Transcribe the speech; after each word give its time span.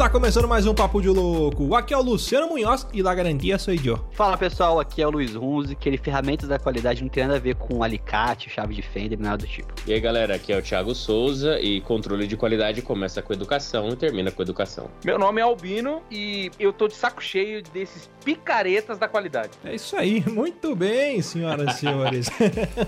Tá 0.00 0.08
começando 0.08 0.48
mais 0.48 0.64
um 0.64 0.72
Papo 0.72 1.02
de 1.02 1.10
Louco. 1.10 1.74
Aqui 1.74 1.92
é 1.92 1.98
o 1.98 2.00
Luciano 2.00 2.48
Munhoz 2.48 2.86
e 2.90 3.02
da 3.02 3.14
garantia 3.14 3.58
sou 3.58 3.74
eu. 3.74 4.00
Fala 4.20 4.36
pessoal, 4.36 4.78
aqui 4.78 5.00
é 5.00 5.06
o 5.06 5.10
Luiz 5.10 5.34
Runzi, 5.34 5.74
que 5.74 5.88
ele 5.88 5.96
ferramentas 5.96 6.46
da 6.46 6.58
qualidade 6.58 7.00
não 7.00 7.08
tem 7.08 7.22
nada 7.22 7.36
a 7.36 7.40
ver 7.40 7.54
com 7.54 7.82
alicate, 7.82 8.50
chave 8.50 8.74
de 8.74 8.82
fenda, 8.82 9.16
nada 9.18 9.38
do 9.38 9.46
tipo. 9.46 9.72
E 9.86 9.94
aí 9.94 9.98
galera, 9.98 10.34
aqui 10.34 10.52
é 10.52 10.58
o 10.58 10.60
Thiago 10.60 10.94
Souza 10.94 11.58
e 11.58 11.80
controle 11.80 12.26
de 12.26 12.36
qualidade 12.36 12.82
começa 12.82 13.22
com 13.22 13.32
educação 13.32 13.88
e 13.88 13.96
termina 13.96 14.30
com 14.30 14.42
educação. 14.42 14.90
Meu 15.02 15.18
nome 15.18 15.40
é 15.40 15.42
Albino 15.42 16.02
e 16.10 16.50
eu 16.60 16.70
tô 16.70 16.86
de 16.86 16.96
saco 16.96 17.22
cheio 17.22 17.62
desses 17.72 18.10
picaretas 18.22 18.98
da 18.98 19.08
qualidade. 19.08 19.52
É 19.64 19.74
isso 19.74 19.96
aí, 19.96 20.22
muito 20.28 20.76
bem, 20.76 21.22
senhoras 21.22 21.76
e 21.76 21.78
senhores. 21.78 22.28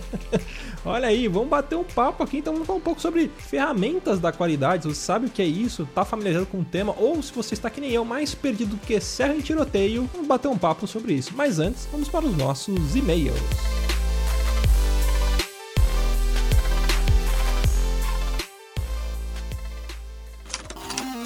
Olha 0.84 1.08
aí, 1.08 1.28
vamos 1.28 1.48
bater 1.48 1.76
um 1.76 1.84
papo 1.84 2.24
aqui, 2.24 2.38
então 2.38 2.52
vamos 2.52 2.66
falar 2.66 2.78
um 2.78 2.82
pouco 2.82 3.00
sobre 3.00 3.30
ferramentas 3.38 4.20
da 4.20 4.32
qualidade. 4.32 4.86
Você 4.86 5.00
sabe 5.00 5.28
o 5.28 5.30
que 5.30 5.40
é 5.40 5.46
isso? 5.46 5.88
Tá 5.94 6.04
familiarizado 6.04 6.50
com 6.50 6.58
o 6.58 6.64
tema? 6.64 6.94
Ou 6.98 7.22
se 7.22 7.32
você 7.32 7.54
está 7.54 7.70
que 7.70 7.80
nem 7.80 7.92
eu, 7.92 8.04
mais 8.04 8.34
perdido 8.34 8.76
que 8.76 9.00
serra 9.00 9.34
e 9.34 9.42
tiroteio, 9.42 10.10
vamos 10.12 10.26
bater 10.26 10.48
um 10.48 10.58
papo 10.58 10.86
sobre 10.86 11.14
isso. 11.14 11.21
Mas 11.30 11.58
antes, 11.58 11.86
vamos 11.90 12.08
para 12.08 12.26
os 12.26 12.36
nossos 12.36 12.96
e-mails. 12.96 13.38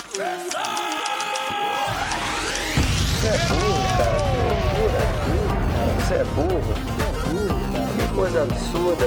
Você 0.06 0.12
é 3.28 3.38
burro, 3.48 3.82
cara. 3.98 4.18
Você 5.98 6.14
é 6.14 6.24
burro. 6.34 6.74
É. 7.74 7.76
Que 7.96 8.06
coisa 8.14 8.42
absurda. 8.42 9.06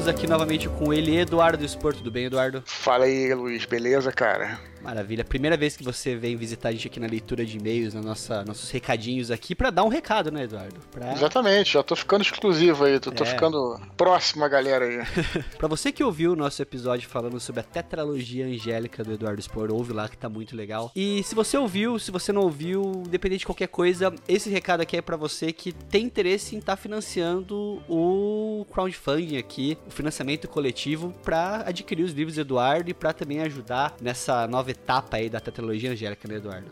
estamos 0.00 0.08
aqui 0.08 0.26
novamente 0.26 0.66
com 0.66 0.94
ele, 0.94 1.18
Eduardo 1.18 1.62
Esporto. 1.62 1.98
Tudo 1.98 2.10
bem, 2.10 2.24
Eduardo? 2.24 2.62
Fala 2.64 3.04
aí, 3.04 3.34
Luiz, 3.34 3.66
beleza, 3.66 4.10
cara? 4.10 4.58
Maravilha. 4.82 5.24
Primeira 5.24 5.56
vez 5.56 5.76
que 5.76 5.84
você 5.84 6.16
vem 6.16 6.36
visitar 6.36 6.70
a 6.70 6.72
gente 6.72 6.86
aqui 6.86 6.98
na 6.98 7.06
leitura 7.06 7.44
de 7.44 7.58
e-mails, 7.58 7.92
na 7.92 8.00
nossa, 8.00 8.44
nossos 8.44 8.70
recadinhos 8.70 9.30
aqui, 9.30 9.54
para 9.54 9.70
dar 9.70 9.84
um 9.84 9.88
recado, 9.88 10.30
né, 10.30 10.44
Eduardo? 10.44 10.80
Pra... 10.90 11.12
Exatamente, 11.12 11.74
já 11.74 11.82
tô 11.82 11.94
ficando 11.94 12.22
exclusivo 12.22 12.84
aí, 12.84 12.98
tô, 12.98 13.12
tô 13.12 13.24
é. 13.24 13.26
ficando 13.26 13.78
próximo 13.96 14.44
a 14.44 14.48
galera 14.48 14.86
aí. 14.86 14.98
pra 15.58 15.68
você 15.68 15.92
que 15.92 16.02
ouviu 16.02 16.32
o 16.32 16.36
nosso 16.36 16.62
episódio 16.62 17.08
falando 17.08 17.38
sobre 17.38 17.60
a 17.60 17.64
tetralogia 17.64 18.46
angélica 18.46 19.04
do 19.04 19.12
Eduardo 19.12 19.42
Spor, 19.42 19.70
ouve 19.70 19.92
lá 19.92 20.08
que 20.08 20.16
tá 20.16 20.28
muito 20.28 20.56
legal. 20.56 20.90
E 20.96 21.22
se 21.24 21.34
você 21.34 21.58
ouviu, 21.58 21.98
se 21.98 22.10
você 22.10 22.32
não 22.32 22.42
ouviu, 22.42 23.02
independente 23.06 23.40
de 23.40 23.46
qualquer 23.46 23.68
coisa, 23.68 24.14
esse 24.26 24.48
recado 24.48 24.80
aqui 24.80 24.96
é 24.96 25.02
para 25.02 25.16
você 25.16 25.52
que 25.52 25.72
tem 25.72 26.06
interesse 26.06 26.56
em 26.56 26.58
estar 26.58 26.76
tá 26.76 26.82
financiando 26.82 27.82
o 27.86 28.66
crowdfunding 28.72 29.36
aqui, 29.36 29.76
o 29.90 29.92
financiamento 29.92 30.48
coletivo 30.48 31.12
para 31.22 31.64
adquirir 31.66 32.04
os 32.04 32.12
livros 32.12 32.36
do 32.36 32.40
Eduardo 32.40 32.90
e 32.90 32.94
para 32.94 33.12
também 33.12 33.40
ajudar 33.40 33.94
nessa 34.00 34.46
nova 34.46 34.70
etapa 34.70 35.16
aí 35.16 35.28
da 35.28 35.40
tetralogia 35.40 35.90
angélica, 35.90 36.26
né, 36.28 36.36
Eduardo? 36.36 36.68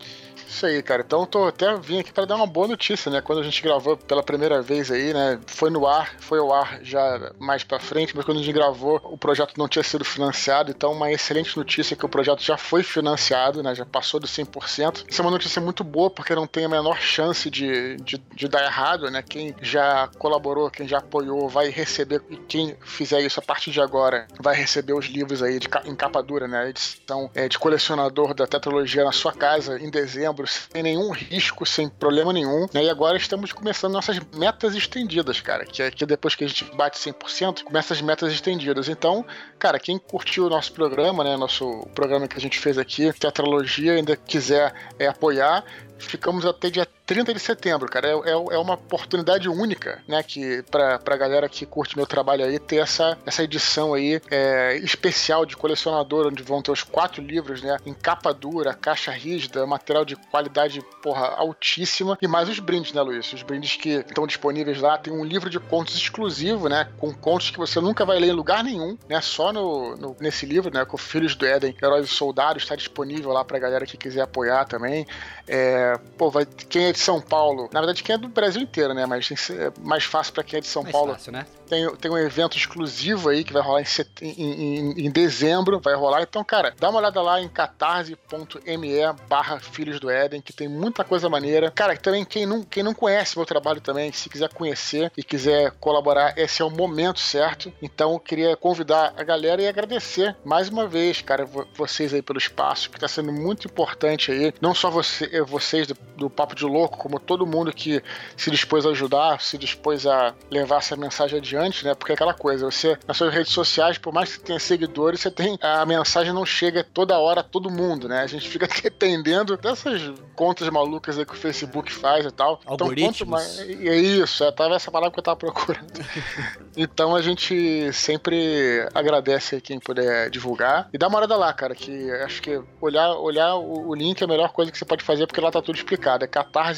Isso 0.47 0.65
aí, 0.65 0.81
cara. 0.81 1.03
Então 1.05 1.25
tô 1.25 1.45
até 1.45 1.75
vim 1.77 1.99
aqui 1.99 2.11
para 2.11 2.25
dar 2.25 2.35
uma 2.35 2.47
boa 2.47 2.67
notícia, 2.67 3.11
né? 3.11 3.21
Quando 3.21 3.39
a 3.39 3.43
gente 3.43 3.61
gravou 3.61 3.95
pela 3.95 4.23
primeira 4.23 4.61
vez 4.61 4.89
aí, 4.89 5.13
né? 5.13 5.39
Foi 5.45 5.69
no 5.69 5.85
ar, 5.85 6.15
foi 6.19 6.39
ao 6.39 6.51
ar 6.51 6.79
já 6.81 7.33
mais 7.37 7.63
para 7.63 7.79
frente, 7.79 8.15
mas 8.15 8.25
quando 8.25 8.39
a 8.39 8.41
gente 8.41 8.53
gravou, 8.53 8.99
o 9.03 9.17
projeto 9.17 9.53
não 9.57 9.67
tinha 9.67 9.83
sido 9.83 10.03
financiado, 10.03 10.71
então 10.71 10.91
uma 10.91 11.11
excelente 11.11 11.55
notícia 11.55 11.93
é 11.93 11.97
que 11.97 12.05
o 12.05 12.09
projeto 12.09 12.41
já 12.41 12.57
foi 12.57 12.81
financiado, 12.81 13.61
né? 13.61 13.75
Já 13.75 13.85
passou 13.85 14.19
dos 14.19 14.31
100%. 14.31 15.05
Isso 15.07 15.21
é 15.21 15.25
uma 15.25 15.31
notícia 15.31 15.61
muito 15.61 15.83
boa 15.83 16.09
porque 16.09 16.33
não 16.33 16.47
tem 16.47 16.65
a 16.65 16.69
menor 16.69 16.99
chance 16.99 17.49
de, 17.49 17.97
de, 17.97 18.17
de 18.17 18.47
dar 18.47 18.63
errado, 18.63 19.11
né? 19.11 19.21
Quem 19.21 19.53
já 19.61 20.09
colaborou, 20.17 20.71
quem 20.71 20.87
já 20.87 20.97
apoiou, 20.97 21.47
vai 21.49 21.69
receber, 21.69 22.21
e 22.29 22.37
quem 22.37 22.75
fizer 22.81 23.08
isso 23.17 23.39
a 23.39 23.43
partir 23.43 23.71
de 23.71 23.81
agora, 23.81 24.27
vai 24.39 24.55
receber 24.55 24.93
os 24.93 25.05
livros 25.05 25.41
aí 25.41 25.59
de, 25.59 25.67
em 25.85 25.95
capa 25.95 26.21
dura, 26.21 26.47
né? 26.47 26.69
Edição 26.69 27.29
é, 27.33 27.47
de 27.47 27.57
colecionador 27.57 28.33
da 28.33 28.45
tetralogia 28.45 29.03
na 29.03 29.11
sua 29.11 29.33
casa 29.33 29.79
em 29.79 29.89
dezembro 29.89 30.45
sem 30.47 30.83
nenhum 30.83 31.11
risco, 31.11 31.65
sem 31.65 31.89
problema 31.89 32.33
nenhum. 32.33 32.67
Né? 32.73 32.83
E 32.83 32.89
agora 32.89 33.17
estamos 33.17 33.51
começando 33.51 33.93
nossas 33.93 34.19
metas 34.35 34.75
estendidas, 34.75 35.39
cara. 35.41 35.65
Que 35.65 35.83
é 35.83 35.91
que 35.91 36.05
depois 36.05 36.35
que 36.35 36.43
a 36.43 36.47
gente 36.47 36.65
bate 36.75 36.97
100%, 36.97 37.63
começa 37.63 37.93
as 37.93 38.01
metas 38.01 38.31
estendidas. 38.31 38.89
Então, 38.89 39.25
cara, 39.57 39.79
quem 39.79 39.97
curtiu 39.97 40.45
o 40.45 40.49
nosso 40.49 40.71
programa, 40.73 41.23
né? 41.23 41.37
Nosso 41.37 41.87
programa 41.95 42.27
que 42.27 42.37
a 42.37 42.41
gente 42.41 42.59
fez 42.59 42.77
aqui, 42.77 43.11
Tetralogia, 43.13 43.93
ainda 43.93 44.15
quiser 44.15 44.73
é, 44.97 45.07
apoiar, 45.07 45.63
ficamos 45.97 46.45
até 46.45 46.69
dia 46.69 46.87
30 47.09 47.33
de 47.33 47.39
setembro, 47.39 47.89
cara. 47.89 48.07
É, 48.07 48.11
é, 48.11 48.31
é 48.33 48.57
uma 48.59 48.75
oportunidade 48.75 49.49
única, 49.49 49.99
né? 50.07 50.21
Que 50.21 50.61
pra, 50.69 50.99
pra 50.99 51.17
galera 51.17 51.49
que 51.49 51.65
curte 51.65 51.97
meu 51.97 52.05
trabalho 52.05 52.45
aí 52.45 52.59
ter 52.59 52.75
essa, 52.75 53.17
essa 53.25 53.43
edição 53.43 53.95
aí 53.95 54.21
é, 54.29 54.77
especial 54.77 55.43
de 55.43 55.57
colecionador, 55.57 56.27
onde 56.27 56.43
vão 56.43 56.61
ter 56.61 56.69
os 56.69 56.83
quatro 56.83 57.19
livros, 57.19 57.63
né? 57.63 57.77
Em 57.83 57.95
capa 57.95 58.31
dura, 58.31 58.75
caixa 58.75 59.09
rígida, 59.09 59.65
material 59.65 60.05
de 60.05 60.15
qualidade, 60.15 60.83
porra, 61.01 61.25
altíssima. 61.29 62.15
E 62.21 62.27
mais 62.27 62.47
os 62.47 62.59
brindes, 62.59 62.93
né, 62.93 63.01
Luiz? 63.01 63.33
Os 63.33 63.41
brindes 63.41 63.75
que 63.75 63.89
estão 63.89 64.27
disponíveis 64.27 64.79
lá. 64.79 64.95
Tem 64.95 65.11
um 65.11 65.25
livro 65.25 65.49
de 65.49 65.59
contos 65.59 65.95
exclusivo, 65.95 66.69
né? 66.69 66.89
Com 66.99 67.11
contos 67.11 67.49
que 67.49 67.57
você 67.57 67.79
nunca 67.79 68.05
vai 68.05 68.19
ler 68.19 68.27
em 68.27 68.33
lugar 68.33 68.63
nenhum, 68.63 68.95
né? 69.09 69.19
Só 69.19 69.51
no, 69.51 69.95
no 69.95 70.15
nesse 70.19 70.45
livro, 70.45 70.71
né? 70.71 70.85
Com 70.85 70.95
Filhos 70.95 71.35
do 71.35 71.43
Éden, 71.43 71.75
Heróis 71.81 72.05
e 72.05 72.13
Soldados, 72.13 72.61
está 72.61 72.75
disponível 72.75 73.31
lá 73.31 73.43
pra 73.43 73.57
galera 73.57 73.87
que 73.87 73.97
quiser 73.97 74.21
apoiar 74.21 74.65
também. 74.65 75.07
É, 75.47 75.97
pô, 76.15 76.29
vai, 76.29 76.45
quem 76.45 76.85
é 76.85 76.98
de 76.99 77.05
São 77.05 77.21
Paulo, 77.21 77.69
na 77.71 77.79
verdade 77.79 78.03
quem 78.03 78.15
é 78.15 78.17
do 78.17 78.27
Brasil 78.27 78.61
inteiro, 78.61 78.93
né? 78.93 79.05
Mas 79.05 79.27
ser 79.27 79.71
mais 79.81 80.03
fácil 80.03 80.33
pra 80.33 80.43
quem 80.43 80.57
é 80.57 80.61
de 80.61 80.67
São 80.67 80.83
Mais 80.83 80.91
Paulo. 80.91 81.13
fácil, 81.13 81.31
né? 81.31 81.45
Tem, 81.67 81.89
tem 81.95 82.11
um 82.11 82.17
evento 82.17 82.57
exclusivo 82.57 83.29
aí 83.29 83.43
que 83.43 83.53
vai 83.53 83.61
rolar 83.61 83.81
em, 83.81 83.85
set... 83.85 84.09
em, 84.21 84.31
em- 84.31 85.05
em 85.05 85.11
dezembro, 85.11 85.79
vai 85.79 85.93
rolar. 85.95 86.21
Então, 86.23 86.43
cara, 86.43 86.73
dá 86.79 86.89
uma 86.89 86.99
olhada 86.99 87.21
lá 87.21 87.39
em 87.39 87.47
catarse.me 87.47 88.89
barra 89.27 89.59
Filhos 89.59 89.99
do 89.99 90.09
Éden, 90.09 90.41
que 90.41 90.51
tem 90.53 90.67
muita 90.67 91.03
coisa 91.03 91.29
maneira. 91.29 91.71
Cara, 91.71 91.95
também 91.97 92.25
quem 92.25 92.45
não, 92.45 92.63
quem 92.63 92.83
não 92.83 92.93
conhece 92.93 93.37
meu 93.37 93.45
trabalho 93.45 93.79
também, 93.81 94.11
se 94.11 94.29
quiser 94.29 94.49
conhecer 94.53 95.11
e 95.17 95.23
quiser 95.23 95.71
colaborar, 95.79 96.33
esse 96.37 96.61
é 96.61 96.65
o 96.65 96.69
momento 96.69 97.19
certo. 97.19 97.71
Então, 97.81 98.13
eu 98.13 98.19
queria 98.19 98.55
convidar 98.55 99.13
a 99.15 99.23
galera 99.23 99.61
e 99.61 99.67
agradecer 99.67 100.35
mais 100.43 100.69
uma 100.69 100.87
vez, 100.87 101.21
cara, 101.21 101.45
vo- 101.45 101.67
vocês 101.75 102.13
aí 102.13 102.21
pelo 102.21 102.39
espaço, 102.39 102.89
que 102.89 102.99
tá 102.99 103.07
sendo 103.07 103.31
muito 103.31 103.67
importante 103.67 104.31
aí. 104.31 104.53
Não 104.59 104.73
só 104.73 104.89
você, 104.89 105.29
eh, 105.31 105.41
vocês 105.43 105.85
do, 105.87 105.95
do 106.17 106.29
Papo 106.29 106.55
de 106.55 106.65
Louco, 106.65 106.88
como 106.97 107.19
todo 107.19 107.45
mundo 107.45 107.71
que 107.71 108.01
se 108.35 108.49
dispôs 108.51 108.85
a 108.85 108.89
ajudar, 108.89 109.41
se 109.41 109.57
dispôs 109.57 110.05
a 110.05 110.33
levar 110.49 110.77
essa 110.77 110.95
mensagem 110.95 111.39
adiante, 111.39 111.85
né? 111.85 111.93
Porque 111.93 112.11
é 112.11 112.15
aquela 112.15 112.33
coisa, 112.33 112.65
você, 112.65 112.97
nas 113.07 113.17
suas 113.17 113.33
redes 113.33 113.51
sociais, 113.51 113.97
por 113.97 114.13
mais 114.13 114.29
que 114.29 114.37
você 114.37 114.45
tenha 114.45 114.59
seguidores, 114.59 115.19
você 115.21 115.31
tem. 115.31 115.57
A 115.61 115.85
mensagem 115.85 116.33
não 116.33 116.45
chega 116.45 116.83
toda 116.83 117.17
hora 117.17 117.41
a 117.41 117.43
todo 117.43 117.69
mundo, 117.69 118.07
né? 118.07 118.21
A 118.21 118.27
gente 118.27 118.47
fica 118.47 118.67
dependendo 118.67 119.55
dessas 119.57 120.01
contas 120.35 120.69
malucas 120.69 121.17
aí 121.17 121.25
que 121.25 121.33
o 121.33 121.37
Facebook 121.37 121.91
faz 121.91 122.25
e 122.25 122.31
tal. 122.31 122.59
Então, 122.61 122.73
Algoritmos. 122.73 123.17
quanto 123.19 123.29
mais. 123.29 123.59
É 123.59 123.95
isso, 123.95 124.43
é, 124.43 124.51
tava 124.51 124.75
essa 124.75 124.91
palavra 124.91 125.13
que 125.13 125.19
eu 125.19 125.23
tava 125.23 125.37
procurando. 125.37 125.87
então 126.75 127.15
a 127.15 127.21
gente 127.21 127.91
sempre 127.93 128.87
agradece 128.93 129.61
quem 129.61 129.79
puder 129.79 130.29
divulgar. 130.29 130.89
E 130.93 130.97
dá 130.97 131.07
uma 131.07 131.17
olhada 131.17 131.35
lá, 131.35 131.53
cara, 131.53 131.75
que 131.75 132.11
acho 132.11 132.41
que 132.41 132.61
olhar, 132.81 133.13
olhar 133.15 133.55
o, 133.55 133.89
o 133.89 133.95
link 133.95 134.21
é 134.21 134.25
a 134.25 134.27
melhor 134.27 134.51
coisa 134.51 134.71
que 134.71 134.77
você 134.77 134.85
pode 134.85 135.03
fazer, 135.03 135.27
porque 135.27 135.41
lá 135.41 135.51
tá 135.51 135.61
tudo 135.61 135.75
explicado. 135.75 136.23
É 136.23 136.27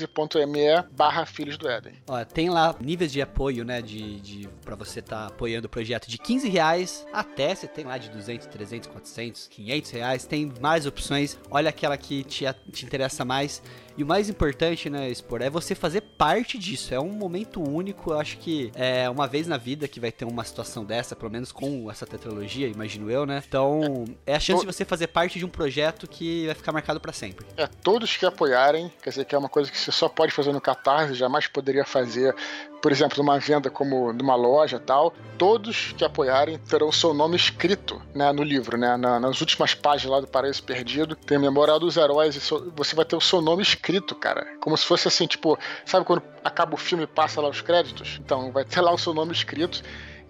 catarse.me 0.07 0.83
barra 0.91 1.25
Filhos 1.25 1.57
do 1.57 1.69
Éden. 1.69 1.93
Ó, 2.07 2.23
tem 2.25 2.49
lá 2.49 2.75
níveis 2.79 3.11
de 3.11 3.21
apoio, 3.21 3.63
né, 3.63 3.81
de, 3.81 4.19
de 4.19 4.49
para 4.63 4.75
você 4.75 4.99
estar 4.99 5.27
apoiando 5.27 5.67
o 5.67 5.69
projeto 5.69 6.07
de 6.07 6.17
15 6.17 6.49
reais 6.49 7.05
até, 7.11 7.53
você 7.53 7.67
tem 7.67 7.85
lá 7.85 7.97
de 7.97 8.09
200, 8.09 8.47
300, 8.47 8.89
400, 8.89 9.47
500 9.47 9.91
reais, 9.91 10.25
tem 10.25 10.51
mais 10.59 10.85
opções, 10.85 11.37
olha 11.49 11.69
aquela 11.69 11.97
que 11.97 12.23
te, 12.23 12.45
te 12.71 12.85
interessa 12.85 13.25
mais. 13.25 13.61
E 13.97 14.03
o 14.03 14.05
mais 14.05 14.29
importante, 14.29 14.89
né, 14.89 15.09
Expor, 15.09 15.41
é 15.41 15.49
você 15.49 15.75
fazer 15.75 16.01
parte 16.01 16.57
disso. 16.57 16.93
É 16.93 16.99
um 16.99 17.11
momento 17.11 17.61
único, 17.61 18.11
eu 18.11 18.19
acho 18.19 18.37
que 18.37 18.71
é 18.75 19.09
uma 19.09 19.27
vez 19.27 19.47
na 19.47 19.57
vida 19.57 19.87
que 19.87 19.99
vai 19.99 20.11
ter 20.11 20.25
uma 20.25 20.43
situação 20.43 20.85
dessa, 20.85 21.15
pelo 21.15 21.31
menos 21.31 21.51
com 21.51 21.89
essa 21.89 22.05
tetralogia, 22.05 22.67
imagino 22.67 23.09
eu, 23.11 23.25
né? 23.25 23.43
Então, 23.47 24.05
é 24.25 24.35
a 24.35 24.39
chance 24.39 24.61
de 24.61 24.65
você 24.65 24.85
fazer 24.85 25.07
parte 25.07 25.39
de 25.39 25.45
um 25.45 25.49
projeto 25.49 26.07
que 26.07 26.45
vai 26.45 26.55
ficar 26.55 26.71
marcado 26.71 26.99
pra 26.99 27.11
sempre. 27.11 27.45
É, 27.57 27.67
todos 27.67 28.15
que 28.15 28.25
apoiarem, 28.25 28.91
quer 29.01 29.09
dizer, 29.09 29.25
que 29.25 29.35
é 29.35 29.37
uma 29.37 29.49
coisa 29.49 29.71
que 29.71 29.77
você 29.77 29.91
só 29.91 30.07
pode 30.07 30.31
fazer 30.31 30.51
no 30.51 30.61
Catarse, 30.61 31.13
jamais 31.13 31.47
poderia 31.47 31.85
fazer, 31.85 32.35
por 32.81 32.91
exemplo, 32.91 33.17
numa 33.17 33.37
venda 33.39 33.69
como 33.69 34.11
numa 34.13 34.35
loja 34.35 34.79
tal. 34.79 35.13
Todos 35.37 35.93
que 35.97 36.03
apoiarem 36.05 36.57
terão 36.57 36.91
seu 36.91 37.13
nome 37.13 37.35
escrito 37.35 38.01
né, 38.13 38.31
no 38.31 38.43
livro, 38.43 38.77
né? 38.77 38.95
na- 38.97 39.19
nas 39.19 39.39
últimas 39.41 39.73
páginas 39.73 40.11
lá 40.11 40.19
do 40.21 40.27
Paraíso 40.27 40.63
Perdido, 40.63 41.15
tem 41.15 41.37
a 41.37 41.39
Memorial 41.39 41.79
dos 41.79 41.97
Heróis, 41.97 42.35
e 42.35 42.41
seu- 42.41 42.71
você 42.75 42.95
vai 42.95 43.05
ter 43.05 43.15
o 43.15 43.21
seu 43.21 43.41
nome 43.41 43.61
escrito, 43.63 44.13
cara. 44.15 44.45
Como 44.61 44.77
se 44.77 44.85
fosse 44.85 45.07
assim, 45.07 45.25
tipo, 45.27 45.57
sabe 45.85 46.05
quando 46.05 46.21
acaba 46.43 46.73
o 46.75 46.77
filme 46.77 47.03
e 47.03 47.07
passa 47.07 47.41
lá 47.41 47.49
os 47.49 47.61
créditos? 47.61 48.19
Então, 48.23 48.51
vai 48.51 48.63
ter 48.65 48.81
lá 48.81 48.91
o 48.91 48.97
seu 48.97 49.13
nome 49.13 49.31
escrito. 49.31 49.81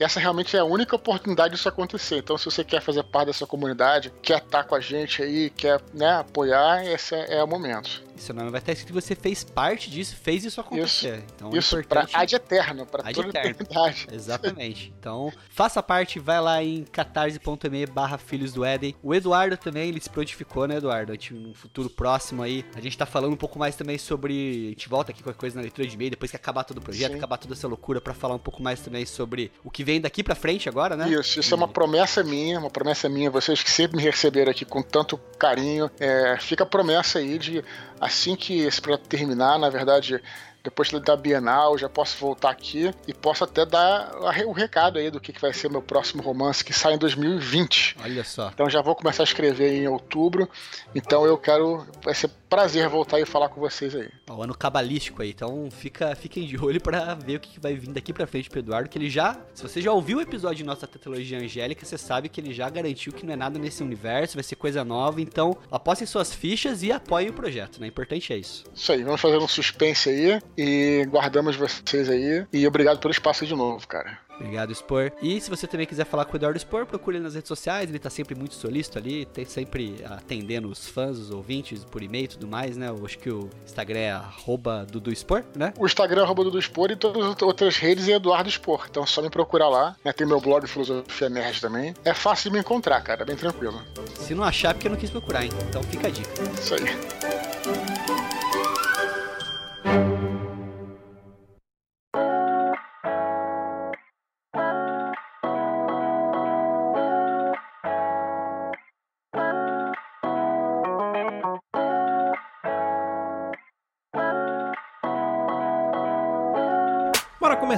Essa 0.03 0.19
realmente 0.19 0.55
é 0.55 0.59
a 0.59 0.65
única 0.65 0.95
oportunidade 0.95 1.55
disso 1.55 1.69
acontecer. 1.69 2.17
Então, 2.17 2.37
se 2.37 2.45
você 2.45 2.63
quer 2.63 2.81
fazer 2.81 3.03
parte 3.03 3.27
dessa 3.27 3.45
comunidade, 3.45 4.11
quer 4.21 4.39
estar 4.39 4.63
com 4.63 4.75
a 4.75 4.79
gente 4.79 5.21
aí, 5.21 5.49
quer 5.49 5.81
né, 5.93 6.11
apoiar, 6.15 6.85
esse 6.85 7.13
é, 7.13 7.35
é 7.35 7.43
o 7.43 7.47
momento. 7.47 8.03
Seu 8.21 8.35
nome 8.35 8.51
vai 8.51 8.59
estar 8.59 8.71
escrito 8.71 8.89
que 8.89 9.01
você 9.01 9.15
fez 9.15 9.43
parte 9.43 9.89
disso, 9.89 10.15
fez 10.15 10.45
isso 10.45 10.61
acontecer. 10.61 11.23
Então, 11.35 11.49
Isso 11.57 11.75
é 11.75 11.81
para 11.81 12.01
importante. 12.03 12.21
ad 12.21 12.35
eterno, 12.35 12.85
para 12.85 13.01
Ad 13.01 13.15
toda 13.15 13.27
a 13.27 13.29
eterno. 13.29 13.49
eternidade. 13.49 14.07
Exatamente. 14.13 14.93
Então, 14.99 15.33
faça 15.49 15.81
parte, 15.81 16.19
vai 16.19 16.39
lá 16.39 16.63
em 16.63 16.83
catarse.me 16.83 17.87
barra 17.87 18.19
Filhos 18.19 18.53
do 18.53 18.63
Éden. 18.63 18.95
O 19.01 19.15
Eduardo 19.15 19.57
também, 19.57 19.89
ele 19.89 19.99
se 19.99 20.07
prontificou, 20.07 20.67
né, 20.67 20.77
Eduardo? 20.77 21.11
A 21.11 21.15
gente, 21.15 21.33
no 21.33 21.55
futuro 21.55 21.89
próximo 21.89 22.43
aí, 22.43 22.63
a 22.75 22.79
gente 22.79 22.95
tá 22.95 23.07
falando 23.07 23.33
um 23.33 23.37
pouco 23.37 23.57
mais 23.57 23.75
também 23.75 23.97
sobre... 23.97 24.67
A 24.67 24.69
gente 24.69 24.87
volta 24.87 25.11
aqui 25.11 25.23
com 25.23 25.31
a 25.31 25.33
coisa 25.33 25.55
na 25.55 25.63
leitura 25.63 25.87
de 25.87 25.95
e-mail, 25.95 26.11
depois 26.11 26.29
que 26.29 26.37
acabar 26.37 26.63
todo 26.63 26.77
o 26.77 26.81
projeto, 26.81 27.13
Sim. 27.13 27.17
acabar 27.17 27.37
toda 27.37 27.55
essa 27.55 27.67
loucura, 27.67 27.99
pra 27.99 28.13
falar 28.13 28.35
um 28.35 28.39
pouco 28.39 28.61
mais 28.61 28.79
também 28.81 29.03
sobre 29.03 29.51
o 29.63 29.71
que 29.71 29.83
vem 29.83 29.90
daqui 29.99 30.23
pra 30.23 30.35
frente 30.35 30.69
agora, 30.69 30.95
né? 30.95 31.09
Isso, 31.09 31.39
isso 31.39 31.53
é 31.53 31.57
uma 31.57 31.67
promessa 31.67 32.23
minha, 32.23 32.59
uma 32.59 32.69
promessa 32.69 33.09
minha. 33.09 33.29
Vocês 33.29 33.61
que 33.63 33.71
sempre 33.71 33.97
me 33.97 34.03
receberam 34.03 34.51
aqui 34.51 34.65
com 34.65 34.81
tanto 34.81 35.17
carinho, 35.37 35.89
é, 35.99 36.37
fica 36.39 36.63
a 36.63 36.67
promessa 36.67 37.19
aí 37.19 37.37
de 37.37 37.63
assim 37.99 38.35
que 38.35 38.61
esse 38.61 38.81
projeto 38.81 39.07
terminar, 39.07 39.59
na 39.59 39.69
verdade, 39.69 40.21
depois 40.63 40.91
da 40.91 41.15
Bienal, 41.15 41.77
já 41.77 41.89
posso 41.89 42.17
voltar 42.17 42.51
aqui 42.51 42.93
e 43.07 43.13
posso 43.13 43.43
até 43.43 43.65
dar 43.65 44.11
o 44.45 44.51
recado 44.51 44.99
aí 44.99 45.09
do 45.09 45.19
que, 45.19 45.33
que 45.33 45.41
vai 45.41 45.53
ser 45.53 45.69
meu 45.69 45.81
próximo 45.81 46.21
romance 46.21 46.63
que 46.63 46.73
sai 46.73 46.93
em 46.93 46.97
2020. 46.97 47.97
Olha 48.03 48.23
só. 48.23 48.49
Então 48.53 48.69
já 48.69 48.81
vou 48.81 48.95
começar 48.95 49.23
a 49.23 49.25
escrever 49.25 49.73
em 49.73 49.87
outubro. 49.87 50.47
Então 50.93 51.25
eu 51.25 51.37
quero. 51.37 51.85
Vai 52.03 52.13
ser 52.13 52.29
prazer 52.51 52.89
voltar 52.89 53.17
e 53.21 53.25
falar 53.25 53.47
com 53.47 53.61
vocês 53.61 53.95
aí. 53.95 54.09
O 54.29 54.43
ano 54.43 54.53
cabalístico 54.53 55.21
aí, 55.21 55.29
então 55.29 55.69
fica, 55.71 56.13
fiquem 56.17 56.45
de 56.45 56.61
olho 56.61 56.81
pra 56.81 57.15
ver 57.15 57.37
o 57.37 57.39
que 57.39 57.57
vai 57.61 57.75
vir 57.75 57.87
daqui 57.91 58.11
pra 58.11 58.27
frente 58.27 58.49
pro 58.49 58.59
Eduardo, 58.59 58.89
que 58.89 58.97
ele 58.97 59.09
já, 59.09 59.39
se 59.53 59.63
você 59.63 59.81
já 59.81 59.93
ouviu 59.93 60.17
o 60.17 60.21
episódio 60.21 60.57
de 60.57 60.65
nossa 60.65 60.85
tetralogia 60.85 61.39
angélica, 61.39 61.85
você 61.85 61.97
sabe 61.97 62.27
que 62.27 62.41
ele 62.41 62.53
já 62.53 62.69
garantiu 62.69 63.13
que 63.13 63.25
não 63.25 63.31
é 63.31 63.37
nada 63.37 63.57
nesse 63.57 63.81
universo, 63.81 64.35
vai 64.35 64.43
ser 64.43 64.57
coisa 64.57 64.83
nova, 64.83 65.21
então 65.21 65.57
apostem 65.71 66.05
suas 66.05 66.33
fichas 66.33 66.83
e 66.83 66.91
apoiem 66.91 67.29
o 67.29 67.33
projeto, 67.33 67.79
né? 67.79 67.87
Importante 67.87 68.33
é 68.33 68.37
isso. 68.37 68.65
Isso 68.75 68.91
aí, 68.91 69.01
vamos 69.01 69.21
fazer 69.21 69.37
um 69.37 69.47
suspense 69.47 70.09
aí 70.09 70.41
e 70.57 71.05
guardamos 71.09 71.55
vocês 71.55 72.09
aí. 72.09 72.45
E 72.51 72.67
obrigado 72.67 72.99
pelo 72.99 73.13
espaço 73.13 73.45
de 73.45 73.55
novo, 73.55 73.87
cara. 73.87 74.19
Obrigado, 74.35 74.73
Spor. 74.73 75.11
E 75.21 75.39
se 75.39 75.49
você 75.49 75.67
também 75.67 75.85
quiser 75.85 76.05
falar 76.05 76.25
com 76.25 76.33
o 76.33 76.35
Eduardo 76.35 76.57
Spor, 76.59 76.85
procure 76.85 77.17
ele 77.17 77.23
nas 77.23 77.35
redes 77.35 77.47
sociais, 77.47 77.89
ele 77.89 77.99
tá 77.99 78.09
sempre 78.09 78.33
muito 78.33 78.55
solícito 78.55 78.97
ali, 78.97 79.25
tem 79.25 79.45
sempre 79.45 80.03
atendendo 80.05 80.67
os 80.67 80.87
fãs, 80.87 81.17
os 81.19 81.29
ouvintes 81.29 81.83
por 81.85 82.01
e-mail 82.01 82.25
e 82.25 82.27
tudo 82.29 82.47
mais, 82.47 82.75
né? 82.75 82.89
Eu 82.89 83.05
acho 83.05 83.19
que 83.19 83.29
o 83.29 83.49
Instagram 83.65 83.99
é 83.99 84.11
arroba 84.11 84.85
Dudu 84.89 85.11
Spor, 85.15 85.43
né? 85.55 85.73
O 85.77 85.85
Instagram 85.85 86.21
é 86.21 86.23
arroba 86.23 86.43
Dudu 86.43 86.57
Expor 86.57 86.89
e 86.91 86.95
todas 86.95 87.23
as 87.23 87.41
outras 87.41 87.77
redes 87.77 88.07
é 88.07 88.13
Eduardo 88.13 88.49
Expor. 88.49 88.87
Então 88.89 89.03
é 89.03 89.05
só 89.05 89.21
me 89.21 89.29
procurar 89.29 89.69
lá. 89.69 89.95
né? 90.03 90.11
Tem 90.11 90.25
meu 90.25 90.41
blog 90.41 90.65
Filosofia 90.67 91.29
Nerd 91.29 91.61
também. 91.61 91.93
É 92.03 92.13
fácil 92.13 92.49
de 92.49 92.55
me 92.55 92.59
encontrar, 92.61 93.01
cara. 93.01 93.21
É 93.21 93.25
bem 93.25 93.35
tranquilo. 93.35 93.81
Se 94.15 94.33
não 94.33 94.43
achar, 94.43 94.69
é 94.71 94.73
porque 94.73 94.87
eu 94.87 94.91
não 94.91 94.97
quis 94.97 95.09
procurar, 95.09 95.43
hein? 95.43 95.51
Então 95.69 95.83
fica 95.83 96.07
a 96.07 96.11
dica. 96.11 96.29
Isso 96.59 96.73
aí. 96.73 97.40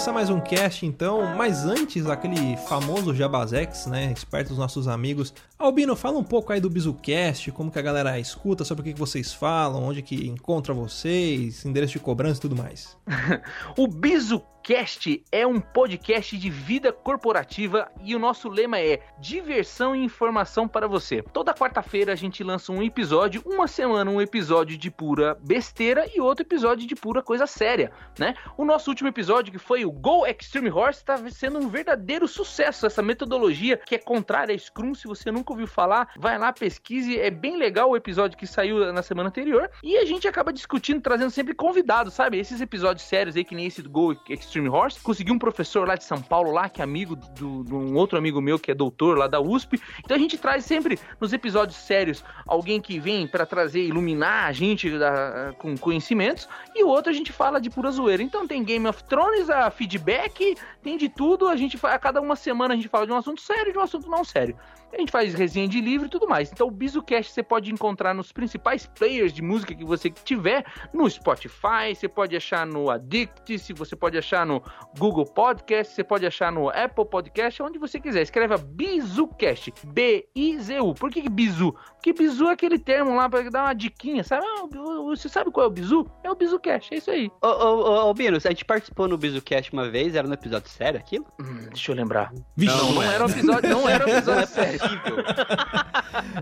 Começar 0.04 0.12
mais 0.12 0.30
um 0.30 0.42
cast 0.42 0.86
então, 0.86 1.34
mas 1.34 1.64
antes 1.64 2.08
aquele 2.08 2.58
famoso 2.58 3.16
Jabazex, 3.16 3.86
né, 3.86 4.12
esperto 4.12 4.50
dos 4.50 4.58
nossos 4.58 4.86
amigos. 4.86 5.34
Albino, 5.58 5.96
fala 5.96 6.20
um 6.20 6.24
pouco 6.26 6.52
aí 6.52 6.60
do 6.60 6.70
BizuCast, 6.70 7.54
como 7.54 7.72
que 7.72 7.80
a 7.80 7.82
galera 7.82 8.20
escuta, 8.20 8.66
sobre 8.66 8.82
o 8.82 8.84
que 8.84 8.92
que 8.92 9.00
vocês 9.00 9.32
falam, 9.32 9.82
onde 9.82 10.02
que 10.02 10.28
encontra 10.28 10.74
vocês, 10.74 11.64
endereço 11.64 11.94
de 11.94 12.00
cobrança 12.00 12.38
e 12.38 12.42
tudo 12.42 12.54
mais. 12.54 12.98
O 13.78 13.88
BizuCast 13.88 14.53
é 15.30 15.46
um 15.46 15.60
podcast 15.60 16.38
de 16.38 16.50
vida 16.50 16.94
corporativa 16.94 17.92
e 18.02 18.16
o 18.16 18.20
nosso 18.20 18.48
lema 18.48 18.80
é 18.80 19.02
diversão 19.20 19.94
e 19.94 20.02
informação 20.02 20.70
para 20.70 20.88
você. 20.88 21.22
Toda 21.34 21.54
quarta-feira 21.54 22.14
a 22.14 22.16
gente 22.16 22.42
lança 22.46 22.72
um 22.72 22.82
episódio, 22.82 23.42
uma 23.46 23.68
semana 23.68 24.10
um 24.10 24.22
episódio 24.22 24.78
de 24.78 24.90
pura 24.90 25.38
besteira 25.42 26.10
e 26.16 26.22
outro 26.22 26.46
episódio 26.46 26.88
de 26.88 26.96
pura 26.96 27.22
coisa 27.22 27.46
séria, 27.46 27.92
né? 28.18 28.36
O 28.58 28.64
nosso 28.64 28.90
último 28.90 29.10
episódio, 29.10 29.52
que 29.52 29.60
foi 29.60 29.84
o 29.84 29.92
Go 29.92 30.26
Extreme 30.26 30.72
Horse, 30.72 31.00
está 31.00 31.18
sendo 31.30 31.60
um 31.60 31.68
verdadeiro 31.68 32.26
sucesso. 32.26 32.86
Essa 32.86 33.02
metodologia 33.02 33.76
que 33.76 33.96
é 33.96 34.00
contrária 34.00 34.56
a 34.56 34.58
Scrum, 34.58 34.96
se 34.96 35.08
você 35.08 35.30
nunca 35.30 35.52
ouviu 35.52 35.68
falar, 35.68 36.14
vai 36.18 36.40
lá, 36.40 36.54
pesquise. 36.54 37.20
É 37.20 37.30
bem 37.30 37.58
legal 37.58 37.90
o 37.90 37.98
episódio 37.98 38.38
que 38.38 38.48
saiu 38.48 38.94
na 38.94 39.04
semana 39.04 39.28
anterior. 39.28 39.70
E 39.84 39.98
a 39.98 40.06
gente 40.06 40.26
acaba 40.26 40.54
discutindo, 40.54 41.02
trazendo 41.02 41.32
sempre 41.32 41.54
convidados, 41.54 42.14
sabe? 42.14 42.40
Esses 42.40 42.62
episódios 42.62 43.06
sérios 43.06 43.36
aí, 43.36 43.44
que 43.44 43.56
nem 43.56 43.66
esse 43.66 43.82
do 43.82 43.90
Go 43.90 44.14
Extreme 44.30 44.53
Horse. 44.60 45.00
Consegui 45.00 45.32
um 45.32 45.38
professor 45.38 45.88
lá 45.88 45.96
de 45.96 46.04
São 46.04 46.22
Paulo, 46.22 46.52
lá, 46.52 46.68
que 46.68 46.82
é 46.82 46.84
amigo 46.84 47.16
do- 47.16 47.64
de 47.64 47.74
um 47.74 47.96
outro 47.96 48.18
amigo 48.18 48.42
meu, 48.42 48.58
que 48.58 48.72
é 48.72 48.74
doutor 48.74 49.18
lá 49.18 49.28
da 49.28 49.40
USP. 49.40 49.80
Então 50.00 50.18
a 50.18 50.20
gente 50.20 50.38
traz 50.38 50.66
sempre 50.66 50.98
nos 51.22 51.32
episódios 51.32 51.78
sérios 51.78 52.24
alguém 52.48 52.82
que 52.82 53.00
vem 53.00 53.28
para 53.28 53.46
trazer, 53.46 53.84
iluminar 53.84 54.46
a 54.46 54.52
gente 54.52 54.98
da- 54.98 55.54
com 55.60 55.78
conhecimentos. 55.78 56.48
E 56.74 56.84
o 56.84 56.88
outro 56.88 57.12
a 57.12 57.14
gente 57.14 57.32
fala 57.32 57.62
de 57.62 57.70
pura 57.70 57.92
zoeira. 57.92 58.24
Então 58.24 58.48
tem 58.48 58.64
Game 58.64 58.88
of 58.88 59.04
Thrones, 59.04 59.44
beleza, 59.44 59.70
feedback, 59.72 60.56
tem 60.82 60.98
de 60.98 61.10
tudo. 61.10 61.48
A 61.48 61.56
gente 61.56 61.78
a 61.84 62.00
cada 62.00 62.22
uma 62.22 62.36
semana 62.36 62.74
a 62.74 62.78
gente 62.78 62.88
fala 62.88 63.06
de 63.06 63.12
um 63.12 63.18
assunto 63.18 63.42
sério 63.42 63.70
e 63.70 63.72
de 63.74 63.78
um 63.78 63.82
assunto 63.82 64.10
não 64.10 64.24
sério. 64.24 64.56
A 64.94 65.00
gente 65.00 65.12
faz 65.12 65.34
resenha 65.34 65.68
de 65.68 65.82
livro 65.82 66.08
e 66.08 66.10
tudo 66.10 66.28
mais. 66.28 66.52
Então 66.52 66.68
o 66.68 66.72
BizuCast 66.72 67.32
você 67.32 67.44
pode 67.44 67.72
encontrar 67.72 68.14
nos 68.14 68.32
principais 68.32 68.86
players 68.86 69.34
de 69.34 69.42
música 69.42 69.74
que 69.74 69.84
você 69.84 70.10
tiver, 70.10 70.66
no 70.94 71.10
Spotify, 71.10 71.96
você 71.96 72.08
pode 72.08 72.36
achar 72.36 72.66
no 72.66 72.90
Addict, 72.90 73.58
se 73.60 73.74
você 73.74 73.96
pode 73.96 74.18
achar 74.18 74.46
no 74.46 74.62
Google 74.98 75.26
Podcast, 75.26 75.94
você 75.94 76.04
pode 76.04 76.26
achar 76.26 76.52
no 76.52 76.70
Apple 76.70 77.06
Podcast, 77.06 77.62
onde 77.64 77.80
você 77.80 78.00
quiser. 78.00 78.22
Escreva 78.22 78.58
BizuCast, 78.58 79.74
B-I-Z-U. 79.86 80.94
Por 80.94 81.10
que, 81.10 81.28
Bizu? 81.30 81.76
Porque 81.94 82.14
Bizu 82.14 82.48
é 82.48 82.52
aquele 82.52 82.78
termo 82.78 83.16
lá 83.16 83.30
para 83.30 83.50
dar 83.50 83.64
uma 83.64 83.74
diquinha, 83.74 84.24
sabe? 84.24 84.46
Ah, 84.46 84.68
você 85.06 85.28
sabe 85.28 85.52
qual 85.52 85.66
é 85.66 85.68
o 85.68 85.72
Bizu? 85.72 86.06
É 86.24 86.30
o 86.30 86.36
BizuCast, 86.36 86.94
é 86.94 86.98
isso 86.98 87.10
aí. 87.10 87.32
Ô, 87.42 87.48
ô, 87.48 88.10
ô, 88.10 88.14
a 88.14 88.50
gente 88.50 88.66
participou 88.66 89.08
no 89.08 89.18
BizuCast 89.18 89.72
uma 89.74 89.90
vez, 89.90 90.16
era 90.16 90.28
no 90.28 90.34
episódio 90.34 90.70
sério 90.70 91.00
aquilo? 91.00 91.26
Hum, 91.40 91.68
deixa 91.70 91.92
eu 91.92 91.96
lembrar. 91.96 92.32
Vixe, 92.56 92.76
Não, 92.76 92.94
não 92.94 93.02
era 93.02 93.26
um 93.26 93.30
episódio, 93.30 93.70
não 93.70 93.90
era 93.90 94.06
um 94.06 94.10
episódio 94.10 94.48
sério. 94.54 94.80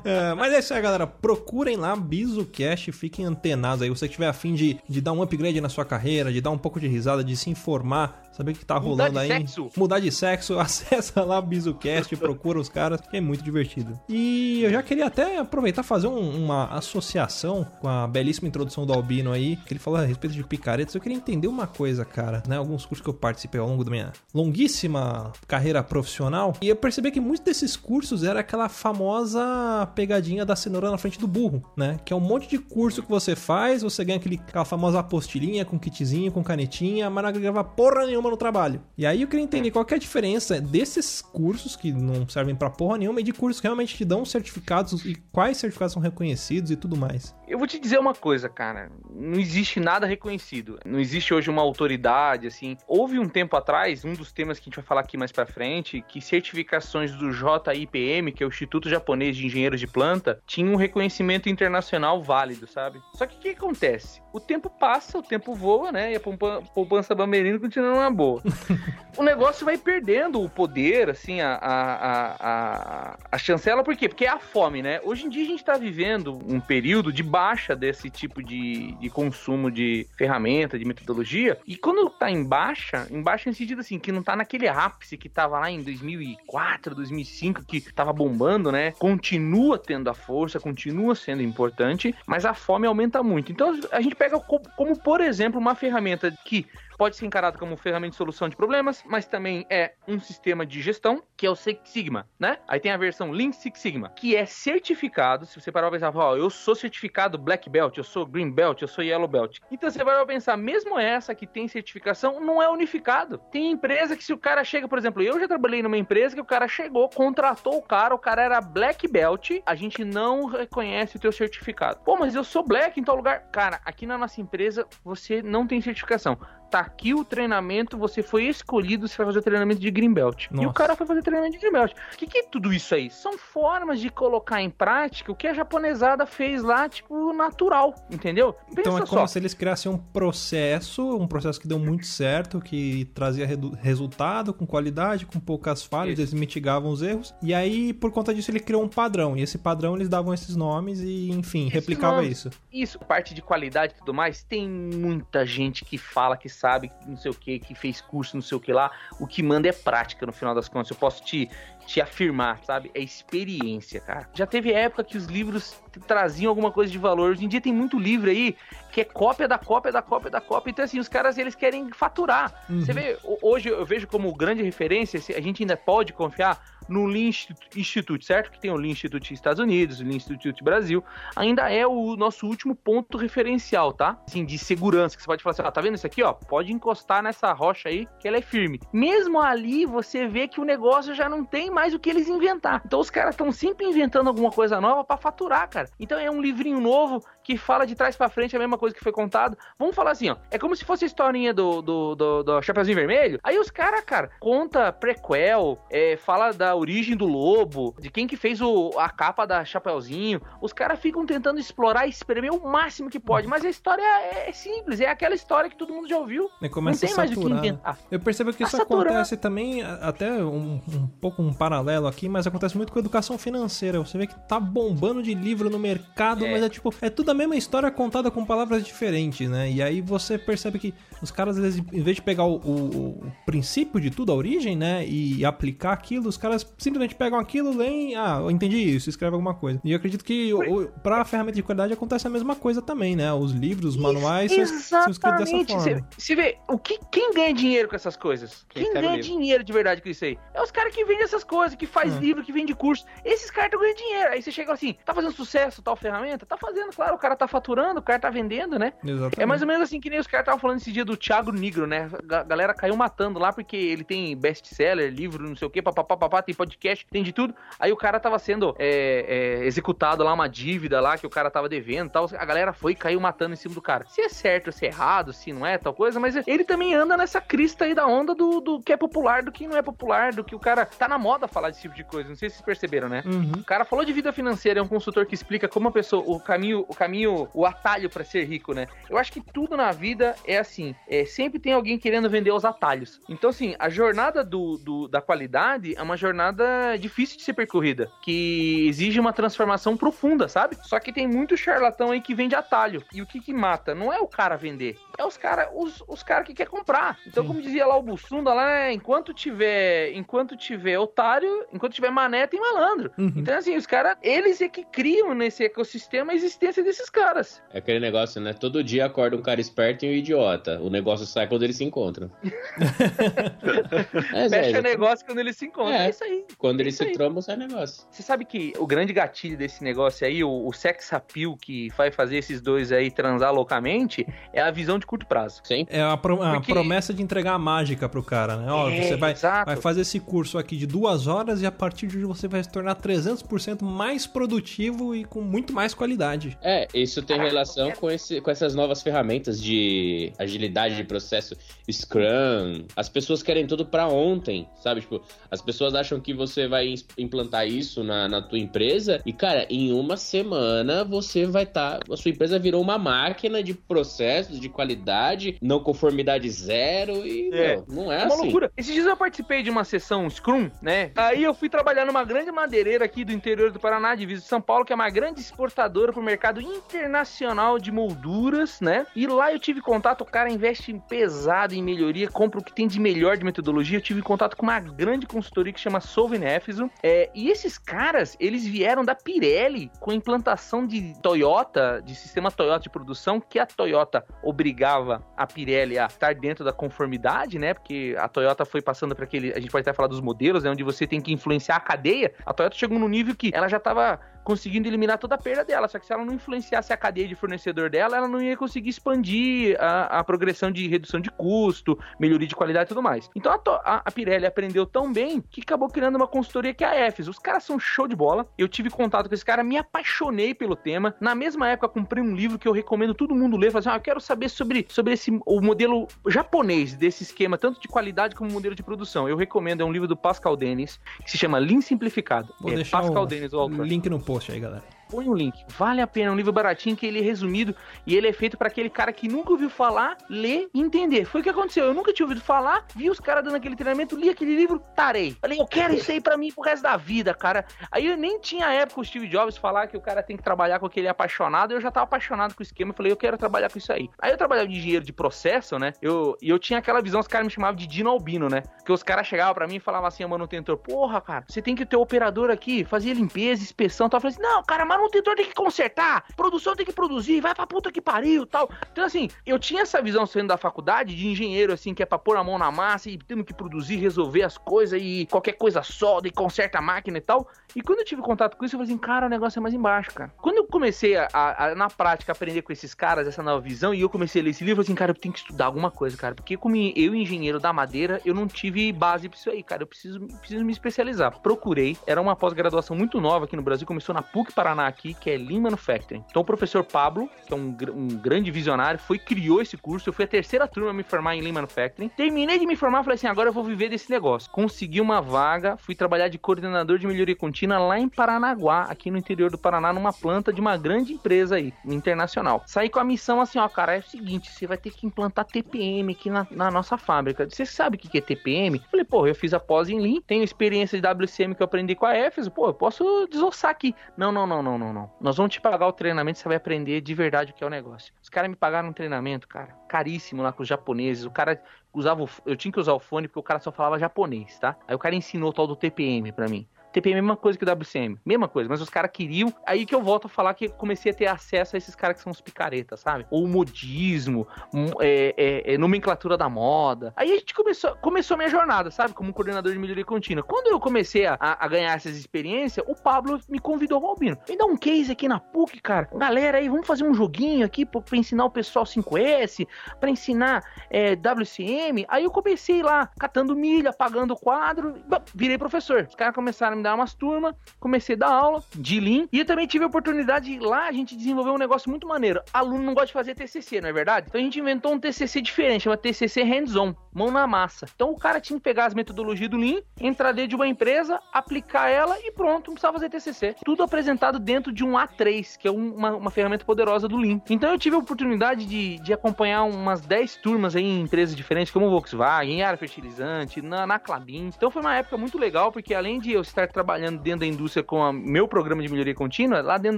É, 0.03 0.33
mas 0.33 0.53
é 0.53 0.59
isso 0.59 0.73
aí, 0.73 0.81
galera. 0.81 1.05
Procurem 1.05 1.75
lá 1.77 1.95
BizuCast, 1.95 2.91
fiquem 2.91 3.25
antenados 3.25 3.81
aí. 3.81 3.89
Você 3.89 4.07
que 4.07 4.13
tiver 4.13 4.27
afim 4.27 4.53
de, 4.53 4.79
de 4.87 5.01
dar 5.01 5.11
um 5.13 5.21
upgrade 5.21 5.59
na 5.61 5.69
sua 5.69 5.85
carreira, 5.85 6.31
de 6.31 6.41
dar 6.41 6.51
um 6.51 6.57
pouco 6.57 6.79
de 6.79 6.87
risada, 6.87 7.23
de 7.23 7.35
se 7.35 7.49
informar, 7.49 8.23
saber 8.31 8.51
o 8.51 8.55
que 8.55 8.65
tá 8.65 8.79
Mudar 8.79 9.05
rolando 9.05 9.19
aí. 9.19 9.27
sexo. 9.27 9.69
Mudar 9.77 9.99
de 9.99 10.11
sexo, 10.11 10.57
acessa 10.59 11.23
lá 11.23 11.41
BizuCast, 11.41 12.15
procura 12.15 12.59
os 12.59 12.69
caras, 12.69 12.99
que 13.01 13.17
é 13.17 13.21
muito 13.21 13.43
divertido. 13.43 13.99
E 14.09 14.61
eu 14.63 14.71
já 14.71 14.81
queria 14.83 15.07
até 15.07 15.37
aproveitar 15.39 15.81
e 15.81 15.85
fazer 15.85 16.07
um- 16.07 16.43
uma 16.43 16.65
associação 16.67 17.65
com 17.79 17.87
a 17.87 18.07
belíssima 18.07 18.47
introdução 18.47 18.85
do 18.85 18.93
Albino 18.93 19.31
aí, 19.31 19.55
que 19.65 19.73
ele 19.73 19.79
falou 19.79 19.99
a 19.99 20.03
respeito 20.05 20.33
de 20.35 20.43
picaretas. 20.43 20.93
Eu 20.95 21.01
queria 21.01 21.17
entender 21.17 21.47
uma 21.47 21.67
coisa, 21.67 22.05
cara, 22.05 22.41
né? 22.47 22.57
Alguns 22.57 22.85
cursos 22.85 23.03
que 23.03 23.09
eu 23.09 23.13
participei 23.13 23.59
ao 23.59 23.67
longo 23.67 23.83
da 23.83 23.91
minha 23.91 24.11
longuíssima 24.33 25.31
carreira 25.47 25.81
profissional, 25.83 26.53
e 26.61 26.67
eu 26.69 26.75
percebi 26.75 27.09
que 27.11 27.19
muitos 27.19 27.43
desses 27.43 27.75
cursos 27.75 28.23
era 28.23 28.39
aquela 28.41 28.69
famosa 28.69 29.87
pegadinha 29.95 30.45
da 30.45 30.55
cenoura 30.55 30.91
na 30.91 30.97
frente 30.97 31.17
do 31.19 31.27
burro, 31.27 31.61
né? 31.75 31.97
Que 32.05 32.13
é 32.13 32.15
um 32.15 32.19
monte 32.19 32.47
de 32.47 32.57
curso 32.59 33.01
que 33.01 33.09
você 33.09 33.35
faz, 33.35 33.81
você 33.81 34.03
ganha 34.05 34.17
aquele, 34.17 34.35
aquela 34.47 34.65
famosa 34.65 34.99
apostilinha 34.99 35.65
com 35.65 35.79
kitzinho, 35.79 36.31
com 36.31 36.43
canetinha, 36.43 37.09
mas 37.09 37.23
não 37.23 37.29
agrega 37.29 37.63
porra 37.63 38.05
nenhuma 38.05 38.20
no 38.29 38.37
trabalho. 38.37 38.81
E 38.97 39.05
aí 39.05 39.21
eu 39.21 39.27
queria 39.27 39.43
entender 39.43 39.71
qual 39.71 39.83
que 39.85 39.93
é 39.93 39.97
a 39.97 39.99
diferença 39.99 40.59
desses 40.61 41.21
cursos 41.21 41.75
que 41.75 41.91
não 41.91 42.27
servem 42.27 42.55
pra 42.55 42.69
porra 42.69 42.97
nenhuma 42.97 43.19
e 43.21 43.23
de 43.23 43.33
cursos 43.33 43.59
que 43.61 43.67
realmente 43.67 43.95
te 43.95 44.05
dão 44.05 44.23
certificados 44.25 45.05
e 45.05 45.15
quais 45.31 45.57
certificados 45.57 45.93
são 45.93 46.01
reconhecidos 46.01 46.71
e 46.71 46.75
tudo 46.75 46.95
mais. 46.97 47.35
Eu 47.47 47.57
vou 47.57 47.67
te 47.67 47.79
dizer 47.79 47.99
uma 47.99 48.13
coisa, 48.13 48.47
cara. 48.47 48.89
Não 49.09 49.37
existe 49.39 49.79
nada 49.79 50.05
reconhecido. 50.07 50.79
Não 50.85 50.99
existe 50.99 51.33
hoje 51.33 51.49
uma 51.49 51.61
autoridade, 51.61 52.47
assim. 52.47 52.77
Houve 52.87 53.19
um 53.19 53.27
tempo 53.27 53.57
atrás, 53.57 54.05
um 54.05 54.13
dos 54.13 54.31
temas 54.31 54.57
que 54.57 54.63
a 54.63 54.65
gente 54.69 54.75
vai 54.77 54.85
falar 54.85 55.01
aqui 55.01 55.17
mais 55.17 55.31
pra 55.31 55.45
frente, 55.45 56.01
que 56.07 56.21
certificações 56.21 57.11
do 57.13 57.31
JIPM, 57.31 58.31
que 58.31 58.43
é 58.43 58.45
o 58.45 58.49
Instituto 58.49 58.89
Japonês 58.89 59.35
de 59.35 59.45
Engenheiros 59.45 59.79
de 59.79 59.87
Planta, 59.87 60.41
tinham 60.45 60.73
um 60.73 60.77
reconhecimento 60.77 61.49
internacional 61.49 62.21
válido, 62.23 62.67
sabe? 62.67 63.01
Só 63.15 63.25
que 63.25 63.35
o 63.35 63.39
que 63.39 63.49
acontece? 63.49 64.21
O 64.33 64.39
tempo 64.39 64.69
passa, 64.69 65.17
o 65.17 65.23
tempo 65.23 65.53
voa, 65.53 65.91
né? 65.91 66.13
E 66.13 66.15
a 66.15 66.19
poupa- 66.19 66.61
poupança 66.73 67.13
bamberina 67.15 67.59
continua 67.59 67.91
numa 67.91 68.10
boa. 68.13 68.41
o 69.17 69.23
negócio 69.23 69.65
vai 69.65 69.77
perdendo 69.77 70.41
o 70.41 70.49
poder, 70.49 71.09
assim, 71.09 71.41
a, 71.41 71.53
a, 71.55 72.35
a, 72.39 73.17
a, 73.31 73.37
chancela, 73.37 73.83
por 73.83 73.95
quê? 73.95 74.07
Porque 74.07 74.25
é 74.25 74.29
a 74.29 74.39
fome, 74.39 74.81
né? 74.81 74.99
Hoje 75.03 75.25
em 75.25 75.29
dia 75.29 75.43
a 75.43 75.47
gente 75.47 75.63
tá 75.63 75.77
vivendo 75.77 76.39
um 76.47 76.59
período 76.59 77.11
de 77.11 77.23
baixa 77.23 77.75
desse 77.75 78.09
tipo 78.09 78.41
de, 78.41 78.93
de 78.93 79.09
consumo 79.09 79.69
de 79.69 80.07
ferramenta, 80.17 80.77
de 80.77 80.85
metodologia, 80.85 81.57
e 81.67 81.75
quando 81.75 82.09
tá 82.09 82.29
em 82.29 82.43
baixa, 82.43 83.07
em 83.11 83.21
baixa 83.21 83.49
no 83.49 83.55
sentido 83.55 83.81
assim, 83.81 83.99
que 83.99 84.11
não 84.11 84.23
tá 84.23 84.35
naquele 84.35 84.67
ápice 84.67 85.17
que 85.17 85.29
tava 85.29 85.59
lá 85.59 85.69
em 85.69 85.81
2004, 85.83 86.95
2005, 86.95 87.63
que 87.65 87.81
tava 87.93 88.13
bombando, 88.13 88.71
né? 88.71 88.91
Continua 88.91 89.77
tendo 89.77 90.09
a 90.09 90.13
força, 90.13 90.59
continua 90.59 91.15
sendo 91.15 91.41
importante, 91.41 92.15
mas 92.25 92.45
a 92.45 92.53
fome 92.53 92.87
aumenta 92.87 93.21
muito. 93.21 93.51
Então 93.51 93.77
a 93.91 94.01
gente 94.01 94.15
pega 94.15 94.39
co- 94.39 94.61
como, 94.75 94.97
por 94.97 95.21
exemplo, 95.21 95.59
uma 95.59 95.75
ferramenta 95.75 96.33
que 96.45 96.65
pode 97.01 97.15
ser 97.15 97.25
encarado 97.25 97.57
como 97.57 97.75
ferramenta 97.75 98.00
solução 98.09 98.49
de 98.49 98.55
problemas, 98.55 99.03
mas 99.05 99.27
também 99.27 99.65
é 99.69 99.93
um 100.07 100.19
sistema 100.19 100.65
de 100.65 100.81
gestão, 100.81 101.21
que 101.37 101.45
é 101.45 101.49
o 101.49 101.55
Six 101.55 101.89
Sigma, 101.89 102.27
né? 102.39 102.57
Aí 102.67 102.79
tem 102.79 102.91
a 102.91 102.97
versão 102.97 103.31
Lean 103.31 103.51
Six 103.51 103.79
Sigma, 103.79 104.09
que 104.09 104.35
é 104.35 104.45
certificado, 104.45 105.45
se 105.45 105.59
você 105.59 105.71
parar 105.71 105.89
pra 105.89 105.99
pensar, 105.99 106.15
ó, 106.15 106.35
eu 106.35 106.49
sou 106.49 106.73
certificado 106.73 107.37
Black 107.37 107.69
Belt, 107.69 107.97
eu 107.97 108.03
sou 108.03 108.25
Green 108.25 108.49
Belt, 108.49 108.81
eu 108.81 108.87
sou 108.87 109.03
Yellow 109.03 109.27
Belt. 109.27 109.59
Então 109.69 109.89
você 109.89 110.03
vai 110.03 110.25
pensar, 110.25 110.57
mesmo 110.57 110.97
essa 110.97 111.35
que 111.35 111.45
tem 111.45 111.67
certificação, 111.67 112.39
não 112.39 112.61
é 112.61 112.69
unificado. 112.69 113.37
Tem 113.51 113.71
empresa 113.71 114.15
que 114.15 114.23
se 114.23 114.33
o 114.33 114.37
cara 114.37 114.63
chega, 114.63 114.87
por 114.87 114.97
exemplo, 114.97 115.21
eu 115.21 115.39
já 115.39 115.47
trabalhei 115.47 115.83
numa 115.83 115.97
empresa 115.97 116.35
que 116.35 116.41
o 116.41 116.45
cara 116.45 116.67
chegou, 116.67 117.09
contratou 117.09 117.77
o 117.77 117.81
cara, 117.81 118.15
o 118.15 118.19
cara 118.19 118.41
era 118.41 118.61
Black 118.61 119.07
Belt, 119.07 119.51
a 119.65 119.75
gente 119.75 120.05
não 120.05 120.45
reconhece 120.45 121.17
o 121.17 121.19
teu 121.19 121.31
certificado. 121.31 121.99
Pô, 122.01 122.15
mas 122.17 122.35
eu 122.35 122.43
sou 122.43 122.63
Black 122.63 122.99
em 122.99 123.03
tal 123.03 123.15
lugar. 123.15 123.49
Cara, 123.51 123.81
aqui 123.83 124.05
na 124.05 124.17
nossa 124.17 124.39
empresa 124.39 124.87
você 125.03 125.41
não 125.41 125.67
tem 125.67 125.81
certificação 125.81 126.37
tá 126.71 126.79
aqui 126.79 127.13
o 127.13 127.23
treinamento, 127.23 127.97
você 127.97 128.23
foi 128.23 128.45
escolhido, 128.45 129.07
você 129.07 129.17
vai 129.17 129.25
fazer 129.27 129.39
o 129.39 129.41
treinamento 129.41 129.79
de 129.81 129.91
Greenbelt. 129.91 130.47
E 130.51 130.65
o 130.65 130.73
cara 130.73 130.95
foi 130.95 131.05
fazer 131.05 131.21
treinamento 131.21 131.53
de 131.53 131.59
Greenbelt. 131.59 131.91
O 132.13 132.17
que, 132.17 132.25
que 132.25 132.37
é 132.39 132.43
tudo 132.43 132.73
isso 132.73 132.95
aí? 132.95 133.09
São 133.09 133.37
formas 133.37 133.99
de 133.99 134.09
colocar 134.09 134.61
em 134.61 134.69
prática 134.69 135.31
o 135.31 135.35
que 135.35 135.47
a 135.47 135.53
japonesada 135.53 136.25
fez 136.25 136.63
lá, 136.63 136.87
tipo, 136.87 137.33
natural, 137.33 137.93
entendeu? 138.09 138.53
Pensa 138.69 138.81
Então 138.81 138.97
é 138.97 139.05
só. 139.05 139.15
como 139.15 139.27
se 139.27 139.37
eles 139.37 139.53
criassem 139.53 139.91
um 139.91 139.97
processo, 139.97 141.17
um 141.17 141.27
processo 141.27 141.59
que 141.59 141.67
deu 141.67 141.77
muito 141.77 142.05
certo, 142.05 142.61
que 142.61 143.05
trazia 143.13 143.45
resultado 143.81 144.53
com 144.53 144.65
qualidade, 144.65 145.25
com 145.25 145.39
poucas 145.39 145.83
falhas, 145.83 146.13
Isso. 146.13 146.21
eles 146.21 146.33
mitigavam 146.33 146.89
os 146.91 147.01
erros. 147.01 147.33
E 147.41 147.53
aí, 147.53 147.93
por 147.93 148.11
conta 148.11 148.33
disso, 148.33 148.49
ele 148.49 148.59
criou 148.59 148.83
um 148.83 148.87
padrão. 148.87 149.35
E 149.35 149.41
esse 149.41 149.57
padrão 149.57 149.95
eles 149.95 150.07
davam 150.07 150.33
esses 150.33 150.55
nomes 150.55 151.01
e, 151.01 151.29
enfim, 151.31 151.63
Esses 151.67 151.73
replicava 151.73 152.23
isso. 152.23 152.49
Isso, 152.71 152.97
parte 152.99 153.33
de 153.33 153.41
qualidade 153.41 153.93
e 153.93 153.97
tudo 153.97 154.13
mais, 154.13 154.43
tem 154.43 154.69
muita 154.69 155.45
gente 155.45 155.83
que 155.83 155.97
fala 155.97 156.37
que 156.37 156.47
sabe, 156.61 156.89
que 156.89 157.09
não 157.09 157.17
sei 157.17 157.31
o 157.31 157.33
que, 157.33 157.59
que 157.59 157.73
fez 157.75 157.99
curso, 157.99 158.35
não 158.37 158.41
sei 158.41 158.55
o 158.55 158.61
que 158.61 158.71
lá. 158.71 158.91
O 159.19 159.25
que 159.27 159.41
manda 159.41 159.67
é 159.67 159.71
prática 159.73 160.25
no 160.25 160.31
final 160.31 160.53
das 160.55 160.69
contas. 160.69 160.89
Eu 160.91 160.95
posso 160.95 161.23
te, 161.23 161.49
te 161.87 161.99
afirmar, 161.99 162.59
sabe? 162.63 162.91
É 162.93 162.99
experiência, 163.01 163.99
cara. 163.99 164.29
Já 164.33 164.45
teve 164.45 164.71
época 164.71 165.03
que 165.03 165.17
os 165.17 165.25
livros 165.25 165.75
traziam 166.07 166.49
alguma 166.49 166.71
coisa 166.71 166.91
de 166.91 166.97
valor. 166.97 167.31
Hoje 167.31 167.43
em 167.45 167.47
dia 167.49 167.59
tem 167.59 167.73
muito 167.73 167.97
livro 167.99 168.29
aí 168.29 168.55
que 168.91 169.01
é 169.01 169.03
cópia 169.05 169.47
da 169.47 169.57
cópia 169.57 169.91
da 169.91 170.01
cópia 170.01 170.29
da 170.29 170.39
cópia. 170.41 170.69
Então, 170.71 170.85
assim, 170.85 170.99
os 170.99 171.07
caras 171.07 171.37
eles 171.37 171.55
querem 171.55 171.89
faturar. 171.91 172.53
Uhum. 172.69 172.81
Você 172.81 172.93
vê, 172.93 173.17
ho- 173.23 173.37
hoje 173.41 173.69
eu 173.69 173.85
vejo 173.85 174.07
como 174.07 174.33
grande 174.35 174.61
referência, 174.61 175.19
a 175.35 175.41
gente 175.41 175.63
ainda 175.63 175.75
pode 175.75 176.13
confiar 176.13 176.61
no 176.91 177.05
Lean 177.05 177.29
Institute- 177.29 178.25
certo? 178.25 178.51
Que 178.51 178.59
tem 178.59 178.69
o 178.71 178.75
Lean 178.75 178.91
Institute 178.91 179.33
Estados 179.33 179.59
Unidos, 179.59 179.99
o 179.99 180.03
Lean 180.03 180.15
Institute 180.15 180.63
Brasil, 180.63 181.03
ainda 181.35 181.71
é 181.71 181.87
o 181.87 182.15
nosso 182.15 182.45
último 182.45 182.75
ponto 182.75 183.17
referencial, 183.17 183.93
tá? 183.93 184.17
Assim, 184.27 184.45
de 184.45 184.57
segurança, 184.57 185.15
que 185.15 185.23
você 185.23 185.27
pode 185.27 185.41
falar 185.41 185.51
assim, 185.51 185.61
ó, 185.63 185.71
tá 185.71 185.81
vendo 185.81 185.95
isso 185.95 186.05
aqui, 186.05 186.21
ó? 186.21 186.33
Pode 186.33 186.71
encostar 186.71 187.23
nessa 187.23 187.53
rocha 187.53 187.89
aí, 187.89 188.07
que 188.19 188.27
ela 188.27 188.37
é 188.37 188.41
firme. 188.41 188.79
Mesmo 188.93 189.41
ali, 189.41 189.85
você 189.85 190.27
vê 190.27 190.47
que 190.47 190.59
o 190.59 190.65
negócio 190.65 191.15
já 191.15 191.29
não 191.29 191.45
tem 191.45 191.69
mais 191.71 191.93
o 191.93 191.99
que 191.99 192.09
eles 192.09 192.27
inventar. 192.27 192.81
Então 192.85 192.99
os 192.99 193.09
caras 193.09 193.33
estão 193.33 193.51
sempre 193.51 193.85
inventando 193.85 194.27
alguma 194.27 194.51
coisa 194.51 194.81
nova 194.81 195.03
pra 195.03 195.17
faturar, 195.17 195.69
cara. 195.69 195.89
Então 195.99 196.19
é 196.19 196.29
um 196.29 196.41
livrinho 196.41 196.79
novo 196.79 197.23
que 197.43 197.57
fala 197.57 197.85
de 197.85 197.95
trás 197.95 198.15
pra 198.15 198.29
frente 198.29 198.55
a 198.55 198.59
mesma 198.59 198.77
coisa 198.77 198.95
que 198.95 199.03
foi 199.03 199.11
contado. 199.11 199.57
Vamos 199.77 199.95
falar 199.95 200.11
assim, 200.11 200.29
ó. 200.29 200.35
É 200.49 200.59
como 200.59 200.75
se 200.75 200.85
fosse 200.85 201.05
a 201.05 201.07
historinha 201.07 201.53
do, 201.53 201.81
do, 201.81 202.15
do, 202.15 202.43
do 202.43 202.61
Chapeuzinho 202.61 202.95
Vermelho. 202.95 203.39
Aí 203.43 203.57
os 203.57 203.69
caras, 203.71 204.03
cara, 204.05 204.29
conta 204.39 204.91
prequel, 204.91 205.79
é, 205.89 206.17
fala 206.17 206.51
da 206.51 206.75
origem 206.75 207.15
do 207.15 207.25
lobo, 207.25 207.95
de 207.99 208.09
quem 208.09 208.27
que 208.27 208.37
fez 208.37 208.61
o, 208.61 208.91
a 208.97 209.09
capa 209.09 209.45
da 209.45 209.63
Chapeuzinho. 209.65 210.41
Os 210.61 210.71
caras 210.73 210.99
ficam 210.99 211.25
tentando 211.25 211.59
explorar 211.59 212.05
e 212.05 212.09
espremer 212.09 212.51
o 212.53 212.63
máximo 212.67 213.09
que 213.09 213.19
pode. 213.19 213.47
Mas 213.47 213.65
a 213.65 213.69
história 213.69 214.03
é, 214.03 214.49
é 214.49 214.51
simples, 214.51 214.99
é 214.99 215.07
aquela 215.09 215.35
história 215.35 215.69
que 215.69 215.75
todo 215.77 215.93
mundo 215.93 216.07
já 216.07 216.17
ouviu. 216.17 216.45
Aí 216.61 216.67
Não 216.67 216.69
começa 216.69 217.05
tem 217.05 217.13
a 217.13 217.17
mais 217.17 217.31
o 217.31 217.39
que 217.39 217.49
né? 217.49 217.57
inventar. 217.57 217.97
Eu 218.09 218.19
percebo 218.19 218.53
que 218.53 218.63
isso 218.63 218.77
saturando. 218.77 219.09
acontece 219.09 219.37
também, 219.37 219.81
até 219.83 220.31
um, 220.43 220.81
um 220.87 221.07
pouco 221.19 221.41
um 221.41 221.53
paralelo 221.53 222.07
aqui, 222.07 222.29
mas 222.29 222.45
acontece 222.47 222.77
muito 222.77 222.91
com 222.93 222.99
a 222.99 223.01
educação 223.01 223.37
financeira. 223.37 223.99
Você 223.99 224.17
vê 224.17 224.27
que 224.27 224.35
tá 224.47 224.59
bombando 224.59 225.21
de 225.23 225.33
livro 225.33 225.69
no 225.69 225.79
mercado, 225.79 226.45
É. 226.45 226.51
mas 226.51 226.63
é 226.63 226.69
tipo, 226.69 226.93
é 227.01 227.09
tudo 227.09 227.30
a 227.31 227.35
mesma 227.35 227.55
história 227.55 227.89
contada 227.91 228.29
com 228.31 228.45
palavras 228.45 228.83
diferentes, 228.83 229.49
né? 229.49 229.69
E 229.71 229.81
aí 229.81 230.01
você 230.01 230.37
percebe 230.37 230.79
que 230.79 230.93
os 231.21 231.31
caras, 231.31 231.57
às 231.57 231.63
vezes, 231.63 231.83
em 231.91 232.01
vez 232.01 232.15
de 232.15 232.21
pegar 232.21 232.45
o, 232.45 232.55
o- 232.55 233.09
o 233.25 233.31
princípio 233.45 233.99
de 233.99 234.09
tudo, 234.09 234.31
a 234.31 234.35
origem, 234.35 234.75
né, 234.75 235.05
e 235.07 235.43
aplicar 235.45 235.93
aquilo, 235.93 236.27
os 236.27 236.37
caras 236.37 236.65
simplesmente 236.77 237.15
pegam 237.15 237.37
aquilo, 237.39 237.75
leem, 237.75 238.15
ah, 238.15 238.39
eu 238.41 238.51
entendi 238.51 238.77
isso, 238.77 239.09
escreve 239.09 239.33
alguma 239.35 239.53
coisa. 239.53 239.79
E 239.83 239.91
eu 239.91 239.97
acredito 239.97 240.23
que 240.23 240.53
o, 240.53 240.81
o- 240.83 240.87
pra 241.01 241.23
ferramenta 241.25 241.55
de 241.55 241.63
qualidade 241.63 241.93
acontece 241.93 242.25
a 242.27 242.29
mesma 242.29 242.55
coisa 242.55 242.81
também, 242.81 243.15
né? 243.15 243.31
Os 243.33 243.51
livros, 243.51 243.95
os 243.95 244.01
manuais 244.01 244.51
são, 244.51 244.65
são 244.65 245.11
escritos 245.11 245.39
dessa 245.39 245.65
forma. 245.65 245.81
Você, 245.81 246.03
você 246.17 246.35
vê, 246.35 246.57
o 246.69 246.77
que, 246.77 246.99
quem 247.11 247.33
ganha 247.33 247.53
dinheiro 247.53 247.87
com 247.89 247.95
essas 247.95 248.15
coisas? 248.15 248.65
Quem 248.69 248.83
Quem, 248.83 248.93
ganha 248.93 249.11
livro. 249.15 249.21
dinheiro 249.23 249.63
de 249.63 249.71
verdade 249.73 250.01
com 250.01 250.09
isso 250.09 250.25
aí? 250.25 250.37
É 250.53 250.61
os 250.61 250.71
caras 250.71 250.93
que 250.93 251.03
vendem 251.05 251.23
essas 251.23 251.43
coisas, 251.43 251.75
que 251.75 251.85
faz 251.85 252.13
Hum. 252.15 252.19
livro, 252.19 252.43
que 252.43 252.51
vende 252.51 252.73
curso. 252.73 253.05
Esses 253.23 253.49
caras 253.51 253.67
estão 253.67 253.79
ganhando 253.79 253.97
dinheiro. 253.97 254.29
Aí 254.31 254.41
você 254.41 254.51
chega 254.51 254.73
assim, 254.73 254.95
tá 255.05 255.13
fazendo 255.13 255.33
sucesso 255.33 255.81
tal 255.81 255.95
ferramenta? 255.95 256.45
Tá 256.45 256.57
fazendo, 256.57 256.91
claro. 256.93 257.17
Cara 257.21 257.35
tá 257.35 257.47
faturando, 257.47 257.99
o 257.99 258.03
cara 258.03 258.19
tá 258.19 258.29
vendendo, 258.29 258.77
né? 258.77 258.93
Exatamente. 259.03 259.41
É 259.41 259.45
mais 259.45 259.61
ou 259.61 259.67
menos 259.67 259.83
assim 259.83 259.99
que 259.99 260.09
nem 260.09 260.19
os 260.19 260.27
caras 260.27 260.43
estavam 260.43 260.59
falando 260.59 260.77
esse 260.77 260.91
dia 260.91 261.05
do 261.05 261.15
Thiago 261.15 261.51
Negro, 261.51 261.87
né? 261.87 262.09
A 262.29 262.43
galera 262.43 262.73
caiu 262.73 262.95
matando 262.95 263.39
lá 263.39 263.53
porque 263.53 263.75
ele 263.75 264.03
tem 264.03 264.35
best-seller, 264.35 265.11
livro, 265.11 265.47
não 265.47 265.55
sei 265.55 265.67
o 265.67 265.71
que, 265.71 265.81
papapá, 265.81 266.41
tem 266.41 266.55
podcast, 266.55 267.05
tem 267.09 267.23
de 267.23 267.31
tudo. 267.31 267.53
Aí 267.79 267.91
o 267.91 267.97
cara 267.97 268.19
tava 268.19 268.39
sendo 268.39 268.75
é, 268.79 269.59
é, 269.61 269.65
executado 269.65 270.23
lá, 270.23 270.33
uma 270.33 270.49
dívida 270.49 270.99
lá 270.99 271.17
que 271.17 271.27
o 271.27 271.29
cara 271.29 271.51
tava 271.51 271.69
devendo 271.69 272.07
e 272.07 272.11
tal. 272.11 272.29
A 272.37 272.45
galera 272.45 272.73
foi 272.73 272.93
e 272.93 272.95
caiu 272.95 273.19
matando 273.19 273.53
em 273.53 273.57
cima 273.57 273.75
do 273.75 273.81
cara. 273.81 274.05
Se 274.07 274.21
é 274.21 274.29
certo, 274.29 274.71
se 274.71 274.85
é 274.85 274.89
errado, 274.89 275.31
se 275.31 275.53
não 275.53 275.65
é, 275.65 275.77
tal 275.77 275.93
coisa, 275.93 276.19
mas 276.19 276.35
ele 276.47 276.63
também 276.63 276.93
anda 276.93 277.15
nessa 277.15 277.39
crista 277.39 277.85
aí 277.85 277.93
da 277.93 278.07
onda 278.07 278.33
do, 278.33 278.59
do 278.59 278.81
que 278.81 278.91
é 278.91 278.97
popular, 278.97 279.43
do 279.43 279.51
que 279.51 279.67
não 279.67 279.77
é 279.77 279.81
popular, 279.81 280.33
do 280.33 280.43
que 280.43 280.55
o 280.55 280.59
cara 280.59 280.85
tá 280.85 281.07
na 281.07 281.17
moda 281.17 281.47
falar 281.47 281.69
desse 281.69 281.81
tipo 281.81 281.95
de 281.95 282.03
coisa. 282.03 282.29
Não 282.29 282.35
sei 282.35 282.49
se 282.49 282.55
vocês 282.55 282.65
perceberam, 282.65 283.07
né? 283.07 283.23
Uhum. 283.25 283.51
O 283.59 283.63
cara 283.63 283.85
falou 283.85 284.03
de 284.03 284.13
vida 284.13 284.31
financeira, 284.31 284.79
é 284.79 284.83
um 284.83 284.87
consultor 284.87 285.25
que 285.25 285.35
explica 285.35 285.67
como 285.67 285.87
a 285.87 285.91
pessoa, 285.91 286.23
o 286.25 286.39
caminho, 286.39 286.85
o 286.87 286.95
caminho, 286.95 287.10
o 287.53 287.65
atalho 287.65 288.09
pra 288.09 288.23
ser 288.23 288.43
rico, 288.45 288.73
né? 288.73 288.87
Eu 289.09 289.17
acho 289.17 289.31
que 289.31 289.41
tudo 289.41 289.75
na 289.77 289.91
vida 289.91 290.35
é 290.45 290.57
assim, 290.57 290.95
é, 291.07 291.25
sempre 291.25 291.59
tem 291.59 291.73
alguém 291.73 291.97
querendo 291.97 292.29
vender 292.29 292.51
os 292.51 292.65
atalhos. 292.65 293.19
Então, 293.29 293.49
assim, 293.49 293.75
a 293.79 293.89
jornada 293.89 294.43
do, 294.43 294.77
do- 294.77 295.07
da 295.07 295.21
qualidade 295.21 295.93
é 295.97 296.01
uma 296.01 296.15
jornada 296.17 296.95
difícil 296.97 297.37
de 297.37 297.43
ser 297.43 297.53
percorrida, 297.53 298.11
que 298.21 298.87
exige 298.87 299.19
uma 299.19 299.33
transformação 299.33 299.95
profunda, 299.97 300.47
sabe? 300.47 300.77
Só 300.83 300.99
que 300.99 301.11
tem 301.13 301.27
muito 301.27 301.57
charlatão 301.57 302.11
aí 302.11 302.21
que 302.21 302.33
vende 302.35 302.55
atalho. 302.55 303.03
E 303.13 303.21
o 303.21 303.25
que 303.25 303.39
que 303.39 303.53
mata? 303.53 303.93
Não 303.95 304.11
é 304.11 304.19
o 304.19 304.27
cara 304.27 304.55
vender, 304.55 304.97
é 305.17 305.25
os 305.25 305.37
cara, 305.37 305.69
os, 305.73 306.03
os 306.07 306.23
cara 306.23 306.43
que 306.43 306.53
quer 306.53 306.67
comprar. 306.67 307.17
Então, 307.27 307.43
Sim. 307.43 307.47
como 307.49 307.61
dizia 307.61 307.85
lá 307.85 307.95
o 307.97 308.01
Bussunda, 308.03 308.53
lá, 308.53 308.65
né, 308.65 308.93
enquanto 308.93 309.33
tiver, 309.33 310.13
enquanto 310.13 310.55
tiver 310.55 310.97
otário, 310.99 311.65
enquanto 311.73 311.93
tiver 311.93 312.11
mané, 312.11 312.47
tem 312.47 312.59
malandro. 312.59 313.11
Uhum. 313.17 313.31
Então, 313.35 313.57
assim, 313.57 313.75
os 313.75 313.85
caras, 313.85 314.17
eles 314.21 314.61
é 314.61 314.69
que 314.69 314.83
criam 314.85 315.33
nesse 315.33 315.63
ecossistema 315.63 316.31
a 316.31 316.35
existência 316.35 316.83
desses 316.83 317.00
caras. 317.09 317.61
É 317.73 317.77
aquele 317.79 317.99
negócio, 317.99 318.39
né? 318.41 318.53
Todo 318.53 318.83
dia 318.83 319.05
acorda 319.05 319.35
um 319.35 319.41
cara 319.41 319.59
esperto 319.61 320.05
e 320.05 320.09
um 320.09 320.13
idiota. 320.13 320.79
O 320.81 320.89
negócio 320.89 321.25
sai 321.25 321.47
quando 321.47 321.63
eles 321.63 321.75
se 321.77 321.83
encontram. 321.83 322.29
é, 324.33 324.49
Fecha 324.49 324.71
Zé, 324.71 324.81
negócio 324.81 325.25
quando 325.25 325.39
eles 325.39 325.55
se 325.57 325.65
encontram. 325.65 325.93
É, 325.93 326.07
É. 326.07 326.09
isso 326.09 326.23
aí. 326.23 326.45
Quando 326.57 326.79
eles 326.81 326.93
Isso 326.95 327.03
se 327.03 327.09
aí. 327.09 327.15
trombam, 327.15 327.41
sai 327.41 327.55
negócio. 327.55 328.03
Você 328.09 328.21
sabe 328.23 328.45
que 328.45 328.73
o 328.77 328.85
grande 328.87 329.13
gatilho 329.13 329.57
desse 329.57 329.83
negócio 329.83 330.25
aí, 330.25 330.43
o, 330.43 330.67
o 330.67 330.73
sex 330.73 331.11
appeal 331.13 331.55
que 331.55 331.89
vai 331.97 332.11
fazer 332.11 332.37
esses 332.37 332.61
dois 332.61 332.91
aí 332.91 333.09
transar 333.11 333.53
loucamente, 333.53 334.25
é 334.53 334.61
a 334.61 334.71
visão 334.71 334.97
de 334.99 335.05
curto 335.05 335.25
prazo. 335.25 335.61
Sim. 335.63 335.85
É 335.89 336.01
a, 336.01 336.17
pro- 336.17 336.41
a 336.41 336.53
Porque- 336.53 336.73
promessa 336.73 337.13
de 337.13 337.21
entregar 337.21 337.53
a 337.53 337.59
mágica 337.59 338.07
pro 338.09 338.23
cara, 338.23 338.57
né? 338.57 338.71
Ó, 338.71 338.89
É, 338.89 339.01
você 339.03 339.15
vai, 339.15 339.31
exato. 339.31 339.65
vai 339.65 339.75
fazer 339.75 340.01
esse 340.01 340.19
curso 340.19 340.57
aqui 340.57 340.75
de 340.77 340.85
duas 340.87 341.27
horas 341.27 341.61
e 341.61 341.65
a 341.65 341.71
partir 341.71 342.07
de 342.07 342.17
hoje 342.17 342.25
você 342.25 342.47
vai 342.47 342.63
se 342.63 342.69
tornar 342.71 342.95
300% 342.95 343.81
mais 343.83 344.25
produtivo 344.27 345.15
e 345.15 345.23
com 345.25 345.41
muito 345.41 345.73
mais 345.73 345.93
qualidade. 345.93 346.57
É, 346.61 346.87
isso 346.93 347.21
tem 347.21 347.37
relação 347.39 347.91
com, 347.91 348.09
esse, 348.09 348.41
com 348.41 348.51
essas 348.51 348.75
novas 348.75 349.01
ferramentas 349.01 349.61
de 349.61 350.31
agilidade 350.37 350.95
de 350.95 351.03
processo, 351.03 351.55
Scrum. 351.89 352.85
As 352.95 353.09
pessoas 353.09 353.43
querem 353.43 353.65
tudo 353.67 353.85
pra 353.85 354.07
ontem, 354.07 354.67
sabe? 354.81 355.01
Tipo, 355.01 355.21
as 355.49 355.61
pessoas 355.61 355.93
acham 355.95 356.19
que 356.19 356.33
você 356.33 356.67
vai 356.67 356.93
implantar 357.17 357.67
isso 357.67 358.03
na, 358.03 358.27
na 358.27 358.41
tua 358.41 358.59
empresa 358.59 359.21
e, 359.25 359.33
cara, 359.33 359.65
em 359.69 359.91
uma 359.93 360.17
semana 360.17 361.03
você 361.03 361.45
vai 361.45 361.63
estar. 361.63 361.99
a 362.11 362.17
sua 362.17 362.31
empresa 362.31 362.57
virou 362.59 362.81
uma 362.81 362.97
máquina 362.97 363.61
de 363.63 363.73
processos, 363.73 364.59
de 364.59 364.69
qualidade, 364.69 365.57
não 365.61 365.79
conformidade 365.79 366.49
zero 366.49 367.25
e, 367.25 367.49
É. 367.53 367.75
meu, 367.75 367.85
não 367.87 368.11
é, 368.11 368.21
É 368.21 368.25
uma 368.25 368.33
assim. 368.33 368.43
loucura. 368.43 368.71
Esses 368.77 368.93
dias 368.93 369.05
eu 369.05 369.17
participei 369.17 369.63
de 369.63 369.69
uma 369.69 369.83
sessão 369.83 370.29
Scrum, 370.29 370.69
né? 370.81 371.11
Aí 371.15 371.43
eu 371.43 371.53
fui 371.53 371.69
trabalhar 371.69 372.05
numa 372.05 372.23
grande 372.23 372.51
madeireira 372.51 373.05
aqui 373.05 373.23
do 373.23 373.31
interior 373.31 373.71
do 373.71 373.79
Paraná, 373.79 374.15
divisa 374.15 374.41
de 374.41 374.47
São 374.47 374.61
Paulo, 374.61 374.85
que 374.85 374.93
é 374.93 374.95
uma 374.95 375.09
grande 375.09 375.39
exportadora 375.39 376.11
pro 376.11 376.21
mercado 376.21 376.61
internacional 376.87 377.79
de 377.79 377.91
molduras, 377.91 378.81
né? 378.81 379.05
E 379.15 379.27
lá 379.27 379.51
eu 379.51 379.59
tive 379.59 379.81
contato, 379.81 380.21
o 380.21 380.25
cara 380.25 380.49
investe 380.49 380.93
pesado 381.07 381.73
em 381.73 381.83
melhoria, 381.83 382.29
compra 382.29 382.59
o 382.59 382.63
que 382.63 382.73
tem 382.73 382.87
de 382.87 382.99
melhor 382.99 383.37
de 383.37 383.45
metodologia. 383.45 383.97
Eu 383.97 384.01
tive 384.01 384.21
contato 384.21 384.55
com 384.57 384.63
uma 384.63 384.79
grande 384.79 385.25
consultoria 385.25 385.73
que 385.73 385.79
chama 385.79 385.99
Solvenefison. 385.99 386.89
É, 387.01 387.29
e 387.33 387.49
esses 387.49 387.77
caras, 387.77 388.35
eles 388.39 388.65
vieram 388.65 389.03
da 389.03 389.15
Pirelli 389.15 389.91
com 389.99 390.11
a 390.11 390.15
implantação 390.15 390.85
de 390.85 391.13
Toyota, 391.21 392.01
de 392.03 392.15
sistema 392.15 392.51
Toyota 392.51 392.81
de 392.81 392.89
produção, 392.89 393.39
que 393.39 393.59
a 393.59 393.65
Toyota 393.65 394.25
obrigava 394.43 395.23
a 395.37 395.45
Pirelli 395.45 395.97
a 395.97 396.05
estar 396.05 396.35
dentro 396.35 396.63
da 396.63 396.73
conformidade, 396.73 397.57
né? 397.57 397.73
Porque 397.73 398.15
a 398.17 398.27
Toyota 398.27 398.65
foi 398.65 398.81
passando 398.81 399.15
para 399.15 399.25
aquele. 399.25 399.53
A 399.53 399.59
gente 399.59 399.71
pode 399.71 399.81
até 399.81 399.93
falar 399.93 400.07
dos 400.07 400.21
modelos, 400.21 400.63
né? 400.63 400.69
Onde 400.69 400.83
você 400.83 401.07
tem 401.07 401.21
que 401.21 401.31
influenciar 401.33 401.75
a 401.75 401.79
cadeia. 401.79 402.33
A 402.45 402.53
Toyota 402.53 402.75
chegou 402.75 402.99
num 402.99 403.07
nível 403.07 403.35
que 403.35 403.51
ela 403.53 403.67
já 403.67 403.77
estava 403.77 404.19
conseguindo 404.43 404.87
eliminar 404.87 405.17
toda 405.17 405.35
a 405.35 405.37
perda 405.37 405.63
dela. 405.63 405.87
Só 405.87 405.99
que 405.99 406.05
se 406.05 406.13
ela 406.13 406.25
não 406.25 406.33
influenciasse 406.33 406.91
a 406.91 406.97
cadeia 406.97 407.27
de 407.27 407.35
fornecedor 407.35 407.89
dela, 407.89 408.17
ela 408.17 408.27
não 408.27 408.41
ia 408.41 408.57
conseguir 408.57 408.89
expandir 408.89 409.77
a, 409.79 410.19
a 410.19 410.23
progressão 410.23 410.71
de 410.71 410.87
redução 410.87 411.19
de 411.19 411.29
custo, 411.31 411.97
melhoria 412.19 412.47
de 412.47 412.55
qualidade 412.55 412.87
e 412.87 412.89
tudo 412.89 413.01
mais. 413.01 413.29
Então 413.35 413.51
a, 413.51 414.01
a- 414.05 414.11
Pirelli 414.11 414.45
aprendeu 414.45 414.85
tão 414.85 415.11
bem 415.11 415.41
que 415.49 415.61
acabou 415.61 415.87
criando 415.89 416.15
uma 416.15 416.27
consultoria 416.27 416.73
que 416.73 416.83
é 416.83 416.87
a 416.87 417.07
EFES. 417.07 417.27
Os 417.27 417.39
caras 417.39 417.63
são 417.63 417.79
show 417.79 418.07
de 418.07 418.15
bola. 418.15 418.45
Eu 418.57 418.67
tive 418.67 418.89
contato 418.89 419.27
com 419.27 419.33
esse 419.33 419.45
cara, 419.45 419.63
me 419.63 419.77
apaixonei 419.77 420.53
pelo 420.53 420.75
tema. 420.75 421.15
Na 421.19 421.33
mesma 421.33 421.69
época, 421.69 421.87
comprei 421.87 422.23
um 422.23 422.35
livro 422.35 422.59
que 422.59 422.67
eu 422.67 422.71
recomendo 422.71 423.13
todo 423.13 423.33
mundo 423.35 423.55
ler. 423.57 423.71
Falei 423.71 423.79
assim, 423.87 423.89
ah, 423.89 423.97
eu 423.97 424.01
quero 424.01 424.19
saber 424.19 424.49
sobre, 424.49 424.85
sobre 424.89 425.13
esse, 425.13 425.31
o 425.45 425.61
modelo 425.61 426.07
japonês 426.27 426.93
desse 426.93 427.23
esquema, 427.23 427.57
tanto 427.57 427.79
de 427.79 427.87
qualidade 427.87 428.35
como 428.35 428.51
modelo 428.51 428.75
de 428.75 428.83
produção. 428.83 429.29
Eu 429.29 429.37
recomendo, 429.37 429.81
é 429.81 429.85
um 429.85 429.91
livro 429.91 430.07
do 430.07 430.17
Pascal 430.17 430.55
Denis, 430.55 430.99
que 431.23 431.31
se 431.31 431.37
chama 431.37 431.57
Lean 431.57 431.81
Simplificado. 431.81 432.53
Vou 432.59 432.71
é 432.71 432.75
deixar 432.75 433.01
Pascal 433.01 433.23
o 433.23 433.25
Denis, 433.25 433.53
o 433.53 433.59
autor 433.59 433.85
link 433.87 434.09
no 434.09 434.19
post 434.19 434.30
aí, 434.51 434.59
galera. 434.59 434.83
Põe 435.11 435.27
o 435.27 435.33
link. 435.33 435.63
Vale 435.77 436.01
a 436.01 436.07
pena, 436.07 436.29
é 436.29 436.31
um 436.31 436.35
livro 436.35 436.53
baratinho 436.53 436.95
que 436.95 437.05
ele 437.05 437.19
é 437.19 437.21
resumido 437.21 437.75
e 438.07 438.15
ele 438.15 438.27
é 438.27 438.33
feito 438.33 438.57
para 438.57 438.69
aquele 438.69 438.89
cara 438.89 439.11
que 439.11 439.27
nunca 439.27 439.51
ouviu 439.51 439.69
falar, 439.69 440.17
ler 440.29 440.69
e 440.73 440.79
entender. 440.79 441.25
Foi 441.25 441.41
o 441.41 441.43
que 441.43 441.49
aconteceu. 441.49 441.85
Eu 441.85 441.93
nunca 441.93 442.13
tinha 442.13 442.25
ouvido 442.25 442.41
falar, 442.41 442.85
vi 442.95 443.09
os 443.09 443.19
caras 443.19 443.43
dando 443.43 443.55
aquele 443.55 443.75
treinamento, 443.75 444.15
li 444.15 444.29
aquele 444.29 444.55
livro, 444.55 444.79
tarei. 444.95 445.35
Falei, 445.41 445.59
eu 445.59 445.67
quero 445.67 445.93
isso 445.93 446.09
aí 446.11 446.21
pra 446.21 446.37
mim 446.37 446.51
pro 446.51 446.63
resto 446.63 446.83
da 446.83 446.95
vida, 446.95 447.33
cara. 447.33 447.65
Aí 447.91 448.07
eu 448.07 448.15
nem 448.15 448.39
tinha 448.39 448.71
época 448.71 449.01
o 449.01 449.05
Steve 449.05 449.27
Jobs 449.27 449.57
falar 449.57 449.87
que 449.87 449.97
o 449.97 450.01
cara 450.01 450.23
tem 450.23 450.37
que 450.37 450.43
trabalhar 450.43 450.79
com 450.79 450.85
aquele 450.85 451.07
apaixonado, 451.07 451.73
eu 451.73 451.81
já 451.81 451.91
tava 451.91 452.05
apaixonado 452.05 452.55
com 452.55 452.61
o 452.61 452.63
esquema, 452.63 452.93
falei, 452.93 453.11
eu 453.11 453.17
quero 453.17 453.37
trabalhar 453.37 453.69
com 453.69 453.77
isso 453.77 453.91
aí. 453.91 454.09
Aí 454.21 454.31
eu 454.31 454.37
trabalhava 454.37 454.67
de 454.67 454.77
engenheiro 454.77 455.03
de 455.03 455.11
processo, 455.11 455.77
né? 455.77 455.93
Eu, 456.01 456.37
e 456.41 456.49
eu 456.49 456.57
tinha 456.57 456.79
aquela 456.79 457.01
visão, 457.01 457.19
os 457.19 457.27
caras 457.27 457.45
me 457.45 457.51
chamavam 457.51 457.75
de 457.75 457.87
Dino 457.87 458.09
Albino, 458.09 458.47
né? 458.47 458.63
Que 458.85 458.91
os 458.91 459.03
caras 459.03 459.27
chegavam 459.27 459.53
pra 459.53 459.67
mim 459.67 459.75
e 459.75 459.79
falavam 459.79 460.07
assim, 460.07 460.23
a 460.23 460.27
manutentor, 460.27 460.77
porra, 460.77 461.19
cara, 461.19 461.43
você 461.47 461.61
tem 461.61 461.75
que 461.75 461.85
ter 461.85 461.97
o 461.97 462.01
operador 462.01 462.49
aqui, 462.49 462.85
fazia 462.85 463.13
limpeza, 463.13 463.61
inspeção, 463.61 464.07
tal. 464.07 464.17
Eu 464.17 464.21
falei 464.21 464.35
assim, 464.35 464.43
não, 464.43 464.63
cara, 464.63 464.85
manutentor 465.01 465.35
tem 465.35 465.45
que 465.45 465.53
consertar, 465.53 466.25
produção 466.35 466.75
tem 466.75 466.85
que 466.85 466.93
produzir, 466.93 467.41
vai 467.41 467.53
pra 467.53 467.67
puta 467.67 467.91
que 467.91 468.01
pariu, 468.01 468.45
tal. 468.45 468.69
Então, 468.91 469.03
assim, 469.05 469.29
eu 469.45 469.57
tinha 469.59 469.81
essa 469.81 470.01
visão 470.01 470.25
saindo 470.25 470.47
da 470.49 470.57
faculdade 470.57 471.15
de 471.15 471.27
engenheiro, 471.27 471.73
assim, 471.73 471.93
que 471.93 472.03
é 472.03 472.05
pra 472.05 472.17
pôr 472.17 472.37
a 472.37 472.43
mão 472.43 472.57
na 472.57 472.71
massa 472.71 473.09
e 473.09 473.17
tendo 473.17 473.43
que 473.43 473.53
produzir, 473.53 473.97
resolver 473.97 474.43
as 474.43 474.57
coisas 474.57 474.99
e 475.01 475.27
qualquer 475.29 475.53
coisa 475.53 475.83
solda 475.83 476.27
e 476.27 476.31
conserta 476.31 476.77
a 476.77 476.81
máquina 476.81 477.17
e 477.17 477.21
tal. 477.21 477.47
E 477.75 477.81
quando 477.81 477.99
eu 477.99 478.05
tive 478.05 478.21
contato 478.21 478.57
com 478.57 478.65
isso, 478.65 478.75
eu 478.75 478.79
falei 478.79 478.93
assim, 478.93 479.01
cara, 479.01 479.25
o 479.25 479.29
negócio 479.29 479.59
é 479.59 479.61
mais 479.61 479.73
embaixo, 479.73 480.11
cara. 480.13 480.31
Quando 480.41 480.57
eu 480.57 480.65
comecei 480.65 481.15
a- 481.15 481.27
a, 481.33 481.75
na 481.75 481.89
prática, 481.89 482.31
aprender 482.31 482.61
com 482.61 482.71
esses 482.73 482.93
caras, 482.93 483.27
essa 483.27 483.41
nova 483.41 483.61
visão, 483.61 483.93
e 483.93 484.01
eu 484.01 484.09
comecei 484.09 484.41
a 484.41 484.43
ler 484.43 484.49
esse 484.51 484.63
livro, 484.63 484.81
eu 484.81 484.85
falei 484.85 484.87
assim, 484.91 484.95
cara, 484.95 485.11
eu 485.11 485.15
tenho 485.15 485.33
que 485.33 485.39
estudar 485.39 485.65
alguma 485.67 485.89
coisa, 485.89 486.17
cara. 486.17 486.35
Porque 486.35 486.57
como 486.57 486.75
eu, 486.75 487.15
engenheiro 487.15 487.59
da 487.59 487.71
madeira, 487.71 488.21
eu 488.25 488.33
não 488.33 488.47
tive 488.47 488.91
base 488.91 489.29
pra 489.29 489.37
isso 489.37 489.49
aí, 489.49 489.63
cara. 489.63 489.83
Eu 489.83 489.87
preciso, 489.87 490.19
preciso 490.39 490.63
me 490.65 490.71
especializar. 490.71 491.39
Procurei, 491.39 491.97
era 492.05 492.21
uma 492.21 492.35
pós-graduação 492.35 492.95
muito 492.95 493.21
nova 493.21 493.45
aqui 493.45 493.55
no 493.55 493.61
Brasil, 493.61 493.87
começou 493.87 494.13
na 494.13 494.21
PUC 494.21 494.51
Paraná 494.53 494.90
aqui, 494.91 495.13
que 495.13 495.29
é 495.29 495.37
Lean 495.37 495.61
Manufacturing. 495.61 496.23
Então 496.29 496.41
o 496.41 496.45
professor 496.45 496.83
Pablo, 496.83 497.29
que 497.45 497.53
é 497.53 497.55
um, 497.55 497.75
um 497.93 498.07
grande 498.07 498.51
visionário, 498.51 498.99
foi 498.99 499.17
criou 499.17 499.61
esse 499.61 499.77
curso. 499.77 500.09
Eu 500.09 500.13
fui 500.13 500.25
a 500.25 500.27
terceira 500.27 500.67
turma 500.67 500.91
a 500.91 500.93
me 500.93 501.03
formar 501.03 501.35
em 501.35 501.41
Lean 501.41 501.53
Manufacturing. 501.53 502.09
Terminei 502.09 502.59
de 502.59 502.65
me 502.65 502.75
formar, 502.75 503.03
falei 503.03 503.15
assim, 503.15 503.27
agora 503.27 503.49
eu 503.49 503.53
vou 503.53 503.63
viver 503.63 503.89
desse 503.89 504.09
negócio. 504.09 504.49
Consegui 504.51 505.01
uma 505.01 505.21
vaga, 505.21 505.77
fui 505.77 505.95
trabalhar 505.95 506.27
de 506.27 506.37
coordenador 506.37 506.97
de 506.97 507.07
melhoria 507.07 507.35
contínua 507.35 507.77
lá 507.79 507.99
em 507.99 508.09
Paranaguá, 508.09 508.83
aqui 508.83 509.09
no 509.09 509.17
interior 509.17 509.49
do 509.49 509.57
Paraná, 509.57 509.93
numa 509.93 510.13
planta 510.13 510.51
de 510.51 510.59
uma 510.61 510.77
grande 510.77 511.13
empresa 511.13 511.55
aí, 511.55 511.73
internacional. 511.85 512.63
Saí 512.65 512.89
com 512.89 512.99
a 512.99 513.03
missão 513.03 513.41
assim, 513.41 513.59
ó, 513.59 513.67
cara, 513.67 513.95
é 513.95 513.99
o 513.99 514.03
seguinte, 514.03 514.51
você 514.51 514.67
vai 514.67 514.77
ter 514.77 514.91
que 514.91 515.05
implantar 515.05 515.45
TPM 515.45 516.11
aqui 516.11 516.29
na, 516.29 516.45
na 516.51 516.69
nossa 516.69 516.97
fábrica. 516.97 517.49
Você 517.49 517.65
sabe 517.65 517.97
o 517.97 517.99
que 517.99 518.17
é 518.17 518.21
TPM? 518.21 518.81
Falei, 518.89 519.05
pô, 519.05 519.25
eu 519.27 519.35
fiz 519.35 519.53
a 519.53 519.59
pós 519.59 519.89
em 519.89 519.99
Lean, 519.99 520.21
tenho 520.21 520.43
experiência 520.43 520.99
de 520.99 521.07
WCM 521.07 521.55
que 521.55 521.61
eu 521.61 521.65
aprendi 521.65 521.95
com 521.95 522.05
a 522.05 522.17
EFES, 522.17 522.49
pô, 522.49 522.67
eu 522.67 522.73
posso 522.73 523.27
desossar 523.29 523.71
aqui. 523.71 523.95
Não, 524.17 524.31
não, 524.31 524.45
não, 524.45 524.61
não, 524.61 524.77
não, 524.81 524.93
não. 524.93 525.11
Nós 525.21 525.37
vamos 525.37 525.53
te 525.53 525.61
pagar 525.61 525.87
o 525.87 525.93
treinamento, 525.93 526.39
você 526.39 526.47
vai 526.47 526.57
aprender 526.57 527.01
de 527.01 527.13
verdade 527.13 527.51
o 527.51 527.53
que 527.53 527.63
é 527.63 527.67
o 527.67 527.69
negócio. 527.69 528.13
Os 528.21 528.29
caras 528.29 528.49
me 528.49 528.55
pagaram 528.55 528.89
um 528.89 528.93
treinamento, 528.93 529.47
cara, 529.47 529.75
caríssimo 529.87 530.41
lá 530.41 530.51
com 530.51 530.63
os 530.63 530.67
japoneses. 530.67 531.23
O 531.25 531.31
cara 531.31 531.61
usava, 531.93 532.23
o 532.23 532.29
eu 532.45 532.55
tinha 532.55 532.71
que 532.71 532.79
usar 532.79 532.93
o 532.93 532.99
fone 532.99 533.27
porque 533.27 533.39
o 533.39 533.43
cara 533.43 533.59
só 533.59 533.71
falava 533.71 533.99
japonês, 533.99 534.57
tá? 534.57 534.75
Aí 534.87 534.95
o 534.95 534.99
cara 534.99 535.15
ensinou 535.15 535.51
o 535.51 535.53
tal 535.53 535.67
do 535.67 535.75
TPM 535.75 536.31
pra 536.31 536.47
mim. 536.47 536.67
TPM 536.91 537.15
é 537.15 537.19
a 537.19 537.21
mesma 537.21 537.37
coisa 537.37 537.57
que 537.57 537.65
o 537.65 537.71
WCM, 537.71 538.19
mesma 538.25 538.47
coisa, 538.47 538.69
mas 538.69 538.81
os 538.81 538.89
caras 538.89 539.11
queriam. 539.11 539.53
Aí 539.65 539.85
que 539.85 539.95
eu 539.95 540.01
volto 540.01 540.25
a 540.25 540.29
falar 540.29 540.53
que 540.53 540.69
comecei 540.69 541.11
a 541.11 541.15
ter 541.15 541.27
acesso 541.27 541.75
a 541.75 541.77
esses 541.77 541.95
caras 541.95 542.17
que 542.17 542.23
são 542.23 542.31
os 542.31 542.41
picaretas, 542.41 542.99
sabe? 542.99 543.25
Ou 543.29 543.47
modismo, 543.47 544.47
hum, 544.73 544.87
é, 544.99 545.33
é, 545.37 545.73
é, 545.73 545.77
nomenclatura 545.77 546.37
da 546.37 546.49
moda. 546.49 547.13
Aí 547.15 547.31
a 547.31 547.35
gente 547.35 547.53
começou, 547.53 547.95
começou 547.97 548.35
a 548.35 548.37
minha 548.37 548.49
jornada, 548.49 548.91
sabe? 548.91 549.13
Como 549.13 549.33
coordenador 549.33 549.71
de 549.71 549.79
melhoria 549.79 550.05
contínua. 550.05 550.43
Quando 550.43 550.67
eu 550.67 550.79
comecei 550.79 551.25
a, 551.25 551.37
a 551.39 551.67
ganhar 551.67 551.95
essas 551.95 552.17
experiências, 552.17 552.85
o 552.87 552.95
Pablo 552.95 553.39
me 553.47 553.59
convidou, 553.59 554.05
Albino, 554.05 554.37
me 554.49 554.57
dá 554.57 554.65
um 554.65 554.75
case 554.75 555.11
aqui 555.11 555.27
na 555.27 555.39
PUC, 555.39 555.81
cara. 555.81 556.09
Galera 556.13 556.57
aí, 556.57 556.67
vamos 556.67 556.87
fazer 556.87 557.03
um 557.03 557.13
joguinho 557.13 557.65
aqui 557.65 557.85
pra, 557.85 558.01
pra 558.01 558.17
ensinar 558.17 558.45
o 558.45 558.49
pessoal 558.49 558.85
5S, 558.85 559.67
pra 559.99 560.09
ensinar 560.09 560.63
é, 560.89 561.15
WCM. 561.15 562.05
Aí 562.07 562.23
eu 562.23 562.31
comecei 562.31 562.81
lá, 562.81 563.09
catando 563.17 563.55
milha, 563.55 563.93
pagando 563.93 564.35
quadro, 564.35 564.95
virei 565.33 565.57
professor. 565.57 566.05
Os 566.07 566.15
caras 566.15 566.35
começaram 566.35 566.77
a 566.77 566.80
dar 566.81 566.95
umas 566.95 567.13
turmas, 567.13 567.55
comecei 567.79 568.15
a 568.15 568.19
dar 568.19 568.31
aula 568.31 568.63
de 568.75 568.99
Lean. 568.99 569.27
E 569.31 569.39
eu 569.39 569.45
também 569.45 569.67
tive 569.67 569.83
a 569.83 569.87
oportunidade 569.87 570.45
de 570.45 570.59
lá 570.59 570.87
a 570.87 570.91
gente 570.91 571.15
desenvolver 571.15 571.51
um 571.51 571.57
negócio 571.57 571.89
muito 571.89 572.07
maneiro. 572.07 572.41
Aluno 572.53 572.83
não 572.83 572.93
gosta 572.93 573.07
de 573.07 573.13
fazer 573.13 573.35
TCC, 573.35 573.81
não 573.81 573.89
é 573.89 573.93
verdade? 573.93 574.27
Então 574.29 574.39
a 574.39 574.43
gente 574.43 574.59
inventou 574.59 574.93
um 574.93 574.99
TCC 574.99 575.41
diferente, 575.41 575.83
chama 575.83 575.97
TCC 575.97 576.43
Hands-On, 576.43 576.93
mão 577.13 577.31
na 577.31 577.45
massa. 577.47 577.85
Então 577.95 578.11
o 578.11 578.17
cara 578.17 578.39
tinha 578.39 578.57
que 578.57 578.63
pegar 578.63 578.85
as 578.85 578.93
metodologias 578.93 579.49
do 579.49 579.57
Lean, 579.57 579.81
entrar 579.99 580.31
dentro 580.31 580.49
de 580.49 580.55
uma 580.55 580.67
empresa, 580.67 581.19
aplicar 581.31 581.89
ela 581.89 582.17
e 582.19 582.31
pronto, 582.31 582.67
não 582.67 582.73
precisava 582.75 582.93
fazer 582.93 583.09
TCC. 583.09 583.55
Tudo 583.63 583.83
apresentado 583.83 584.39
dentro 584.39 584.71
de 584.71 584.83
um 584.83 584.93
A3, 584.93 585.57
que 585.57 585.67
é 585.67 585.71
uma, 585.71 586.15
uma 586.15 586.31
ferramenta 586.31 586.65
poderosa 586.65 587.07
do 587.07 587.17
Lean. 587.17 587.41
Então 587.49 587.71
eu 587.71 587.77
tive 587.77 587.95
a 587.95 587.99
oportunidade 587.99 588.65
de, 588.65 588.99
de 588.99 589.13
acompanhar 589.13 589.63
umas 589.63 590.01
10 590.01 590.37
turmas 590.37 590.75
aí 590.75 590.83
em 590.83 591.01
empresas 591.01 591.35
diferentes, 591.35 591.71
como 591.71 591.89
Volkswagen, 591.89 592.63
área 592.63 592.77
fertilizante, 592.77 593.61
na, 593.61 593.85
na 593.85 593.99
Clabin. 593.99 594.51
Então 594.55 594.71
foi 594.71 594.81
uma 594.81 594.95
época 594.95 595.17
muito 595.17 595.37
legal, 595.37 595.71
porque 595.71 595.93
além 595.93 596.19
de 596.19 596.31
eu 596.31 596.41
estar 596.41 596.67
trabalhando 596.71 597.19
dentro 597.19 597.41
da 597.41 597.45
indústria 597.45 597.83
com 597.83 597.97
o 597.97 598.13
meu 598.13 598.47
programa 598.47 598.81
de 598.81 598.89
melhoria 598.89 599.15
contínua, 599.15 599.61
lá 599.61 599.77
dentro 599.77 599.97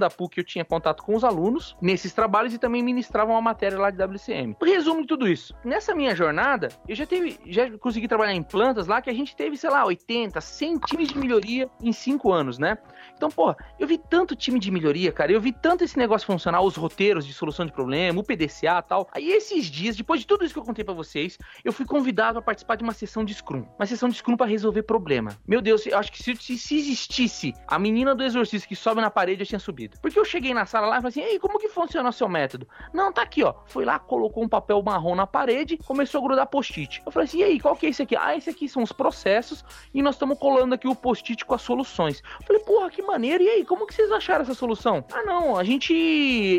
da 0.00 0.10
PUC 0.10 0.38
eu 0.38 0.44
tinha 0.44 0.64
contato 0.64 1.02
com 1.02 1.14
os 1.14 1.24
alunos 1.24 1.76
nesses 1.80 2.12
trabalhos 2.12 2.54
e 2.54 2.58
também 2.58 2.82
ministrava 2.82 3.30
uma 3.30 3.40
matéria 3.40 3.78
lá 3.78 3.90
de 3.90 4.02
WCM. 4.02 4.56
Resumo 4.62 5.02
de 5.02 5.06
tudo 5.06 5.28
isso. 5.28 5.54
Nessa 5.64 5.94
minha 5.94 6.14
jornada, 6.14 6.68
eu 6.88 6.94
já 6.94 7.06
teve, 7.06 7.38
já 7.46 7.70
consegui 7.78 8.08
trabalhar 8.08 8.34
em 8.34 8.42
plantas 8.42 8.86
lá 8.86 9.00
que 9.00 9.10
a 9.10 9.14
gente 9.14 9.34
teve, 9.36 9.56
sei 9.56 9.70
lá, 9.70 9.84
80, 9.84 10.40
100 10.40 10.78
times 10.78 11.08
de 11.08 11.18
melhoria 11.18 11.68
em 11.82 11.92
5 11.92 12.32
anos, 12.32 12.58
né? 12.58 12.78
Então, 13.16 13.30
pô, 13.30 13.54
eu 13.78 13.86
vi 13.86 13.98
tanto 13.98 14.36
time 14.36 14.58
de 14.58 14.70
melhoria, 14.70 15.12
cara, 15.12 15.32
eu 15.32 15.40
vi 15.40 15.52
tanto 15.52 15.84
esse 15.84 15.98
negócio 15.98 16.26
funcionar, 16.26 16.60
os 16.62 16.76
roteiros 16.76 17.26
de 17.26 17.32
solução 17.32 17.64
de 17.66 17.72
problema, 17.72 18.20
o 18.20 18.24
PDCA 18.24 18.78
e 18.78 18.82
tal. 18.82 19.08
Aí 19.12 19.30
esses 19.30 19.66
dias, 19.66 19.96
depois 19.96 20.20
de 20.20 20.26
tudo 20.26 20.44
isso 20.44 20.54
que 20.54 20.60
eu 20.60 20.64
contei 20.64 20.84
para 20.84 20.94
vocês, 20.94 21.38
eu 21.64 21.72
fui 21.72 21.86
convidado 21.86 22.38
a 22.38 22.42
participar 22.42 22.76
de 22.76 22.82
uma 22.82 22.92
sessão 22.92 23.24
de 23.24 23.34
Scrum. 23.34 23.64
Uma 23.78 23.86
sessão 23.86 24.08
de 24.08 24.16
Scrum 24.16 24.36
para 24.36 24.46
resolver 24.46 24.82
problema. 24.82 25.36
Meu 25.46 25.60
Deus, 25.60 25.86
eu 25.86 25.98
acho 25.98 26.10
que 26.12 26.22
se, 26.22 26.36
se, 26.36 26.76
existisse 26.76 27.54
a 27.66 27.78
menina 27.78 28.14
do 28.14 28.22
exorcista 28.22 28.68
que 28.68 28.76
sobe 28.76 29.00
na 29.00 29.10
parede, 29.10 29.42
eu 29.42 29.46
tinha 29.46 29.58
subido. 29.58 29.98
Porque 30.00 30.18
eu 30.18 30.24
cheguei 30.24 30.54
na 30.54 30.66
sala 30.66 30.86
lá 30.86 30.98
e 30.98 31.02
falei 31.02 31.08
assim, 31.10 31.22
ei, 31.22 31.38
como 31.38 31.58
que 31.58 31.68
funciona 31.68 32.08
o 32.08 32.12
seu 32.12 32.28
método? 32.28 32.68
Não, 32.92 33.12
tá 33.12 33.22
aqui, 33.22 33.42
ó. 33.42 33.54
Foi 33.66 33.84
lá, 33.84 33.98
colocou 33.98 34.42
um 34.42 34.48
papel 34.48 34.82
marrom 34.82 35.14
na 35.14 35.26
parede, 35.26 35.76
começou 35.78 36.20
a 36.20 36.24
grudar 36.24 36.46
post-it. 36.46 37.02
Eu 37.04 37.12
falei 37.12 37.28
assim, 37.28 37.38
e 37.38 37.44
aí, 37.44 37.60
qual 37.60 37.76
que 37.76 37.86
é 37.86 37.88
esse 37.88 38.02
aqui? 38.02 38.16
Ah, 38.16 38.36
esse 38.36 38.50
aqui 38.50 38.68
são 38.68 38.82
os 38.82 38.92
processos 38.92 39.64
e 39.92 40.02
nós 40.02 40.14
estamos 40.14 40.38
colando 40.38 40.74
aqui 40.74 40.88
o 40.88 40.94
post-it 40.94 41.44
com 41.44 41.54
as 41.54 41.62
soluções. 41.62 42.22
Eu 42.40 42.46
falei, 42.46 42.62
porra, 42.62 42.90
que 42.94 43.02
maneiro. 43.02 43.42
E 43.42 43.48
aí, 43.48 43.64
como 43.64 43.86
que 43.86 43.94
vocês 43.94 44.10
acharam 44.10 44.42
essa 44.42 44.54
solução? 44.54 45.04
Ah, 45.12 45.22
não, 45.22 45.56
a 45.56 45.64
gente 45.64 45.92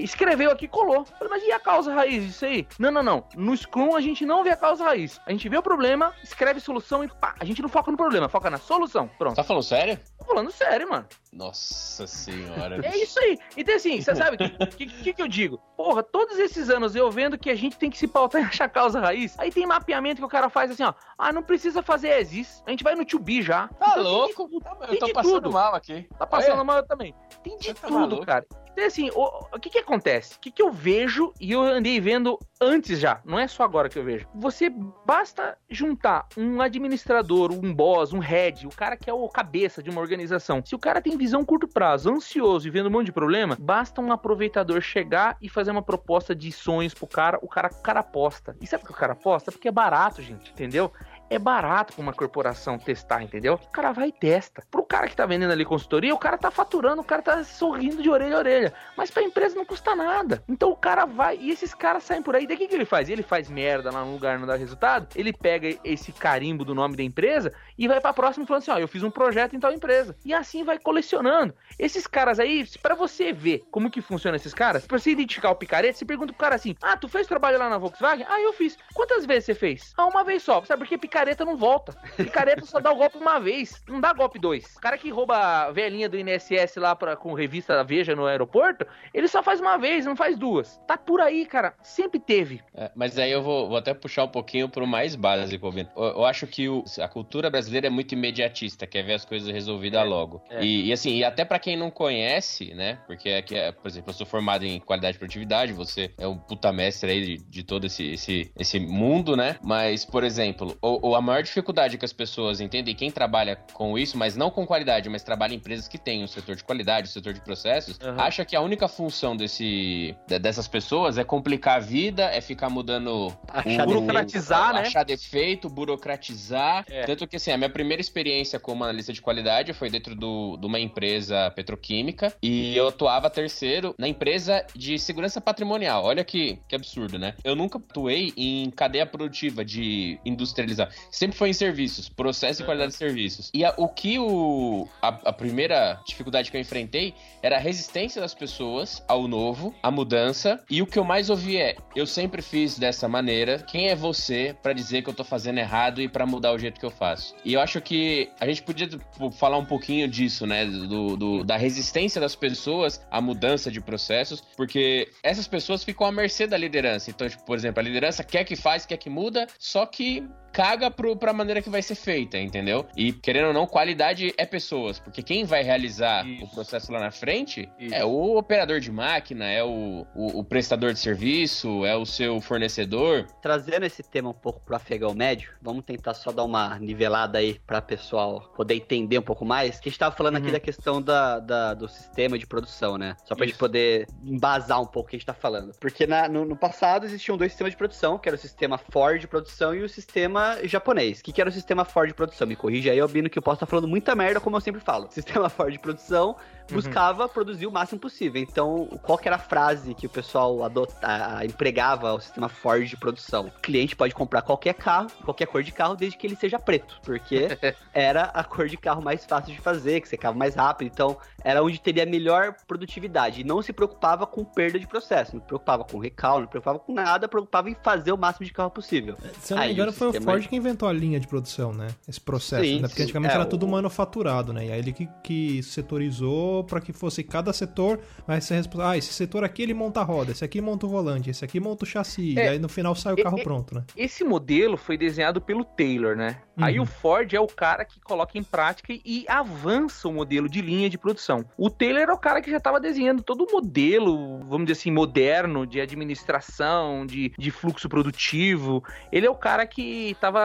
escreveu 0.04 0.52
aqui 0.52 0.66
e 0.66 0.68
colou. 0.68 1.06
Falei, 1.06 1.30
mas 1.30 1.44
e 1.44 1.52
a 1.52 1.60
causa 1.60 1.94
raiz 1.94 2.24
disso 2.26 2.46
aí? 2.46 2.68
Não, 2.78 2.92
não, 2.92 3.04
não. 3.04 3.24
No 3.36 3.56
Scrum 3.56 3.96
a 3.96 4.02
gente 4.02 4.26
não 4.26 4.44
vê 4.44 4.52
a 4.52 4.58
causa 4.58 4.84
raiz. 4.84 5.20
A 5.26 5.32
gente 5.32 5.48
vê 5.50 5.58
o 5.58 5.64
problema, 5.64 6.14
escreve 6.24 6.60
solução 6.60 7.04
e 7.04 7.08
pá. 7.08 7.36
A 7.40 7.46
gente 7.46 7.62
não 7.62 7.70
foca 7.70 7.90
no 7.92 7.98
problema, 7.98 8.30
foca 8.30 8.50
na 8.50 8.58
solução. 8.58 9.10
Pronto. 9.18 9.36
Tá 9.36 9.44
falando 9.44 9.64
sério? 9.64 10.00
Tô 10.18 10.26
falando 10.26 10.52
sério, 10.52 10.90
mano. 10.90 11.06
Nossa 11.36 12.08
senhora. 12.08 12.80
É 12.82 12.98
isso 12.98 13.20
aí. 13.20 13.38
Então, 13.58 13.76
assim, 13.76 14.00
você 14.00 14.16
sabe 14.16 14.38
o 14.38 14.68
que, 14.68 14.86
que, 14.86 15.14
que, 15.14 15.22
eu 15.22 15.28
digo? 15.28 15.60
Porra, 15.76 16.02
todos 16.02 16.40
esses 16.40 16.70
anos 16.70 16.96
eu 16.96 17.12
vendo 17.12 17.38
que 17.38 17.50
a 17.50 17.56
gente 17.56 17.78
tem 17.78 17.90
que 17.90 17.98
se 17.98 18.08
pautar 18.08 18.42
em 18.42 18.46
achar 18.46 18.70
causa 18.70 19.02
raiz. 19.02 19.38
Aí 19.38 19.52
tem 19.52 19.68
mapeamento 19.68 20.22
que 20.22 20.26
o 20.26 20.30
cara 20.30 20.50
faz 20.50 20.72
assim, 20.72 20.84
ó. 20.84 20.94
Ah, 21.18 21.34
não 21.34 21.44
precisa 21.44 21.84
fazer 21.84 22.18
exis. 22.20 22.64
A 22.66 22.72
gente 22.72 22.86
vai 22.86 22.96
no 22.96 23.06
2B 23.06 23.42
já. 23.42 23.68
Tá 23.68 23.88
então, 23.92 24.04
louco? 24.04 24.48
Tem, 24.48 24.94
eu 24.94 25.00
tô 25.00 25.12
passando 25.12 25.42
tudo. 25.42 25.52
mal 25.52 25.76
aqui. 25.76 26.08
Tá 26.18 26.26
passando 26.26 26.64
mal 26.64 26.82
também. 26.84 27.14
Tem 27.44 27.58
de 27.58 27.74
tá 27.74 27.86
tudo, 27.86 28.26
cara. 28.26 28.46
Então, 28.76 28.86
assim, 28.86 29.10
o, 29.16 29.24
o 29.56 29.60
que 29.60 29.70
que 29.70 29.80
acontece? 29.80 30.36
O 30.36 30.40
que 30.40 30.52
que 30.52 30.62
eu 30.62 30.70
vejo 30.70 31.34
e 31.40 31.54
eu 31.54 31.62
andei 31.62 31.98
vendo 32.02 32.38
antes 32.60 33.00
já, 33.00 33.22
não 33.24 33.40
é 33.40 33.48
só 33.48 33.64
agora 33.64 33.88
que 33.88 33.98
eu 33.98 34.04
vejo. 34.04 34.28
Você 34.36 34.70
basta 35.06 35.58
juntar 35.70 36.28
um 36.36 36.62
administrador, 36.62 37.54
um 37.54 37.74
boss, 37.74 38.12
um 38.12 38.20
head, 38.20 38.68
o 38.68 38.70
cara 38.70 38.98
que 38.98 39.10
é 39.10 39.14
o 39.14 39.30
cabeça 39.30 39.82
de 39.82 39.90
uma 39.90 40.02
organização. 40.02 40.62
Se 40.66 40.76
o 40.76 40.80
cara 40.80 41.02
tem 41.02 41.18
visão 41.18 41.46
curto 41.46 41.70
prazo, 41.70 42.12
ansioso 42.12 42.68
e 42.68 42.72
vendo 42.72 42.88
um 42.88 42.92
monte 42.92 43.06
de 43.06 43.12
problema, 43.14 43.58
basta 43.58 44.02
um 44.02 44.12
aproveitador 44.12 44.82
chegar 44.82 45.38
e 45.42 45.48
fazer 45.48 45.72
uma 45.72 45.82
proposta 45.82 46.36
de 46.36 46.52
sonhos 46.52 46.94
pro 46.94 47.08
cara, 47.08 47.40
o 47.42 47.48
cara, 47.48 47.70
o 47.72 47.82
cara 47.82 48.02
aposta. 48.02 48.58
E 48.60 48.68
sabe 48.68 48.82
por 48.82 48.88
que 48.88 48.94
o 48.94 49.00
cara 49.00 49.14
aposta? 49.14 49.54
Porque 49.54 49.70
é 49.70 49.72
barato, 49.72 50.22
gente, 50.22 50.52
entendeu? 50.52 50.92
É 51.30 51.40
barato 51.40 51.94
pra 51.94 52.02
uma 52.02 52.14
corporação 52.14 52.78
testar, 52.78 53.24
entendeu? 53.24 53.56
O 53.56 53.70
cara 53.70 53.92
vai 53.92 54.10
e 54.10 54.12
testa. 54.12 54.64
Pro 54.70 54.84
cara 54.84 55.08
que 55.08 55.16
tá 55.16 55.26
vendendo 55.26 55.52
ali 55.52 55.66
consultoria, 55.66 56.14
o 56.14 56.18
cara 56.18 56.38
tá 56.38 56.52
faturando, 56.52 57.02
o 57.02 57.06
cara 57.06 57.22
tá 57.22 57.44
sorrindo 57.44 58.02
de 58.02 58.10
orelha 58.10 58.36
a 58.36 58.40
orelha. 58.40 58.74
Mas 58.96 59.12
pra 59.12 59.24
empresa 59.24 59.56
não 59.56 59.66
custa 59.66 59.96
nada. 59.96 60.44
Então 60.48 60.70
o 60.70 60.76
cara 60.76 61.06
vai 61.06 61.38
e 61.38 61.52
esses 61.52 61.74
caras 61.74 62.04
saem 62.04 62.22
por 62.22 62.36
aí. 62.36 62.46
Daí 62.48 62.56
o 62.56 62.60
que, 62.60 62.68
que 62.68 62.76
ele 62.76 62.86
faz? 62.86 63.10
Ele 63.10 63.24
faz 63.24 63.50
merda 63.50 63.92
lá 63.92 64.04
no 64.04 64.14
lugar 64.14 64.38
não 64.40 64.48
dá 64.48 64.56
resultado. 64.56 65.08
Ele 65.16 65.34
pega 65.34 65.78
esse 65.84 66.12
carimbo 66.12 66.64
do 66.64 66.76
nome 66.76 66.96
da 66.96 67.04
empresa 67.04 67.54
e 67.78 67.88
vai 67.88 68.00
pra 68.00 68.14
próxima 68.14 68.44
e 68.44 68.48
fala 68.48 68.60
assim: 68.60 68.72
ó, 68.72 68.78
eu 68.78 68.88
fiz 68.88 69.04
um 69.04 69.12
projeto 69.12 69.56
em 69.56 69.60
tal 69.60 69.74
empresa. 69.74 70.16
E 70.24 70.34
assim 70.34 70.64
vai 70.64 70.78
colecionando. 70.78 71.54
Esses 71.80 72.08
caras 72.08 72.40
aí, 72.40 72.66
para 72.82 72.96
você 72.96 73.34
ver 73.34 73.64
como 73.72 73.90
que 73.90 74.02
funciona 74.02 74.38
esses 74.38 74.54
caras, 74.54 74.86
pra 74.86 74.98
você 74.98 75.12
identificar 75.12 75.50
o 75.50 75.56
picareta, 75.56 75.98
você 75.98 76.06
pergunta 76.06 76.34
pro 76.34 76.40
cara 76.40 76.56
assim: 76.56 76.76
ah, 76.82 76.96
tu 76.96 77.08
fez 77.08 77.28
trabalho 77.28 77.58
lá 77.58 77.70
na 77.70 77.78
Volkswagen? 77.78 78.26
Ah, 78.30 78.40
eu 78.40 78.54
fiz. 78.54 78.78
Quantas 78.94 79.26
vezes 79.26 79.46
você 79.46 79.56
fez? 79.56 79.94
Ah, 79.98 80.06
uma 80.06 80.24
vez 80.24 80.44
só. 80.44 80.64
Sabe 80.64 80.84
por 80.84 80.88
que 80.88 80.98
picareta 80.98 81.15
não 81.46 81.56
volta? 81.56 81.94
Picareta 82.18 82.66
só 82.66 82.80
dá 82.80 82.92
o 82.92 82.96
golpe 82.96 83.18
uma 83.18 83.40
vez, 83.40 83.82
não 83.88 84.02
dá 84.02 84.14
golpe 84.14 84.40
dois. 84.40 84.76
O 84.76 84.82
cara 84.82 84.98
que 84.98 85.10
rouba 85.10 85.38
a 85.38 85.72
velhinha 85.72 86.10
do 86.10 86.18
INSS 86.18 86.76
lá 86.78 86.96
pra, 86.96 87.16
com 87.16 87.34
revista 87.34 87.84
Veja 87.84 88.16
no 88.16 88.26
aeroporto, 88.26 88.86
ele 89.14 89.28
só 89.28 89.44
faz 89.44 89.60
uma 89.60 89.78
vez, 89.78 90.06
não 90.06 90.16
faz 90.16 90.38
duas. 90.38 90.80
Tá 90.88 90.98
por 90.98 91.22
aí, 91.22 91.46
cara. 91.46 91.74
Sempre 91.84 92.20
teve. 92.20 92.62
É, 92.74 92.92
mas 92.96 93.18
aí 93.18 93.32
eu 93.32 93.42
vou, 93.42 93.68
vou, 93.68 93.78
até 93.78 93.94
puxar 93.94 94.24
um 94.24 94.30
pouquinho 94.30 94.68
pro 94.68 94.88
mais 94.88 95.16
básico, 95.16 95.72
eu, 95.96 96.04
eu 96.04 96.26
acho 96.26 96.48
que 96.48 96.68
o, 96.68 96.84
a 97.00 97.08
cultura 97.08 97.50
brasileira 97.50 97.88
é 97.88 97.90
muito 97.90 98.14
imediatista, 98.14 98.88
quer 98.88 99.04
ver 99.04 99.14
as 99.14 99.26
coisas 99.26 99.50
resolvidas 99.50 100.02
é, 100.02 100.04
logo. 100.04 100.42
É. 100.50 100.64
E, 100.64 100.88
e, 100.88 100.94
assim, 100.94 101.16
e 101.18 101.24
até 101.24 101.46
para 101.46 101.60
quem 101.60 101.78
não 101.78 101.92
conhece, 101.92 102.74
né? 102.74 103.00
Porque 103.06 103.30
aqui, 103.30 103.56
é, 103.56 103.72
por 103.72 103.88
exemplo, 103.88 104.10
eu 104.10 104.14
sou 104.14 104.26
formado 104.26 104.64
em 104.66 104.80
qualidade 104.80 105.16
e 105.16 105.20
produtividade, 105.20 105.74
você 105.74 106.12
é 106.18 106.28
um 106.28 106.38
puta 106.38 106.72
mestre 106.72 107.12
aí 107.12 107.38
de, 107.38 107.38
de 107.38 107.64
todo 107.64 107.86
esse, 107.86 108.12
esse, 108.12 108.52
esse 108.58 108.80
mundo, 108.80 109.36
né? 109.36 109.58
Mas, 109.64 110.06
por 110.06 110.24
exemplo, 110.24 110.78
o, 110.82 111.05
a 111.14 111.22
maior 111.22 111.44
dificuldade 111.44 111.98
que 111.98 112.06
as 112.06 112.14
pessoas 112.14 112.62
entendem, 112.62 112.96
quem 112.96 113.12
trabalha 113.12 113.58
com 113.74 113.98
isso, 113.98 114.18
mas 114.18 114.36
não 114.36 114.50
com 114.50 114.66
qualidade, 114.66 115.10
mas 115.10 115.24
trabalha 115.24 115.54
em 115.54 115.58
empresas 115.58 115.88
que 115.88 115.98
têm 115.98 116.22
o 116.22 116.24
um 116.24 116.28
setor 116.28 116.56
de 116.56 116.64
qualidade, 116.64 117.08
o 117.08 117.10
um 117.10 117.14
setor 117.14 117.34
de 117.34 117.42
processos, 117.42 118.00
uhum. 118.02 118.20
acha 118.20 118.46
que 118.46 118.56
a 118.56 118.62
única 118.62 118.88
função 118.88 119.36
desse, 119.36 120.16
dessas 120.28 120.68
pessoas 120.68 121.18
é 121.18 121.24
complicar 121.24 121.78
a 121.78 121.80
vida, 121.80 122.24
é 122.24 122.40
ficar 122.40 122.70
mudando. 122.70 123.36
Achar 123.48 123.84
o, 123.84 123.88
burocratizar, 123.88 124.72
o, 124.72 124.74
né? 124.76 124.82
Achar 124.82 125.04
defeito, 125.04 125.70
burocratizar. 125.70 126.86
É. 126.90 127.04
Tanto 127.04 127.28
que, 127.28 127.36
assim, 127.36 127.52
a 127.52 127.58
minha 127.58 127.70
primeira 127.70 128.02
experiência 128.02 128.60
como 128.60 128.84
analista 128.84 129.12
de 129.12 129.22
qualidade 129.22 129.74
foi 129.74 129.90
dentro 129.90 130.16
do, 130.16 130.58
de 130.58 130.66
uma 130.66 130.80
empresa 130.80 131.52
petroquímica 131.52 132.34
e 132.42 132.76
eu 132.76 132.88
atuava 132.88 133.30
terceiro 133.30 133.94
na 133.98 134.08
empresa 134.08 134.66
de 134.76 134.98
segurança 134.98 135.42
patrimonial. 135.42 136.04
Olha 136.06 136.24
que, 136.24 136.60
que 136.68 136.76
absurdo, 136.76 137.20
né? 137.20 137.36
Eu 137.44 137.56
nunca 137.56 137.78
atuei 137.78 138.34
em 138.38 138.70
cadeia 138.70 139.06
produtiva 139.06 139.66
de 139.66 140.20
industrializar. 140.26 140.90
Sempre 141.12 141.38
foi 141.38 141.50
em 141.50 141.54
serviços, 141.54 142.10
processo 142.10 142.62
e 142.62 142.66
qualidade 142.66 142.92
de 142.92 142.98
serviços. 142.98 143.52
E 143.54 143.64
a, 143.64 143.74
o 143.78 143.88
que 143.88 144.20
o, 144.20 144.88
a, 145.02 145.08
a, 145.08 145.34
primeira 145.34 146.00
dificuldade 146.06 146.52
que 146.52 146.58
eu 146.58 146.62
enfrentei 146.62 147.14
era 147.42 147.58
a 147.58 147.60
resistência 147.60 148.22
das 148.22 148.34
pessoas 148.34 149.04
ao 149.08 149.28
novo, 149.28 149.74
à 149.82 149.90
mudança. 149.90 150.64
E 150.70 150.82
o 150.82 150.88
que 150.88 151.00
eu 151.00 151.04
mais 151.04 151.30
ouvi 151.30 151.58
é: 151.58 151.76
eu 151.96 152.06
sempre 152.06 152.42
fiz 152.42 152.78
dessa 152.78 153.08
maneira. 153.08 153.60
Quem 153.60 153.90
é 153.90 153.96
você 153.96 154.56
para 154.62 154.74
dizer 154.74 155.02
que 155.02 155.10
eu 155.10 155.14
tô 155.14 155.24
fazendo 155.24 155.60
errado 155.60 156.02
e 156.02 156.08
para 156.08 156.26
mudar 156.26 156.54
o 156.54 156.60
jeito 156.60 156.80
que 156.80 156.86
eu 156.86 156.92
faço? 156.92 157.36
E 157.44 157.54
eu 157.54 157.62
acho 157.62 157.82
que 157.82 158.30
a 158.40 158.46
gente 158.46 158.64
podia 158.64 158.88
tipo, 158.88 159.32
falar 159.32 159.58
um 159.58 159.66
pouquinho 159.66 160.08
disso, 160.08 160.46
né? 160.46 160.66
Do, 160.66 161.16
do, 161.16 161.44
da 161.44 161.58
resistência 161.58 162.20
das 162.20 162.36
pessoas 162.36 163.02
à 163.10 163.22
mudança 163.22 163.72
de 163.72 163.82
processos, 163.82 164.42
porque 164.56 165.10
essas 165.24 165.48
pessoas 165.48 165.84
ficam 165.84 166.08
à 166.08 166.12
mercê 166.12 166.48
da 166.48 166.58
liderança. 166.58 167.10
Então, 167.10 167.28
tipo, 167.28 167.46
por 167.46 167.58
exemplo, 167.58 167.80
a 167.80 167.84
liderança 167.84 168.24
quer 168.24 168.44
que 168.44 168.56
faz, 168.56 168.86
quer 168.86 168.98
que 168.98 169.10
muda, 169.10 169.48
só 169.60 169.86
que 169.86 170.28
caga 170.56 170.90
pro, 170.90 171.18
pra 171.18 171.34
maneira 171.34 171.62
que 171.62 171.70
vai 171.70 171.82
ser 171.82 171.96
feita, 171.96 172.38
entendeu? 172.38 172.86
E, 172.96 173.12
querendo 173.12 173.48
ou 173.48 173.54
não, 173.54 173.68
qualidade 173.68 174.34
é 174.38 174.46
pessoas, 174.46 174.98
porque 175.00 175.22
quem 175.22 175.44
vai 175.44 175.62
realizar 175.64 176.26
Isso. 176.26 176.46
o 176.46 176.48
processo 176.50 176.92
lá 176.94 177.00
na 177.02 177.12
frente 177.12 177.70
Isso. 177.78 177.94
é 177.94 178.06
o 178.06 178.38
operador 178.38 178.80
de 178.80 178.90
máquina, 178.90 179.44
é 179.46 179.62
o, 179.62 180.08
o, 180.16 180.40
o 180.40 180.44
prestador 180.46 180.94
de 180.94 181.00
serviço, 181.00 181.86
é 181.86 181.94
o 181.96 182.06
seu 182.06 182.40
fornecedor. 182.40 183.28
Trazendo 183.42 183.86
esse 183.86 184.02
tema 184.02 184.30
um 184.30 184.34
pouco 184.34 184.62
pro 184.62 184.78
afegão 184.78 185.14
médio, 185.14 185.52
vamos 185.62 185.84
tentar 185.84 186.14
só 186.14 186.32
dar 186.32 186.46
uma 186.46 186.80
nivelada 186.80 187.38
aí 187.40 187.60
pra 187.68 187.82
pessoal 187.82 188.40
poder 188.56 188.76
entender 188.76 189.20
um 189.20 189.24
pouco 189.24 189.44
mais. 189.44 189.78
Que 189.80 189.90
a 189.90 189.92
gente 189.92 190.00
tava 190.00 190.16
falando 190.16 190.38
aqui 190.38 190.46
Uhum. 190.48 190.54
da 190.54 190.60
questão 190.60 191.02
da, 191.02 191.40
da- 191.40 191.74
do 191.74 191.90
sistema 191.90 192.38
de 192.40 192.48
produção, 192.48 192.98
né? 192.98 193.18
Só 193.26 193.36
pra 193.36 193.46
gente 193.46 193.56
Isso. 193.56 193.60
poder 193.60 194.08
embasar 194.24 194.82
um 194.82 194.86
pouco 194.86 195.08
o 195.08 195.10
que 195.10 195.18
a 195.18 195.20
gente 195.20 195.26
tá 195.26 195.34
falando. 195.34 195.74
Porque 195.82 196.08
na- 196.08 196.30
no, 196.30 196.46
no 196.46 196.56
passado 196.56 197.06
existiam 197.06 197.36
dois 197.38 197.52
sistemas 197.52 197.72
de 197.74 197.78
produção, 197.78 198.18
que 198.18 198.30
era 198.30 198.36
o 198.38 198.40
sistema 198.40 198.78
Ford 198.78 199.20
de 199.20 199.28
produção 199.28 199.76
e 199.76 199.82
o 199.82 199.90
sistema 199.90 200.45
japonês. 200.64 201.20
O 201.20 201.24
que, 201.24 201.32
que 201.32 201.42
era 201.42 201.50
o 201.50 201.54
sistema 201.54 201.84
Ford 201.86 202.08
de 202.08 202.14
produção? 202.14 202.48
Me 202.48 202.56
corrija 202.56 202.92
aí, 202.92 203.00
Albino, 203.00 203.30
que 203.30 203.38
eu 203.38 203.42
posso 203.44 203.56
estar 203.58 203.66
falando 203.66 203.88
muita 203.88 204.16
merda, 204.16 204.40
como 204.40 204.56
eu 204.56 204.62
sempre 204.62 204.82
falo. 204.82 205.08
Sistema 205.12 205.50
Ford 205.50 205.72
de 205.72 205.80
produção 205.80 206.36
Uhum. 206.68 206.78
buscava 206.78 207.30
produzir 207.30 207.68
o 207.68 207.72
máximo 207.72 208.00
possível. 208.02 208.42
Então, 208.42 208.88
qual 209.04 209.20
que 209.20 209.28
era 209.28 209.36
a 209.36 209.40
frase 209.40 209.94
que 209.94 210.08
o 210.08 210.10
pessoal 210.10 210.64
adota, 210.64 210.96
a- 211.06 211.38
a- 211.40 211.46
empregava 211.46 212.10
ao 212.10 212.20
sistema 212.20 212.50
Ford 212.50 212.84
de 212.88 212.98
produção? 212.98 213.46
O 213.46 213.52
cliente 213.62 213.96
pode 213.96 214.16
comprar 214.16 214.42
qualquer 214.42 214.74
carro, 214.74 215.08
qualquer 215.24 215.46
cor 215.46 215.62
de 215.62 215.72
carro, 215.72 215.96
desde 215.96 216.18
que 216.18 216.26
ele 216.26 216.36
seja 216.36 216.58
preto, 216.58 217.00
porque 217.04 217.48
era 217.94 218.24
a 218.34 218.44
cor 218.44 218.68
de 218.68 218.78
carro 218.78 219.00
mais 219.04 219.24
fácil 219.26 219.54
de 219.54 219.62
fazer, 219.62 220.02
que 220.02 220.10
secava 220.10 220.36
mais 220.36 220.56
rápido. 220.56 220.88
Então, 220.92 221.16
era 221.44 221.62
onde 221.64 221.80
teria 221.80 222.02
a 222.02 222.06
melhor 222.08 222.56
produtividade. 222.68 223.42
E 223.42 223.44
não 223.44 223.62
se 223.62 223.72
preocupava 223.72 224.26
com 224.26 224.44
perda 224.44 224.80
de 224.80 224.88
processo, 224.88 225.36
não 225.36 225.42
se 225.42 225.48
preocupava 225.48 225.84
com 225.84 226.00
recall, 226.00 226.38
não 226.40 226.46
se 226.46 226.50
preocupava 226.50 226.80
com 226.80 226.94
nada, 226.94 227.28
preocupava 227.28 227.70
em 227.70 227.76
fazer 227.84 228.12
o 228.12 228.18
máximo 228.18 228.44
de 228.46 228.52
carro 228.52 228.72
possível. 228.72 229.16
Se 229.40 229.54
eu 229.54 229.58
não 229.58 229.64
me 229.68 229.72
engano, 229.72 229.94
foi 229.94 230.08
o 230.08 230.12
sistema- 230.12 230.32
Ford 230.38 230.48
que 230.50 230.56
inventou 230.56 230.88
a 230.88 230.94
linha 230.94 231.20
de 231.20 231.28
produção, 231.28 231.74
né? 231.74 231.88
Esse 232.08 232.20
processo, 232.22 232.64
Sim, 232.64 232.76
né? 232.82 232.88
Porque 232.88 232.98
sim. 232.98 233.04
antigamente 233.04 233.32
É, 233.32 233.36
era 233.36 233.44
o- 233.44 233.50
tudo 233.50 233.68
manufaturado, 233.68 234.52
né? 234.54 234.68
E 234.68 234.72
aí 234.72 234.80
ele 234.80 234.94
que, 234.94 235.08
que 235.24 235.64
setorizou 235.64 236.64
pra 236.64 236.82
que 236.82 236.92
fosse 236.94 237.24
cada 237.24 237.54
setor 237.54 238.00
vai 238.28 238.42
ser 238.42 238.56
responsável. 238.56 238.92
Ah, 238.92 238.98
esse 238.98 239.14
setor 239.14 239.44
aqui 239.44 239.62
ele 239.62 239.74
monta 239.74 240.02
a 240.02 240.04
roda, 240.04 240.32
esse 240.32 240.44
aqui 240.44 240.60
monta 240.62 240.86
o 240.86 240.90
volante, 240.90 241.30
esse 241.30 241.44
aqui 241.46 241.60
monta 241.60 241.84
o 241.84 241.88
chassi. 241.88 242.38
É. 242.38 242.46
E 242.46 242.48
aí 242.50 242.60
no 242.60 242.68
final 242.70 242.96
sai 242.96 243.14
o 243.14 243.24
carro 243.24 243.40
e- 243.40 243.44
pronto, 243.44 243.76
né? 243.76 243.84
Esse 243.96 244.24
modelo 244.24 244.78
foi 244.78 244.98
desenhado 244.98 245.40
pelo 245.42 245.64
Taylor, 245.64 246.16
né? 246.16 246.38
Aí 246.58 246.78
Uhum. 246.78 246.84
o 246.84 246.86
Ford 246.88 247.34
é 247.34 247.40
o 247.40 247.48
cara 247.48 247.84
que 247.84 248.00
coloca 248.00 248.38
em 248.38 248.44
prática 248.44 248.94
e 248.94 249.26
avança 249.28 250.08
o 250.08 250.14
modelo 250.14 250.48
de 250.48 250.62
linha 250.62 250.90
de 250.90 250.98
produção. 250.98 251.46
O 251.58 251.70
Taylor 251.70 252.04
é 252.10 252.14
o 252.14 252.18
cara 252.18 252.42
que 252.42 252.50
já 252.52 252.58
estava 252.58 252.80
desenhando 252.80 253.22
todo 253.24 253.44
o 253.46 253.52
modelo, 253.52 254.40
vamos 254.46 254.66
dizer 254.68 254.80
assim, 254.80 254.92
moderno 254.92 255.66
de 255.66 255.80
administração, 255.82 257.06
de, 257.06 257.32
de 257.38 257.52
fluxo 257.52 257.88
produtivo. 257.90 258.84
Ele 259.12 259.26
é 259.26 259.30
o 259.30 259.36
cara 259.36 259.66
que 259.66 260.12
estava 260.12 260.42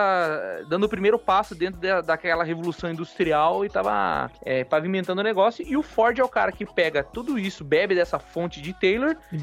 dando 0.69 0.85
o 0.85 0.89
primeiro 0.89 1.19
passo 1.19 1.55
dentro 1.55 1.81
da, 1.81 2.01
daquela 2.01 2.45
revolução 2.45 2.91
industrial 2.91 3.65
e 3.65 3.67
estava 3.69 4.31
pavimentando 4.69 5.21
o 5.21 5.25
negócio. 5.25 5.65
E 5.67 5.77
o 5.77 5.83
Ford 5.83 6.19
é 6.19 6.25
o 6.25 6.29
cara 6.29 6.53
que 6.53 6.65
pega 6.67 7.03
tudo 7.03 7.39
isso, 7.39 7.65
bebe 7.65 7.95
dessa 7.95 8.19
fonte 8.19 8.61
de 8.61 8.73
Taylor 8.73 9.17
E 9.33 9.37
e 9.37 9.41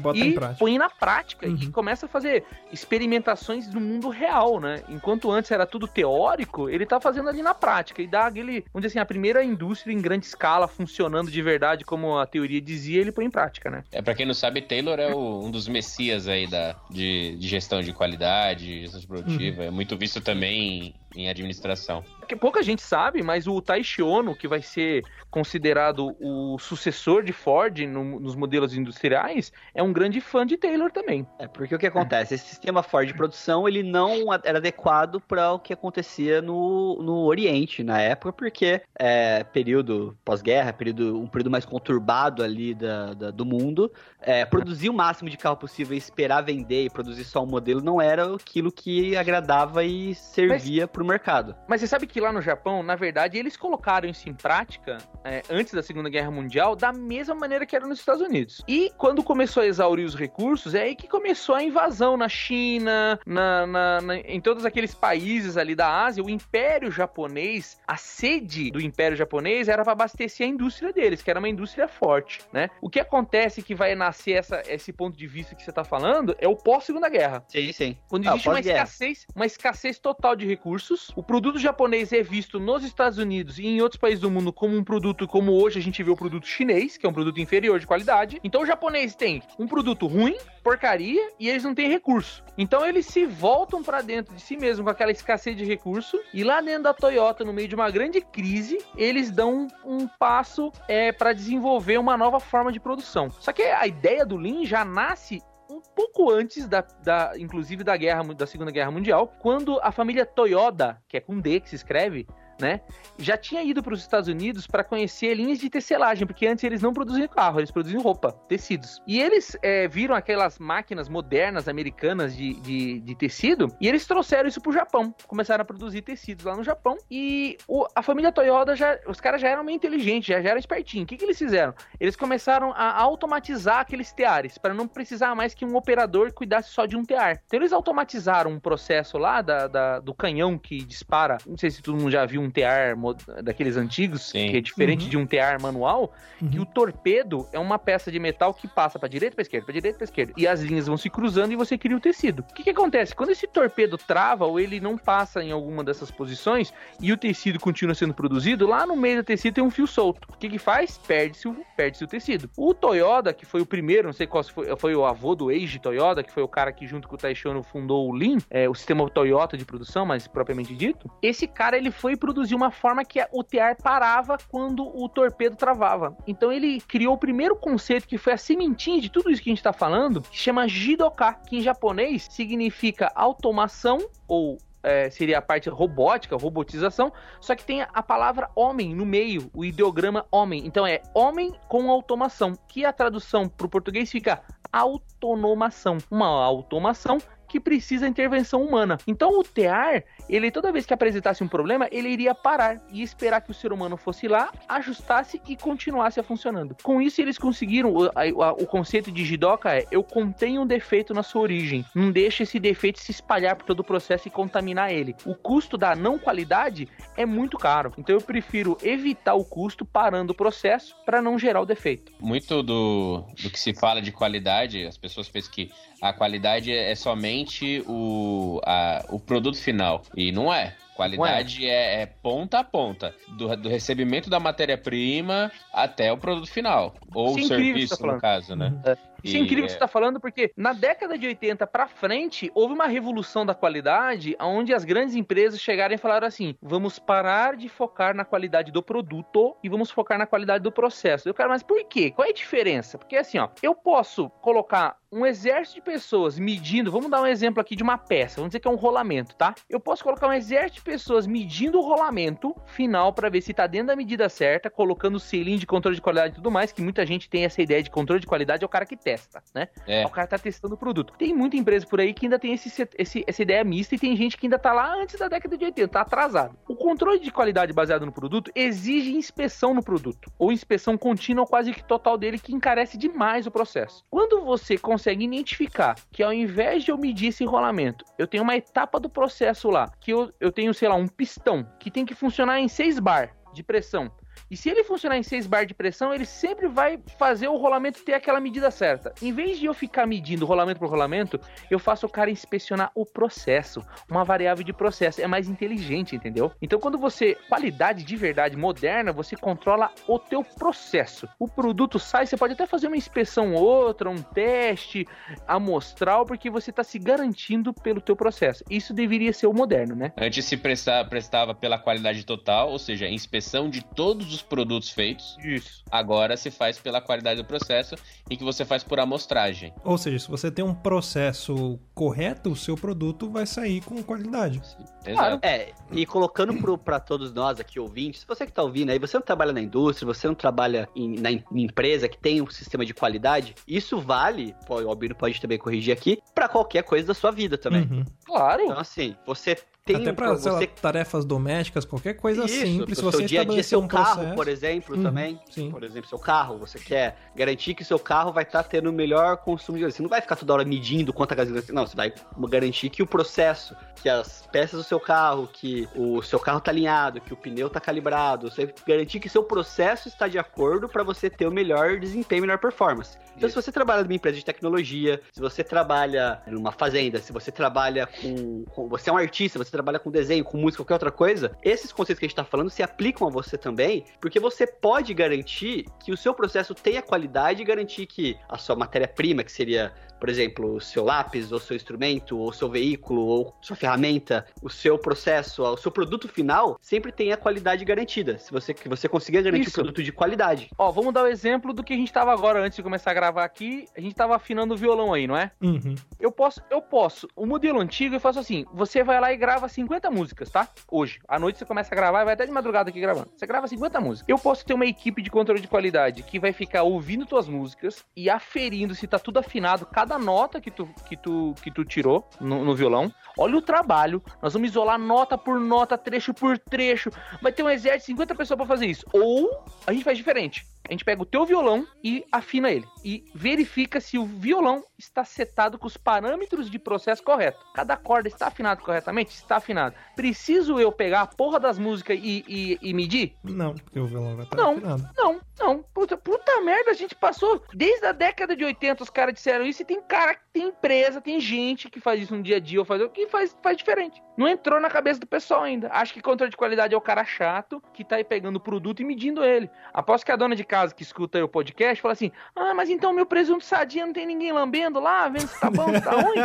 põe 0.58 0.78
na 0.78 0.88
prática 0.90 1.46
e 1.46 1.50
Uhum. 1.58 1.72
começa 1.72 2.06
a 2.06 2.08
fazer 2.08 2.44
experimentações 2.72 3.68
no 3.72 3.80
mundo 3.80 4.08
real, 4.08 4.58
né? 4.60 4.82
Enquanto 4.88 5.30
antes 5.30 5.50
era 5.50 5.66
tudo 5.66 5.86
teórico, 5.86 6.57
ele 6.66 6.86
tá 6.86 6.98
fazendo 6.98 7.28
ali 7.28 7.42
na 7.42 7.52
prática 7.52 8.00
e 8.00 8.06
dá 8.06 8.26
aquele, 8.26 8.64
vamos 8.72 8.82
dizer 8.82 8.86
assim, 8.86 8.98
a 8.98 9.04
primeira 9.04 9.44
indústria 9.44 9.92
em 9.92 10.00
grande 10.00 10.24
escala 10.24 10.66
funcionando 10.66 11.30
de 11.30 11.42
verdade, 11.42 11.84
como 11.84 12.16
a 12.16 12.26
teoria 12.26 12.60
dizia, 12.60 13.00
ele 13.02 13.12
põe 13.12 13.26
em 13.26 13.30
prática, 13.30 13.70
né? 13.70 13.84
É, 13.92 14.00
pra 14.00 14.14
quem 14.14 14.24
não 14.24 14.32
sabe, 14.32 14.62
Taylor 14.62 14.98
é 14.98 15.12
o- 15.12 15.44
um 15.44 15.50
dos 15.50 15.68
messias 15.68 16.26
aí 16.26 16.46
da, 16.46 16.74
de, 16.88 17.36
de 17.36 17.46
gestão 17.48 17.82
de 17.82 17.92
qualidade, 17.92 18.80
gestão 18.80 19.02
produtiva. 19.02 19.64
É 19.64 19.70
muito 19.70 19.96
visto 19.98 20.20
também 20.22 20.94
em 21.14 21.28
administração. 21.28 22.02
Porque 22.28 22.36
pouca 22.36 22.62
gente 22.62 22.82
sabe, 22.82 23.22
mas 23.22 23.46
o 23.46 23.58
Taishi 23.62 24.02
Ono, 24.02 24.36
que 24.36 24.46
vai 24.46 24.60
ser 24.60 25.02
considerado 25.30 26.14
o 26.20 26.58
sucessor 26.58 27.22
de 27.22 27.32
Ford 27.32 27.78
no- 27.86 28.20
nos 28.20 28.36
modelos 28.36 28.76
industriais, 28.76 29.50
é 29.74 29.82
um 29.82 29.94
grande 29.94 30.20
fã 30.20 30.44
de 30.46 30.58
Taylor 30.58 30.90
também. 30.92 31.26
É, 31.38 31.48
porque 31.48 31.74
o 31.74 31.78
que 31.78 31.86
acontece? 31.86 32.34
Esse 32.34 32.44
sistema 32.46 32.82
Ford 32.82 33.06
de 33.06 33.14
produção, 33.14 33.66
ele 33.66 33.82
não 33.82 34.30
era 34.44 34.58
adequado 34.58 35.22
para 35.26 35.52
o 35.52 35.58
que 35.58 35.72
acontecia 35.72 36.42
no, 36.42 37.00
no 37.02 37.24
Oriente 37.24 37.82
na 37.82 37.98
época, 37.98 38.30
porque 38.34 38.82
é, 38.98 39.42
período 39.44 40.14
pós-guerra, 40.22 40.70
período, 40.74 41.18
um 41.18 41.26
período 41.26 41.50
mais 41.50 41.64
conturbado 41.64 42.42
ali 42.42 42.74
da, 42.74 43.14
da- 43.14 43.30
do 43.30 43.46
mundo, 43.46 43.90
é, 44.20 44.44
produzir 44.44 44.90
o 44.90 44.92
máximo 44.92 45.30
de 45.30 45.38
carro 45.38 45.56
possível 45.56 45.94
e 45.94 45.98
esperar 45.98 46.42
vender 46.42 46.84
e 46.84 46.90
produzir 46.90 47.24
só 47.24 47.42
um 47.42 47.46
modelo 47.46 47.80
não 47.80 48.02
era 48.02 48.34
aquilo 48.34 48.70
que 48.70 49.16
agradava 49.16 49.82
e 49.82 50.14
servia 50.14 50.86
para 50.86 51.02
o 51.02 51.06
mercado. 51.06 51.54
Mas 51.66 51.80
você 51.80 51.86
sabe 51.86 52.06
que 52.06 52.17
lá 52.20 52.32
no 52.32 52.40
Japão, 52.42 52.82
na 52.82 52.94
verdade, 52.96 53.38
eles 53.38 53.56
colocaram 53.56 54.08
isso 54.08 54.28
em 54.28 54.34
prática 54.34 54.98
é, 55.24 55.42
antes 55.50 55.72
da 55.72 55.82
Segunda 55.82 56.08
Guerra 56.08 56.30
Mundial 56.30 56.74
da 56.76 56.92
mesma 56.92 57.34
maneira 57.34 57.64
que 57.66 57.74
era 57.76 57.86
nos 57.86 57.98
Estados 57.98 58.22
Unidos. 58.22 58.62
E 58.68 58.90
quando 58.96 59.22
começou 59.22 59.62
a 59.62 59.66
exaurir 59.66 60.04
os 60.06 60.14
recursos, 60.14 60.74
é 60.74 60.82
aí 60.82 60.94
que 60.96 61.08
começou 61.08 61.54
a 61.54 61.62
invasão 61.62 62.16
na 62.16 62.28
China, 62.28 63.18
na, 63.26 63.66
na- 63.66 64.00
na- 64.00 64.16
em 64.16 64.40
todos 64.40 64.64
aqueles 64.64 64.94
países 64.94 65.56
ali 65.56 65.74
da 65.74 66.04
Ásia. 66.04 66.22
O 66.24 66.30
Império 66.30 66.90
Japonês, 66.90 67.78
a 67.86 67.96
sede 67.96 68.70
do 68.70 68.80
Império 68.80 69.16
Japonês 69.16 69.68
era 69.68 69.82
para 69.82 69.92
abastecer 69.92 70.46
a 70.46 70.50
indústria 70.50 70.92
deles, 70.92 71.22
que 71.22 71.30
era 71.30 71.38
uma 71.38 71.48
indústria 71.48 71.88
forte, 71.88 72.40
né? 72.52 72.68
O 72.80 72.88
que 72.90 73.00
acontece 73.00 73.62
que 73.62 73.74
vai 73.74 73.94
nascer 73.94 74.32
essa- 74.32 74.62
esse 74.68 74.92
ponto 74.92 75.16
de 75.16 75.26
vista 75.26 75.54
que 75.54 75.62
você 75.62 75.72
tá 75.72 75.84
falando 75.84 76.34
é 76.38 76.48
o 76.48 76.56
pós-Segunda 76.56 77.08
Guerra. 77.08 77.44
Sim, 77.48 77.72
sim. 77.72 77.96
Quando 78.08 78.26
Ah, 78.26 78.30
existe 78.32 78.48
uma 78.48 78.54
pós-guerra. 78.56 78.84
escassez, 78.84 79.26
uma 79.34 79.46
escassez 79.46 79.98
total 79.98 80.34
de 80.36 80.46
recursos, 80.46 81.10
o 81.16 81.22
produto 81.22 81.58
japonês 81.58 82.07
é 82.12 82.22
visto 82.22 82.58
nos 82.58 82.84
Estados 82.84 83.18
Unidos 83.18 83.58
e 83.58 83.66
em 83.66 83.80
outros 83.80 84.00
países 84.00 84.20
do 84.20 84.30
mundo 84.30 84.52
como 84.52 84.76
um 84.76 84.84
produto 84.84 85.26
como 85.26 85.52
hoje 85.52 85.78
a 85.78 85.82
gente 85.82 86.02
vê 86.02 86.10
o 86.10 86.16
produto 86.16 86.46
chinês, 86.46 86.96
que 86.96 87.06
é 87.06 87.08
um 87.08 87.12
produto 87.12 87.40
inferior 87.40 87.78
de 87.78 87.86
qualidade. 87.86 88.40
Então 88.42 88.62
o 88.62 88.66
japonês 88.66 89.14
tem 89.14 89.42
um 89.58 89.66
produto 89.66 90.06
ruim, 90.06 90.36
porcaria, 90.62 91.30
e 91.38 91.48
eles 91.48 91.64
não 91.64 91.74
têm 91.74 91.88
recurso. 91.88 92.42
Então 92.56 92.86
eles 92.86 93.06
se 93.06 93.26
voltam 93.26 93.82
pra 93.82 94.00
dentro 94.00 94.34
de 94.34 94.40
si 94.40 94.56
mesmo 94.56 94.84
com 94.84 94.90
aquela 94.90 95.10
escassez 95.10 95.56
de 95.56 95.64
recurso 95.64 96.18
e 96.32 96.44
lá 96.44 96.60
dentro 96.60 96.84
da 96.84 96.94
Toyota, 96.94 97.44
no 97.44 97.52
meio 97.52 97.68
de 97.68 97.74
uma 97.74 97.90
grande 97.90 98.20
crise, 98.20 98.78
eles 98.96 99.30
dão 99.30 99.68
um, 99.84 99.96
um 100.02 100.08
passo 100.18 100.72
é, 100.88 101.12
para 101.12 101.32
desenvolver 101.32 101.98
uma 101.98 102.16
nova 102.16 102.40
forma 102.40 102.72
de 102.72 102.80
produção. 102.80 103.30
Só 103.40 103.52
que 103.52 103.62
a 103.62 103.86
ideia 103.86 104.24
do 104.24 104.36
Lean 104.36 104.64
já 104.64 104.84
nasce 104.84 105.42
um 105.78 105.94
pouco 105.94 106.30
antes 106.30 106.66
da, 106.68 106.80
da 107.02 107.32
inclusive 107.38 107.84
da 107.84 107.96
guerra 107.96 108.22
da 108.34 108.46
Segunda 108.46 108.70
Guerra 108.70 108.90
Mundial, 108.90 109.32
quando 109.40 109.78
a 109.82 109.92
família 109.92 110.26
Toyota, 110.26 111.00
que 111.08 111.16
é 111.16 111.20
com 111.20 111.40
D 111.40 111.60
que 111.60 111.68
se 111.68 111.76
escreve, 111.76 112.26
né, 112.60 112.80
já 113.18 113.36
tinha 113.36 113.62
ido 113.62 113.82
para 113.82 113.94
os 113.94 114.00
Estados 114.00 114.28
Unidos 114.28 114.66
para 114.66 114.82
conhecer 114.84 115.34
linhas 115.34 115.58
de 115.58 115.68
tecelagem, 115.70 116.26
porque 116.26 116.46
antes 116.46 116.64
eles 116.64 116.82
não 116.82 116.92
produziam 116.92 117.28
carro, 117.28 117.60
eles 117.60 117.70
produziam 117.70 118.02
roupa, 118.02 118.32
tecidos. 118.48 119.00
E 119.06 119.20
eles 119.20 119.56
é, 119.62 119.86
viram 119.88 120.14
aquelas 120.14 120.58
máquinas 120.58 121.08
modernas 121.08 121.68
americanas 121.68 122.36
de, 122.36 122.54
de, 122.60 123.00
de 123.00 123.14
tecido 123.14 123.68
e 123.80 123.88
eles 123.88 124.06
trouxeram 124.06 124.48
isso 124.48 124.60
para 124.60 124.70
o 124.70 124.72
Japão, 124.72 125.14
começaram 125.26 125.62
a 125.62 125.64
produzir 125.64 126.02
tecidos 126.02 126.44
lá 126.44 126.56
no 126.56 126.62
Japão. 126.64 126.96
E 127.10 127.56
o- 127.66 127.86
a 127.94 128.02
família 128.02 128.32
Toyota 128.32 128.74
já, 128.76 128.98
os 129.06 129.20
caras 129.20 129.40
já 129.40 129.48
eram 129.48 129.64
meio 129.64 129.76
inteligentes, 129.76 130.26
já, 130.28 130.40
já 130.40 130.50
eram 130.50 130.58
espertinhos. 130.58 131.04
O 131.04 131.06
que, 131.06 131.16
que 131.16 131.24
eles 131.24 131.38
fizeram? 131.38 131.74
Eles 132.00 132.16
começaram 132.16 132.72
a 132.72 133.00
automatizar 133.00 133.80
aqueles 133.80 134.12
teares 134.12 134.58
para 134.58 134.72
não 134.74 134.86
precisar 134.88 135.34
mais 135.34 135.54
que 135.54 135.64
um 135.64 135.76
operador 135.76 136.32
cuidasse 136.32 136.70
só 136.70 136.86
de 136.86 136.96
um 136.96 137.04
tear. 137.04 137.40
Então 137.46 137.58
eles 137.60 137.72
automatizaram 137.72 138.50
um 138.52 138.60
processo 138.60 139.18
lá 139.18 139.42
da, 139.42 139.66
da- 139.66 139.98
do 140.00 140.14
canhão 140.14 140.58
que 140.58 140.78
dispara. 140.84 141.38
Não 141.46 141.56
sei 141.56 141.70
se 141.70 141.82
todo 141.82 141.96
mundo 141.98 142.10
já 142.10 142.24
viu 142.26 142.40
um 142.40 142.47
tear 142.50 142.96
mo- 142.96 143.14
daqueles 143.42 143.76
antigos, 143.76 144.22
Sim. 144.30 144.50
que 144.50 144.56
é 144.56 144.60
diferente 144.60 145.04
Uhum. 145.04 145.10
de 145.10 145.16
um 145.18 145.26
tear 145.26 145.60
manual. 145.60 146.12
Uhum. 146.40 146.48
Que 146.48 146.60
o 146.60 146.64
torpedo 146.66 147.46
é 147.52 147.58
uma 147.58 147.78
peça 147.78 148.10
de 148.10 148.18
metal 148.18 148.54
que 148.54 148.66
passa 148.68 148.98
para 148.98 149.08
direita, 149.08 149.34
para 149.34 149.42
esquerda, 149.42 149.64
para 149.66 149.72
direita, 149.74 149.98
para 149.98 150.04
esquerda. 150.04 150.32
E 150.36 150.46
as 150.46 150.60
linhas 150.60 150.86
vão 150.86 150.96
se 150.96 151.10
cruzando 151.10 151.52
e 151.52 151.56
você 151.56 151.76
cria 151.76 151.96
o 151.96 152.00
tecido. 152.00 152.44
O 152.50 152.54
que, 152.54 152.62
que 152.64 152.70
acontece? 152.70 153.14
Quando 153.14 153.30
esse 153.30 153.46
torpedo 153.46 153.98
trava 153.98 154.46
ou 154.46 154.58
ele 154.60 154.80
não 154.80 154.96
passa 154.96 155.42
em 155.42 155.50
alguma 155.50 155.82
dessas 155.82 156.10
posições 156.10 156.72
e 157.00 157.12
o 157.12 157.16
tecido 157.16 157.58
continua 157.58 157.94
sendo 157.94 158.14
produzido, 158.14 158.66
lá 158.66 158.86
no 158.86 158.96
meio 158.96 159.16
do 159.18 159.24
tecido 159.24 159.54
tem 159.54 159.64
um 159.64 159.70
fio 159.70 159.86
solto. 159.86 160.28
O 160.32 160.36
que, 160.36 160.48
que 160.48 160.58
faz? 160.58 160.98
Perde-se 160.98 161.48
o, 161.48 161.56
perde 161.76 162.02
o 162.02 162.06
tecido. 162.06 162.48
O 162.56 162.72
Toyota, 162.72 163.32
que 163.32 163.44
foi 163.44 163.60
o 163.60 163.66
primeiro, 163.66 164.06
não 164.08 164.12
sei 164.12 164.26
qual 164.26 164.42
se 164.42 164.52
foi, 164.52 164.76
foi 164.76 164.94
o 164.94 165.04
avô 165.04 165.34
do 165.34 165.50
Eiji 165.50 165.78
Toyota, 165.78 166.22
que 166.22 166.32
foi 166.32 166.42
o 166.42 166.48
cara 166.48 166.72
que 166.72 166.86
junto 166.86 167.08
com 167.08 167.14
o 167.14 167.18
Taishono 167.18 167.62
fundou 167.62 168.08
o 168.08 168.12
Lean, 168.12 168.38
é, 168.50 168.68
o 168.68 168.74
sistema 168.74 169.08
Toyota 169.10 169.56
de 169.56 169.64
produção, 169.64 170.06
mas 170.06 170.26
propriamente 170.28 170.74
dito. 170.74 171.10
Esse 171.22 171.46
cara 171.46 171.76
ele 171.76 171.90
foi 171.90 172.16
produzir 172.38 172.54
uma 172.54 172.70
forma 172.70 173.04
que 173.04 173.24
o 173.32 173.42
tear 173.42 173.76
parava 173.82 174.38
quando 174.48 174.86
o 174.86 175.08
torpedo 175.08 175.56
travava. 175.56 176.16
Então 176.26 176.52
ele 176.52 176.80
criou 176.82 177.14
o 177.14 177.18
primeiro 177.18 177.56
conceito 177.56 178.06
que 178.06 178.16
foi 178.16 178.34
a 178.34 178.36
sementinha 178.36 179.00
de 179.00 179.10
tudo 179.10 179.28
isso 179.28 179.42
que 179.42 179.50
a 179.50 179.52
gente 179.52 179.58
está 179.58 179.72
falando, 179.72 180.22
que 180.22 180.38
chama 180.38 180.68
Jidoka, 180.68 181.34
que 181.34 181.58
em 181.58 181.62
japonês 181.62 182.28
significa 182.30 183.10
automação 183.14 183.98
ou 184.28 184.56
é, 184.84 185.10
seria 185.10 185.38
a 185.38 185.42
parte 185.42 185.68
robótica, 185.68 186.36
robotização, 186.36 187.12
só 187.40 187.56
que 187.56 187.64
tem 187.64 187.82
a 187.82 188.02
palavra 188.02 188.48
homem 188.54 188.94
no 188.94 189.04
meio, 189.04 189.50
o 189.52 189.64
ideograma 189.64 190.24
homem. 190.30 190.64
Então 190.64 190.86
é 190.86 191.02
homem 191.12 191.52
com 191.68 191.90
automação, 191.90 192.52
que 192.68 192.84
a 192.84 192.92
tradução 192.92 193.48
para 193.48 193.66
o 193.66 193.70
português 193.70 194.10
fica 194.12 194.40
autonomação. 194.72 195.98
Uma 196.08 196.28
automação 196.28 197.18
que 197.48 197.58
precisa 197.58 198.06
intervenção 198.06 198.62
humana. 198.62 198.98
Então 199.06 199.38
o 199.38 199.42
TEAR, 199.42 200.04
ele 200.28 200.50
toda 200.50 200.70
vez 200.70 200.84
que 200.86 200.94
apresentasse 200.94 201.42
um 201.42 201.48
problema, 201.48 201.88
ele 201.90 202.08
iria 202.08 202.34
parar 202.34 202.80
e 202.92 203.02
esperar 203.02 203.40
que 203.40 203.50
o 203.50 203.54
ser 203.54 203.72
humano 203.72 203.96
fosse 203.96 204.28
lá, 204.28 204.52
ajustasse 204.68 205.40
e 205.48 205.56
continuasse 205.56 206.18
funcionando. 206.22 206.76
Com 206.82 207.00
isso 207.00 207.20
eles 207.20 207.38
conseguiram 207.38 207.92
o, 207.92 208.06
a, 208.42 208.52
o 208.52 208.66
conceito 208.66 209.10
de 209.10 209.24
Jidoka 209.24 209.74
é 209.74 209.86
eu 209.90 210.02
contenho 210.02 210.62
um 210.62 210.66
defeito 210.66 211.14
na 211.14 211.22
sua 211.22 211.42
origem, 211.42 211.84
não 211.94 212.10
deixa 212.10 212.42
esse 212.42 212.58
defeito 212.58 212.98
se 212.98 213.10
espalhar 213.10 213.56
por 213.56 213.64
todo 213.64 213.80
o 213.80 213.84
processo 213.84 214.28
e 214.28 214.30
contaminar 214.30 214.92
ele. 214.92 215.14
O 215.24 215.34
custo 215.34 215.78
da 215.78 215.94
não 215.94 216.18
qualidade 216.18 216.88
é 217.16 217.24
muito 217.24 217.56
caro. 217.56 217.92
Então 217.96 218.14
eu 218.14 218.20
prefiro 218.20 218.76
evitar 218.82 219.34
o 219.34 219.44
custo 219.44 219.84
parando 219.84 220.32
o 220.32 220.36
processo 220.36 220.94
para 221.04 221.22
não 221.22 221.38
gerar 221.38 221.60
o 221.60 221.66
defeito. 221.66 222.12
Muito 222.20 222.62
do, 222.62 223.24
do 223.42 223.50
que 223.50 223.58
se 223.58 223.74
fala 223.74 224.02
de 224.02 224.12
qualidade, 224.12 224.86
as 224.86 224.98
pessoas 224.98 225.28
pensam 225.28 225.52
que 225.52 225.70
a 226.00 226.12
qualidade 226.12 226.72
é 226.72 226.94
somente 226.94 227.37
o, 227.86 228.60
a, 228.64 229.04
o 229.10 229.18
produto 229.18 229.58
final. 229.58 230.02
E 230.16 230.32
não 230.32 230.52
é. 230.52 230.74
Qualidade 230.96 231.64
é, 231.64 232.02
é, 232.02 232.06
ponta 232.06 232.58
a 232.58 232.64
ponta, 232.64 233.14
do, 233.36 233.56
do 233.56 233.68
recebimento 233.68 234.28
da 234.28 234.40
matéria-prima 234.40 235.52
até 235.72 236.12
o 236.12 236.18
produto 236.18 236.50
final. 236.50 236.92
Ou 237.14 237.36
o 237.36 237.42
serviço, 237.44 237.96
tá 237.96 238.14
no 238.14 238.20
caso, 238.20 238.56
né? 238.56 238.72
É. 238.84 239.07
Isso 239.22 239.36
é 239.36 239.40
incrível 239.40 239.64
que 239.64 239.70
você 239.70 239.76
está 239.76 239.88
falando, 239.88 240.20
porque 240.20 240.52
na 240.56 240.72
década 240.72 241.18
de 241.18 241.26
80 241.26 241.66
para 241.66 241.88
frente, 241.88 242.50
houve 242.54 242.74
uma 242.74 242.86
revolução 242.86 243.44
da 243.44 243.54
qualidade, 243.54 244.36
onde 244.40 244.72
as 244.72 244.84
grandes 244.84 245.14
empresas 245.14 245.60
chegaram 245.60 245.94
e 245.94 245.98
falaram 245.98 246.26
assim: 246.26 246.54
vamos 246.62 246.98
parar 246.98 247.56
de 247.56 247.68
focar 247.68 248.14
na 248.14 248.24
qualidade 248.24 248.70
do 248.70 248.82
produto 248.82 249.56
e 249.62 249.68
vamos 249.68 249.90
focar 249.90 250.18
na 250.18 250.26
qualidade 250.26 250.62
do 250.62 250.72
processo. 250.72 251.28
Eu 251.28 251.34
quero, 251.34 251.48
mas 251.48 251.62
por 251.62 251.82
quê? 251.84 252.10
Qual 252.10 252.26
é 252.26 252.30
a 252.30 252.34
diferença? 252.34 252.98
Porque 252.98 253.16
assim, 253.16 253.38
ó, 253.38 253.48
eu 253.62 253.74
posso 253.74 254.30
colocar 254.40 254.96
um 255.10 255.24
exército 255.24 255.76
de 255.76 255.82
pessoas 255.82 256.38
medindo, 256.38 256.92
vamos 256.92 257.10
dar 257.10 257.22
um 257.22 257.26
exemplo 257.26 257.60
aqui 257.60 257.74
de 257.74 257.82
uma 257.82 257.96
peça, 257.96 258.36
vamos 258.36 258.50
dizer 258.50 258.60
que 258.60 258.68
é 258.68 258.70
um 258.70 258.76
rolamento, 258.76 259.34
tá? 259.34 259.54
Eu 259.68 259.80
posso 259.80 260.04
colocar 260.04 260.28
um 260.28 260.32
exército 260.32 260.76
de 260.76 260.82
pessoas 260.82 261.26
medindo 261.26 261.78
o 261.78 261.82
rolamento 261.82 262.54
final 262.66 263.12
para 263.12 263.30
ver 263.30 263.40
se 263.40 263.54
tá 263.54 263.66
dentro 263.66 263.88
da 263.88 263.96
medida 263.96 264.28
certa, 264.28 264.68
colocando 264.68 265.14
o 265.14 265.20
selinho 265.20 265.58
de 265.58 265.66
controle 265.66 265.96
de 265.96 266.02
qualidade 266.02 266.34
e 266.34 266.36
tudo 266.36 266.50
mais, 266.50 266.72
que 266.72 266.82
muita 266.82 267.06
gente 267.06 267.28
tem 267.28 267.44
essa 267.44 267.62
ideia 267.62 267.82
de 267.82 267.90
controle 267.90 268.20
de 268.20 268.26
qualidade, 268.26 268.62
é 268.62 268.66
o 268.66 268.68
cara 268.68 268.84
que 268.84 268.96
testa, 269.08 269.42
né? 269.54 269.68
É. 269.86 270.04
O 270.04 270.10
cara 270.10 270.26
tá 270.26 270.38
testando 270.38 270.74
o 270.74 270.78
produto. 270.78 271.14
Tem 271.18 271.34
muita 271.34 271.56
empresa 271.56 271.86
por 271.86 272.00
aí 272.00 272.12
que 272.12 272.26
ainda 272.26 272.38
tem 272.38 272.52
esse, 272.52 272.88
esse, 272.96 273.24
essa 273.26 273.42
ideia 273.42 273.64
mista 273.64 273.94
e 273.94 273.98
tem 273.98 274.14
gente 274.16 274.36
que 274.36 274.46
ainda 274.46 274.58
tá 274.58 274.72
lá 274.72 274.94
antes 274.94 275.18
da 275.18 275.28
década 275.28 275.56
de 275.56 275.64
80, 275.64 275.88
tá 275.88 276.00
atrasado. 276.02 276.56
O 276.68 276.76
controle 276.76 277.18
de 277.18 277.30
qualidade 277.30 277.72
baseado 277.72 278.04
no 278.04 278.12
produto 278.12 278.50
exige 278.54 279.16
inspeção 279.16 279.72
no 279.72 279.82
produto, 279.82 280.30
ou 280.38 280.52
inspeção 280.52 280.98
contínua 280.98 281.46
quase 281.46 281.72
que 281.72 281.82
total 281.82 282.18
dele, 282.18 282.38
que 282.38 282.54
encarece 282.54 282.98
demais 282.98 283.46
o 283.46 283.50
processo. 283.50 284.04
Quando 284.10 284.44
você 284.44 284.76
consegue 284.76 285.24
identificar 285.24 285.96
que 286.12 286.22
ao 286.22 286.32
invés 286.32 286.84
de 286.84 286.90
eu 286.90 286.98
medir 286.98 287.28
esse 287.28 287.44
rolamento, 287.44 288.04
eu 288.18 288.26
tenho 288.26 288.42
uma 288.42 288.56
etapa 288.56 289.00
do 289.00 289.08
processo 289.08 289.70
lá, 289.70 289.90
que 290.00 290.12
eu, 290.12 290.30
eu 290.38 290.52
tenho, 290.52 290.74
sei 290.74 290.88
lá, 290.88 290.94
um 290.94 291.08
pistão 291.08 291.66
que 291.78 291.90
tem 291.90 292.04
que 292.04 292.14
funcionar 292.14 292.60
em 292.60 292.68
6 292.68 292.98
bar 292.98 293.34
de 293.52 293.62
pressão. 293.62 294.10
E 294.50 294.56
se 294.56 294.68
ele 294.68 294.84
funcionar 294.84 295.18
em 295.18 295.22
6 295.22 295.46
bar 295.46 295.64
de 295.64 295.74
pressão, 295.74 296.14
ele 296.14 296.24
sempre 296.26 296.68
vai 296.68 296.98
fazer 297.18 297.48
o 297.48 297.56
rolamento 297.56 298.02
ter 298.02 298.14
aquela 298.14 298.40
medida 298.40 298.70
certa. 298.70 299.12
Em 299.20 299.32
vez 299.32 299.58
de 299.58 299.66
eu 299.66 299.74
ficar 299.74 300.06
medindo 300.06 300.46
rolamento 300.46 300.80
por 300.80 300.88
rolamento, 300.88 301.40
eu 301.70 301.78
faço 301.78 302.06
o 302.06 302.08
cara 302.08 302.30
inspecionar 302.30 302.90
o 302.94 303.04
processo, 303.04 303.82
uma 304.10 304.24
variável 304.24 304.64
de 304.64 304.72
processo. 304.72 305.20
É 305.20 305.26
mais 305.26 305.48
inteligente, 305.48 306.16
entendeu? 306.16 306.52
Então, 306.60 306.78
quando 306.78 306.98
você 306.98 307.36
qualidade 307.48 308.04
de 308.04 308.16
verdade 308.16 308.56
moderna, 308.56 309.12
você 309.12 309.36
controla 309.36 309.90
o 310.06 310.18
teu 310.18 310.42
processo. 310.44 311.28
O 311.38 311.48
produto 311.48 311.98
sai, 311.98 312.26
você 312.26 312.36
pode 312.36 312.54
até 312.54 312.66
fazer 312.66 312.86
uma 312.86 312.96
inspeção 312.96 313.54
outra, 313.54 314.10
um 314.10 314.22
teste 314.22 315.06
amostral, 315.46 316.24
porque 316.24 316.50
você 316.50 316.70
está 316.70 316.84
se 316.84 316.98
garantindo 316.98 317.72
pelo 317.72 318.00
teu 318.00 318.16
processo. 318.16 318.64
Isso 318.70 318.92
deveria 318.92 319.32
ser 319.32 319.46
o 319.46 319.52
moderno, 319.52 319.94
né? 319.94 320.12
Antes 320.16 320.44
se 320.44 320.56
prestava, 320.56 321.08
prestava 321.08 321.54
pela 321.54 321.78
qualidade 321.78 322.24
total, 322.24 322.70
ou 322.70 322.78
seja, 322.78 323.08
inspeção 323.08 323.68
de 323.68 323.84
todos 323.84 324.27
os 324.34 324.38
os 324.38 324.42
produtos 324.42 324.90
feitos. 324.90 325.36
Isso. 325.42 325.82
Agora 325.90 326.36
se 326.36 326.50
faz 326.50 326.78
pela 326.78 327.00
qualidade 327.00 327.40
do 327.42 327.46
processo, 327.46 327.94
em 328.30 328.36
que 328.36 328.44
você 328.44 328.64
faz 328.64 328.82
por 328.82 329.00
amostragem. 329.00 329.72
Ou 329.84 329.98
seja, 329.98 330.18
se 330.18 330.28
você 330.28 330.50
tem 330.50 330.64
um 330.64 330.74
processo 330.74 331.78
correto, 331.94 332.50
o 332.50 332.56
seu 332.56 332.76
produto 332.76 333.30
vai 333.30 333.46
sair 333.46 333.80
com 333.82 334.02
qualidade. 334.02 334.60
Claro. 335.04 335.38
É, 335.42 335.72
e 335.90 336.04
colocando 336.06 336.78
para 336.78 337.00
todos 337.00 337.32
nós 337.32 337.58
aqui 337.58 337.80
ouvintes, 337.80 338.24
você 338.24 338.44
que 338.44 338.52
está 338.52 338.62
ouvindo 338.62 338.90
aí, 338.90 338.98
você 338.98 339.16
não 339.16 339.24
trabalha 339.24 339.52
na 339.52 339.60
indústria, 339.60 340.06
você 340.06 340.26
não 340.26 340.34
trabalha 340.34 340.88
em, 340.94 341.18
na 341.18 341.30
em 341.30 341.42
empresa 341.52 342.08
que 342.08 342.18
tem 342.18 342.40
um 342.40 342.50
sistema 342.50 342.84
de 342.84 342.94
qualidade, 342.94 343.54
isso 343.66 344.00
vale, 344.00 344.54
o 344.68 344.88
Albino 344.88 345.14
pode 345.14 345.40
também 345.40 345.58
corrigir 345.58 345.92
aqui, 345.92 346.18
para 346.34 346.48
qualquer 346.48 346.82
coisa 346.82 347.06
da 347.06 347.14
sua 347.14 347.30
vida 347.30 347.56
também. 347.56 347.82
Uhum. 347.82 348.04
Claro. 348.24 348.62
Então, 348.62 348.78
assim, 348.78 349.16
você 349.26 349.56
tem 349.88 349.96
Até 349.96 350.12
para 350.12 350.34
você... 350.34 350.66
tarefas 350.66 351.24
domésticas, 351.24 351.86
qualquer 351.86 352.14
coisa 352.14 352.44
Isso, 352.44 352.66
simples, 352.66 353.00
você 353.00 353.24
dia 353.24 353.40
a 353.40 353.44
dia 353.44 353.62
seu 353.62 353.80
um 353.80 353.88
carro, 353.88 354.16
processo... 354.16 354.34
por 354.36 354.48
exemplo, 354.48 354.96
uhum, 354.96 355.02
também. 355.02 355.40
Sim. 355.48 355.70
Por 355.70 355.82
exemplo, 355.82 356.08
seu 356.08 356.18
carro, 356.18 356.58
você 356.58 356.78
quer 356.78 357.16
garantir 357.34 357.74
que 357.74 357.82
seu 357.82 357.98
carro 357.98 358.30
vai 358.30 358.42
estar 358.42 358.62
tá 358.62 358.68
tendo 358.68 358.90
o 358.90 358.92
melhor 358.92 359.38
consumo 359.38 359.78
de 359.78 359.84
gasolina. 359.84 359.96
Você 359.96 360.02
não 360.02 360.10
vai 360.10 360.20
ficar 360.20 360.36
toda 360.36 360.52
hora 360.52 360.64
medindo 360.64 361.10
quanta 361.12 361.34
gasolina. 361.34 361.64
Não, 361.72 361.86
você 361.86 361.96
vai 361.96 362.12
garantir 362.50 362.90
que 362.90 363.02
o 363.02 363.06
processo, 363.06 363.74
que 364.02 364.08
as 364.10 364.46
peças 364.52 364.78
do 364.78 364.84
seu 364.84 365.00
carro, 365.00 365.48
que 365.50 365.88
o 365.96 366.20
seu 366.20 366.38
carro 366.38 366.58
está 366.58 366.70
alinhado, 366.70 367.20
que 367.20 367.32
o 367.32 367.36
pneu 367.36 367.68
está 367.68 367.80
calibrado, 367.80 368.50
você 368.50 368.72
garantir 368.86 369.20
que 369.20 369.28
seu 369.28 369.42
processo 369.42 370.08
está 370.08 370.28
de 370.28 370.38
acordo 370.38 370.86
para 370.86 371.02
você 371.02 371.30
ter 371.30 371.46
o 371.46 371.50
melhor 371.50 371.98
desempenho, 371.98 372.42
melhor 372.42 372.58
performance. 372.58 373.16
Então, 373.36 373.48
Isso. 373.48 373.60
se 373.60 373.64
você 373.66 373.72
trabalha 373.72 374.02
numa 374.02 374.14
empresa 374.14 374.36
de 374.36 374.44
tecnologia, 374.44 375.20
se 375.32 375.40
você 375.40 375.64
trabalha 375.64 376.42
numa 376.46 376.72
fazenda, 376.72 377.20
se 377.20 377.32
você 377.32 377.50
trabalha 377.52 378.06
com, 378.06 378.64
com 378.64 378.88
você 378.88 379.08
é 379.08 379.12
um 379.12 379.16
artista, 379.16 379.58
você 379.58 379.70
trabalha 379.78 379.98
com 379.98 380.10
desenho, 380.10 380.44
com 380.44 380.58
música, 380.58 380.82
qualquer 380.82 380.94
outra 380.94 381.10
coisa, 381.10 381.56
esses 381.62 381.92
conceitos 381.92 382.18
que 382.18 382.26
a 382.26 382.28
gente 382.28 382.32
está 382.32 382.44
falando 382.44 382.68
se 382.68 382.82
aplicam 382.82 383.28
a 383.28 383.30
você 383.30 383.56
também, 383.56 384.04
porque 384.20 384.40
você 384.40 384.66
pode 384.66 385.14
garantir 385.14 385.84
que 386.04 386.10
o 386.12 386.16
seu 386.16 386.34
processo 386.34 386.74
tenha 386.74 387.00
qualidade 387.00 387.62
e 387.62 387.64
garantir 387.64 388.06
que 388.06 388.36
a 388.48 388.58
sua 388.58 388.74
matéria-prima, 388.74 389.44
que 389.44 389.52
seria 389.52 389.92
por 390.18 390.28
exemplo, 390.28 390.74
o 390.74 390.80
seu 390.80 391.04
lápis, 391.04 391.52
ou 391.52 391.58
seu 391.58 391.76
instrumento, 391.76 392.38
ou 392.38 392.52
seu 392.52 392.68
veículo, 392.68 393.22
ou 393.22 393.54
sua 393.60 393.76
ferramenta, 393.76 394.46
o 394.62 394.68
seu 394.68 394.98
processo, 394.98 395.62
o 395.62 395.76
seu 395.76 395.90
produto 395.90 396.28
final, 396.28 396.78
sempre 396.80 397.12
tem 397.12 397.32
a 397.32 397.36
qualidade 397.36 397.84
garantida. 397.84 398.38
Se 398.38 398.50
você, 398.52 398.74
que 398.74 398.88
você 398.88 399.08
conseguir 399.08 399.42
garantir 399.42 399.68
Isso. 399.68 399.80
um 399.80 399.84
produto 399.84 400.02
de 400.02 400.12
qualidade. 400.12 400.70
Ó, 400.76 400.90
vamos 400.90 401.12
dar 401.12 401.22
o 401.22 401.26
um 401.26 401.28
exemplo 401.28 401.72
do 401.72 401.82
que 401.82 401.92
a 401.92 401.96
gente 401.96 402.08
estava 402.08 402.32
agora 402.32 402.60
antes 402.60 402.76
de 402.76 402.82
começar 402.82 403.10
a 403.10 403.14
gravar 403.14 403.44
aqui. 403.44 403.86
A 403.96 404.00
gente 404.00 404.12
estava 404.12 404.36
afinando 404.36 404.74
o 404.74 404.76
violão 404.76 405.12
aí, 405.12 405.26
não 405.26 405.36
é? 405.36 405.50
Uhum. 405.60 405.94
Eu 406.18 406.32
posso, 406.32 406.60
eu 406.70 406.80
posso. 406.80 407.28
O 407.34 407.46
modelo 407.46 407.80
antigo 407.80 408.14
eu 408.14 408.20
faço 408.20 408.38
assim: 408.38 408.64
você 408.72 409.02
vai 409.02 409.20
lá 409.20 409.32
e 409.32 409.36
grava 409.36 409.68
50 409.68 410.10
músicas, 410.10 410.50
tá? 410.50 410.68
Hoje. 410.90 411.20
À 411.28 411.38
noite 411.38 411.58
você 411.58 411.64
começa 411.64 411.94
a 411.94 411.96
gravar 411.96 412.22
e 412.22 412.24
vai 412.24 412.34
até 412.34 412.46
de 412.46 412.52
madrugada 412.52 412.90
aqui 412.90 413.00
gravando. 413.00 413.30
Você 413.36 413.46
grava 413.46 413.66
50 413.66 414.00
músicas. 414.00 414.28
Eu 414.28 414.38
posso 414.38 414.64
ter 414.64 414.74
uma 414.74 414.86
equipe 414.86 415.22
de 415.22 415.30
controle 415.30 415.60
de 415.60 415.68
qualidade 415.68 416.22
que 416.22 416.38
vai 416.38 416.52
ficar 416.52 416.82
ouvindo 416.82 417.26
tuas 417.26 417.48
músicas 417.48 418.04
e 418.16 418.30
aferindo 418.30 418.94
se 418.94 419.06
tá 419.06 419.18
tudo 419.18 419.38
afinado, 419.38 419.86
cada 419.86 420.07
cada 420.08 420.18
nota 420.18 420.58
que 420.58 420.70
tu, 420.70 420.88
que 421.06 421.16
tu, 421.16 421.54
que 421.62 421.70
tu 421.70 421.84
tirou 421.84 422.26
no, 422.40 422.64
no 422.64 422.74
violão. 422.74 423.12
Olha 423.36 423.56
o 423.58 423.62
trabalho. 423.62 424.22
Nós 424.40 424.54
vamos 424.54 424.70
isolar 424.70 424.98
nota 424.98 425.36
por 425.36 425.60
nota, 425.60 425.98
trecho 425.98 426.32
por 426.32 426.58
trecho. 426.58 427.10
Vai 427.42 427.52
ter 427.52 427.62
um 427.62 427.68
exército 427.68 428.12
de 428.12 428.12
50 428.12 428.34
pessoas 428.34 428.56
para 428.56 428.66
fazer 428.66 428.86
isso. 428.86 429.04
Ou 429.12 429.62
a 429.86 429.92
gente 429.92 430.04
faz 430.04 430.16
diferente. 430.16 430.66
A 430.88 430.92
gente 430.92 431.04
pega 431.04 431.20
o 431.20 431.26
teu 431.26 431.44
violão 431.44 431.86
e 432.02 432.24
afina 432.32 432.70
ele. 432.70 432.86
E 433.04 433.22
verifica 433.34 434.00
se 434.00 434.16
o 434.16 434.24
violão 434.24 434.82
está 434.98 435.24
setado 435.24 435.78
com 435.78 435.86
os 435.86 435.96
parâmetros 435.96 436.70
de 436.70 436.78
processo 436.78 437.22
correto. 437.22 437.64
Cada 437.74 437.96
corda 437.96 438.28
está 438.28 438.48
afinada 438.48 438.80
corretamente? 438.80 439.34
Está 439.34 439.56
afinado. 439.56 439.94
Preciso 440.16 440.80
eu 440.80 440.90
pegar 440.90 441.22
a 441.22 441.26
porra 441.26 441.60
das 441.60 441.78
músicas 441.78 442.18
e, 442.20 442.44
e, 442.48 442.78
e 442.82 442.94
medir? 442.94 443.36
Não, 443.44 443.74
porque 443.74 444.00
o 444.00 444.06
violão 444.06 444.34
vai 444.34 444.44
estar 444.44 444.56
não, 444.56 444.72
afinado. 444.72 445.08
Não, 445.16 445.40
não. 445.58 445.82
Puta, 445.94 446.16
puta 446.16 446.60
merda, 446.62 446.90
a 446.90 446.94
gente 446.94 447.14
passou. 447.14 447.62
Desde 447.74 448.06
a 448.06 448.12
década 448.12 448.56
de 448.56 448.64
80 448.64 449.02
os 449.02 449.10
caras 449.10 449.34
disseram 449.34 449.64
isso 449.64 449.82
e 449.82 449.84
tem 449.84 450.00
cara, 450.00 450.36
tem 450.52 450.68
empresa, 450.68 451.20
tem 451.20 451.38
gente 451.38 451.90
que 451.90 452.00
faz 452.00 452.22
isso 452.22 452.34
no 452.34 452.42
dia 452.42 452.56
a 452.56 452.60
dia 452.60 452.80
ou 452.80 452.84
faz 452.84 453.02
o 453.02 453.08
que 453.08 453.26
faz, 453.28 453.56
faz 453.62 453.76
diferente. 453.76 454.22
Não 454.36 454.48
entrou 454.48 454.80
na 454.80 454.88
cabeça 454.88 455.20
do 455.20 455.26
pessoal 455.26 455.62
ainda. 455.62 455.88
Acho 455.92 456.14
que 456.14 456.22
controle 456.22 456.50
de 456.50 456.56
qualidade 456.56 456.94
é 456.94 456.96
o 456.96 457.00
cara 457.00 457.24
chato 457.24 457.82
que 457.92 458.04
tá 458.04 458.16
aí 458.16 458.24
pegando 458.24 458.56
o 458.56 458.60
produto 458.60 459.00
e 459.00 459.04
medindo 459.04 459.44
ele. 459.44 459.68
Aposto 459.92 460.24
que 460.24 460.32
a 460.32 460.36
dona 460.36 460.54
de 460.56 460.64
casa 460.64 460.78
casa 460.78 460.94
que 460.94 461.02
escuta 461.02 461.44
o 461.44 461.48
podcast 461.48 462.00
fala 462.00 462.12
assim: 462.12 462.30
Ah, 462.54 462.72
mas 462.74 462.88
então 462.88 463.12
meu 463.12 463.26
presunto 463.26 463.64
sadia 463.64 464.06
não 464.06 464.12
tem 464.12 464.26
ninguém 464.26 464.52
lambendo 464.52 464.87
lá, 464.96 465.28
vendo 465.28 465.48
se 465.48 465.60
tá 465.60 465.70
bom, 465.70 465.92
se 465.92 466.00
tá 466.00 466.10
ruim? 466.12 466.38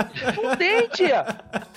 Não 0.43 0.55
tem, 0.55 0.87
tia. 0.89 1.25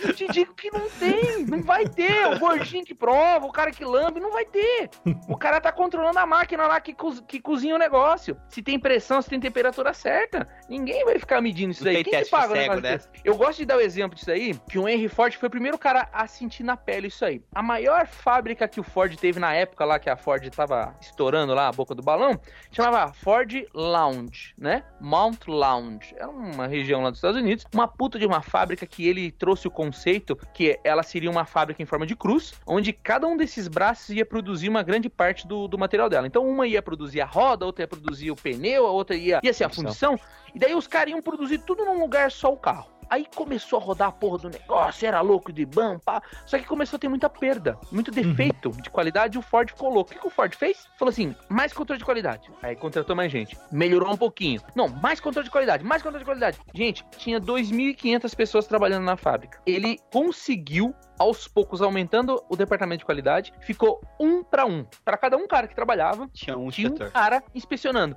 Eu 0.02 0.14
te 0.14 0.26
digo 0.29 0.55
que 0.55 0.70
não 0.70 0.88
tem. 0.90 1.44
Não 1.46 1.62
vai 1.62 1.87
ter. 1.87 2.26
O 2.35 2.38
gordinho 2.38 2.85
que 2.85 2.94
prova, 2.94 3.46
o 3.46 3.52
cara 3.52 3.70
que 3.70 3.85
lambe, 3.85 4.20
não 4.20 4.33
vai 4.33 4.44
ter. 4.44 4.90
O 5.29 5.37
cara 5.37 5.61
tá 5.61 5.70
controlando 5.70 6.18
a 6.18 6.26
máquina 6.26 6.66
lá 6.66 6.81
que, 6.81 6.92
co 6.92 7.22
que 7.22 7.40
cozinha 7.40 7.74
o 7.74 7.79
negócio. 7.79 8.37
Se 8.48 8.62
tem 8.62 8.79
pressão, 8.79 9.22
se 9.22 9.29
tem 9.29 9.40
temperatura 9.40 9.92
certa. 9.94 10.48
Ninguém 10.68 11.05
vai 11.05 11.18
ficar 11.18 11.40
medindo 11.40 11.72
isso 11.72 11.87
aí. 11.87 12.02
Quem 12.02 12.22
que 12.22 12.31
paga 12.31 12.52
o 12.52 12.57
negócio 12.57 12.83
né? 12.83 12.98
Eu 13.24 13.37
gosto 13.37 13.59
de 13.59 13.66
dar 13.66 13.76
o 13.76 13.81
exemplo 13.81 14.16
disso 14.16 14.31
aí, 14.31 14.55
que 14.68 14.79
o 14.79 14.88
Henry 14.88 15.09
Ford 15.09 15.35
foi 15.35 15.48
o 15.48 15.50
primeiro 15.50 15.79
cara 15.79 16.09
a 16.12 16.26
sentir 16.26 16.62
na 16.62 16.76
pele 16.76 17.09
isso 17.09 17.24
aí. 17.24 17.42
A 17.55 17.62
maior 17.62 18.07
fábrica 18.07 18.68
que 18.68 18.81
o 18.81 18.83
Ford 18.83 19.14
teve 19.16 19.38
na 19.38 19.55
época 19.55 19.85
lá, 19.85 19.98
que 19.98 20.11
a 20.11 20.16
Ford 20.16 20.48
tava 20.50 20.94
estourando 21.00 21.55
lá 21.55 21.68
a 21.68 21.72
boca 21.72 21.94
do 21.94 22.02
balão, 22.02 22.40
chamava 22.70 23.12
Ford 23.12 23.66
Lounge, 23.74 24.55
né? 24.59 24.85
Mount 25.00 25.46
Lounge. 25.46 26.14
Era 26.16 26.29
um 26.29 26.56
uma 26.57 26.66
região 26.66 27.03
lá 27.03 27.11
dos 27.11 27.19
Estados 27.19 27.40
Unidos, 27.40 27.64
uma 27.73 27.87
puta 27.87 28.19
de 28.19 28.27
uma 28.27 28.42
fábrica 28.42 28.87
que 28.87 29.07
ele 29.07 29.31
trouxe 29.31 29.69
o 29.69 29.71
conceito 29.71 30.37
que 30.53 30.79
ela 30.83 31.03
seria 31.03 31.31
uma 31.31 31.45
fábrica 31.45 31.83
em 31.83 31.87
forma 31.87 32.07
de 32.07 32.16
cruz, 32.16 32.55
onde 32.66 32.92
cada 32.92 33.27
um 33.27 33.37
desses 33.37 33.69
braços 33.69 34.11
ia 34.11 34.25
produzir 34.25 34.69
uma 34.69 34.83
grande 34.83 35.09
parte 35.09 35.47
do, 35.47 35.69
do 35.69 35.79
material 35.79 36.09
dela. 36.09 36.27
Então 36.27 36.47
uma 36.49 36.66
ia 36.66 36.83
produzir 36.83 37.21
a 37.21 37.27
roda, 37.27 37.64
outra 37.64 37.85
ia 37.85 37.88
produzir 37.88 38.31
o 38.31 38.37
pneu, 38.37 38.87
a 38.87 38.90
outra 38.90 39.14
ia, 39.14 39.40
ia 39.42 39.53
ser 39.53 39.64
a 39.64 39.69
fundição, 39.69 40.19
e 40.55 40.59
daí 40.59 40.75
os 40.75 40.87
caras 40.87 41.12
iam 41.12 41.23
produzir 41.23 41.59
tudo 41.59 41.85
num 41.85 42.01
lugar 42.01 42.31
só 42.31 42.53
o 42.53 42.57
carro. 42.57 42.96
Aí 43.09 43.27
começou 43.35 43.79
a 43.79 43.83
rodar 43.83 44.09
a 44.09 44.12
porra 44.12 44.38
do 44.38 44.51
negócio, 44.51 45.07
era 45.07 45.21
louco 45.21 45.53
de 45.53 45.64
ban, 45.64 45.99
pá. 45.99 46.23
Só 46.45 46.59
que 46.59 46.64
começou 46.64 46.97
a 46.97 47.01
ter 47.01 47.09
muita 47.09 47.29
perda, 47.29 47.79
muito 47.90 48.11
defeito 48.11 48.71
de 48.71 48.90
qualidade. 48.90 49.37
E 49.37 49.38
o 49.38 49.42
Ford 49.42 49.69
ficou 49.71 49.90
louco. 49.90 50.11
O 50.11 50.14
que, 50.14 50.21
que 50.21 50.27
o 50.27 50.31
Ford 50.31 50.55
fez? 50.55 50.87
Falou 50.99 51.11
assim: 51.11 51.35
mais 51.49 51.73
controle 51.73 51.99
de 51.99 52.05
qualidade. 52.05 52.51
Aí 52.62 52.77
contratou 52.77 53.14
mais 53.14 53.31
gente. 53.31 53.57
Melhorou 53.71 54.12
um 54.12 54.16
pouquinho. 54.16 54.61
Não, 54.75 54.88
mais 54.88 55.21
controle 55.21 55.44
de 55.44 55.50
qualidade, 55.50 55.85
mais 55.85 56.02
controle 56.02 56.25
de 56.25 56.29
qualidade. 56.29 56.59
Gente, 56.75 57.04
tinha 57.17 57.40
2.500 57.40 58.35
pessoas 58.35 58.67
trabalhando 58.67 59.04
na 59.04 59.17
fábrica. 59.17 59.61
Ele 59.67 59.98
conseguiu 60.13 60.94
aos 61.19 61.48
poucos 61.48 61.83
aumentando 61.83 62.42
o 62.48 62.56
departamento 62.56 63.00
de 63.00 63.04
qualidade, 63.04 63.52
ficou 63.60 64.00
um 64.19 64.42
para 64.42 64.67
um. 64.67 64.85
Para 65.04 65.17
cada 65.17 65.37
um 65.37 65.46
cara 65.46 65.67
que 65.67 65.75
trabalhava, 65.75 66.29
Tinha 66.33 66.56
um 66.56 66.71
tinha 66.71 66.90
um 66.90 66.96
cara 67.10 67.42
inspecionando. 67.54 68.17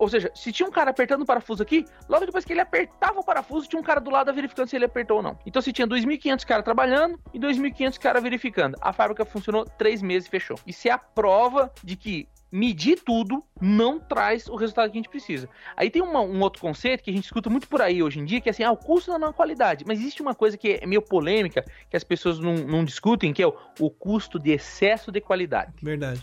Ou 0.00 0.08
seja, 0.08 0.30
se 0.34 0.50
tinha 0.50 0.66
um 0.66 0.72
cara 0.72 0.90
apertando 0.90 1.22
o 1.22 1.26
parafuso 1.26 1.62
aqui, 1.62 1.84
logo 2.08 2.24
depois 2.24 2.42
que 2.42 2.54
ele 2.54 2.60
apertava 2.62 3.20
o 3.20 3.24
parafuso, 3.24 3.68
tinha 3.68 3.78
um 3.78 3.82
cara 3.82 4.00
do 4.00 4.10
lado 4.10 4.32
verificando 4.32 4.66
se 4.66 4.74
ele 4.74 4.86
apertou 4.86 5.18
ou 5.18 5.22
não. 5.22 5.38
Então, 5.44 5.60
se 5.60 5.74
tinha 5.74 5.86
2.500 5.86 6.46
caras 6.46 6.64
trabalhando 6.64 7.20
e 7.34 7.38
2.500 7.38 7.98
caras 7.98 8.22
verificando, 8.22 8.78
a 8.80 8.94
fábrica 8.94 9.26
funcionou 9.26 9.66
três 9.66 10.00
meses 10.00 10.26
e 10.26 10.30
fechou. 10.30 10.58
Isso 10.66 10.88
é 10.88 10.90
a 10.90 10.96
prova 10.96 11.70
de 11.84 11.96
que 11.96 12.26
medir 12.50 13.00
tudo 13.04 13.44
não 13.60 14.00
traz 14.00 14.48
o 14.48 14.56
resultado 14.56 14.90
que 14.90 14.96
a 14.96 15.00
gente 15.00 15.08
precisa. 15.08 15.48
Aí 15.76 15.90
tem 15.90 16.00
uma- 16.02 16.22
um 16.22 16.40
outro 16.40 16.60
conceito 16.62 17.02
que 17.04 17.10
a 17.10 17.12
gente 17.12 17.24
escuta 17.24 17.50
muito 17.50 17.68
por 17.68 17.82
aí 17.82 18.02
hoje 18.02 18.18
em 18.18 18.24
dia, 18.24 18.40
que 18.40 18.48
é 18.48 18.52
assim, 18.52 18.62
ah, 18.62 18.72
o 18.72 18.76
custo 18.76 19.16
não 19.18 19.28
é 19.28 19.32
qualidade. 19.32 19.84
Mas 19.86 20.00
existe 20.00 20.22
uma 20.22 20.34
coisa 20.34 20.56
que 20.56 20.78
é 20.82 20.86
meio 20.86 21.02
polêmica, 21.02 21.64
que 21.90 21.96
as 21.96 22.02
pessoas 22.02 22.38
não, 22.38 22.54
não 22.54 22.84
discutem, 22.84 23.32
que 23.32 23.42
é 23.42 23.46
o, 23.46 23.54
o 23.78 23.90
custo 23.90 24.38
de 24.38 24.50
excesso 24.50 25.12
de 25.12 25.20
qualidade. 25.20 25.72
Verdade. 25.82 26.22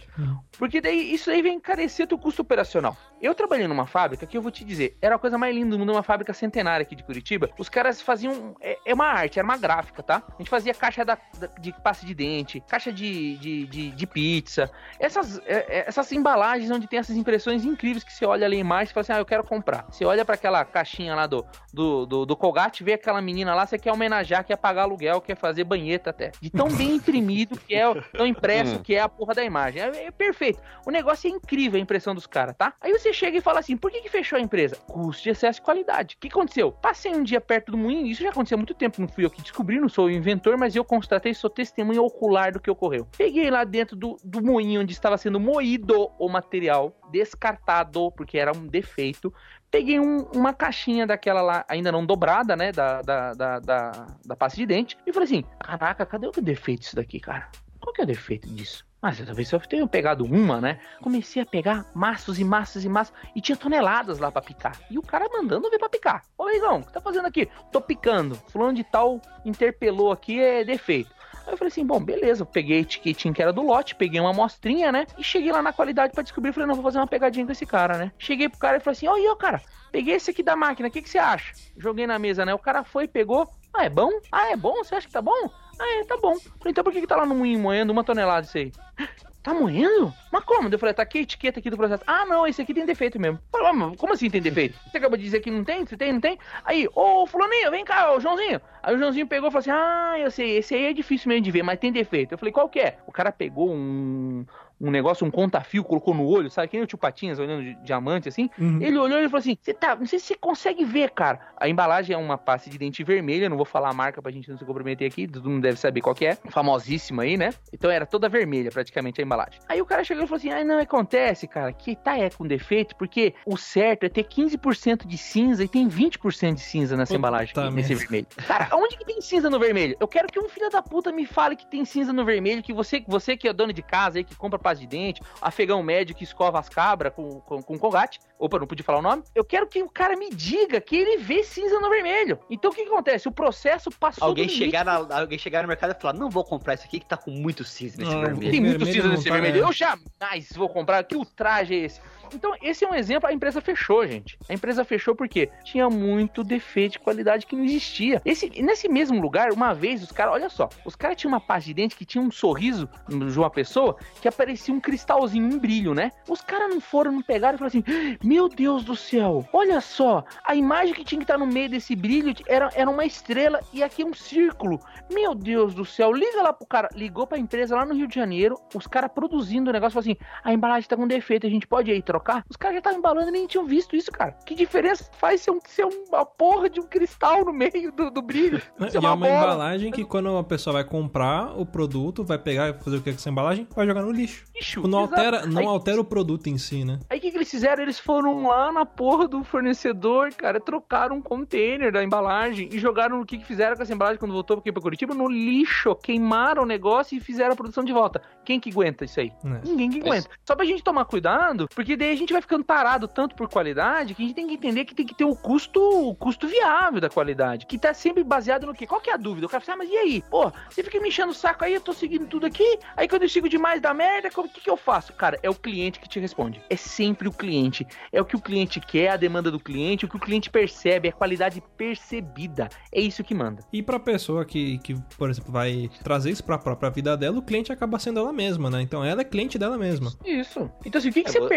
Porque 0.57 0.81
daí 0.81 1.13
isso 1.13 1.29
aí 1.29 1.41
vem 1.41 1.55
encarecer 1.55 2.07
teu 2.07 2.17
custo 2.17 2.41
operacional. 2.41 2.97
Eu 3.21 3.33
trabalhei 3.35 3.67
numa 3.67 3.85
fábrica 3.87 4.25
que 4.25 4.35
eu 4.37 4.41
vou 4.41 4.51
te 4.51 4.63
dizer, 4.65 4.97
era 5.01 5.15
a 5.15 5.19
coisa 5.19 5.37
mais 5.37 5.53
linda 5.55 5.71
do 5.71 5.79
mundo, 5.79 5.91
uma 5.91 6.03
fábrica 6.03 6.33
centenária 6.33 6.83
aqui 6.83 6.95
de 6.95 7.03
Curitiba. 7.03 7.49
Os 7.57 7.69
caras 7.69 8.01
faziam. 8.01 8.55
É, 8.61 8.77
é 8.85 8.93
uma 8.93 9.05
arte, 9.05 9.37
era 9.39 9.45
uma 9.45 9.57
gráfica, 9.57 10.01
tá? 10.03 10.23
A 10.27 10.37
gente 10.39 10.49
fazia 10.49 10.73
caixa 10.73 11.05
da- 11.05 11.17
da- 11.39 11.47
de 11.59 11.71
pasta 11.81 12.05
de 12.05 12.13
dente, 12.13 12.63
caixa 12.67 12.91
de, 12.91 13.37
de, 13.37 13.65
de, 13.67 13.91
de 13.91 14.07
pizza. 14.07 14.69
Essas, 14.99 15.39
é, 15.45 15.65
é, 15.79 15.85
essas 15.87 16.07
embalagens 16.17 16.69
onde 16.71 16.87
tem 16.87 16.99
essas 16.99 17.15
impressões 17.15 17.63
incríveis 17.63 18.03
que 18.03 18.13
você 18.13 18.25
olha 18.25 18.45
ali 18.45 18.57
a 18.57 18.59
imagem 18.59 18.91
e 18.91 18.93
fala 18.93 19.01
assim: 19.01 19.13
ah, 19.13 19.17
eu 19.19 19.25
quero 19.25 19.43
comprar. 19.43 19.85
Você 19.89 20.03
olha 20.05 20.25
para 20.25 20.35
aquela 20.35 20.63
caixinha 20.65 21.15
lá 21.15 21.27
do, 21.27 21.45
do, 21.73 22.05
do, 22.05 22.25
do 22.25 22.35
Colgate, 22.35 22.83
vê 22.83 22.93
aquela 22.93 23.21
menina 23.21 23.53
lá, 23.53 23.65
você 23.65 23.77
quer 23.77 23.91
homenagear, 23.91 24.43
quer 24.43 24.57
pagar 24.57 24.83
aluguel, 24.83 25.21
quer 25.21 25.35
fazer 25.37 25.63
banheta 25.63 26.09
até. 26.09 26.31
De 26.41 26.49
tão 26.49 26.67
bem 26.69 26.95
imprimido 26.95 27.57
que 27.57 27.75
é, 27.75 27.83
tão 28.15 28.25
impresso 28.25 28.57
Hum. 28.67 28.79
que 28.83 28.95
é 28.95 28.99
a 28.99 29.07
porra 29.09 29.35
da 29.35 29.43
imagem. 29.43 29.81
É, 29.81 30.05
é 30.05 30.11
perfeito. 30.11 30.59
O 30.85 30.91
negócio 30.91 31.27
é 31.27 31.31
incrível 31.31 31.77
a 31.79 31.81
impressão 31.81 32.15
dos 32.15 32.25
caras, 32.25 32.55
tá? 32.57 32.73
Aí 32.81 32.91
você 32.91 33.13
chega 33.13 33.37
e 33.37 33.41
fala 33.41 33.59
assim: 33.59 33.77
por 33.77 33.91
que, 33.91 34.01
que 34.01 34.09
fechou 34.09 34.37
a 34.37 34.41
empresa? 34.41 34.75
Custo 34.87 35.23
de 35.23 35.29
excesso 35.29 35.59
de 35.59 35.65
qualidade. 35.65 36.15
O 36.15 36.19
que 36.19 36.27
aconteceu? 36.27 36.71
Passei 36.71 37.13
um 37.13 37.23
dia 37.23 37.39
perto 37.39 37.71
do 37.71 37.77
moinho, 37.77 38.07
isso 38.07 38.23
já 38.23 38.29
aconteceu 38.29 38.55
há 38.55 38.59
muito 38.59 38.73
tempo, 38.73 38.99
não 39.01 39.07
fui 39.07 39.23
eu 39.25 39.29
que 39.29 39.41
descobri, 39.41 39.79
não 39.79 39.89
sou 39.89 40.05
o 40.05 40.11
inventor, 40.11 40.57
mas 40.57 40.75
eu 40.75 40.83
constatei, 40.83 41.33
sou 41.33 41.49
testemunha 41.49 42.01
ocular 42.01 42.51
do 42.51 42.59
que 42.59 42.69
ocorreu. 42.69 43.07
Peguei 43.17 43.49
lá 43.49 43.63
dentro 43.63 43.95
do, 43.95 44.17
do 44.23 44.41
moinho 44.41 44.81
onde 44.81 44.91
estava 44.93 45.17
sendo 45.17 45.39
moído 45.39 46.06
o 46.19 46.29
material, 46.29 46.93
descartado, 47.11 48.11
porque 48.11 48.37
era 48.37 48.51
um 48.55 48.65
defeito. 48.67 49.33
Peguei 49.69 49.99
um- 49.99 50.23
uma 50.33 50.53
caixinha 50.53 51.05
daquela 51.05 51.41
lá, 51.41 51.65
ainda 51.67 51.91
não 51.91 52.05
dobrada, 52.05 52.55
né? 52.55 52.71
Da, 52.71 53.01
da, 53.01 53.33
da, 53.33 53.59
da, 53.59 53.91
da 54.25 54.35
pasta 54.35 54.57
de 54.57 54.65
dente. 54.65 54.97
E 55.05 55.11
falei 55.13 55.25
assim: 55.25 55.43
caraca, 55.59 56.05
cadê 56.05 56.27
o 56.27 56.31
defeito 56.31 56.81
disso 56.81 56.95
daqui, 56.95 57.19
cara? 57.19 57.49
Qual 57.79 57.93
que 57.93 58.01
é 58.01 58.03
o 58.03 58.07
defeito 58.07 58.47
disso? 58.49 58.85
Ah, 58.99 59.11
talvez 59.13 59.51
eu 59.51 59.59
tenha 59.59 59.85
pegado 59.87 60.25
uma, 60.25 60.59
né? 60.59 60.79
Comecei 61.01 61.39
a 61.41 61.45
pegar 61.45 61.85
maços 61.93 62.39
e 62.39 62.43
maços 62.43 62.83
e 62.83 62.89
maços. 62.89 63.13
E 63.35 63.39
tinha 63.39 63.55
toneladas 63.55 64.17
lá 64.17 64.31
pra 64.31 64.41
picar. 64.41 64.75
E 64.89 64.97
o 64.97 65.03
cara 65.03 65.29
mandando 65.31 65.69
ver 65.69 65.77
pra 65.77 65.87
picar. 65.87 66.23
Ô, 66.35 66.43
amigão, 66.47 66.79
o 66.79 66.83
que 66.83 66.91
tá 66.91 66.99
fazendo 66.99 67.27
aqui? 67.27 67.47
Tô 67.71 67.79
picando. 67.79 68.35
Fulano 68.49 68.73
de 68.73 68.83
tal 68.83 69.21
interpelou 69.45 70.11
aqui, 70.11 70.39
é 70.41 70.63
defeito. 70.63 71.15
Aí 71.47 71.53
eu 71.53 71.57
falei 71.57 71.69
assim, 71.69 71.85
bom, 71.85 72.03
beleza, 72.03 72.41
eu 72.41 72.45
peguei 72.45 72.79
a 72.79 72.81
etiquetinha 72.81 73.33
que 73.33 73.41
era 73.41 73.53
do 73.53 73.61
lote, 73.61 73.95
peguei 73.95 74.19
uma 74.19 74.31
amostrinha, 74.31 74.91
né? 74.91 75.07
E 75.17 75.23
cheguei 75.23 75.49
lá 75.49 75.61
na 75.61 75.71
qualidade 75.71 76.13
pra 76.13 76.21
descobrir, 76.21 76.51
falei, 76.51 76.67
não, 76.67 76.75
vou 76.75 76.83
fazer 76.83 76.99
uma 76.99 77.07
pegadinha 77.07 77.45
com 77.45 77.51
esse 77.53 77.65
cara, 77.65 77.97
né? 77.97 78.11
Cheguei 78.19 78.49
pro 78.49 78.59
cara 78.59 78.77
e 78.77 78.79
falei 78.81 78.97
assim, 78.97 79.07
ó, 79.07 79.35
cara, 79.35 79.63
peguei 79.89 80.15
esse 80.15 80.29
aqui 80.29 80.43
da 80.43 80.57
máquina, 80.57 80.89
o 80.89 80.91
que, 80.91 81.01
que 81.01 81.09
você 81.09 81.17
acha? 81.17 81.55
Joguei 81.77 82.05
na 82.05 82.19
mesa, 82.19 82.45
né? 82.45 82.53
O 82.53 82.59
cara 82.59 82.83
foi, 82.83 83.07
pegou, 83.07 83.49
ah, 83.73 83.85
é 83.85 83.89
bom? 83.89 84.11
Ah, 84.29 84.51
é 84.51 84.57
bom? 84.57 84.75
Você 84.83 84.95
acha 84.95 85.07
que 85.07 85.13
tá 85.13 85.21
bom? 85.21 85.49
Ah, 85.79 85.99
é, 85.99 86.03
tá 86.05 86.17
bom. 86.21 86.35
Falei, 86.37 86.71
então 86.71 86.83
por 86.83 86.91
que, 86.93 87.01
que 87.01 87.07
tá 87.07 87.15
lá 87.15 87.25
no 87.25 87.35
moinho 87.35 87.59
moendo 87.59 87.91
uma 87.93 88.03
tonelada 88.03 88.45
isso 88.45 88.57
aí? 88.57 88.71
Tá 89.43 89.53
moendo? 89.53 90.13
Mas 90.29 90.43
como? 90.43 90.67
Eu 90.67 90.77
falei, 90.77 90.93
tá 90.93 91.03
aqui 91.03 91.19
a 91.19 91.21
etiqueta 91.21 91.59
aqui 91.59 91.69
do 91.69 91.77
processo. 91.77 92.03
Ah, 92.05 92.25
não, 92.25 92.45
esse 92.45 92.61
aqui 92.61 92.73
tem 92.73 92.85
defeito 92.85 93.17
mesmo. 93.17 93.39
Falei, 93.49 93.67
"Ah, 93.67 93.71
mas 93.71 93.95
como 93.95 94.11
assim 94.11 94.29
tem 94.29 94.41
defeito? 94.41 94.77
Você 94.91 94.97
acabou 94.97 95.17
de 95.17 95.23
dizer 95.23 95.39
que 95.39 95.49
não 95.49 95.63
tem? 95.63 95.85
Você 95.85 95.95
tem, 95.95 96.11
não 96.11 96.19
tem? 96.19 96.37
Aí, 96.65 96.85
ô, 96.93 97.25
fulaninho, 97.25 97.71
vem 97.71 97.85
cá, 97.85 98.11
ô, 98.11 98.19
Joãozinho. 98.19 98.59
Aí 98.83 98.93
o 98.93 98.97
Joãozinho 98.97 99.25
pegou 99.25 99.47
e 99.47 99.51
falou 99.51 99.61
assim, 99.61 99.71
ah, 99.71 100.15
eu 100.19 100.29
sei, 100.31 100.57
esse 100.57 100.75
aí 100.75 100.87
é 100.87 100.93
difícil 100.93 101.29
mesmo 101.29 101.45
de 101.45 101.51
ver, 101.51 101.63
mas 101.63 101.79
tem 101.79 101.93
defeito. 101.93 102.33
Eu 102.33 102.37
falei, 102.37 102.51
qual 102.51 102.67
que 102.67 102.77
é? 102.81 102.97
O 103.07 103.11
cara 103.13 103.31
pegou 103.31 103.71
um, 103.71 104.45
um 104.79 104.91
negócio, 104.91 105.25
um 105.25 105.31
contafio, 105.31 105.83
colocou 105.83 106.13
no 106.13 106.25
olho, 106.25 106.49
sabe? 106.49 106.67
Que 106.67 106.77
nem 106.77 106.83
o 106.83 106.87
tio 106.87 106.97
Patinhas 106.97 107.39
olhando 107.39 107.63
de 107.63 107.75
diamante, 107.83 108.29
assim. 108.29 108.49
Uhum. 108.57 108.81
Ele 108.81 108.97
olhou 108.97 109.19
e 109.19 109.25
falou 109.25 109.39
assim: 109.39 109.57
Você 109.59 109.73
tá, 109.73 109.95
não 109.95 110.05
sei 110.05 110.19
se 110.19 110.27
você 110.27 110.35
consegue 110.35 110.85
ver, 110.85 111.11
cara. 111.11 111.39
A 111.57 111.67
embalagem 111.67 112.13
é 112.13 112.17
uma 112.17 112.37
pasta 112.37 112.69
de 112.69 112.77
dente 112.77 113.03
vermelha, 113.03 113.49
não 113.49 113.57
vou 113.57 113.65
falar 113.65 113.89
a 113.89 113.93
marca 113.93 114.21
pra 114.21 114.31
gente 114.31 114.49
não 114.49 114.57
se 114.57 114.65
comprometer 114.65 115.07
aqui, 115.07 115.27
todo 115.27 115.49
mundo 115.49 115.61
deve 115.61 115.77
saber 115.77 116.01
qual 116.01 116.15
que 116.15 116.25
é. 116.25 116.35
Famosíssima 116.49 117.23
aí, 117.23 117.37
né? 117.37 117.53
Então 117.73 117.89
era 117.89 118.05
toda 118.05 118.29
vermelha 118.29 118.71
praticamente 118.71 119.21
a 119.21 119.23
embalagem. 119.23 119.59
Aí 119.67 119.81
o 119.81 119.85
cara 119.85 120.03
chegou 120.03 120.23
e 120.23 120.27
falou 120.27 120.37
assim: 120.37 120.51
Ah, 120.51 120.63
não, 120.63 120.79
acontece, 120.79 121.47
cara, 121.47 121.71
que 121.73 121.95
tá 121.95 122.17
é 122.17 122.29
com 122.29 122.45
defeito, 122.45 122.95
porque 122.95 123.33
o 123.45 123.57
certo 123.57 124.03
é 124.03 124.09
ter 124.09 124.23
15% 124.23 125.07
de 125.07 125.17
cinza 125.17 125.63
e 125.63 125.67
tem 125.67 125.89
20% 125.89 126.53
de 126.53 126.61
cinza 126.61 126.95
nessa 126.95 127.13
Puta 127.13 127.17
embalagem, 127.17 127.53
nesse 127.71 127.95
vermelho. 127.95 128.27
Cara, 128.47 128.69
onde 128.73 128.97
que 128.97 129.05
tem 129.05 129.21
cinza 129.21 129.49
no 129.49 129.59
vermelho? 129.59 129.95
Eu 129.99 130.07
quero 130.07 130.27
que 130.27 130.39
um 130.39 130.47
filho 130.47 130.69
da 130.69 130.81
puta 130.81 131.11
me 131.11 131.25
fale 131.25 131.55
que 131.55 131.65
tem 131.65 131.83
cinza 131.85 132.13
no 132.13 132.23
vermelho, 132.23 132.61
que 132.61 132.73
você, 132.73 133.03
você 133.07 133.35
que 133.35 133.47
é 133.47 133.53
dono 133.53 133.73
de 133.73 133.81
casa 133.81 134.19
aí, 134.19 134.23
que 134.23 134.35
compra 134.35 134.59
pasta 134.67 134.81
de 134.81 134.87
dente, 134.87 135.21
afegão 135.41 135.81
médio 135.81 136.13
que 136.13 136.23
escova 136.25 136.59
as 136.59 136.67
cabras 136.67 137.13
com, 137.13 137.39
com, 137.41 137.61
com 137.61 137.79
colgate. 137.79 138.19
Opa, 138.37 138.59
não 138.59 138.67
pude 138.67 138.83
falar 138.83 138.99
o 138.99 139.01
nome. 139.01 139.23
Eu 139.33 139.43
quero 139.45 139.65
que 139.65 139.81
o 139.81 139.89
cara 139.89 140.15
me 140.17 140.29
diga 140.29 140.81
que 140.81 140.95
ele 140.95 141.17
vê 141.17 141.43
cinza 141.43 141.79
no 141.79 141.89
vermelho. 141.89 142.37
Então 142.49 142.69
o 142.69 142.73
que, 142.73 142.83
que 142.83 142.89
acontece? 142.89 143.27
O 143.27 143.31
processo 143.31 143.89
passou 143.89 144.27
Alguém 144.27 144.49
chegar, 144.49 144.83
na- 144.83 145.19
alguém 145.19 145.39
chegar 145.39 145.61
no 145.61 145.67
mercado 145.67 145.95
e 145.97 146.01
falar, 146.01 146.13
não 146.13 146.29
vou 146.29 146.43
comprar 146.43 146.73
isso 146.73 146.83
aqui 146.83 146.99
que 146.99 147.05
tá 147.05 147.15
com 147.17 147.31
muito 147.31 147.63
cinza 147.63 147.97
nesse 147.97 148.11
Não, 148.13 148.21
vermelho. 148.21 148.51
Tem 148.51 148.59
muito 148.59 148.77
Vermelho 148.77 148.93
cinza 149.01 149.07
nesse 149.07 149.27
tá, 149.27 149.33
vermelho. 149.33 149.57
Eu 149.57 149.71
jamais 149.71 150.49
vou 150.55 150.69
comprar. 150.69 151.03
Que 151.03 151.15
ultraje 151.15 151.73
é 151.73 151.77
esse? 151.85 152.01
Então, 152.33 152.53
esse 152.61 152.85
é 152.85 152.89
um 152.89 152.95
exemplo. 152.95 153.29
A 153.29 153.33
empresa 153.33 153.61
fechou, 153.61 154.05
gente. 154.05 154.37
A 154.49 154.53
empresa 154.53 154.83
fechou 154.83 155.15
porque 155.15 155.49
tinha 155.63 155.89
muito 155.89 156.43
defeito 156.43 156.93
de 156.93 156.99
qualidade 156.99 157.45
que 157.45 157.55
não 157.55 157.63
existia. 157.63 158.21
Esse, 158.25 158.49
nesse 158.61 158.87
mesmo 158.89 159.21
lugar, 159.21 159.51
uma 159.51 159.73
vez, 159.73 160.03
os 160.03 160.11
caras, 160.11 160.33
olha 160.33 160.49
só, 160.49 160.69
os 160.85 160.95
caras 160.95 161.17
tinham 161.17 161.31
uma 161.31 161.41
pasta 161.41 161.67
de 161.67 161.73
dente 161.73 161.95
que 161.95 162.05
tinha 162.05 162.21
um 162.21 162.31
sorriso 162.31 162.89
de 163.07 163.39
uma 163.39 163.49
pessoa 163.49 163.97
que 164.21 164.27
aparecia 164.27 164.73
um 164.73 164.79
cristalzinho, 164.79 165.45
um 165.45 165.59
brilho, 165.59 165.93
né? 165.93 166.11
Os 166.27 166.41
caras 166.41 166.69
não 166.69 166.79
foram, 166.79 167.11
não 167.11 167.21
pegaram 167.21 167.55
e 167.55 167.59
falaram 167.59 167.79
assim: 167.79 168.17
Meu 168.23 168.47
Deus 168.49 168.83
do 168.83 168.95
céu, 168.95 169.47
olha 169.51 169.81
só, 169.81 170.23
a 170.43 170.55
imagem 170.55 170.93
que 170.93 171.03
tinha 171.03 171.19
que 171.19 171.23
estar 171.23 171.37
no 171.37 171.47
meio 171.47 171.69
desse 171.69 171.95
brilho 171.95 172.33
era, 172.47 172.69
era 172.75 172.89
uma 172.89 173.05
estrela 173.05 173.59
e 173.73 173.83
aqui 173.83 174.03
um 174.03 174.13
círculo. 174.13 174.79
Meu 175.11 175.33
Deus 175.33 175.73
do 175.73 175.85
céu, 175.85 176.11
liga 176.11 176.41
lá 176.41 176.53
pro 176.53 176.65
cara. 176.65 176.89
Ligou 176.93 177.25
pra 177.25 177.37
empresa 177.37 177.75
lá 177.75 177.85
no 177.85 177.93
Rio 177.93 178.07
de 178.07 178.15
Janeiro, 178.15 178.59
os 178.73 178.87
caras 178.87 179.11
produzindo 179.13 179.69
o 179.69 179.73
negócio, 179.73 179.93
falou 179.93 180.11
assim: 180.11 180.17
a 180.43 180.53
embalagem 180.53 180.89
tá 180.89 180.95
com 180.95 181.07
defeito, 181.07 181.47
a 181.47 181.49
gente 181.49 181.67
pode 181.67 181.91
aí 181.91 182.01
trocar? 182.01 182.16
Os 182.49 182.55
caras 182.57 182.75
já 182.75 182.79
estavam 182.79 182.99
embalando 182.99 183.29
e 183.29 183.31
nem 183.31 183.47
tinham 183.47 183.65
visto 183.65 183.95
isso, 183.95 184.11
cara. 184.11 184.31
Que 184.45 184.55
diferença 184.55 185.09
faz 185.17 185.41
ser, 185.41 185.51
um, 185.51 185.59
ser 185.67 185.85
uma 185.85 186.25
porra 186.25 186.69
de 186.69 186.79
um 186.79 186.83
cristal 186.87 187.43
no 187.45 187.53
meio 187.53 187.91
do, 187.91 188.09
do 188.11 188.21
brilho? 188.21 188.61
E 188.79 188.91
Ser 188.91 188.97
é 188.97 188.99
uma 189.09 189.27
embalagem 189.27 189.91
que 189.91 190.05
quando 190.05 190.29
uma 190.31 190.43
pessoa 190.43 190.73
vai 190.73 190.83
comprar 190.83 191.57
o 191.59 191.65
produto, 191.65 192.23
vai 192.23 192.37
pegar 192.37 192.69
e 192.69 192.73
fazer 192.73 192.97
o 192.97 193.01
que 193.01 193.11
com 193.11 193.17
essa 193.17 193.29
embalagem? 193.29 193.67
Vai 193.75 193.85
jogar 193.85 194.01
no 194.01 194.11
lixo. 194.11 194.45
Lixo, 194.55 194.87
Não 194.87 195.03
exato. 195.03 195.15
altera, 195.15 195.45
não 195.45 195.61
Aí- 195.61 195.67
altera 195.67 195.99
o 196.01 196.05
produto 196.05 196.47
em 196.47 196.57
si, 196.57 196.85
né? 196.85 196.99
Aí 197.09 197.17
o 197.17 197.21
que, 197.21 197.31
que 197.31 197.37
eles 197.37 197.49
fizeram? 197.49 197.81
Eles 197.83 197.99
foram 197.99 198.47
lá 198.47 198.71
na 198.71 198.85
porra 198.85 199.27
do 199.27 199.43
fornecedor, 199.43 200.31
cara, 200.33 200.59
trocaram 200.59 201.17
um 201.17 201.21
container 201.21 201.91
da 201.91 202.03
embalagem 202.03 202.69
e 202.71 202.79
jogaram 202.79 203.19
o 203.21 203.25
que, 203.25 203.37
que 203.37 203.45
fizeram 203.45 203.75
com 203.75 203.83
essa 203.83 203.93
embalagem 203.93 204.19
quando 204.19 204.31
voltou 204.33 204.57
aqui 204.57 204.71
pra 204.71 204.81
Curitiba? 204.81 205.13
No 205.13 205.27
lixo, 205.27 205.95
queimaram 205.95 206.63
o 206.63 206.65
negócio 206.65 207.17
e 207.17 207.19
fizeram 207.19 207.53
a 207.53 207.55
produção 207.55 207.83
de 207.83 207.91
volta. 207.93 208.21
Quem 208.45 208.59
que 208.59 208.69
aguenta 208.69 209.05
isso 209.05 209.19
aí? 209.19 209.31
Né? 209.43 209.61
Ninguém 209.65 209.89
que 209.89 209.99
aguenta. 209.99 210.29
Só 210.45 210.55
pra 210.55 210.65
gente 210.65 210.83
tomar 210.83 211.05
cuidado, 211.05 211.67
porque 211.75 211.97
daí 211.97 212.06
a 212.11 212.15
gente 212.15 212.33
vai 212.33 212.41
ficando 212.41 212.63
parado 212.63 213.07
tanto 213.07 213.35
por 213.35 213.49
qualidade 213.49 214.13
que 214.15 214.21
a 214.23 214.25
gente 214.25 214.35
tem 214.35 214.47
que 214.47 214.53
entender 214.53 214.85
que 214.85 214.95
tem 214.95 215.05
que 215.05 215.15
ter 215.15 215.25
o 215.25 215.35
custo, 215.35 215.79
o 215.81 216.15
custo 216.15 216.47
viável 216.47 216.99
da 217.01 217.09
qualidade, 217.09 217.65
que 217.65 217.77
tá 217.77 217.93
sempre 217.93 218.23
baseado 218.23 218.67
no 218.67 218.73
quê? 218.73 218.85
Qual 218.87 219.01
que 219.01 219.09
é 219.09 219.13
a 219.13 219.17
dúvida? 219.17 219.45
O 219.47 219.49
cara 219.49 219.63
fala, 219.63 219.75
ah, 219.75 219.79
mas 219.85 219.89
e 219.89 219.95
aí? 219.97 220.23
Pô, 220.29 220.51
você 220.69 220.83
fica 220.83 220.99
me 220.99 221.09
enchendo 221.09 221.31
o 221.31 221.35
saco 221.35 221.63
aí, 221.63 221.73
eu 221.73 221.81
tô 221.81 221.93
seguindo 221.93 222.25
tudo 222.27 222.45
aqui, 222.45 222.79
aí 222.95 223.07
quando 223.07 223.23
eu 223.23 223.29
sigo 223.29 223.49
demais 223.49 223.81
da 223.81 223.93
merda, 223.93 224.29
o 224.35 224.49
que, 224.49 224.61
que 224.61 224.69
eu 224.69 224.77
faço? 224.77 225.13
Cara, 225.13 225.39
é 225.41 225.49
o 225.49 225.55
cliente 225.55 225.99
que 225.99 226.07
te 226.07 226.19
responde. 226.19 226.61
É 226.69 226.75
sempre 226.75 227.27
o 227.27 227.31
cliente. 227.31 227.85
É 228.11 228.21
o 228.21 228.25
que 228.25 228.35
o 228.35 228.41
cliente 228.41 228.79
quer, 228.79 229.09
a 229.09 229.17
demanda 229.17 229.49
do 229.51 229.59
cliente, 229.59 230.05
o 230.05 230.09
que 230.09 230.15
o 230.15 230.19
cliente 230.19 230.49
percebe, 230.49 231.07
é 231.07 231.11
a 231.11 231.13
qualidade 231.13 231.61
percebida. 231.77 232.69
É 232.91 233.01
isso 233.01 233.23
que 233.23 233.33
manda. 233.33 233.63
E 233.71 233.81
pra 233.81 233.99
pessoa 233.99 234.45
que, 234.45 234.77
que, 234.79 234.95
por 235.17 235.29
exemplo, 235.29 235.51
vai 235.51 235.89
trazer 236.03 236.31
isso 236.31 236.43
pra 236.43 236.57
própria 236.57 236.89
vida 236.89 237.17
dela, 237.17 237.37
o 237.37 237.41
cliente 237.41 237.71
acaba 237.71 237.99
sendo 237.99 238.19
ela 238.19 238.31
mesma, 238.33 238.69
né? 238.69 238.81
Então 238.81 239.03
ela 239.03 239.21
é 239.21 239.23
cliente 239.23 239.57
dela 239.57 239.77
mesma. 239.77 240.13
Isso. 240.25 240.69
Então 240.85 240.99
assim, 240.99 241.09
o 241.09 241.13
que, 241.13 241.23
que 241.23 241.29
É, 241.29 241.31
você 241.31 241.39
vo- 241.39 241.47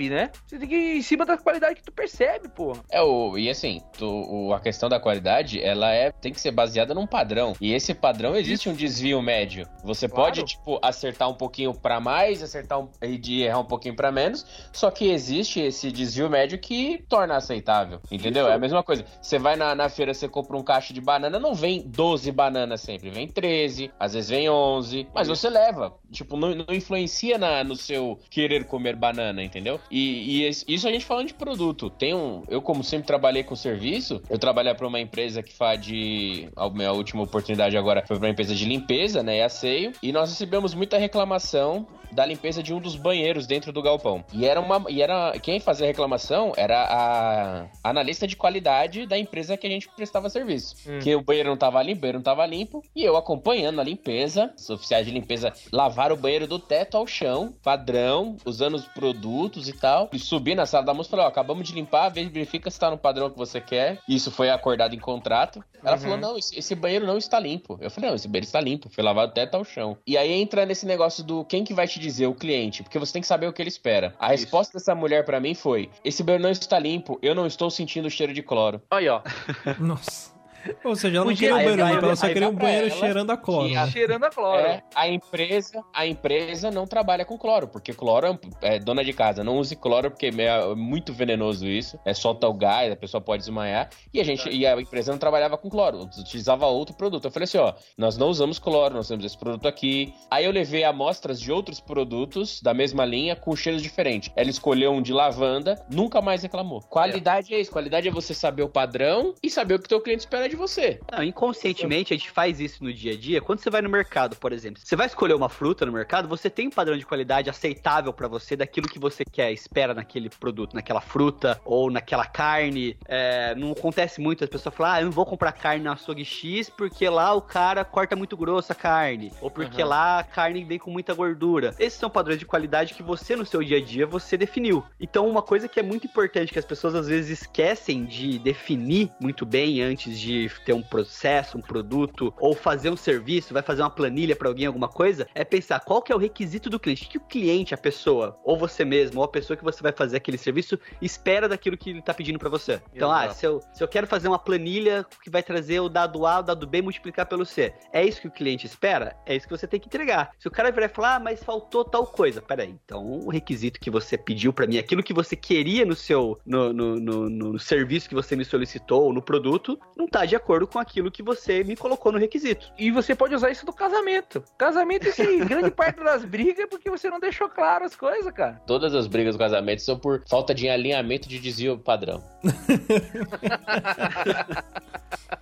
percebe, 0.00 0.10
né? 0.10 0.30
Você 0.46 0.58
tem 0.58 0.68
que 0.68 0.74
ir 0.74 0.98
em 0.98 1.02
cima 1.02 1.26
da 1.26 1.36
qualidade 1.36 1.74
que 1.76 1.82
tu 1.82 1.92
percebe, 1.92 2.48
pô. 2.48 2.72
É, 2.90 3.02
o, 3.02 3.36
e 3.36 3.50
assim, 3.50 3.80
tu- 3.98 4.06
o- 4.06 4.54
a 4.54 4.60
questão 4.60 4.88
da 4.88 4.98
qualidade, 4.98 5.60
ela 5.62 5.92
é, 5.92 6.10
tem 6.10 6.32
que 6.32 6.40
ser 6.40 6.50
baseada 6.50 6.94
num 6.94 7.06
padrão. 7.06 7.52
E 7.60 7.72
esse 7.72 7.92
padrão 7.92 8.34
existe 8.36 8.68
um 8.68 8.74
desvio 8.74 9.20
médio. 9.20 9.66
Você 9.84 10.08
Claro. 10.08 10.24
pode, 10.24 10.44
tipo, 10.44 10.78
acertar 10.82 11.28
um 11.28 11.34
pouquinho 11.34 11.74
pra 11.74 12.00
mais, 12.00 12.42
acertar 12.42 12.80
um, 12.80 12.88
e 13.02 13.18
de 13.18 13.42
errar 13.42 13.60
um 13.60 13.64
pouquinho 13.64 13.94
pra 13.94 14.10
menos, 14.10 14.46
só 14.72 14.90
que 14.90 15.10
existe 15.10 15.60
esse 15.60 15.90
desvio 15.92 16.30
médio 16.30 16.58
que 16.58 17.04
torna 17.08 17.36
aceitável. 17.36 18.00
Entendeu? 18.10 18.44
Isso. 18.44 18.52
É 18.52 18.54
a 18.54 18.58
mesma 18.58 18.82
coisa. 18.82 19.04
Você 19.20 19.38
vai 19.38 19.56
na, 19.56 19.74
na 19.74 19.88
feira, 19.88 20.14
você 20.14 20.28
compra 20.28 20.56
um 20.56 20.62
caixa 20.62 20.94
de 20.94 21.00
banana, 21.00 21.38
não 21.38 21.54
vem 21.54 21.82
12 21.86 22.30
bananas 22.32 22.80
sempre, 22.80 23.10
vem 23.10 23.26
13, 23.28 23.90
às 23.98 24.14
vezes 24.14 24.30
vem 24.30 24.48
11, 24.48 25.06
mas 25.14 25.28
você 25.28 25.48
leva. 25.50 25.94
Tipo, 26.10 26.36
não, 26.36 26.54
não 26.54 26.74
influencia 26.74 27.38
na, 27.38 27.62
no 27.62 27.76
seu 27.76 28.18
querer 28.28 28.64
comer 28.64 28.96
banana, 28.96 29.42
entendeu? 29.42 29.80
E, 29.90 30.44
e 30.44 30.48
isso 30.48 30.88
a 30.88 30.92
gente 30.92 31.04
falando 31.04 31.28
de 31.28 31.34
produto. 31.34 31.90
Tem 31.90 32.14
um. 32.14 32.42
Eu, 32.48 32.60
como 32.60 32.82
sempre 32.82 33.06
trabalhei 33.06 33.42
com 33.42 33.54
serviço, 33.54 34.22
eu 34.28 34.38
trabalhei 34.38 34.74
para 34.74 34.86
uma 34.86 35.00
empresa 35.00 35.42
que 35.42 35.52
faz 35.52 35.80
de. 35.80 36.48
A 36.56 36.68
minha 36.68 36.92
última 36.92 37.22
oportunidade 37.22 37.76
agora 37.76 38.04
foi 38.06 38.16
para 38.16 38.26
uma 38.26 38.32
empresa 38.32 38.54
de 38.54 38.64
limpeza, 38.64 39.22
né? 39.22 39.38
E 39.38 39.42
asseio. 39.42 39.92
E 40.02 40.12
nós 40.12 40.30
recebemos 40.30 40.74
muita 40.74 40.98
reclamação 40.98 41.86
da 42.12 42.26
limpeza 42.26 42.62
de 42.62 42.74
um 42.74 42.80
dos 42.80 42.96
banheiros 42.96 43.46
dentro 43.46 43.72
do 43.72 43.82
galpão. 43.82 44.24
E 44.32 44.44
era 44.44 44.60
uma. 44.60 44.90
E 44.90 45.02
era. 45.02 45.38
Quem 45.40 45.60
fazia 45.60 45.86
reclamação 45.86 46.52
era 46.56 46.82
a 46.84 47.66
analista 47.88 48.26
de 48.26 48.36
qualidade 48.36 49.06
da 49.06 49.18
empresa 49.18 49.56
que 49.56 49.66
a 49.66 49.70
gente 49.70 49.88
prestava 49.88 50.28
serviço. 50.28 50.76
Hum. 50.86 50.98
Que 51.00 51.14
o 51.14 51.22
banheiro 51.22 51.48
não 51.48 51.56
tava 51.56 51.82
limpo, 51.82 51.98
o 51.98 52.00
banheiro 52.00 52.18
não 52.18 52.24
tava 52.24 52.46
limpo. 52.46 52.82
E 52.94 53.04
eu 53.04 53.16
acompanhando 53.16 53.80
a 53.80 53.84
limpeza, 53.84 54.52
os 54.56 54.70
oficiais 54.70 55.06
de 55.06 55.12
limpeza 55.12 55.52
lavaram 55.72 55.99
o 56.12 56.16
banheiro 56.16 56.46
do 56.46 56.58
teto 56.58 56.96
ao 56.96 57.06
chão, 57.06 57.52
padrão, 57.62 58.36
usando 58.46 58.74
os 58.74 58.86
produtos 58.86 59.68
e 59.68 59.72
tal. 59.72 60.08
E 60.12 60.18
subi 60.18 60.54
na 60.54 60.64
sala 60.64 60.84
da 60.86 60.94
moça 60.94 61.08
e 61.08 61.10
falei: 61.10 61.26
Ó, 61.26 61.28
acabamos 61.28 61.68
de 61.68 61.74
limpar, 61.74 62.08
verifica 62.08 62.70
se 62.70 62.78
tá 62.80 62.90
no 62.90 62.96
padrão 62.96 63.28
que 63.28 63.36
você 63.36 63.60
quer. 63.60 63.98
Isso 64.08 64.30
foi 64.30 64.48
acordado 64.50 64.94
em 64.94 64.98
contrato. 64.98 65.62
Ela 65.84 65.96
Uhum. 65.96 66.00
falou: 66.02 66.16
não, 66.16 66.38
esse, 66.38 66.58
esse 66.58 66.74
banheiro 66.74 67.06
não 67.06 67.18
está 67.18 67.38
limpo. 67.38 67.78
Eu 67.80 67.90
falei: 67.90 68.08
não, 68.10 68.16
esse 68.16 68.26
banheiro 68.28 68.46
está 68.46 68.60
limpo, 68.60 68.88
foi 68.88 69.04
lavado 69.04 69.32
do 69.32 69.34
teto 69.34 69.54
ao 69.56 69.64
chão. 69.64 69.96
E 70.06 70.16
aí 70.16 70.32
entra 70.32 70.64
nesse 70.64 70.86
negócio 70.86 71.22
do 71.22 71.44
quem 71.44 71.64
que 71.64 71.74
vai 71.74 71.86
te 71.86 71.98
dizer, 72.00 72.26
o 72.26 72.34
cliente, 72.34 72.82
porque 72.82 72.98
você 72.98 73.12
tem 73.12 73.22
que 73.22 73.28
saber 73.28 73.46
o 73.48 73.52
que 73.52 73.60
ele 73.60 73.68
espera. 73.68 74.14
A 74.18 74.32
Isso. 74.34 74.44
resposta 74.44 74.78
dessa 74.78 74.94
mulher 74.94 75.24
pra 75.24 75.40
mim 75.40 75.54
foi: 75.54 75.90
esse 76.04 76.22
banheiro 76.22 76.42
não 76.44 76.50
está 76.50 76.78
limpo, 76.78 77.18
eu 77.22 77.34
não 77.34 77.46
estou 77.46 77.70
sentindo 77.70 78.06
o 78.06 78.10
cheiro 78.10 78.32
de 78.32 78.42
cloro. 78.42 78.80
Aí, 78.90 79.08
ó. 79.08 79.20
Nossa. 79.78 80.39
Ou 80.84 80.96
seja, 80.96 81.16
ela 81.16 81.26
não 81.26 81.34
queria 81.34 81.54
um 81.54 81.58
banheiro 81.58 81.86
limpo, 81.86 82.04
ela 82.04 82.16
só 82.16 82.28
queria 82.28 82.48
um 82.48 82.54
banheiro 82.54 82.86
ela 82.88 82.96
cheirando 82.96 83.30
a 83.30 83.36
cloro. 83.36 83.68
né? 83.68 83.90
Cheirando 83.90 84.24
a 84.24 84.30
cloro. 84.30 84.60
É, 84.60 84.82
a 84.94 85.08
empresa, 85.08 85.82
a 85.94 86.06
empresa 86.06 86.70
não 86.70 86.86
trabalha 86.86 87.24
com 87.24 87.38
cloro, 87.38 87.68
porque 87.68 87.92
cloro 87.92 88.26
é, 88.62 88.76
é 88.76 88.78
dona 88.78 89.04
de 89.04 89.12
casa, 89.12 89.42
não 89.44 89.58
use 89.58 89.76
cloro 89.76 90.10
porque 90.10 90.26
é 90.26 90.74
muito 90.74 91.12
venenoso 91.12 91.66
isso. 91.66 91.98
É 92.04 92.14
solta 92.14 92.46
o 92.46 92.54
gás, 92.54 92.92
a 92.92 92.96
pessoa 92.96 93.20
pode 93.20 93.42
desmaiar. 93.42 93.88
E 94.12 94.20
a 94.20 94.24
gente, 94.24 94.48
e 94.48 94.66
a 94.66 94.80
empresa 94.80 95.12
não 95.12 95.18
trabalhava 95.18 95.56
com 95.56 95.68
cloro, 95.68 96.08
utilizava 96.18 96.66
outro 96.66 96.94
produto. 96.94 97.24
Eu 97.24 97.30
falei 97.30 97.44
assim, 97.44 97.58
ó, 97.58 97.74
nós 97.96 98.16
não 98.16 98.28
usamos 98.28 98.58
cloro, 98.58 98.94
nós 98.94 99.08
temos 99.08 99.24
esse 99.24 99.38
produto 99.38 99.66
aqui. 99.66 100.12
Aí 100.30 100.44
eu 100.44 100.52
levei 100.52 100.84
amostras 100.84 101.40
de 101.40 101.50
outros 101.50 101.80
produtos 101.80 102.60
da 102.60 102.74
mesma 102.74 103.04
linha 103.04 103.34
com 103.36 103.54
cheiros 103.56 103.82
diferentes. 103.82 104.30
Ela 104.36 104.50
escolheu 104.50 104.92
um 104.92 105.02
de 105.02 105.12
lavanda, 105.12 105.82
nunca 105.90 106.20
mais 106.20 106.42
reclamou. 106.42 106.80
Qualidade 106.82 107.54
é, 107.54 107.60
isso, 107.60 107.70
qualidade 107.70 108.08
é 108.08 108.10
você 108.10 108.34
saber 108.34 108.62
o 108.62 108.68
padrão 108.68 109.34
e 109.42 109.48
saber 109.48 109.74
o 109.74 109.78
que 109.78 109.88
teu 109.88 110.00
cliente 110.00 110.20
espera 110.20 110.48
de 110.50 110.56
você. 110.56 111.00
Não, 111.10 111.22
inconscientemente 111.22 112.12
a 112.12 112.16
gente 112.16 112.30
faz 112.30 112.60
isso 112.60 112.82
no 112.84 112.92
dia 112.92 113.12
a 113.12 113.16
dia. 113.16 113.40
Quando 113.40 113.60
você 113.60 113.70
vai 113.70 113.80
no 113.82 113.88
mercado, 113.88 114.36
por 114.36 114.52
exemplo, 114.52 114.80
você 114.84 114.96
vai 114.96 115.06
escolher 115.06 115.34
uma 115.34 115.48
fruta 115.48 115.86
no 115.86 115.92
mercado, 115.92 116.28
você 116.28 116.50
tem 116.50 116.68
um 116.68 116.70
padrão 116.70 116.96
de 116.96 117.06
qualidade 117.06 117.48
aceitável 117.50 118.12
pra 118.12 118.28
você 118.28 118.56
daquilo 118.56 118.88
que 118.88 118.98
você 118.98 119.24
quer, 119.24 119.52
espera 119.52 119.94
naquele 119.94 120.28
produto, 120.28 120.74
naquela 120.74 121.00
fruta 121.00 121.60
ou 121.64 121.90
naquela 121.90 122.26
carne. 122.26 122.96
É, 123.06 123.54
não 123.54 123.72
acontece 123.72 124.20
muito 124.20 124.44
as 124.44 124.50
pessoas 124.50 124.74
falam, 124.74 124.92
ah, 124.92 125.00
eu 125.00 125.04
não 125.06 125.12
vou 125.12 125.26
comprar 125.26 125.52
carne 125.52 125.84
na 125.84 125.92
açougue 125.92 126.24
X 126.24 126.68
porque 126.70 127.08
lá 127.08 127.32
o 127.34 127.40
cara 127.42 127.84
corta 127.84 128.16
muito 128.16 128.36
grosso 128.36 128.72
a 128.72 128.74
carne, 128.74 129.32
ou 129.40 129.50
porque 129.50 129.82
Uhum. 129.82 129.88
lá 129.88 130.18
a 130.20 130.24
carne 130.24 130.64
vem 130.64 130.78
com 130.78 130.90
muita 130.90 131.14
gordura. 131.14 131.74
Esses 131.78 131.98
são 131.98 132.10
padrões 132.10 132.38
de 132.38 132.44
qualidade 132.46 132.94
que 132.94 133.02
você 133.02 133.36
no 133.36 133.46
seu 133.46 133.62
dia 133.62 133.78
a 133.78 133.80
dia 133.80 134.06
você 134.06 134.36
definiu. 134.36 134.84
Então, 135.00 135.28
uma 135.28 135.42
coisa 135.42 135.68
que 135.68 135.78
é 135.78 135.82
muito 135.82 136.06
importante 136.06 136.52
que 136.52 136.58
as 136.58 136.64
pessoas 136.64 136.94
às 136.94 137.06
vezes 137.06 137.40
esquecem 137.40 138.04
de 138.04 138.38
definir 138.38 139.10
muito 139.20 139.44
bem 139.46 139.80
antes 139.82 140.18
de 140.18 140.39
ter 140.48 140.72
um 140.72 140.82
processo, 140.82 141.58
um 141.58 141.60
produto 141.60 142.32
ou 142.38 142.54
fazer 142.54 142.90
um 142.90 142.96
serviço, 142.96 143.52
vai 143.52 143.62
fazer 143.62 143.82
uma 143.82 143.90
planilha 143.90 144.36
para 144.36 144.48
alguém 144.48 144.66
alguma 144.66 144.88
coisa, 144.88 145.26
é 145.34 145.44
pensar 145.44 145.80
qual 145.80 146.02
que 146.02 146.12
é 146.12 146.14
o 146.14 146.18
requisito 146.18 146.70
do 146.70 146.78
cliente, 146.78 147.06
o 147.06 147.08
que 147.08 147.18
o 147.18 147.20
cliente, 147.20 147.74
a 147.74 147.78
pessoa, 147.78 148.38
ou 148.44 148.56
você 148.56 148.84
mesmo, 148.84 149.20
ou 149.20 149.24
a 149.24 149.28
pessoa 149.28 149.56
que 149.56 149.64
você 149.64 149.82
vai 149.82 149.92
fazer 149.92 150.16
aquele 150.16 150.38
serviço 150.38 150.78
espera 151.00 151.48
daquilo 151.48 151.76
que 151.76 151.90
ele 151.90 152.02
tá 152.02 152.14
pedindo 152.14 152.38
para 152.38 152.48
você. 152.48 152.80
Então, 152.94 153.10
ah, 153.10 153.24
Exato. 153.24 153.38
se 153.38 153.46
eu, 153.46 153.60
se 153.72 153.84
eu 153.84 153.88
quero 153.88 154.06
fazer 154.06 154.28
uma 154.28 154.38
planilha 154.38 155.04
que 155.22 155.30
vai 155.30 155.42
trazer 155.42 155.80
o 155.80 155.88
dado 155.88 156.26
A, 156.26 156.40
o 156.40 156.42
dado 156.42 156.66
B 156.66 156.82
multiplicar 156.82 157.26
pelo 157.26 157.44
C, 157.44 157.74
é 157.92 158.04
isso 158.04 158.20
que 158.20 158.28
o 158.28 158.30
cliente 158.30 158.66
espera? 158.66 159.16
É 159.26 159.34
isso 159.34 159.46
que 159.46 159.56
você 159.56 159.66
tem 159.66 159.80
que 159.80 159.86
entregar. 159.86 160.30
Se 160.38 160.48
o 160.48 160.50
cara 160.50 160.70
virar 160.70 160.86
e 160.86 160.88
falar, 160.88 161.16
ah, 161.16 161.20
mas 161.20 161.42
faltou 161.42 161.84
tal 161.84 162.06
coisa, 162.06 162.40
peraí, 162.40 162.74
então 162.84 163.04
o 163.04 163.30
requisito 163.30 163.80
que 163.80 163.90
você 163.90 164.16
pediu 164.16 164.52
para 164.52 164.66
mim, 164.66 164.78
aquilo 164.78 165.02
que 165.02 165.12
você 165.12 165.34
queria 165.36 165.84
no 165.84 165.96
seu, 165.96 166.38
no, 166.46 166.72
no, 166.72 166.96
no, 166.96 167.30
no 167.30 167.58
serviço 167.58 168.08
que 168.08 168.14
você 168.14 168.36
me 168.36 168.44
solicitou, 168.44 169.04
ou 169.04 169.12
no 169.12 169.22
produto, 169.22 169.78
não 169.96 170.06
tá 170.06 170.24
de 170.30 170.36
acordo 170.36 170.66
com 170.66 170.78
aquilo 170.78 171.10
que 171.10 171.22
você 171.22 171.62
me 171.64 171.76
colocou 171.76 172.10
no 172.12 172.18
requisito. 172.18 172.72
E 172.78 172.90
você 172.90 173.14
pode 173.14 173.34
usar 173.34 173.50
isso 173.50 173.66
no 173.66 173.72
casamento. 173.72 174.42
Casamento, 174.56 175.06
esse 175.08 175.36
grande 175.44 175.70
parte 175.70 176.02
das 176.02 176.24
brigas 176.24 176.58
é 176.60 176.66
porque 176.66 176.88
você 176.88 177.10
não 177.10 177.18
deixou 177.20 177.48
claro 177.48 177.84
as 177.84 177.94
coisas, 177.96 178.32
cara. 178.32 178.60
Todas 178.66 178.94
as 178.94 179.06
brigas 179.06 179.34
do 179.34 179.38
casamento 179.38 179.82
são 179.82 179.98
por 179.98 180.22
falta 180.28 180.54
de 180.54 180.68
alinhamento 180.68 181.28
de 181.28 181.38
desvio 181.38 181.76
padrão. 181.78 182.22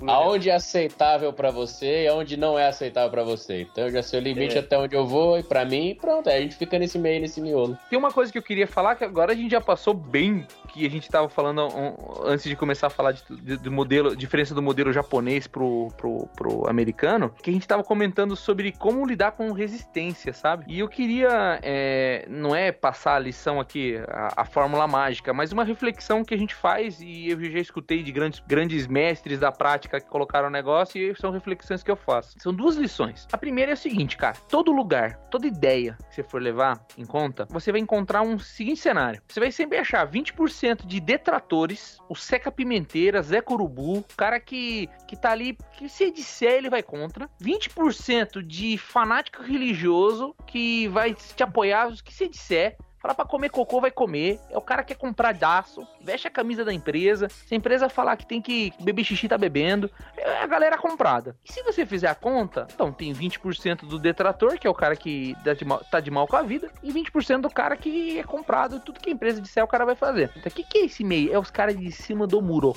aonde 0.07 0.51
é 0.51 0.55
aceitável 0.55 1.33
pra 1.33 1.51
você 1.51 2.05
e 2.05 2.09
aonde 2.09 2.37
não 2.37 2.59
é 2.59 2.69
aceitável 2.69 3.11
pra 3.11 3.23
você. 3.25 3.63
Então 3.63 3.85
eu 3.85 3.91
já 3.93 4.03
sei 4.03 4.21
o 4.21 4.23
limite 4.23 4.57
É. 4.57 4.61
até 4.61 4.79
onde 4.79 4.95
eu 4.95 5.07
vou 5.07 5.39
e 5.39 5.43
pra 5.43 5.65
mim, 5.65 5.97
pronto. 6.01 6.29
Aí 6.29 6.39
a 6.39 6.41
gente 6.43 6.57
fica 6.57 6.79
nesse 6.79 6.99
meio, 6.99 7.21
nesse 7.21 7.41
miolo. 7.41 7.77
Tem 7.91 7.99
uma 7.99 8.13
coisa 8.13 8.31
que 8.33 8.39
eu 8.39 8.43
queria 8.43 8.67
falar 8.67 8.95
que 8.97 9.05
agora 9.05 9.33
a 9.33 9.35
gente 9.35 9.51
já 9.51 9.61
passou 9.61 9.93
bem 9.95 10.47
que 10.73 10.87
a 10.87 10.91
gente 10.91 11.09
tava 11.09 11.29
falando 11.31 11.67
um, 11.67 11.95
antes 12.27 12.45
de 12.45 12.55
começar 12.55 12.89
a 12.89 12.91
falar 12.91 13.13
de, 13.13 13.23
de- 13.41 13.57
do 13.57 13.73
modelo, 13.73 14.15
diferença 14.15 14.55
do 14.55 14.61
modelo 14.63 14.78
japonês 14.93 15.47
pro, 15.47 15.89
pro, 15.97 16.29
pro 16.37 16.69
americano, 16.69 17.33
que 17.43 17.51
a 17.51 17.53
gente 17.53 17.67
tava 17.67 17.83
comentando 17.83 18.37
sobre 18.37 18.73
como 18.73 19.07
lidar 19.07 19.33
com 19.33 19.53
resistência, 19.53 20.33
sabe? 20.33 20.65
E 20.69 20.79
eu 20.79 20.89
queria, 20.89 21.59
é, 21.63 22.27
não 22.29 22.55
é 22.55 22.73
passar 22.73 23.17
a 23.17 23.19
lição 23.19 23.61
aqui, 23.61 23.97
a, 24.09 24.43
a 24.43 24.45
fórmula 24.45 24.87
mágica, 24.87 25.33
mas 25.33 25.53
uma 25.53 25.65
reflexão 25.65 26.25
que 26.25 26.35
a 26.35 26.39
gente 26.39 26.55
faz 26.55 27.01
e 27.01 27.31
eu 27.31 27.41
já 27.51 27.59
escutei 27.59 28.03
de 28.03 28.13
grandes, 28.13 28.43
grandes 28.47 28.87
mestres 28.87 29.39
da 29.39 29.53
prática 29.53 30.01
que 30.01 30.09
colocaram 30.09 30.49
o 30.49 30.51
negócio 30.51 31.01
e 31.01 31.15
são 31.17 31.31
reflexões 31.31 31.83
que 31.83 31.91
eu 31.91 31.97
faço. 31.97 32.37
São 32.39 32.53
duas 32.53 32.77
lições. 32.77 33.27
A 33.33 33.39
primeira 33.39 33.73
é 33.73 33.75
o 33.75 33.77
seguinte, 33.77 34.17
cara, 34.17 34.37
todo 34.49 34.73
lugar, 34.73 35.17
toda 35.31 35.47
ideia 35.47 35.97
que 36.09 36.15
você 36.15 36.23
for 36.23 36.41
levar 36.41 36.81
em 36.97 37.05
conta, 37.05 37.47
você 37.51 37.73
vai 37.73 37.81
encontrar 37.81 38.23
um 38.23 38.39
seguinte 38.39 38.81
cenário. 38.81 39.21
Você 39.29 39.41
vai 39.41 39.51
sempre 39.51 39.79
achar 39.79 40.09
20% 40.09 40.87
de 40.87 41.01
detratores, 41.01 41.99
o 42.09 42.15
Seca 42.15 42.51
Pimenteira, 42.51 43.23
Zé 43.23 43.41
Corubu, 43.41 43.99
o 43.99 44.17
cara 44.17 44.39
que, 44.41 44.68
que 45.07 45.17
tá 45.17 45.31
ali, 45.31 45.57
que 45.77 45.89
se 45.89 46.11
disser 46.11 46.53
ele 46.53 46.71
vai 46.71 46.83
contra. 46.83 47.29
20% 47.43 48.43
de 48.43 48.77
fanático 48.79 49.43
religioso 49.43 50.35
que 50.47 50.89
vai 50.89 51.15
te 51.15 51.43
apoiar, 51.43 51.91
que 52.03 52.13
você 52.13 52.29
disser. 52.29 52.77
Falar 53.09 53.15
pra 53.15 53.25
comer 53.25 53.49
cocô, 53.49 53.81
vai 53.81 53.91
comer. 53.91 54.39
É 54.51 54.59
o 54.59 54.61
cara 54.61 54.83
que 54.85 54.89
quer 54.95 55.01
comprar 55.01 55.33
daço, 55.33 55.87
veste 55.99 56.29
a 56.29 56.31
camisa 56.31 56.63
da 56.63 56.75
empresa. 56.75 57.27
Se 57.31 57.55
a 57.55 57.57
empresa 57.57 57.89
falar 57.89 58.17
que 58.19 58.27
tem 58.27 58.43
que 58.43 58.71
beber 58.81 59.03
xixi, 59.03 59.27
tá 59.27 59.39
bebendo. 59.39 59.91
É 60.15 60.43
a 60.43 60.47
galera 60.47 60.77
comprada. 60.77 61.35
E 61.43 61.51
se 61.51 61.63
você 61.63 61.87
fizer 61.87 62.09
a 62.09 62.15
conta, 62.15 62.67
então 62.71 62.93
tem 62.93 63.11
20% 63.15 63.87
do 63.87 63.99
detrator, 63.99 64.59
que 64.59 64.67
é 64.67 64.71
o 64.71 64.75
cara 64.75 64.95
que 64.95 65.35
dá 65.43 65.55
de 65.55 65.65
mal- 65.65 65.83
tá 65.91 66.01
de 66.01 66.11
mal 66.11 66.27
com 66.27 66.37
a 66.37 66.43
vida, 66.43 66.71
e 66.83 66.93
20% 66.93 67.41
do 67.41 67.49
cara 67.51 67.79
que 67.79 68.19
é 68.19 68.23
comprado. 68.23 68.79
Tudo 68.81 69.01
que 69.01 69.09
a 69.09 69.13
empresa 69.15 69.41
disser, 69.41 69.65
o 69.65 69.69
cara 69.69 69.87
vai 69.87 69.95
fazer. 69.95 70.31
Então, 70.37 70.51
o 70.53 70.55
que, 70.55 70.63
que 70.63 70.77
é 70.79 70.85
esse 70.85 71.03
meio? 71.03 71.33
É 71.33 71.39
os 71.39 71.51
caras 71.51 71.79
de 71.79 71.91
cima 71.91 72.27
do 72.27 72.43
muro. 72.43 72.77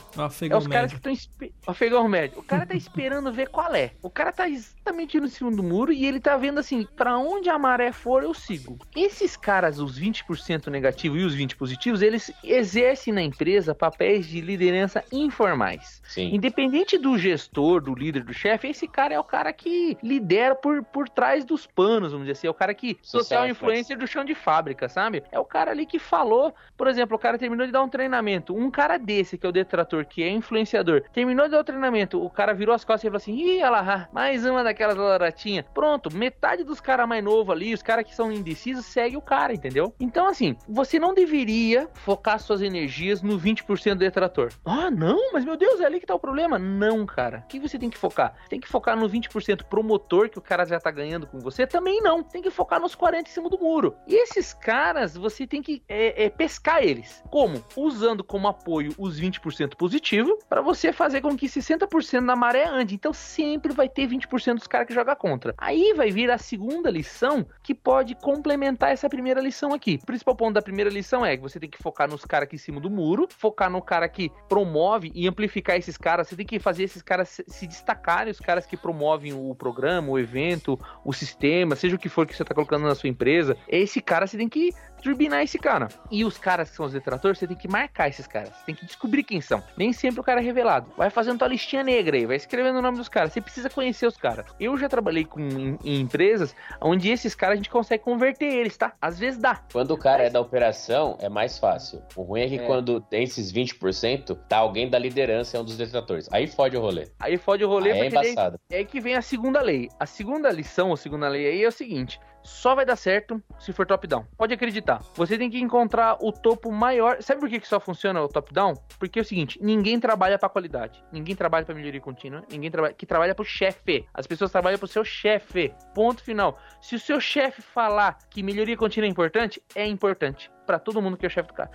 É 0.56 0.58
os 0.58 0.68
caras 0.68 0.92
que 0.92 0.98
estão 0.98 1.12
espe... 1.12 1.54
afegão 1.68 2.08
médio. 2.08 2.40
O 2.40 2.44
cara 2.44 2.66
tá 2.66 2.74
esperando 2.74 3.34
ver 3.34 3.50
qual 3.50 3.76
é. 3.76 3.92
O 4.02 4.10
cara 4.10 4.32
tá 4.32 4.48
exatamente 4.48 5.20
no 5.20 5.28
cima 5.28 5.52
do 5.52 5.62
muro 5.62 5.92
e 5.92 6.06
ele 6.06 6.22
tá 6.22 6.38
vendo 6.38 6.60
assim, 6.62 6.88
pra 6.96 7.18
onde 7.18 7.50
a 7.50 7.60
maré 7.60 7.92
for, 7.92 8.24
eu 8.24 8.34
sigo. 8.34 8.78
Esses 8.96 9.36
caras, 9.36 9.78
os 9.80 10.00
20% 10.00 10.21
negativo 10.70 11.18
e 11.18 11.24
os 11.24 11.34
20 11.34 11.56
positivos, 11.56 12.02
eles 12.02 12.32
exercem 12.44 13.14
na 13.14 13.22
empresa 13.22 13.76
papéis 13.76 14.26
de 14.28 14.42
liderança 14.42 15.04
informais. 15.12 16.01
Sim. 16.12 16.36
Independente 16.36 16.98
do 16.98 17.18
gestor, 17.18 17.80
do 17.82 17.96
líder, 17.96 18.26
do 18.26 18.34
chefe, 18.34 18.68
esse 18.68 18.86
cara 18.86 19.14
é 19.14 19.20
o 19.20 19.24
cara 19.24 19.54
que 19.54 19.98
lidera 20.04 20.54
por, 20.54 20.84
por 20.84 21.08
trás 21.08 21.46
dos 21.46 21.66
panos, 21.66 22.12
vamos 22.12 22.28
dizer 22.28 22.34
assim. 22.34 22.48
É 22.48 22.50
o 22.50 22.54
cara 22.54 22.74
que. 22.74 22.98
Social, 23.02 23.24
Social 23.24 23.48
influencer 23.48 23.98
do 23.98 24.06
chão 24.06 24.26
de 24.26 24.36
fábrica, 24.36 24.90
sabe? 24.90 25.24
É 25.32 25.40
o 25.40 25.46
cara 25.46 25.72
ali 25.72 25.86
que 25.86 25.98
falou. 25.98 26.54
Por 26.76 26.88
exemplo, 26.88 27.16
o 27.16 27.20
cara 27.20 27.38
terminou 27.38 27.66
de 27.66 27.72
dar 27.72 27.82
um 27.82 27.88
treinamento. 27.88 28.54
Um 28.54 28.70
cara 28.70 28.98
desse, 28.98 29.38
que 29.38 29.46
é 29.46 29.50
o 29.50 29.54
detrator, 29.54 30.06
que 30.06 30.22
é 30.22 30.30
influenciador, 30.30 31.02
terminou 31.14 31.46
de 31.46 31.52
dar 31.52 31.62
o 31.62 31.64
treinamento. 31.64 32.22
O 32.22 32.30
cara 32.30 32.54
virou 32.54 32.76
as 32.76 32.84
costas 32.84 33.04
e 33.04 33.08
falou 33.08 33.18
assim: 33.18 33.36
ih, 33.36 33.64
olha 33.64 33.70
lá, 33.70 34.10
mais 34.12 34.46
uma 34.46 34.66
daquelas 34.66 34.98
laratinhas. 34.98 35.66
Pronto, 35.74 36.14
metade 36.14 36.66
dos 36.66 36.82
caras 36.82 37.08
mais 37.08 37.24
novos 37.24 37.56
ali, 37.56 37.74
os 37.74 37.82
caras 37.82 38.06
que 38.06 38.14
são 38.14 38.30
indecisos, 38.34 38.86
segue 38.86 39.16
o 39.16 39.22
cara, 39.22 39.54
entendeu? 39.54 39.96
Então, 39.98 40.28
assim, 40.28 40.58
você 40.68 41.00
não 41.00 41.14
deveria 41.14 41.88
focar 41.94 42.38
suas 42.38 42.62
energias 42.62 43.22
no 43.22 43.40
20% 43.40 43.94
do 43.94 44.00
detrator. 44.00 44.52
Ah, 44.66 44.92
não, 44.92 45.32
mas 45.32 45.46
meu 45.46 45.56
Deus, 45.56 45.80
é 45.80 45.86
ali 45.86 46.01
que 46.02 46.08
tá 46.08 46.16
o 46.16 46.20
problema. 46.20 46.60
Não, 46.60 47.06
cara. 47.06 47.44
O 47.46 47.48
que 47.48 47.60
você 47.60 47.80
tem 47.80 47.90
que 47.90 47.98
focar? 47.98 48.36
Tem 48.50 48.60
que 48.60 48.68
focar 48.68 48.98
no 48.98 49.08
20% 49.10 49.64
promotor 49.64 50.30
que 50.30 50.38
o 50.38 50.42
cara 50.42 50.66
já 50.66 50.80
tá 50.80 50.92
ganhando 50.92 51.26
com 51.26 51.40
você? 51.40 51.66
Também 51.66 52.02
não. 52.02 52.24
Tem 52.24 52.42
que 52.42 52.52
focar 52.52 52.80
nos 52.82 52.96
40 52.96 53.30
em 53.30 53.32
cima 53.32 53.50
do 53.50 53.58
muro. 53.58 53.96
E 54.08 54.16
esses 54.16 54.54
caras, 54.54 55.16
você 55.16 55.48
tem 55.48 55.62
que 55.62 55.82
é, 55.88 56.26
é, 56.26 56.30
pescar 56.30 56.84
eles. 56.84 57.24
Como? 57.30 57.64
Usando 57.78 58.24
como 58.24 58.48
apoio 58.48 58.94
os 58.98 59.20
20% 59.20 59.76
positivo 59.76 60.38
para 60.50 60.62
você 60.62 60.92
fazer 60.92 61.22
com 61.22 61.38
que 61.38 61.48
60% 61.48 62.26
da 62.26 62.36
maré 62.36 62.68
ande. 62.68 62.96
Então 62.96 63.14
sempre 63.14 63.74
vai 63.74 63.88
ter 63.88 64.08
20% 64.08 64.56
dos 64.56 64.68
caras 64.68 64.88
que 64.88 64.94
joga 64.94 65.16
contra. 65.16 65.54
Aí 65.58 65.94
vai 65.96 66.12
vir 66.12 66.30
a 66.32 66.38
segunda 66.38 66.90
lição 66.90 67.46
que 67.64 67.76
pode 67.76 68.16
complementar 68.16 68.92
essa 68.92 69.08
primeira 69.08 69.40
lição 69.40 69.74
aqui. 69.74 70.00
O 70.02 70.06
principal 70.06 70.36
ponto 70.36 70.54
da 70.56 70.62
primeira 70.62 70.90
lição 70.90 71.26
é 71.26 71.38
que 71.38 71.44
você 71.44 71.60
tem 71.60 71.70
que 71.70 71.82
focar 71.82 72.10
nos 72.10 72.26
caras 72.26 72.48
aqui 72.48 72.56
em 72.56 72.60
cima 72.60 72.80
do 72.80 72.90
muro, 72.90 73.28
focar 73.30 73.70
no 73.70 73.82
cara 73.82 74.10
que 74.10 74.32
promove 74.50 75.12
e 75.14 75.28
amplificar 75.28 75.78
esses 75.92 75.98
caras. 75.98 76.28
Você 76.28 76.36
tem 76.36 76.46
que 76.46 76.60
fazer 76.60 76.84
esses 76.84 77.02
caras 77.02 77.42
se- 77.48 77.68
destacarem, 77.68 78.32
os 78.32 78.40
caras 78.40 78.66
que 78.66 78.76
promovem 78.76 79.34
o 79.34 79.54
programa, 79.54 80.10
o 80.10 80.18
evento, 80.18 80.80
o 81.06 81.14
sistema, 81.14 81.76
seja 81.76 81.96
o 81.96 82.00
que 82.00 82.10
for 82.10 82.26
que 82.26 82.36
você 82.36 82.42
está 82.42 82.56
colocando 82.56 82.84
na 82.88 82.96
sua 82.96 83.10
empresa. 83.10 83.58
Esse 83.68 84.02
cara 84.02 84.26
você 84.26 84.38
tem 84.38 84.50
que 84.50 84.72
turbinar 85.02 85.42
esse 85.44 85.58
cara. 85.58 85.88
E 86.10 86.24
os 86.24 86.38
caras 86.38 86.70
que 86.70 86.76
são 86.76 86.86
os 86.86 86.94
detratores, 86.94 87.38
você 87.40 87.48
tem 87.48 87.58
que 87.58 87.68
marcar 87.68 88.08
esses 88.10 88.28
caras. 88.28 88.50
Você 88.50 88.66
tem 88.66 88.76
que 88.76 88.86
descobrir 88.86 89.24
quem 89.24 89.42
são. 89.42 89.62
Nem 89.76 89.92
sempre 89.94 90.20
o 90.20 90.24
cara 90.24 90.40
é 90.40 90.44
revelado. 90.44 90.92
Vai 90.98 91.10
fazendo 91.10 91.40
tua 91.40 91.48
listinha 91.48 91.84
negra 91.84 92.16
aí, 92.18 92.26
vai 92.26 92.36
escrevendo 92.36 92.80
o 92.80 92.82
nome 92.82 92.98
dos 92.98 93.10
caras. 93.10 93.34
Você 93.34 93.42
precisa 93.42 93.70
conhecer 93.70 94.06
os 94.06 94.18
caras. 94.18 94.46
Eu 94.60 94.78
já 94.78 94.88
trabalhei 94.88 95.26
com, 95.26 95.40
em, 95.40 95.78
em 95.84 96.00
empresas 96.02 96.56
onde 96.80 97.10
esses 97.10 97.34
caras 97.36 97.54
a 97.54 97.58
gente 97.58 97.70
consegue 97.70 98.04
converter 98.04 98.46
eles, 98.46 98.78
tá? 98.78 98.94
Às 99.02 99.18
vezes 99.20 99.40
dá. 99.40 99.62
Quando 99.72 99.92
o 99.92 99.98
cara 99.98 100.24
é 100.24 100.30
da 100.30 100.40
operação, 100.40 101.18
é 101.20 101.30
mais 101.30 101.58
fácil. 101.58 102.02
O 102.16 102.22
ruim 102.22 102.42
é 102.42 102.48
que 102.48 102.56
É. 102.60 102.66
quando 102.66 103.02
tem 103.02 103.24
esses 103.24 103.52
20%, 103.52 104.38
tá 104.48 104.58
alguém 104.58 104.90
da 104.90 105.00
liderança, 105.00 105.58
é 105.58 105.60
um 105.60 105.64
dos 105.64 105.78
detratores. 105.78 106.28
Aí 106.32 106.48
fode 106.48 106.78
o 106.78 106.82
rolê. 106.82 107.08
Aí 107.20 107.38
fode 107.38 107.64
o 107.64 107.68
rolê 107.68 107.92
Aí 107.92 108.00
é 108.00 108.04
porque 108.04 108.16
daí- 108.16 108.32
embaçado. 108.32 108.60
É 108.70 108.78
aí 108.78 108.86
que 108.86 109.00
vem 109.00 109.16
a 109.16 109.22
segunda 109.22 109.62
lei. 109.62 109.90
A 110.00 110.06
segunda 110.06 110.52
lição, 110.52 110.90
ou 110.90 110.98
segunda 110.98 111.28
lei 111.28 111.48
aí 111.48 111.64
é 111.64 111.68
o 111.68 111.72
seguinte: 111.72 112.20
só 112.44 112.76
vai 112.76 112.86
dar 112.86 112.96
certo 112.96 113.42
se 113.60 113.72
for 113.74 113.86
top-down. 113.86 114.26
Pode 114.38 114.54
acreditar. 114.54 115.02
Você 115.16 115.38
tem 115.38 115.50
que 115.50 115.60
encontrar 115.60 116.18
o 116.22 116.32
topo 116.32 116.72
maior. 116.72 117.22
Sabe 117.22 117.40
por 117.40 117.50
que, 117.50 117.60
que 117.60 117.68
só 117.68 117.80
funciona 117.80 118.22
o 118.22 118.28
top-down? 118.28 118.74
Porque 118.98 119.20
é 119.20 119.22
o 119.22 119.26
seguinte: 119.26 119.60
ninguém 119.62 120.00
trabalha 120.00 120.38
pra 120.38 120.50
qualidade. 120.50 121.04
Ninguém 121.12 121.36
trabalha 121.36 121.66
pra 121.66 121.76
melhoria 121.76 122.02
contínua. 122.02 122.44
Ninguém 122.50 122.72
trabalha. 122.72 122.94
Que 122.94 123.06
trabalha 123.06 123.36
pro 123.36 123.46
chefe. 123.46 124.06
As 124.14 124.26
pessoas 124.26 124.52
trabalham 124.52 124.80
pro 124.80 124.88
seu 124.88 125.04
chefe. 125.04 125.74
Ponto 125.94 126.24
final. 126.24 126.60
Se 126.82 126.96
o 126.96 127.00
seu 127.00 127.20
chefe 127.20 127.62
falar 127.62 128.18
que 128.30 128.44
melhoria 128.44 128.78
contínua 128.78 129.08
é 129.08 129.10
importante, 129.10 129.62
é 129.76 129.86
importante. 129.86 130.52
Pra 130.66 130.80
todo 130.80 131.02
mundo 131.02 131.18
que 131.18 131.26
é 131.26 131.28
o 131.28 131.32
chefe 131.32 131.50
do 131.50 131.54
cara. 131.54 131.72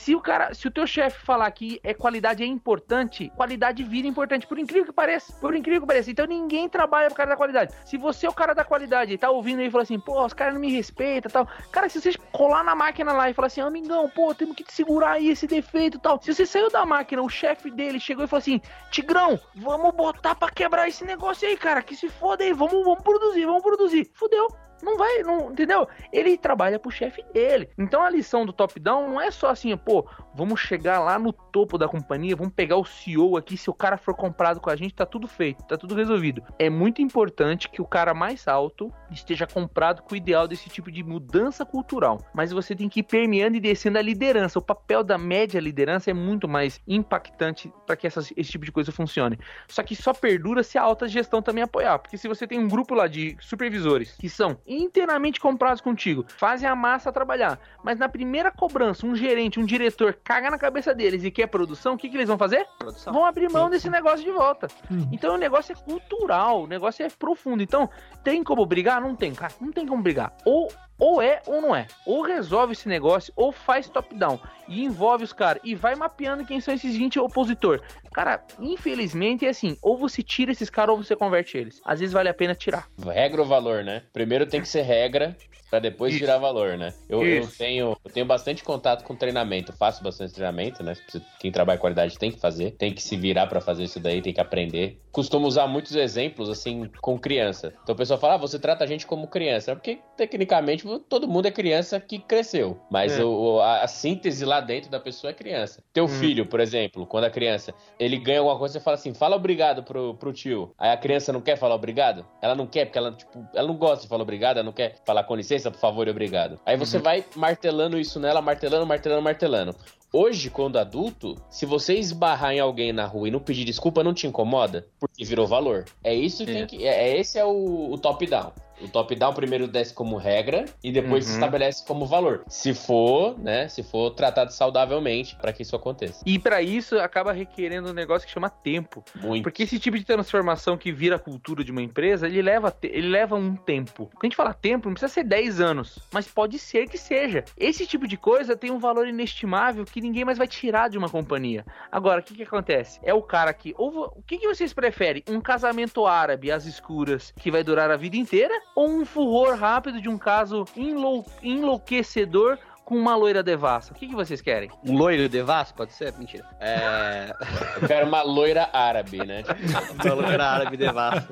Se 0.00 0.14
o 0.14 0.20
cara, 0.20 0.54
se 0.54 0.66
o 0.66 0.70
teu 0.70 0.86
chefe 0.86 1.22
falar 1.26 1.50
que 1.50 1.78
é 1.84 1.92
qualidade 1.92 2.42
é 2.42 2.46
importante, 2.46 3.30
qualidade 3.36 3.84
vira 3.84 4.08
importante, 4.08 4.46
por 4.46 4.58
incrível 4.58 4.86
que 4.86 4.92
pareça. 4.94 5.30
Por 5.34 5.54
incrível 5.54 5.82
que 5.82 5.86
pareça. 5.86 6.10
Então 6.10 6.24
ninguém 6.24 6.70
trabalha 6.70 7.08
pro 7.08 7.16
cara 7.16 7.28
da 7.28 7.36
qualidade. 7.36 7.74
Se 7.84 7.98
você 7.98 8.24
é 8.24 8.30
o 8.30 8.32
cara 8.32 8.54
da 8.54 8.64
qualidade 8.64 9.12
e 9.12 9.18
tá 9.18 9.30
ouvindo 9.30 9.60
aí 9.60 9.66
e 9.66 9.70
fala 9.70 9.82
assim, 9.82 10.00
pô, 10.00 10.24
os 10.24 10.32
caras 10.32 10.54
não 10.54 10.60
me 10.62 10.72
respeitam 10.72 11.30
tal. 11.30 11.46
Cara, 11.70 11.86
se 11.90 12.00
você 12.00 12.14
colar 12.32 12.64
na 12.64 12.74
máquina 12.74 13.12
lá 13.12 13.28
e 13.28 13.34
falar 13.34 13.48
assim, 13.48 13.60
amigão, 13.60 14.08
pô, 14.08 14.34
temos 14.34 14.56
que 14.56 14.64
te 14.64 14.72
segurar 14.72 15.12
aí 15.12 15.28
esse 15.28 15.46
defeito 15.46 15.98
e 15.98 16.00
tal. 16.00 16.18
Se 16.22 16.32
você 16.32 16.46
saiu 16.46 16.70
da 16.70 16.86
máquina, 16.86 17.20
o 17.20 17.28
chefe 17.28 17.70
dele 17.70 18.00
chegou 18.00 18.24
e 18.24 18.26
falou 18.26 18.40
assim, 18.40 18.58
Tigrão, 18.90 19.38
vamos 19.54 19.94
botar 19.94 20.34
pra 20.34 20.48
quebrar 20.48 20.88
esse 20.88 21.04
negócio 21.04 21.46
aí, 21.46 21.58
cara. 21.58 21.82
Que 21.82 21.94
se 21.94 22.08
foda 22.08 22.42
aí, 22.42 22.54
vamos, 22.54 22.82
vamos 22.86 23.02
produzir, 23.02 23.44
vamos 23.44 23.62
produzir. 23.62 24.10
Fudeu. 24.14 24.48
Não 24.82 24.96
vai, 24.96 25.22
não, 25.22 25.52
entendeu? 25.52 25.86
Ele 26.12 26.36
trabalha 26.36 26.78
pro 26.78 26.90
chefe 26.90 27.22
dele. 27.32 27.68
Então 27.78 28.02
a 28.02 28.10
lição 28.10 28.46
do 28.46 28.52
top-down 28.52 29.08
não 29.08 29.20
é 29.20 29.30
só 29.30 29.50
assim, 29.50 29.76
pô, 29.76 30.06
vamos 30.34 30.60
chegar 30.60 31.00
lá 31.00 31.18
no 31.18 31.32
topo 31.32 31.76
da 31.76 31.88
companhia, 31.88 32.36
vamos 32.36 32.54
pegar 32.54 32.76
o 32.76 32.84
CEO 32.84 33.36
aqui, 33.36 33.56
se 33.56 33.68
o 33.68 33.74
cara 33.74 33.96
for 33.96 34.14
comprado 34.14 34.60
com 34.60 34.70
a 34.70 34.76
gente, 34.76 34.94
tá 34.94 35.04
tudo 35.06 35.26
feito, 35.26 35.64
tá 35.64 35.76
tudo 35.76 35.94
resolvido. 35.94 36.42
É 36.58 36.70
muito 36.70 37.02
importante 37.02 37.68
que 37.68 37.82
o 37.82 37.86
cara 37.86 38.14
mais 38.14 38.46
alto 38.48 38.92
esteja 39.10 39.46
comprado 39.46 40.02
com 40.02 40.14
o 40.14 40.16
ideal 40.16 40.46
desse 40.46 40.68
tipo 40.68 40.90
de 40.90 41.02
mudança 41.02 41.64
cultural. 41.64 42.18
Mas 42.34 42.52
você 42.52 42.74
tem 42.74 42.88
que 42.88 43.00
ir 43.00 43.04
permeando 43.04 43.56
e 43.56 43.60
descendo 43.60 43.98
a 43.98 44.02
liderança. 44.02 44.58
O 44.58 44.62
papel 44.62 45.02
da 45.02 45.18
média 45.18 45.60
liderança 45.60 46.10
é 46.10 46.14
muito 46.14 46.48
mais 46.48 46.80
impactante 46.86 47.72
para 47.86 47.96
que 47.96 48.06
essas- 48.06 48.32
esse 48.36 48.50
tipo 48.50 48.64
de 48.64 48.72
coisa 48.72 48.92
funcione. 48.92 49.38
Só 49.68 49.82
que 49.82 49.96
só 49.96 50.12
perdura 50.12 50.62
se 50.62 50.78
a 50.78 50.82
alta 50.82 51.08
gestão 51.08 51.42
também 51.42 51.62
apoiar. 51.64 51.98
Porque 51.98 52.16
se 52.16 52.28
você 52.28 52.46
tem 52.46 52.58
um 52.58 52.68
grupo 52.68 52.94
lá 52.94 53.06
de 53.06 53.36
supervisores 53.40 54.12
que 54.18 54.28
são 54.28 54.58
inteiramente 54.76 55.40
comprados 55.40 55.80
contigo, 55.80 56.24
fazem 56.36 56.68
a 56.68 56.74
massa 56.74 57.12
trabalhar, 57.12 57.58
mas 57.82 57.98
na 57.98 58.08
primeira 58.08 58.50
cobrança, 58.50 59.06
um 59.06 59.14
gerente, 59.14 59.58
um 59.58 59.64
diretor 59.64 60.16
caga 60.22 60.50
na 60.50 60.58
cabeça 60.58 60.94
deles 60.94 61.24
e 61.24 61.30
quer 61.30 61.46
produção, 61.46 61.94
o 61.94 61.98
que, 61.98 62.08
que 62.08 62.16
eles 62.16 62.28
vão 62.28 62.38
fazer? 62.38 62.66
Produção. 62.78 63.12
Vão 63.12 63.24
abrir 63.24 63.50
mão 63.50 63.68
desse 63.68 63.90
negócio 63.90 64.24
de 64.24 64.30
volta. 64.30 64.68
Então 65.12 65.34
o 65.34 65.38
negócio 65.38 65.72
é 65.72 65.74
cultural, 65.74 66.62
o 66.62 66.66
negócio 66.66 67.04
é 67.04 67.08
profundo. 67.08 67.62
Então, 67.62 67.88
tem 68.22 68.42
como 68.44 68.64
brigar? 68.64 69.00
Não 69.00 69.14
tem, 69.14 69.34
cara. 69.34 69.52
Não 69.60 69.72
tem 69.72 69.86
como 69.86 70.02
brigar. 70.02 70.32
Ou, 70.44 70.72
ou 71.00 71.20
é 71.20 71.40
ou 71.46 71.60
não 71.60 71.74
é. 71.74 71.86
Ou 72.06 72.22
resolve 72.22 72.74
esse 72.74 72.88
negócio, 72.88 73.32
ou 73.34 73.50
faz 73.50 73.88
top-down. 73.88 74.38
E 74.68 74.84
envolve 74.84 75.24
os 75.24 75.32
caras. 75.32 75.60
E 75.64 75.74
vai 75.74 75.96
mapeando 75.96 76.44
quem 76.44 76.60
são 76.60 76.72
esses 76.72 76.96
20 76.96 77.18
opositor. 77.18 77.80
Cara, 78.12 78.44
infelizmente 78.60 79.46
é 79.46 79.48
assim: 79.48 79.76
ou 79.82 79.96
você 79.96 80.22
tira 80.22 80.52
esses 80.52 80.70
caras 80.70 80.94
ou 80.94 81.02
você 81.02 81.16
converte 81.16 81.56
eles. 81.56 81.80
Às 81.84 81.98
vezes 82.00 82.12
vale 82.12 82.28
a 82.28 82.34
pena 82.34 82.54
tirar. 82.54 82.88
Regra 83.04 83.40
ou 83.40 83.48
valor, 83.48 83.82
né? 83.82 84.02
Primeiro 84.12 84.46
tem 84.46 84.60
que 84.60 84.68
ser 84.68 84.82
regra 84.82 85.36
pra 85.70 85.78
depois 85.78 86.12
Isso. 86.12 86.20
virar 86.20 86.38
valor, 86.38 86.76
né? 86.76 86.92
Eu, 87.08 87.24
eu 87.24 87.46
tenho, 87.46 87.96
eu 88.04 88.10
tenho 88.10 88.26
bastante 88.26 88.64
contato 88.64 89.04
com 89.04 89.14
treinamento, 89.14 89.72
faço 89.72 90.02
bastante 90.02 90.34
treinamento, 90.34 90.82
né? 90.82 90.94
Quem 91.38 91.52
trabalha 91.52 91.76
em 91.76 91.80
qualidade 91.80 92.18
tem 92.18 92.32
que 92.32 92.40
fazer, 92.40 92.72
tem 92.72 92.92
que 92.92 93.00
se 93.00 93.16
virar 93.16 93.46
pra 93.46 93.60
fazer 93.60 93.84
isso 93.84 94.00
daí, 94.00 94.20
tem 94.20 94.32
que 94.32 94.40
aprender. 94.40 95.00
Costumo 95.12 95.46
usar 95.46 95.68
muitos 95.68 95.94
exemplos 95.94 96.48
assim 96.48 96.90
com 97.00 97.18
criança. 97.18 97.72
Então 97.82 97.94
o 97.94 97.98
pessoal 97.98 98.18
fala: 98.18 98.34
ah, 98.34 98.38
você 98.38 98.58
trata 98.58 98.82
a 98.82 98.86
gente 98.86 99.06
como 99.06 99.28
criança, 99.28 99.74
porque 99.76 100.00
tecnicamente 100.16 100.84
todo 100.98 101.28
mundo 101.28 101.46
é 101.46 101.50
criança 101.50 102.00
que 102.00 102.18
cresceu, 102.18 102.78
mas 102.90 103.18
É. 103.18 103.24
o- 103.24 103.60
a, 103.60 103.82
a 103.82 103.86
síntese 103.86 104.44
lá 104.44 104.60
dentro 104.60 104.90
da 104.90 104.98
pessoa 104.98 105.30
é 105.30 105.34
criança. 105.34 105.82
Teu 105.92 106.04
Hum. 106.04 106.08
filho, 106.08 106.46
por 106.46 106.58
exemplo, 106.60 107.06
quando 107.06 107.24
a 107.24 107.30
criança 107.30 107.72
ele 107.98 108.16
ganha 108.18 108.38
alguma 108.40 108.58
coisa, 108.58 108.72
você 108.74 108.80
fala 108.80 108.94
assim: 108.96 109.14
fala 109.14 109.36
obrigado 109.36 109.82
pro, 109.82 110.14
pro 110.14 110.32
tio. 110.32 110.74
Aí 110.78 110.90
a 110.90 110.96
criança 110.96 111.32
não 111.32 111.40
quer 111.40 111.56
falar 111.56 111.74
obrigado? 111.74 112.26
Ela 112.42 112.54
não 112.54 112.66
quer, 112.66 112.86
porque 112.86 112.98
ela, 112.98 113.12
tipo, 113.12 113.46
ela 113.54 113.68
não 113.68 113.76
gosta 113.76 114.02
de 114.02 114.08
falar 114.08 114.22
obrigado, 114.22 114.56
ela 114.56 114.64
não 114.64 114.72
quer 114.72 114.96
falar 115.06 115.24
com 115.24 115.34
licença, 115.36 115.70
por 115.70 115.78
favor 115.78 116.08
e 116.08 116.10
obrigado. 116.10 116.58
Aí 116.66 116.76
você 116.76 116.98
vai 116.98 117.24
martelando 117.36 117.98
isso 117.98 118.18
nela, 118.18 118.40
martelando, 118.42 118.86
martelando, 118.86 119.22
martelando. 119.22 119.76
Hoje, 120.12 120.50
quando 120.50 120.76
adulto, 120.76 121.36
se 121.48 121.64
você 121.64 121.94
esbarrar 121.94 122.52
em 122.52 122.58
alguém 122.58 122.92
na 122.92 123.06
rua 123.06 123.28
e 123.28 123.30
não 123.30 123.38
pedir 123.38 123.64
desculpa, 123.64 124.02
não 124.02 124.12
te 124.12 124.26
incomoda? 124.26 124.84
Porque 124.98 125.24
virou 125.24 125.46
valor. 125.46 125.84
É 126.02 126.12
isso 126.12 126.44
que 126.44 126.50
É. 126.50 126.54
tem 126.54 126.66
que. 126.66 126.84
É, 126.84 127.10
é- 127.10 127.20
esse 127.20 127.38
é 127.38 127.44
o, 127.44 127.92
o 127.92 127.96
top-down. 127.96 128.50
O 128.80 128.88
top-down 128.88 129.32
primeiro 129.34 129.66
desce 129.68 129.92
como 129.94 130.16
regra 130.16 130.64
e 130.82 130.90
depois 130.92 131.24
se 131.24 131.30
Uhum. 131.32 131.36
estabelece 131.36 131.84
como 131.86 132.06
valor. 132.06 132.42
Se 132.48 132.72
for, 132.74 133.38
né? 133.38 133.68
Se 133.68 133.82
for 133.82 134.10
tratado 134.10 134.52
saudavelmente 134.52 135.36
para 135.36 135.52
que 135.52 135.62
isso 135.62 135.76
aconteça. 135.76 136.22
E 136.26 136.38
pra 136.38 136.62
isso 136.62 136.98
acaba 136.98 137.32
requerendo 137.32 137.90
um 137.90 137.92
negócio 137.92 138.26
que 138.26 138.32
chama 138.32 138.48
tempo. 138.50 139.04
Muito. 139.14 139.42
Porque 139.42 139.62
esse 139.62 139.78
tipo 139.78 139.98
de 139.98 140.04
transformação 140.04 140.76
que 140.76 140.90
vira 140.92 141.16
a 141.16 141.18
cultura 141.18 141.62
de 141.62 141.70
uma 141.72 141.82
empresa, 141.82 142.26
ele 142.26 142.42
leva, 142.42 142.74
ele 142.82 143.08
leva 143.08 143.36
um 143.36 143.54
tempo. 143.56 144.06
Quando 144.14 144.24
a 144.24 144.26
gente 144.26 144.36
fala 144.36 144.54
tempo, 144.54 144.88
não 144.88 144.94
precisa 144.94 145.12
ser 145.12 145.24
10 145.24 145.60
anos, 145.60 145.98
mas 146.12 146.26
pode 146.26 146.58
ser 146.58 146.88
que 146.88 146.98
seja. 146.98 147.44
Esse 147.56 147.86
tipo 147.86 148.06
de 148.08 148.16
coisa 148.16 148.56
tem 148.56 148.70
um 148.70 148.78
valor 148.78 149.06
inestimável 149.06 149.84
que 149.84 150.00
ninguém 150.00 150.24
mais 150.24 150.38
vai 150.38 150.46
tirar 150.46 150.88
de 150.88 150.98
uma 150.98 151.08
companhia. 151.08 151.64
Agora, 151.90 152.20
o 152.20 152.24
que 152.24 152.34
que 152.34 152.42
acontece? 152.42 152.98
É 153.02 153.12
o 153.14 153.22
cara 153.22 153.52
que... 153.52 153.74
Ou, 153.76 154.12
o 154.16 154.22
que, 154.22 154.38
que 154.38 154.46
vocês 154.48 154.72
preferem? 154.72 155.22
Um 155.28 155.40
casamento 155.40 156.06
árabe 156.06 156.50
às 156.50 156.64
escuras 156.66 157.32
que 157.38 157.50
vai 157.50 157.62
durar 157.62 157.90
a 157.90 157.96
vida 157.96 158.16
inteira? 158.16 158.54
Ou 158.74 158.88
um 158.88 159.04
furor 159.04 159.56
rápido 159.56 160.00
de 160.00 160.08
um 160.08 160.16
caso 160.18 160.64
enlou- 160.76 161.26
enlouquecedor 161.42 162.58
com 162.84 162.96
uma 162.96 163.14
loira 163.14 163.40
devassa? 163.40 163.92
O 163.92 163.94
que, 163.94 164.08
que 164.08 164.14
vocês 164.16 164.40
querem? 164.40 164.68
Um 164.84 164.96
loiro 164.96 165.28
devasso, 165.28 165.72
pode 165.74 165.92
ser? 165.92 166.12
Mentira. 166.18 166.44
É. 166.58 167.32
Eu 167.80 167.86
quero 167.86 168.06
uma 168.08 168.22
loira 168.22 168.68
árabe, 168.72 169.18
né? 169.24 169.44
Uma 170.04 170.14
loira 170.14 170.44
árabe 170.44 170.76
devasso. 170.76 171.28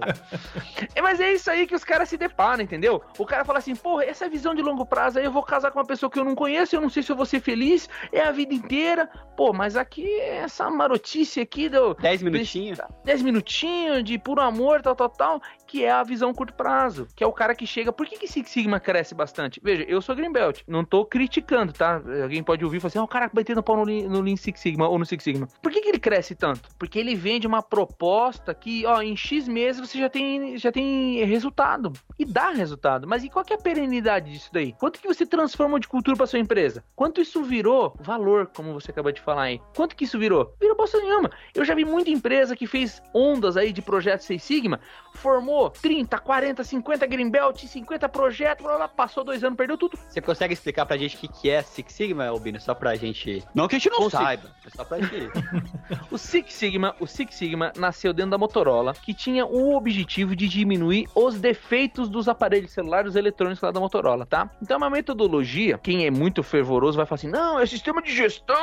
É, 0.95 1.03
mas 1.03 1.19
é 1.19 1.33
isso 1.33 1.51
aí 1.51 1.67
que 1.67 1.75
os 1.75 1.83
caras 1.83 2.09
se 2.09 2.17
deparam, 2.17 2.63
entendeu? 2.63 3.03
O 3.19 3.27
cara 3.27 3.45
fala 3.45 3.59
assim, 3.59 3.75
porra, 3.75 4.05
essa 4.05 4.29
visão 4.29 4.55
de 4.55 4.63
longo 4.63 4.87
prazo 4.87 5.19
aí, 5.19 5.25
eu 5.25 5.33
vou 5.33 5.43
casar 5.43 5.73
com 5.73 5.81
uma 5.81 5.85
pessoa 5.85 6.09
que 6.09 6.19
eu 6.19 6.25
não 6.25 6.35
conheço, 6.37 6.77
eu 6.77 6.81
não 6.81 6.89
sei 6.89 7.03
se 7.03 7.11
eu 7.11 7.17
vou 7.17 7.27
ser 7.27 7.41
feliz, 7.41 7.89
é 8.13 8.21
a 8.21 8.31
vida 8.31 8.55
inteira. 8.55 9.09
Pô, 9.37 9.53
mas 9.53 9.75
aqui, 9.77 10.09
essa 10.21 10.71
marotice 10.71 11.41
aqui 11.41 11.69
do... 11.69 11.95
10 11.95 12.23
minutinhos? 12.23 12.79
10 13.05 13.23
minutinhos 13.23 14.05
de 14.05 14.17
puro 14.17 14.41
amor, 14.43 14.81
tal, 14.81 14.95
tal, 14.95 15.09
tal, 15.09 15.43
que 15.69 15.85
é 15.85 15.91
a 15.91 16.03
visão 16.03 16.33
curto 16.33 16.55
prazo, 16.55 17.07
que 17.15 17.23
é 17.23 17.27
o 17.27 17.33
cara 17.33 17.55
que 17.55 17.67
chega... 17.67 17.93
Por 17.93 18.07
que 18.07 18.19
que 18.19 18.27
Six 18.27 18.51
Sigma 18.51 18.81
cresce 18.81 19.15
bastante? 19.15 19.61
Veja, 19.63 19.85
eu 19.87 20.01
sou 20.01 20.17
Greenbelt, 20.17 20.63
não 20.67 20.83
tô 20.83 21.05
criticando, 21.05 21.73
tá? 21.73 22.03
Alguém 22.23 22.43
pode 22.43 22.65
ouvir 22.65 22.79
e 22.79 22.81
falar 22.81 22.89
assim, 22.89 22.99
ah, 22.99 23.05
o 23.05 23.09
cara 23.09 23.31
batendo 23.33 23.63
pau 23.63 23.77
no, 23.77 23.85
no 23.85 24.21
Lean 24.23 24.37
Six 24.37 24.59
Sigma 24.59 24.89
ou 24.89 24.99
no 24.99 25.05
Six 25.05 25.23
Sigma. 25.23 25.47
Por 25.63 25.71
que 25.71 25.83
que 25.83 25.89
ele 25.91 25.99
cresce 25.99 26.35
tanto? 26.35 26.71
Porque 26.79 26.99
ele 26.99 27.15
vende 27.15 27.47
uma 27.47 27.63
proposta 27.63 28.55
que, 28.55 28.87
ó, 28.87 29.03
em 29.03 29.15
X 29.15 29.47
meses 29.47 29.87
você 29.87 29.99
já 29.99 30.09
tem, 30.09 30.57
já 30.57 30.73
tem 30.73 31.23
resultado. 31.25 31.93
E 32.19 32.25
dá 32.25 32.51
resultado. 32.51 33.07
Mas 33.07 33.23
e 33.23 33.29
qual 33.29 33.45
que 33.45 33.53
é 33.53 33.57
a 33.57 33.61
perenidade 33.61 34.33
disso 34.33 34.49
daí? 34.51 34.73
Quanto 34.73 34.99
que 34.99 35.07
você 35.07 35.27
transforma 35.27 35.79
de 35.79 35.87
cultura 35.87 36.17
para 36.17 36.27
sua 36.27 36.39
empresa? 36.39 36.83
Quanto 36.97 37.21
isso 37.21 37.43
virou 37.43 37.95
valor, 38.01 38.51
como 38.57 38.73
você 38.73 38.91
acabou 38.91 39.13
de 39.13 39.21
falar 39.21 39.43
aí? 39.43 39.61
Quanto 39.77 39.95
que 39.95 40.05
isso 40.05 40.19
virou? 40.19 40.55
Virou 40.59 40.77
bosta 40.77 40.99
nenhuma. 40.99 41.31
Eu 41.55 41.65
já 41.65 41.75
vi 41.75 41.85
muita 41.85 42.11
empresa 42.11 42.57
que 42.57 42.67
fez 42.67 43.03
ondas 43.13 43.57
aí 43.57 43.73
de 43.73 43.83
projetos 43.83 44.27
Seis 44.27 44.43
Sigma, 44.43 44.81
formou 45.15 45.58
30, 45.83 46.19
40, 46.19 46.65
50 46.65 47.07
Greenbelt, 47.07 47.65
50 47.67 48.09
projetos, 48.09 48.65
blá, 48.65 48.77
blá, 48.77 48.89
passou 48.89 49.25
dois 49.25 49.43
anos, 49.45 49.57
perdeu 49.57 49.77
tudo. 49.77 49.99
Você 50.09 50.21
consegue 50.21 50.55
explicar 50.55 50.87
pra 50.87 50.97
gente 50.97 51.17
o 51.17 51.19
que, 51.19 51.29
que 51.29 51.51
é 51.51 51.63
Six 51.63 51.93
Sigma, 51.93 52.27
Albino? 52.27 52.61
Só 52.61 52.75
pra 52.75 52.95
gente. 52.95 53.43
Não 53.55 53.67
que 53.69 53.77
a 53.77 53.79
gente 53.79 53.91
não 53.91 53.99
Consigo. 53.99 54.23
saiba, 54.23 54.51
é 54.65 54.71
só 54.71 54.85
pra 54.85 54.99
gente. 55.01 55.29
O 56.11 56.17
Six 56.19 56.53
Sigma, 56.55 56.95
o 57.01 57.07
Six 57.07 57.35
Sigma 57.35 57.73
nasceu 57.77 58.13
dentro 58.13 58.31
da 58.33 58.39
Motorola, 58.39 58.93
que 58.95 59.13
tinha 59.15 59.45
o 59.47 59.75
objetivo 59.77 60.35
de 60.37 60.49
diminuir 60.49 61.07
os 61.15 61.39
defeitos 61.41 62.09
dos 62.09 62.29
aparelhos 62.29 62.73
celulares 62.73 63.15
eletrônicos 63.15 63.61
lá 63.63 63.71
da 63.71 63.81
Motorola, 63.81 64.25
tá? 64.27 64.51
Então 64.63 64.75
é 64.75 64.79
uma 64.79 64.91
metodologia, 64.91 65.79
quem 65.79 66.07
é 66.07 66.11
muito 66.11 66.43
fervoroso 66.43 66.97
vai 66.97 67.07
falar 67.07 67.17
assim: 67.17 67.29
"Não, 67.29 67.59
é 67.61 67.67
sistema 67.67 68.03
de 68.03 68.15
gestão". 68.15 68.57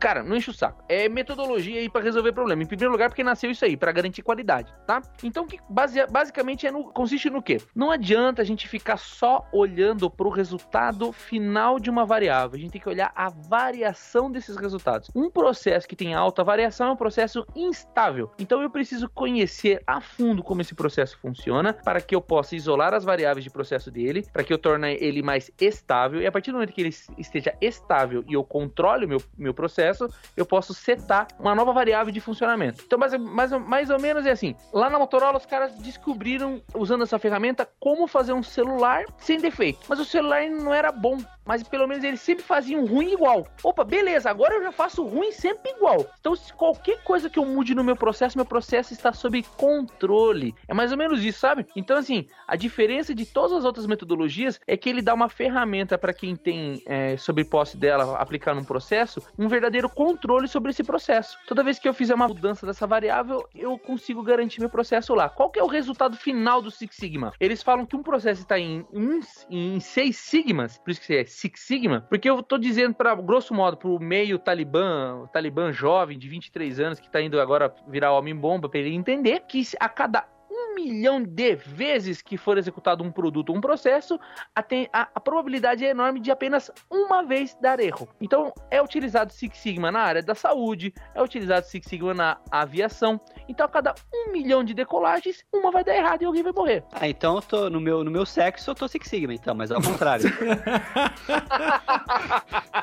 Cara, 0.00 0.22
não 0.22 0.36
enche 0.36 0.50
o 0.50 0.54
saco. 0.54 0.82
É 0.88 1.08
metodologia 1.08 1.80
aí 1.80 1.88
pra 1.88 2.00
resolver 2.02 2.32
problema. 2.32 2.62
Em 2.62 2.66
primeiro 2.66 2.92
lugar, 2.92 3.08
porque 3.08 3.22
nasceu 3.24 3.50
isso 3.50 3.64
aí, 3.64 3.76
pra 3.76 3.92
garantir 3.92 4.22
qualidade, 4.22 4.72
tá? 4.86 5.00
Então 5.22 5.46
que 5.46 5.58
base- 5.68 6.06
basicamente 6.12 6.66
é 6.66 6.70
no- 6.70 6.92
consiste 6.92 7.30
no 7.30 7.42
quê? 7.42 7.60
Não 7.74 7.90
adianta 7.90 8.42
a 8.42 8.44
gente 8.44 8.68
ficar 8.68 8.98
só 8.98 9.46
olhando 9.52 10.10
pro 10.10 10.28
resultado 10.28 11.10
final 11.12 11.78
de 11.80 11.88
uma 11.90 12.04
variável. 12.04 12.56
A 12.56 12.60
gente 12.60 12.72
tem 12.72 12.80
que 12.80 12.88
olhar 12.88 13.10
a 13.16 13.30
variação 13.30 14.30
desses 14.30 14.56
resultados. 14.56 15.10
Um 15.14 15.30
processo 15.30 15.88
que 15.88 15.96
tem 15.96 16.14
alta 16.14 16.44
variação 16.44 16.88
é 16.88 16.92
um 16.92 16.96
processo 16.96 17.46
instável. 17.56 18.30
Então 18.38 18.62
eu 18.62 18.68
preciso 18.70 19.08
conhecer 19.08 19.82
a 19.86 20.00
fundo 20.00 20.42
como 20.42 20.60
esse 20.60 20.74
processo 20.74 21.18
funciona 21.18 21.72
para 21.72 22.00
que 22.00 22.14
eu 22.14 22.20
possa 22.20 22.54
isolar 22.54 22.92
as 22.92 23.04
variáveis 23.04 23.44
de 23.44 23.50
processo 23.50 23.90
dele, 23.90 24.26
para 24.32 24.44
que 24.44 24.52
eu 24.52 24.58
torne 24.58 24.96
ele 25.00 25.22
mais 25.22 25.50
estável. 25.60 26.20
E 26.20 26.26
a 26.26 26.32
partir 26.32 26.50
do 26.50 26.54
momento 26.54 26.72
que 26.72 26.82
ele 26.82 26.94
esteja 27.16 27.54
estável 27.60 28.22
e 28.28 28.34
eu 28.34 28.44
controle 28.44 29.06
o 29.06 29.08
meu, 29.08 29.22
meu 29.38 29.54
processo, 29.54 30.08
eu 30.36 30.44
posso 30.44 30.74
setar 30.74 31.28
uma 31.38 31.54
nova 31.54 31.72
variável 31.72 32.12
de 32.12 32.20
funcionamento. 32.20 32.82
Então, 32.84 32.98
mais, 32.98 33.14
mais, 33.16 33.52
mais 33.52 33.90
ou 33.90 33.98
menos 33.98 34.26
é 34.26 34.30
assim. 34.30 34.54
Lá 34.72 34.90
na 34.90 34.98
Motorola, 34.98 35.38
os 35.38 35.46
caras 35.46 35.78
descobriram, 36.02 36.60
usando 36.74 37.04
essa 37.04 37.18
ferramenta, 37.18 37.68
como 37.78 38.08
fazer 38.08 38.32
um 38.32 38.42
celular 38.42 39.04
sem 39.18 39.38
defeito. 39.38 39.80
Mas 39.88 40.00
o 40.00 40.04
celular 40.04 40.48
não 40.50 40.74
era 40.74 40.90
bom. 40.90 41.18
Mas 41.44 41.62
pelo 41.62 41.88
menos 41.88 42.04
eles 42.04 42.20
sempre 42.20 42.44
faziam 42.44 42.86
ruim 42.86 43.12
igual. 43.12 43.46
Opa, 43.64 43.82
beleza, 43.82 44.30
agora 44.30 44.54
eu 44.54 44.62
já 44.62 44.70
faço 44.70 45.04
ruim 45.04 45.32
sempre 45.32 45.72
igual. 45.72 46.06
Então, 46.20 46.36
se 46.36 46.52
qualquer 46.52 47.02
coisa 47.02 47.28
que 47.28 47.38
eu 47.38 47.44
mude 47.44 47.74
no 47.74 47.82
meu 47.82 47.96
processo, 47.96 48.38
meu 48.38 48.44
processo 48.44 48.92
está 48.92 49.12
sob 49.12 49.42
controle. 49.56 50.54
É 50.68 50.74
mais 50.74 50.92
ou 50.92 50.98
menos 50.98 51.24
isso, 51.24 51.40
sabe? 51.40 51.66
Então, 51.74 51.96
assim, 51.96 52.28
a 52.46 52.54
diferença 52.54 53.12
de 53.12 53.26
todas 53.26 53.52
as 53.58 53.64
outras 53.64 53.86
metodologias 53.86 54.60
é 54.68 54.76
que 54.76 54.88
ele 54.88 55.02
dá 55.02 55.12
uma 55.14 55.28
ferramenta 55.28 55.98
para 55.98 56.12
quem 56.12 56.36
tem 56.36 56.80
é, 56.86 57.16
sobre 57.16 57.44
posse 57.44 57.76
dela 57.76 58.16
aplicar 58.18 58.54
num 58.54 58.64
processo, 58.64 59.20
um 59.36 59.48
verdadeiro 59.48 59.88
controle 59.88 60.46
sobre 60.46 60.70
esse 60.70 60.84
processo. 60.84 61.36
Toda 61.48 61.64
vez 61.64 61.78
que 61.78 61.88
eu 61.88 61.94
fizer 61.94 62.14
uma 62.14 62.28
mudança 62.28 62.64
dessa 62.64 62.86
variável, 62.86 63.48
eu 63.52 63.76
consigo 63.78 64.22
garantir 64.22 64.60
meu 64.60 64.70
processo 64.70 65.12
lá. 65.12 65.28
Qual 65.28 65.50
que 65.50 65.58
é 65.58 65.62
o 65.62 65.66
resultado 65.66 65.91
final 66.16 66.62
do 66.62 66.70
Six 66.70 66.96
Sigma? 66.96 67.32
Eles 67.40 67.62
falam 67.62 67.86
que 67.86 67.96
um 67.96 68.02
processo 68.02 68.42
está 68.42 68.58
em, 68.58 68.86
um, 68.92 69.20
em 69.50 69.80
seis 69.80 70.16
sigmas, 70.16 70.78
por 70.78 70.90
isso 70.90 71.00
que 71.00 71.14
é 71.14 71.24
Six 71.24 71.60
Sigma, 71.60 72.06
porque 72.08 72.28
eu 72.28 72.42
tô 72.42 72.58
dizendo 72.58 72.94
para 72.94 73.14
grosso 73.14 73.54
modo 73.54 73.76
pro 73.76 73.98
meio 73.98 74.38
talibã, 74.38 75.22
o 75.22 75.28
talibã 75.28 75.72
jovem 75.72 76.18
de 76.18 76.28
23 76.28 76.80
anos 76.80 77.00
que 77.00 77.10
tá 77.10 77.20
indo 77.20 77.40
agora 77.40 77.74
virar 77.88 78.12
homem 78.12 78.34
bomba 78.34 78.68
para 78.68 78.80
ele 78.80 78.94
entender 78.94 79.40
que 79.48 79.62
a 79.78 79.88
cada 79.88 80.26
um 80.72 80.74
milhão 80.74 81.22
de 81.22 81.54
vezes 81.54 82.22
que 82.22 82.36
for 82.36 82.56
executado 82.56 83.04
um 83.04 83.10
produto 83.12 83.50
ou 83.50 83.56
um 83.56 83.60
processo, 83.60 84.18
a, 84.54 84.62
tem- 84.62 84.88
a- 84.92 85.08
a 85.14 85.20
probabilidade 85.20 85.84
é 85.84 85.90
enorme 85.90 86.18
de 86.20 86.30
apenas 86.30 86.70
uma 86.90 87.22
vez 87.22 87.54
dar 87.60 87.78
erro. 87.80 88.08
Então, 88.20 88.52
é 88.70 88.80
utilizado 88.82 89.32
Six 89.32 89.58
Sigma 89.58 89.90
na 89.92 90.00
área 90.00 90.22
da 90.22 90.34
saúde, 90.34 90.92
é 91.14 91.22
utilizado 91.22 91.66
Six 91.66 91.86
Sigma 91.86 92.14
na 92.14 92.38
aviação. 92.50 93.20
Então, 93.48 93.66
a 93.66 93.68
cada 93.68 93.94
um 94.14 94.32
milhão 94.32 94.64
de 94.64 94.72
decolagens, 94.74 95.44
uma 95.52 95.70
vai 95.70 95.84
dar 95.84 95.94
errado 95.94 96.22
e 96.22 96.24
alguém 96.24 96.42
vai 96.42 96.52
morrer. 96.52 96.84
Ah, 96.92 97.08
então 97.08 97.36
eu 97.36 97.42
tô 97.42 97.68
no 97.70 97.80
meu, 97.80 98.02
no 98.02 98.10
meu 98.10 98.24
sexo 98.24 98.70
eu 98.70 98.74
tô 98.74 98.88
Six 98.88 99.08
Sigma, 99.08 99.34
então, 99.34 99.54
mas 99.54 99.70
ao 99.70 99.82
contrário. 99.82 100.24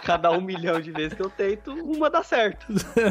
Cada 0.04 0.32
um 0.32 0.42
milhão 0.42 0.80
de 0.80 0.92
vezes 0.92 1.14
que 1.14 1.22
eu 1.22 1.30
tento, 1.30 1.72
uma 1.74 2.10
dá 2.10 2.24
certo. 2.24 2.66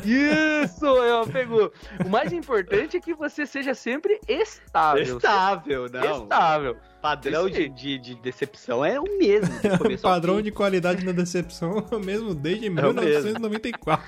Isso, 0.05 0.85
eu 0.87 1.27
pegou. 1.27 1.73
O 2.05 2.09
mais 2.09 2.33
importante 2.33 2.97
é 2.97 3.01
que 3.01 3.15
você 3.15 3.47
seja 3.47 3.75
sempre 3.75 4.21
estável. 4.69 5.17
Estável, 5.17 5.89
não. 5.91 6.23
Estável. 6.23 6.77
Padrão 7.01 7.47
Isso 7.49 7.57
de, 7.57 7.69
de, 7.69 7.99
de 7.99 8.15
decepção 8.17 8.85
é 8.85 8.99
o 8.99 9.05
mesmo. 9.19 9.55
padrão 10.03 10.43
de 10.43 10.51
qualidade 10.51 11.05
na 11.05 11.13
decepção 11.13 11.87
é 11.91 11.95
o 11.95 12.01
mesmo 12.01 12.35
desde 12.35 12.67
É 12.67 12.71
o 12.71 12.73
mesmo. 12.73 13.01
1994. 13.01 14.07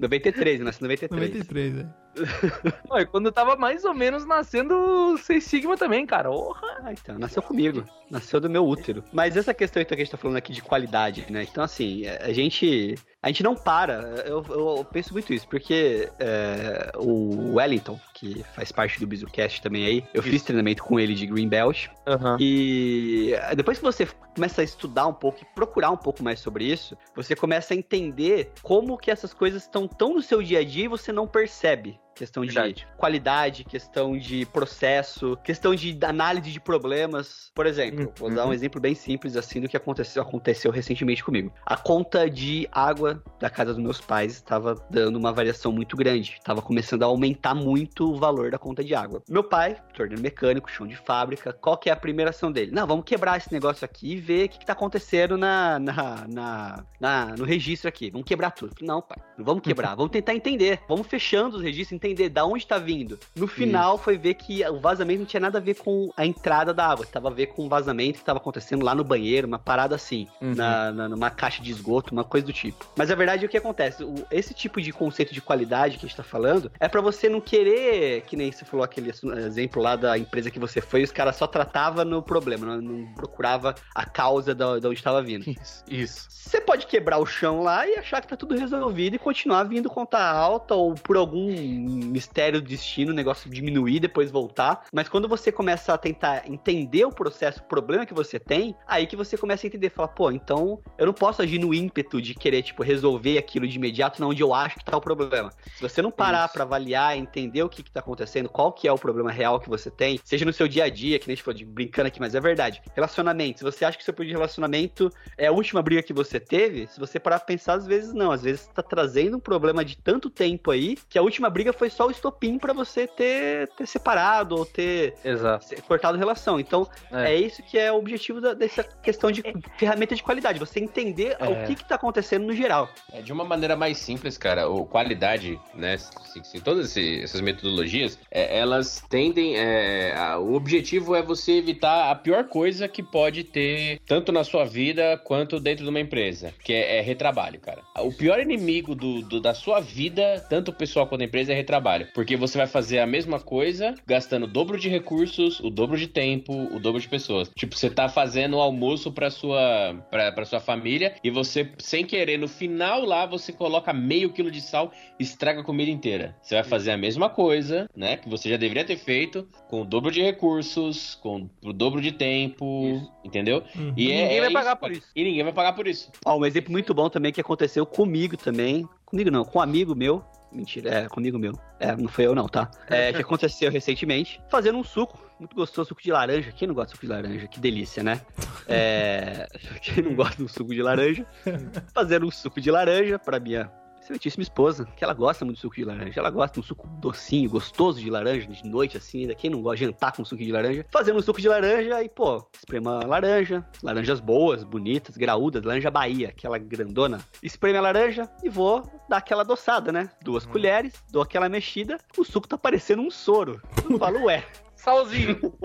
93, 0.00 0.60
eu 0.60 0.64
nasci 0.64 0.78
em 0.80 0.82
93. 0.82 1.34
93, 1.34 1.78
é. 1.78 2.02
Olha, 2.90 3.06
quando 3.06 3.26
eu 3.26 3.32
tava 3.32 3.56
mais 3.56 3.84
ou 3.84 3.94
menos 3.94 4.26
nascendo 4.26 4.74
o 4.74 5.18
Seis 5.18 5.44
Sigma 5.44 5.76
também, 5.76 6.06
cara. 6.06 6.30
Porra. 6.30 6.80
Ah, 6.82 6.92
então, 6.92 7.18
nasceu 7.18 7.42
comigo. 7.42 7.84
Nasceu 8.10 8.40
do 8.40 8.50
meu 8.50 8.66
útero. 8.66 9.02
Mas 9.12 9.36
essa 9.36 9.54
questão 9.54 9.80
então, 9.80 9.96
que 9.96 10.02
a 10.02 10.04
gente 10.04 10.12
tá 10.12 10.18
falando 10.18 10.36
aqui 10.36 10.52
de 10.52 10.62
qualidade, 10.62 11.24
né? 11.30 11.46
Então, 11.50 11.64
assim, 11.64 12.06
a 12.06 12.32
gente. 12.32 12.94
A 13.22 13.28
gente 13.28 13.42
não 13.42 13.54
para. 13.54 14.24
Eu, 14.26 14.44
eu 14.50 14.84
penso 14.84 15.12
muito 15.12 15.32
isso, 15.32 15.48
porque 15.48 16.10
é, 16.18 16.92
o 16.96 17.54
Wellington, 17.54 17.98
que 18.12 18.44
faz 18.54 18.70
parte 18.70 19.00
do 19.00 19.06
BizuCast 19.06 19.62
também 19.62 19.86
aí, 19.86 20.04
eu 20.12 20.22
fiz 20.22 20.42
treinamento 20.42 20.82
com 20.82 20.98
ele 20.98 21.14
de 21.14 21.26
Green 21.26 21.48
Belt. 21.48 21.86
Aham. 22.22 22.36
E 22.40 23.34
depois 23.56 23.78
que 23.78 23.84
você 23.84 24.06
começa 24.34 24.60
a 24.60 24.64
estudar 24.64 25.06
um 25.06 25.12
pouco 25.12 25.42
e 25.42 25.54
procurar 25.54 25.90
um 25.90 25.96
pouco 25.96 26.22
mais 26.22 26.40
sobre 26.40 26.64
isso, 26.64 26.96
você 27.14 27.34
começa 27.34 27.74
a 27.74 27.76
entender 27.76 28.52
como 28.62 28.96
que 28.96 29.10
essas 29.10 29.34
coisas 29.34 29.62
estão 29.62 29.88
tão 29.88 30.14
no 30.14 30.22
seu 30.22 30.42
dia 30.42 30.60
a 30.60 30.64
dia 30.64 30.84
e 30.84 30.88
você 30.88 31.12
não 31.12 31.26
percebe. 31.26 32.00
Questão 32.14 32.44
de 32.44 32.52
Verdade. 32.52 32.86
qualidade, 32.96 33.64
questão 33.64 34.16
de 34.16 34.44
processo, 34.46 35.36
questão 35.42 35.74
de 35.74 35.98
análise 36.04 36.50
de 36.50 36.60
problemas. 36.60 37.50
Por 37.54 37.66
exemplo, 37.66 38.12
vou 38.18 38.30
dar 38.30 38.44
um 38.44 38.48
Uhum. 38.48 38.52
exemplo 38.52 38.80
bem 38.80 38.94
simples 38.94 39.36
assim 39.36 39.60
do 39.60 39.68
que 39.68 39.76
aconteceu, 39.76 40.22
aconteceu 40.22 40.70
recentemente 40.70 41.24
comigo. 41.24 41.52
A 41.64 41.76
conta 41.76 42.28
de 42.28 42.68
água 42.70 43.22
da 43.40 43.48
casa 43.50 43.72
dos 43.74 43.82
meus 43.82 44.00
pais 44.00 44.32
estava 44.34 44.74
dando 44.90 45.16
uma 45.16 45.32
variação 45.32 45.72
muito 45.72 45.96
grande. 45.96 46.36
Estava 46.38 46.60
começando 46.60 47.02
a 47.02 47.06
aumentar 47.06 47.54
muito 47.54 48.10
o 48.12 48.16
valor 48.16 48.50
da 48.50 48.58
conta 48.58 48.84
de 48.84 48.94
água. 48.94 49.22
Meu 49.28 49.42
pai, 49.44 49.76
torneiro 49.94 50.22
mecânico, 50.22 50.70
chão 50.70 50.86
de 50.86 50.96
fábrica, 50.96 51.52
qual 51.52 51.76
que 51.76 51.88
é 51.88 51.92
a 51.92 51.96
primeira 51.96 52.30
ação 52.30 52.52
dele? 52.52 52.70
Não, 52.72 52.86
vamos 52.86 53.04
quebrar 53.04 53.36
esse 53.38 53.52
negócio 53.52 53.84
aqui 53.84 54.12
e 54.12 54.16
ver 54.16 54.46
o 54.46 54.48
que, 54.48 54.58
que 54.58 54.66
tá 54.66 54.72
acontecendo 54.74 55.36
na, 55.38 55.78
na, 55.78 56.26
na, 56.28 56.84
na- 57.00 57.26
no 57.36 57.44
registro 57.44 57.88
aqui. 57.88 58.10
Vamos 58.10 58.26
quebrar 58.26 58.50
tudo. 58.50 58.74
Não, 58.82 59.00
pai, 59.02 59.18
não 59.36 59.44
vamos 59.44 59.62
quebrar. 59.62 59.94
vamos 59.96 60.10
tentar 60.12 60.34
entender. 60.34 60.80
Vamos 60.88 61.06
fechando 61.06 61.56
os 61.56 61.62
registros, 61.62 61.92
entender 62.02 62.28
da 62.28 62.44
onde 62.44 62.66
tá 62.66 62.78
vindo. 62.78 63.18
No 63.34 63.46
final, 63.46 63.96
foi 63.98 64.16
ver 64.18 64.34
que 64.34 64.64
o 64.68 64.80
vazamento 64.80 65.20
não 65.20 65.26
tinha 65.26 65.40
nada 65.40 65.58
a 65.58 65.60
ver 65.60 65.74
com 65.74 66.10
a 66.16 66.26
entrada 66.26 66.72
da 66.74 66.86
água. 66.86 67.06
Tava 67.06 67.28
a 67.28 67.32
ver 67.32 67.46
com 67.46 67.64
o 67.66 67.68
vazamento 67.68 68.18
que 68.18 68.24
tava 68.24 68.38
acontecendo 68.38 68.84
lá 68.84 68.94
no 68.94 69.04
banheiro, 69.04 69.46
uma 69.46 69.58
parada 69.58 69.94
assim. 69.94 70.26
Uhum. 70.40 70.54
Na, 70.54 70.92
na- 70.92 71.08
numa 71.08 71.30
caixa 71.30 71.62
de 71.62 71.70
esgoto, 71.70 72.12
uma 72.12 72.24
coisa 72.24 72.46
do 72.46 72.52
tipo. 72.52 72.86
Mas 72.96 73.10
a 73.10 73.14
verdade 73.14 73.44
é 73.44 73.46
o 73.46 73.50
que 73.50 73.56
acontece. 73.56 74.02
O- 74.04 74.24
esse 74.30 74.52
tipo 74.54 74.80
de 74.80 74.92
conceito 74.92 75.32
de 75.32 75.40
qualidade 75.40 75.98
que 75.98 76.04
a 76.06 76.08
gente 76.08 76.16
tá 76.16 76.22
falando 76.22 76.70
é 76.80 76.88
pra 76.88 77.00
você 77.00 77.28
não 77.28 77.40
querer, 77.40 78.22
que 78.22 78.36
nem 78.36 78.50
você 78.50 78.64
falou 78.64 78.84
aquele 78.84 79.10
exemplo 79.46 79.82
lá 79.82 79.96
da 79.96 80.16
empresa 80.18 80.50
que 80.50 80.58
você 80.58 80.80
foi, 80.80 81.02
os 81.02 81.12
caras 81.12 81.36
só 81.36 81.46
tratava 81.46 82.04
no 82.04 82.22
problema, 82.22 82.66
não, 82.66 82.80
não 82.80 83.14
procurava 83.14 83.74
a 83.94 84.04
causa 84.04 84.54
da, 84.54 84.78
da 84.78 84.88
onde 84.88 84.98
estava 84.98 85.22
vindo. 85.22 85.48
Isso, 85.48 85.84
isso. 85.88 86.26
Você 86.30 86.60
pode 86.60 86.86
quebrar 86.86 87.18
o 87.18 87.26
chão 87.26 87.62
lá 87.62 87.86
e 87.86 87.96
achar 87.96 88.20
que 88.20 88.28
tá 88.28 88.36
tudo 88.36 88.54
resolvido 88.56 89.14
e 89.14 89.18
continuar 89.18 89.64
vindo 89.64 89.88
conta 89.88 90.18
alta 90.18 90.74
ou 90.74 90.94
por 90.94 91.16
algum 91.16 91.50
mistério 91.92 92.60
do 92.60 92.68
destino, 92.68 93.12
o 93.12 93.14
negócio 93.14 93.50
diminuir, 93.50 94.00
depois 94.00 94.30
voltar. 94.30 94.84
Mas 94.92 95.08
quando 95.08 95.28
você 95.28 95.52
começa 95.52 95.94
a 95.94 95.98
tentar 95.98 96.48
entender 96.48 97.04
o 97.04 97.10
processo, 97.10 97.60
o 97.60 97.64
problema 97.64 98.06
que 98.06 98.14
você 98.14 98.38
tem, 98.38 98.74
aí 98.86 99.06
que 99.06 99.16
você 99.16 99.36
começa 99.36 99.66
a 99.66 99.68
entender, 99.68 99.90
fala, 99.90 100.08
pô, 100.08 100.30
então 100.30 100.80
eu 100.98 101.06
não 101.06 101.12
posso 101.12 101.42
agir 101.42 101.58
no 101.58 101.72
ímpeto 101.72 102.20
de 102.20 102.34
querer, 102.34 102.62
tipo, 102.62 102.82
resolver 102.82 103.38
aquilo 103.38 103.66
de 103.66 103.76
imediato, 103.76 104.20
não 104.20 104.30
onde 104.30 104.42
eu 104.42 104.54
acho 104.54 104.76
que 104.76 104.84
tá 104.84 104.96
o 104.96 105.00
problema. 105.00 105.50
Se 105.74 105.82
você 105.82 106.02
não 106.02 106.10
parar 106.10 106.48
para 106.48 106.64
avaliar, 106.64 107.16
entender 107.16 107.62
o 107.62 107.68
que, 107.68 107.82
que 107.82 107.90
tá 107.90 108.00
acontecendo, 108.00 108.48
qual 108.48 108.72
que 108.72 108.88
é 108.88 108.92
o 108.92 108.98
problema 108.98 109.30
real 109.30 109.60
que 109.60 109.68
você 109.68 109.90
tem, 109.90 110.18
seja 110.24 110.44
no 110.44 110.52
seu 110.52 110.68
dia 110.68 110.84
a 110.84 110.88
dia, 110.88 111.18
que 111.18 111.26
nem 111.26 111.34
a 111.34 111.36
gente 111.36 111.44
falou 111.44 111.58
de 111.58 111.64
brincando 111.64 112.08
aqui, 112.08 112.20
mas 112.20 112.34
é 112.34 112.40
verdade. 112.40 112.82
Relacionamento, 112.94 113.58
se 113.58 113.64
você 113.64 113.84
acha 113.84 113.96
que 113.96 114.04
seu 114.04 114.12
problema 114.12 114.34
de 114.34 114.36
relacionamento 114.36 115.10
é 115.36 115.46
a 115.46 115.52
última 115.52 115.82
briga 115.82 116.02
que 116.02 116.12
você 116.12 116.38
teve, 116.38 116.86
se 116.86 116.98
você 116.98 117.18
parar 117.18 117.38
pra 117.38 117.46
pensar, 117.46 117.74
às 117.74 117.86
vezes 117.86 118.12
não. 118.12 118.30
Às 118.30 118.42
vezes 118.42 118.66
tá 118.68 118.82
trazendo 118.82 119.36
um 119.36 119.40
problema 119.40 119.84
de 119.84 119.96
tanto 119.96 120.30
tempo 120.30 120.70
aí 120.70 120.96
que 121.08 121.18
a 121.18 121.22
última 121.22 121.50
briga 121.50 121.72
foi 121.72 121.81
só 121.90 122.06
o 122.06 122.10
estopim 122.10 122.58
para 122.58 122.72
você 122.72 123.06
ter, 123.06 123.68
ter 123.76 123.86
separado 123.86 124.56
ou 124.56 124.64
ter 124.66 125.14
Exato. 125.24 125.66
cortado 125.88 126.18
relação. 126.18 126.58
Então, 126.60 126.86
é, 127.10 127.32
É. 127.34 127.36
isso 127.36 127.62
que 127.62 127.78
é 127.78 127.90
o 127.92 127.96
objetivo 127.96 128.40
da- 128.40 128.54
dessa 128.54 128.82
questão 128.84 129.30
de 129.30 129.42
ferramenta 129.78 130.14
de 130.14 130.22
qualidade. 130.22 130.58
Você 130.58 130.80
entender 130.80 131.36
É. 131.38 131.48
o 131.48 131.66
que, 131.66 131.74
que 131.74 131.84
tá 131.84 131.94
acontecendo 131.94 132.46
no 132.46 132.54
geral. 132.54 132.88
É, 133.12 133.20
de 133.22 133.32
uma 133.32 133.44
maneira 133.44 133.76
mais 133.76 133.98
simples, 133.98 134.36
cara, 134.38 134.68
o 134.68 134.84
qualidade, 134.86 135.58
né? 135.74 135.96
Se, 135.98 136.12
se 136.44 136.60
todas 136.60 136.86
esse- 136.90 137.22
essas 137.22 137.40
metodologias, 137.40 138.18
é, 138.30 138.58
elas 138.58 139.02
tendem. 139.08 139.56
é, 139.56 140.14
a- 140.16 140.38
o 140.38 140.54
objetivo 140.54 141.14
é 141.14 141.22
você 141.22 141.52
evitar 141.52 142.10
a 142.10 142.14
pior 142.14 142.44
coisa 142.44 142.86
que 142.88 143.02
pode 143.02 143.44
ter, 143.44 144.00
tanto 144.06 144.30
na 144.32 144.44
sua 144.44 144.64
vida 144.64 145.16
quanto 145.24 145.58
dentro 145.60 145.84
de 145.84 145.90
uma 145.90 146.00
empresa, 146.00 146.52
que 146.62 146.72
é, 146.72 146.98
é 146.98 147.00
retrabalho, 147.00 147.58
cara. 147.60 147.82
O 147.98 148.12
pior 148.12 148.38
inimigo 148.40 148.94
do, 148.94 149.22
do- 149.22 149.40
da 149.40 149.54
sua 149.54 149.80
vida, 149.80 150.44
tanto 150.48 150.70
o 150.70 150.74
pessoal 150.74 151.06
quanto 151.06 151.22
a 151.22 151.24
empresa, 151.24 151.52
é 151.52 151.54
retrabalho. 151.54 151.71
Porque 152.14 152.36
você 152.36 152.58
vai 152.58 152.66
fazer 152.66 152.98
a 152.98 153.06
mesma 153.06 153.38
coisa, 153.40 153.94
gastando 154.06 154.44
o 154.44 154.46
dobro 154.46 154.78
de 154.78 154.88
recursos, 154.88 155.60
o 155.60 155.70
dobro 155.70 155.96
de 155.96 156.06
tempo, 156.06 156.52
o 156.74 156.78
dobro 156.78 157.00
de 157.00 157.08
pessoas. 157.08 157.50
Tipo, 157.56 157.76
você 157.76 157.90
tá 157.90 158.08
fazendo 158.08 158.56
o 158.56 158.60
almoço 158.60 159.12
pra 159.12 159.30
sua, 159.30 159.94
pra, 160.10 160.32
pra 160.32 160.44
sua 160.44 160.60
família 160.60 161.14
e 161.22 161.30
você, 161.30 161.70
sem 161.78 162.04
querer, 162.04 162.38
no 162.38 162.48
final 162.48 163.04
lá, 163.04 163.26
você 163.26 163.52
coloca 163.52 163.92
meio 163.92 164.32
quilo 164.32 164.50
de 164.50 164.60
sal 164.60 164.92
e 165.18 165.22
estraga 165.22 165.60
a 165.60 165.64
comida 165.64 165.90
inteira. 165.90 166.36
Você 166.42 166.54
vai 166.54 166.64
fazer 166.64 166.90
a 166.92 166.96
mesma 166.96 167.28
coisa, 167.28 167.88
né? 167.96 168.16
Que 168.16 168.28
você 168.28 168.48
já 168.48 168.56
deveria 168.56 168.84
ter 168.84 168.96
feito, 168.96 169.46
com 169.68 169.82
o 169.82 169.84
dobro 169.84 170.10
de 170.10 170.22
recursos, 170.22 171.14
com 171.22 171.48
o 171.64 171.72
dobro 171.72 172.00
de 172.00 172.12
tempo, 172.12 173.00
entendeu? 173.24 173.62
Uhum. 173.76 173.92
E 173.96 174.08
E 174.08 174.12
é- 174.12 174.22
ninguém 174.22 174.36
é 174.38 174.40
vai 174.40 174.52
pagar 174.52 174.76
por 174.76 174.90
isso. 174.92 175.06
E 175.14 175.24
ninguém 175.24 175.42
vai 175.44 175.52
pagar 175.52 175.72
por 175.72 175.86
isso. 175.86 176.10
Ó, 176.24 176.38
um 176.38 176.44
exemplo 176.44 176.72
muito 176.72 176.92
bom 176.92 177.08
também 177.08 177.32
que 177.32 177.40
aconteceu 177.40 177.86
comigo 177.86 178.36
também. 178.36 178.86
Comigo 179.04 179.30
não, 179.30 179.44
com 179.44 179.58
um 179.58 179.62
amigo 179.62 179.94
meu. 179.94 180.24
Mentira, 180.52 180.90
é 180.90 181.08
comigo 181.08 181.38
meu. 181.38 181.58
É, 181.80 181.96
não 181.96 182.08
foi 182.08 182.26
eu 182.26 182.34
não, 182.34 182.46
tá? 182.46 182.70
É, 182.88 183.12
que 183.12 183.20
aconteceu 183.22 183.70
recentemente. 183.70 184.40
Fazendo 184.50 184.78
um 184.78 184.84
suco, 184.84 185.18
muito 185.38 185.56
gostoso, 185.56 185.88
suco 185.88 186.02
de 186.02 186.12
laranja. 186.12 186.52
Quem 186.52 186.68
não 186.68 186.74
gosta 186.74 186.88
de 186.88 186.92
suco 186.94 187.06
de 187.06 187.12
laranja? 187.12 187.48
Que 187.48 187.58
delícia, 187.58 188.02
né? 188.02 188.20
É, 188.68 189.48
quem 189.80 190.04
não 190.04 190.14
gosta 190.14 190.36
de 190.36 190.44
um 190.44 190.48
suco 190.48 190.74
de 190.74 190.82
laranja? 190.82 191.26
Fazendo 191.94 192.26
um 192.26 192.30
suco 192.30 192.60
de 192.60 192.70
laranja 192.70 193.18
pra 193.18 193.40
minha 193.40 193.70
excelentíssima 194.12 194.42
esposa, 194.42 194.84
que 194.96 195.02
ela 195.02 195.14
gosta 195.14 195.44
muito 195.44 195.56
de 195.56 195.62
suco 195.62 195.74
de 195.74 195.84
laranja. 195.84 196.20
Ela 196.20 196.30
gosta 196.30 196.54
de 196.54 196.60
um 196.60 196.62
suco 196.62 196.86
docinho, 197.00 197.50
gostoso 197.50 198.00
de 198.00 198.10
laranja, 198.10 198.46
de 198.46 198.68
noite 198.68 198.96
assim, 198.96 199.22
ainda. 199.22 199.34
Quem 199.34 199.50
não 199.50 199.62
gosta 199.62 199.78
de 199.78 199.84
jantar 199.86 200.12
com 200.12 200.24
suco 200.24 200.42
de 200.42 200.52
laranja? 200.52 200.86
Fazendo 200.90 201.18
um 201.18 201.22
suco 201.22 201.40
de 201.40 201.48
laranja 201.48 202.02
e, 202.02 202.08
pô, 202.08 202.46
esprema 202.54 203.02
a 203.02 203.06
laranja, 203.06 203.66
laranjas 203.82 204.20
boas, 204.20 204.64
bonitas, 204.64 205.16
graúdas, 205.16 205.62
laranja 205.62 205.90
Bahia, 205.90 206.28
aquela 206.28 206.58
grandona. 206.58 207.20
Espreme 207.42 207.78
a 207.78 207.82
laranja 207.82 208.28
e 208.42 208.48
vou 208.48 208.82
dar 209.08 209.18
aquela 209.18 209.42
adoçada, 209.42 209.90
né? 209.90 210.10
Duas 210.22 210.46
colheres, 210.46 210.92
dou 211.10 211.22
aquela 211.22 211.48
mexida, 211.48 211.98
o 212.16 212.24
suco 212.24 212.48
tá 212.48 212.58
parecendo 212.58 213.02
um 213.02 213.10
soro. 213.10 213.60
Eu 213.88 213.98
falo, 213.98 214.24
ué, 214.24 214.44
Salzinho. 214.82 215.38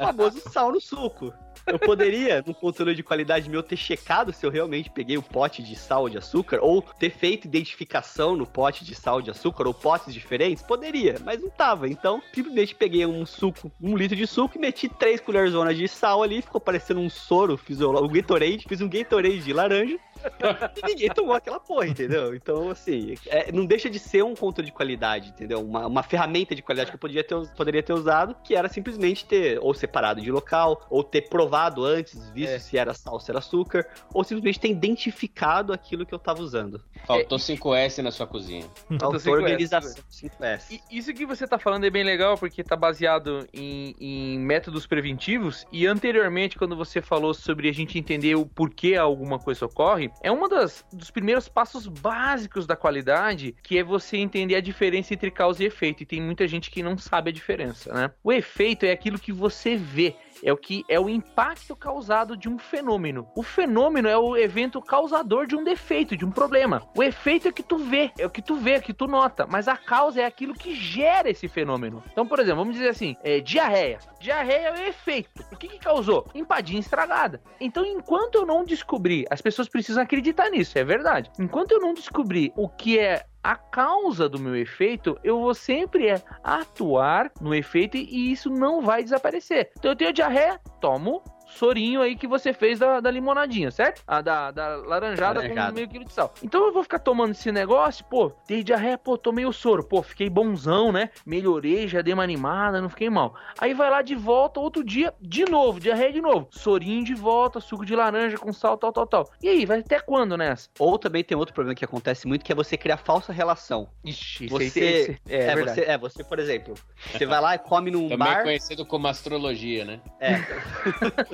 o 0.00 0.02
famoso 0.02 0.40
sal 0.48 0.72
no 0.72 0.80
suco. 0.80 1.30
Eu 1.66 1.78
poderia, 1.78 2.42
no 2.46 2.54
controle 2.54 2.94
de 2.94 3.02
qualidade 3.02 3.48
meu, 3.48 3.62
ter 3.62 3.76
checado 3.76 4.32
se 4.32 4.44
eu 4.44 4.50
realmente 4.50 4.90
peguei 4.90 5.16
o 5.16 5.22
pote 5.22 5.62
de 5.62 5.74
sal 5.74 6.08
de 6.08 6.18
açúcar, 6.18 6.58
ou 6.60 6.82
ter 6.82 7.10
feito 7.10 7.46
identificação 7.46 8.36
no 8.36 8.46
pote 8.46 8.84
de 8.84 8.94
sal 8.94 9.22
de 9.22 9.30
açúcar, 9.30 9.66
ou 9.66 9.72
potes 9.72 10.12
diferentes? 10.12 10.62
Poderia, 10.62 11.16
mas 11.24 11.40
não 11.40 11.50
tava. 11.50 11.88
Então, 11.88 12.22
simplesmente 12.34 12.74
peguei 12.74 13.06
um 13.06 13.24
suco, 13.24 13.72
um 13.80 13.96
litro 13.96 14.16
de 14.16 14.26
suco, 14.26 14.56
e 14.56 14.60
meti 14.60 14.88
três 14.88 15.20
colherzonas 15.20 15.76
de 15.76 15.88
sal 15.88 16.22
ali, 16.22 16.42
ficou 16.42 16.60
parecendo 16.60 17.00
um 17.00 17.10
soro, 17.10 17.56
fiz 17.56 17.80
um 17.80 18.08
Gatorade, 18.08 18.66
fiz 18.68 18.80
um 18.80 18.88
Gatorade 18.88 19.38
de 19.38 19.52
laranja, 19.52 19.98
e 20.76 20.86
ninguém 20.86 21.08
tomou 21.10 21.34
aquela 21.34 21.60
porra, 21.60 21.86
entendeu? 21.86 22.34
Então, 22.34 22.70
assim, 22.70 23.14
é, 23.26 23.50
não 23.52 23.66
deixa 23.66 23.88
de 23.90 23.98
ser 23.98 24.22
um 24.22 24.34
controle 24.34 24.66
de 24.66 24.72
qualidade, 24.72 25.30
entendeu? 25.30 25.60
Uma, 25.60 25.86
uma 25.86 26.02
ferramenta 26.02 26.54
de 26.54 26.62
qualidade 26.62 26.90
que 26.90 26.96
eu 26.96 27.00
poderia 27.00 27.24
ter, 27.24 27.48
poderia 27.56 27.82
ter 27.82 27.92
usado, 27.92 28.36
que 28.42 28.54
era 28.54 28.68
simplesmente 28.68 29.24
ter 29.24 29.58
ou 29.60 29.74
separado 29.74 30.20
de 30.20 30.30
local, 30.30 30.86
ou 30.90 31.02
ter 31.02 31.22
provado 31.22 31.84
antes, 31.84 32.28
visto 32.30 32.52
É. 32.52 32.58
se 32.58 32.78
era 32.78 32.94
sal, 32.94 33.20
se 33.20 33.30
era 33.30 33.38
açúcar, 33.38 33.86
ou 34.12 34.24
simplesmente 34.24 34.60
ter 34.60 34.68
identificado 34.68 35.72
aquilo 35.72 36.06
que 36.06 36.14
eu 36.14 36.18
tava 36.18 36.40
usando. 36.40 36.80
Faltou 37.06 37.38
5S 37.38 38.02
na 38.02 38.10
sua 38.10 38.26
cozinha. 38.26 38.64
Faltou 38.98 39.20
5S, 39.20 39.32
organização 39.32 40.04
5S. 40.10 40.80
E 40.90 40.98
isso 40.98 41.12
que 41.12 41.26
você 41.26 41.46
tá 41.46 41.58
falando 41.58 41.84
é 41.84 41.90
bem 41.90 42.04
legal, 42.04 42.36
porque 42.38 42.62
tá 42.62 42.76
baseado 42.76 43.46
em, 43.52 43.94
em 44.00 44.38
métodos 44.38 44.86
preventivos. 44.86 45.66
E 45.72 45.86
anteriormente, 45.86 46.56
quando 46.56 46.76
você 46.76 47.00
falou 47.02 47.34
sobre 47.34 47.68
a 47.68 47.72
gente 47.72 47.98
entender 47.98 48.34
o 48.34 48.46
porquê 48.46 48.96
alguma 48.96 49.38
coisa 49.38 49.66
ocorre, 49.66 50.10
é 50.22 50.32
um 50.32 50.48
dos 50.92 51.10
primeiros 51.10 51.48
passos 51.48 51.86
básicos 51.86 52.66
da 52.66 52.74
qualidade, 52.74 53.54
que 53.62 53.78
é 53.78 53.84
você 53.84 54.16
entender 54.16 54.54
a 54.54 54.60
diferença 54.60 55.12
entre 55.12 55.30
causa 55.30 55.62
e 55.62 55.66
efeito. 55.66 56.02
E 56.02 56.06
tem 56.06 56.20
muita 56.20 56.48
gente 56.48 56.70
que 56.70 56.82
não 56.82 56.96
sabe 56.96 57.30
a 57.30 57.32
diferença, 57.32 57.92
né? 57.92 58.10
O 58.22 58.32
efeito 58.32 58.84
é 58.84 58.90
aquilo 58.90 59.18
que 59.18 59.32
você 59.32 59.76
vê. 59.76 60.16
É 60.44 60.52
o 60.52 60.56
que 60.58 60.84
é 60.90 61.00
o 61.00 61.08
impacto 61.08 61.74
causado 61.74 62.36
de 62.36 62.50
um 62.50 62.58
fenômeno. 62.58 63.26
O 63.34 63.42
fenômeno 63.42 64.06
é 64.06 64.16
o 64.16 64.36
evento 64.36 64.80
causador 64.82 65.46
de 65.46 65.56
um 65.56 65.64
defeito, 65.64 66.14
de 66.16 66.24
um 66.24 66.30
problema. 66.30 66.86
O 66.94 67.02
efeito 67.02 67.48
é 67.48 67.52
que 67.52 67.62
tu 67.62 67.78
vê, 67.78 68.12
é 68.18 68.26
o 68.26 68.30
que 68.30 68.42
tu 68.42 68.56
vê, 68.56 68.72
é 68.72 68.78
o 68.78 68.82
que 68.82 68.92
tu 68.92 69.06
nota, 69.06 69.46
mas 69.46 69.68
a 69.68 69.76
causa 69.76 70.20
é 70.20 70.26
aquilo 70.26 70.52
que 70.52 70.74
gera 70.74 71.30
esse 71.30 71.48
fenômeno. 71.48 72.04
Então, 72.12 72.26
por 72.26 72.38
exemplo, 72.38 72.58
vamos 72.58 72.74
dizer 72.74 72.90
assim, 72.90 73.16
é, 73.24 73.40
diarreia. 73.40 73.98
Diarreia 74.20 74.68
é 74.68 74.72
o 74.72 74.88
efeito. 74.88 75.42
O 75.50 75.56
que, 75.56 75.66
que 75.66 75.78
causou? 75.78 76.26
Empadinha 76.34 76.80
estragada. 76.80 77.40
Então, 77.58 77.84
enquanto 77.86 78.34
eu 78.34 78.44
não 78.44 78.64
descobrir, 78.64 79.26
as 79.30 79.40
pessoas 79.40 79.68
precisam 79.68 80.02
acreditar 80.02 80.50
nisso, 80.50 80.78
é 80.78 80.84
verdade. 80.84 81.30
Enquanto 81.38 81.72
eu 81.72 81.80
não 81.80 81.94
descobrir 81.94 82.52
o 82.54 82.68
que 82.68 82.98
é 82.98 83.24
a 83.44 83.56
causa 83.56 84.26
do 84.26 84.38
meu 84.38 84.56
efeito, 84.56 85.20
eu 85.22 85.38
vou 85.38 85.54
sempre 85.54 86.06
atuar 86.42 87.30
no 87.42 87.54
efeito 87.54 87.94
e 87.94 88.32
isso 88.32 88.48
não 88.48 88.80
vai 88.80 89.04
desaparecer. 89.04 89.70
Então 89.78 89.90
eu 89.90 89.96
tenho 89.96 90.14
diarreia, 90.14 90.58
tomo 90.80 91.22
sorinho 91.46 92.00
aí 92.02 92.16
que 92.16 92.26
você 92.26 92.52
fez 92.52 92.78
da, 92.78 93.00
da 93.00 93.10
limonadinha, 93.10 93.70
certo? 93.70 94.02
A 94.06 94.20
da, 94.20 94.50
da 94.50 94.76
laranjada, 94.76 95.40
Laranjada. 95.40 95.68
com 95.68 95.74
meio 95.74 95.88
quilo 95.88 96.04
de 96.04 96.12
sal. 96.12 96.32
Então 96.42 96.64
eu 96.66 96.72
vou 96.72 96.82
ficar 96.82 96.98
tomando 96.98 97.30
esse 97.32 97.50
negócio, 97.52 98.04
pô, 98.06 98.32
dei 98.48 98.62
diarreia, 98.64 98.98
pô, 98.98 99.16
tomei 99.18 99.44
o 99.46 99.52
soro, 99.52 99.84
pô, 99.84 100.02
fiquei 100.02 100.28
bonzão, 100.30 100.90
né? 100.92 101.10
Melhorei, 101.26 101.86
já 101.88 102.00
dei 102.02 102.14
uma 102.14 102.22
animada, 102.22 102.80
não 102.80 102.88
fiquei 102.88 103.08
mal. 103.10 103.34
Aí 103.58 103.74
vai 103.74 103.90
lá 103.90 104.02
de 104.02 104.14
volta, 104.14 104.60
outro 104.60 104.82
dia, 104.84 105.12
de 105.20 105.44
novo, 105.44 105.78
diarreia 105.80 106.12
de 106.12 106.20
novo. 106.20 106.48
Sorinho 106.50 107.04
de 107.04 107.14
volta, 107.14 107.60
suco 107.60 107.84
de 107.84 107.94
laranja 107.94 108.38
com 108.38 108.52
sal, 108.52 108.76
tal, 108.76 108.92
tal, 108.92 109.06
tal. 109.06 109.30
E 109.42 109.48
aí, 109.48 109.64
vai 109.66 109.80
até 109.80 110.00
quando 110.00 110.36
nessa? 110.36 110.68
Ou 110.78 110.98
também 110.98 111.22
tem 111.22 111.36
outro 111.36 111.54
problema 111.54 111.74
que 111.74 111.84
acontece 111.84 112.26
muito, 112.26 112.44
que 112.44 112.52
é 112.52 112.54
você 112.54 112.76
criar 112.76 112.96
falsa 112.96 113.32
relação. 113.32 113.88
Ixi, 114.04 114.48
Você, 114.48 114.64
esse 114.64 114.80
aí- 114.80 114.86
esse- 114.94 115.20
é, 115.28 115.46
é, 115.46 115.56
você, 115.56 115.80
é, 115.82 115.98
você, 115.98 116.24
por 116.24 116.38
exemplo, 116.38 116.74
você 117.12 117.26
vai 117.26 117.40
lá 117.40 117.54
e 117.54 117.58
come 117.58 117.90
num 117.90 118.08
Também 118.08 118.18
bar. 118.28 118.42
conhecido 118.42 118.84
como 118.86 119.06
astrologia, 119.06 119.84
né? 119.84 120.00
É. 120.20 120.34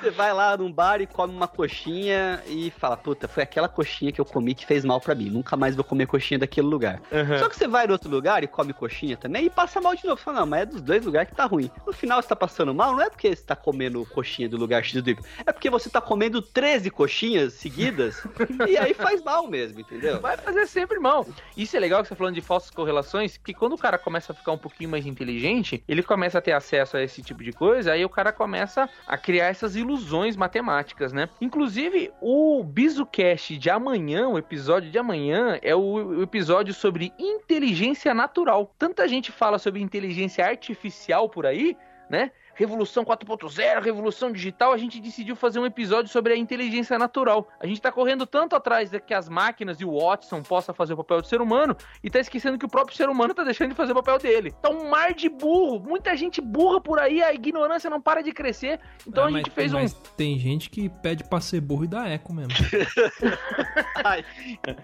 Você 0.00 0.10
vai 0.10 0.32
lá 0.32 0.56
num 0.56 0.72
bar 0.72 1.02
e 1.02 1.06
come 1.06 1.34
uma 1.34 1.46
coxinha 1.46 2.42
e 2.46 2.70
fala, 2.70 2.96
puta, 2.96 3.28
foi 3.28 3.42
aquela 3.42 3.68
coxinha 3.68 4.10
que 4.10 4.18
eu 4.18 4.24
comi 4.24 4.54
que 4.54 4.64
fez 4.64 4.82
mal 4.82 4.98
pra 4.98 5.14
mim. 5.14 5.28
Nunca 5.28 5.58
mais 5.58 5.76
vou 5.76 5.84
comer 5.84 6.06
coxinha 6.06 6.38
daquele 6.38 6.66
lugar. 6.66 7.02
Aham. 7.12 7.38
Só 7.38 7.50
que 7.50 7.56
você 7.56 7.68
vai 7.68 7.86
no 7.86 7.92
outro 7.92 8.10
lugar 8.10 8.42
e 8.42 8.46
come 8.46 8.72
coxinha 8.72 9.14
também 9.14 9.44
e 9.44 9.50
passa 9.50 9.78
mal 9.78 9.94
de 9.94 10.06
novo. 10.06 10.16
Você 10.16 10.24
fala, 10.24 10.40
não, 10.40 10.46
mas 10.46 10.62
é 10.62 10.66
dos 10.66 10.80
dois 10.80 11.04
lugares 11.04 11.28
que 11.28 11.36
tá 11.36 11.44
ruim. 11.44 11.70
No 11.86 11.92
final 11.92 12.22
você 12.22 12.28
tá 12.28 12.34
passando 12.34 12.74
mal, 12.74 12.92
não 12.92 13.02
é 13.02 13.10
porque 13.10 13.36
você 13.36 13.42
tá 13.42 13.54
comendo 13.54 14.06
coxinha 14.06 14.48
do 14.48 14.56
lugar 14.56 14.82
X 14.82 15.02
do 15.02 15.10
Y. 15.10 15.22
É 15.44 15.52
porque 15.52 15.68
você 15.68 15.90
tá 15.90 16.00
comendo 16.00 16.40
13 16.40 16.90
coxinhas 16.90 17.52
seguidas 17.52 18.26
e 18.66 18.78
aí 18.78 18.94
faz 18.94 19.22
mal 19.22 19.46
mesmo, 19.48 19.80
entendeu? 19.80 20.18
Vai 20.18 20.38
fazer 20.38 20.66
sempre 20.66 20.98
mal. 20.98 21.26
Isso 21.54 21.76
é 21.76 21.80
legal 21.80 22.00
que 22.00 22.08
você 22.08 22.14
tá 22.14 22.18
falando 22.18 22.34
de 22.34 22.40
falsas 22.40 22.70
correlações, 22.70 23.36
que 23.36 23.52
quando 23.52 23.74
o 23.74 23.78
cara 23.78 23.98
começa 23.98 24.32
a 24.32 24.34
ficar 24.34 24.52
um 24.52 24.58
pouquinho 24.58 24.88
mais 24.88 25.04
inteligente, 25.04 25.84
ele 25.86 26.02
começa 26.02 26.38
a 26.38 26.40
ter 26.40 26.52
acesso 26.52 26.96
a 26.96 27.02
esse 27.02 27.22
tipo 27.22 27.44
de 27.44 27.52
coisa, 27.52 27.92
aí 27.92 28.02
o 28.02 28.08
cara 28.08 28.32
começa 28.32 28.88
a 29.06 29.18
criar 29.18 29.48
essas 29.48 29.76
ilusões 29.76 29.89
matemáticas, 30.36 31.12
né? 31.12 31.28
Inclusive, 31.40 32.12
o 32.20 32.62
BizuCast 32.62 33.56
de 33.56 33.70
amanhã, 33.70 34.28
o 34.28 34.38
episódio 34.38 34.90
de 34.90 34.98
amanhã, 34.98 35.58
é 35.62 35.74
o 35.74 36.22
episódio 36.22 36.72
sobre 36.72 37.12
inteligência 37.18 38.14
natural. 38.14 38.74
Tanta 38.78 39.08
gente 39.08 39.32
fala 39.32 39.58
sobre 39.58 39.80
inteligência 39.80 40.44
artificial 40.46 41.28
por 41.28 41.46
aí, 41.46 41.76
né? 42.08 42.30
Revolução 42.64 43.02
4.0, 43.06 43.82
revolução 43.82 44.30
digital, 44.30 44.70
a 44.72 44.76
gente 44.76 45.00
decidiu 45.00 45.34
fazer 45.34 45.58
um 45.58 45.64
episódio 45.64 46.10
sobre 46.12 46.34
a 46.34 46.36
inteligência 46.36 46.98
natural. 46.98 47.48
A 47.58 47.66
gente 47.66 47.80
tá 47.80 47.90
correndo 47.90 48.26
tanto 48.26 48.54
atrás 48.54 48.90
de 48.90 49.00
que 49.00 49.14
as 49.14 49.30
máquinas 49.30 49.80
e 49.80 49.84
o 49.86 49.98
Watson 49.98 50.42
possa 50.42 50.74
fazer 50.74 50.92
o 50.92 50.96
papel 50.98 51.22
do 51.22 51.26
ser 51.26 51.40
humano 51.40 51.74
e 52.04 52.10
tá 52.10 52.20
esquecendo 52.20 52.58
que 52.58 52.66
o 52.66 52.68
próprio 52.68 52.94
ser 52.94 53.08
humano 53.08 53.32
tá 53.32 53.42
deixando 53.44 53.70
de 53.70 53.74
fazer 53.74 53.92
o 53.92 53.94
papel 53.94 54.18
dele. 54.18 54.52
Tá 54.60 54.68
um 54.68 54.90
mar 54.90 55.14
de 55.14 55.30
burro, 55.30 55.80
muita 55.80 56.14
gente 56.14 56.42
burra 56.42 56.82
por 56.82 56.98
aí, 56.98 57.22
a 57.22 57.32
ignorância 57.32 57.88
não 57.88 57.98
para 58.00 58.22
de 58.22 58.30
crescer. 58.30 58.78
Então 59.06 59.24
Ah, 59.24 59.28
a 59.28 59.30
gente 59.30 59.46
mas- 59.46 59.54
fez 59.54 59.72
um 59.72 59.78
mas 59.80 59.94
tem 60.14 60.38
gente 60.38 60.68
que 60.68 60.90
pede 60.90 61.24
pra 61.24 61.40
ser 61.40 61.62
burro 61.62 61.84
e 61.84 61.88
dá 61.88 62.06
eco 62.10 62.30
mesmo. 62.34 62.52
Ai, 64.04 64.22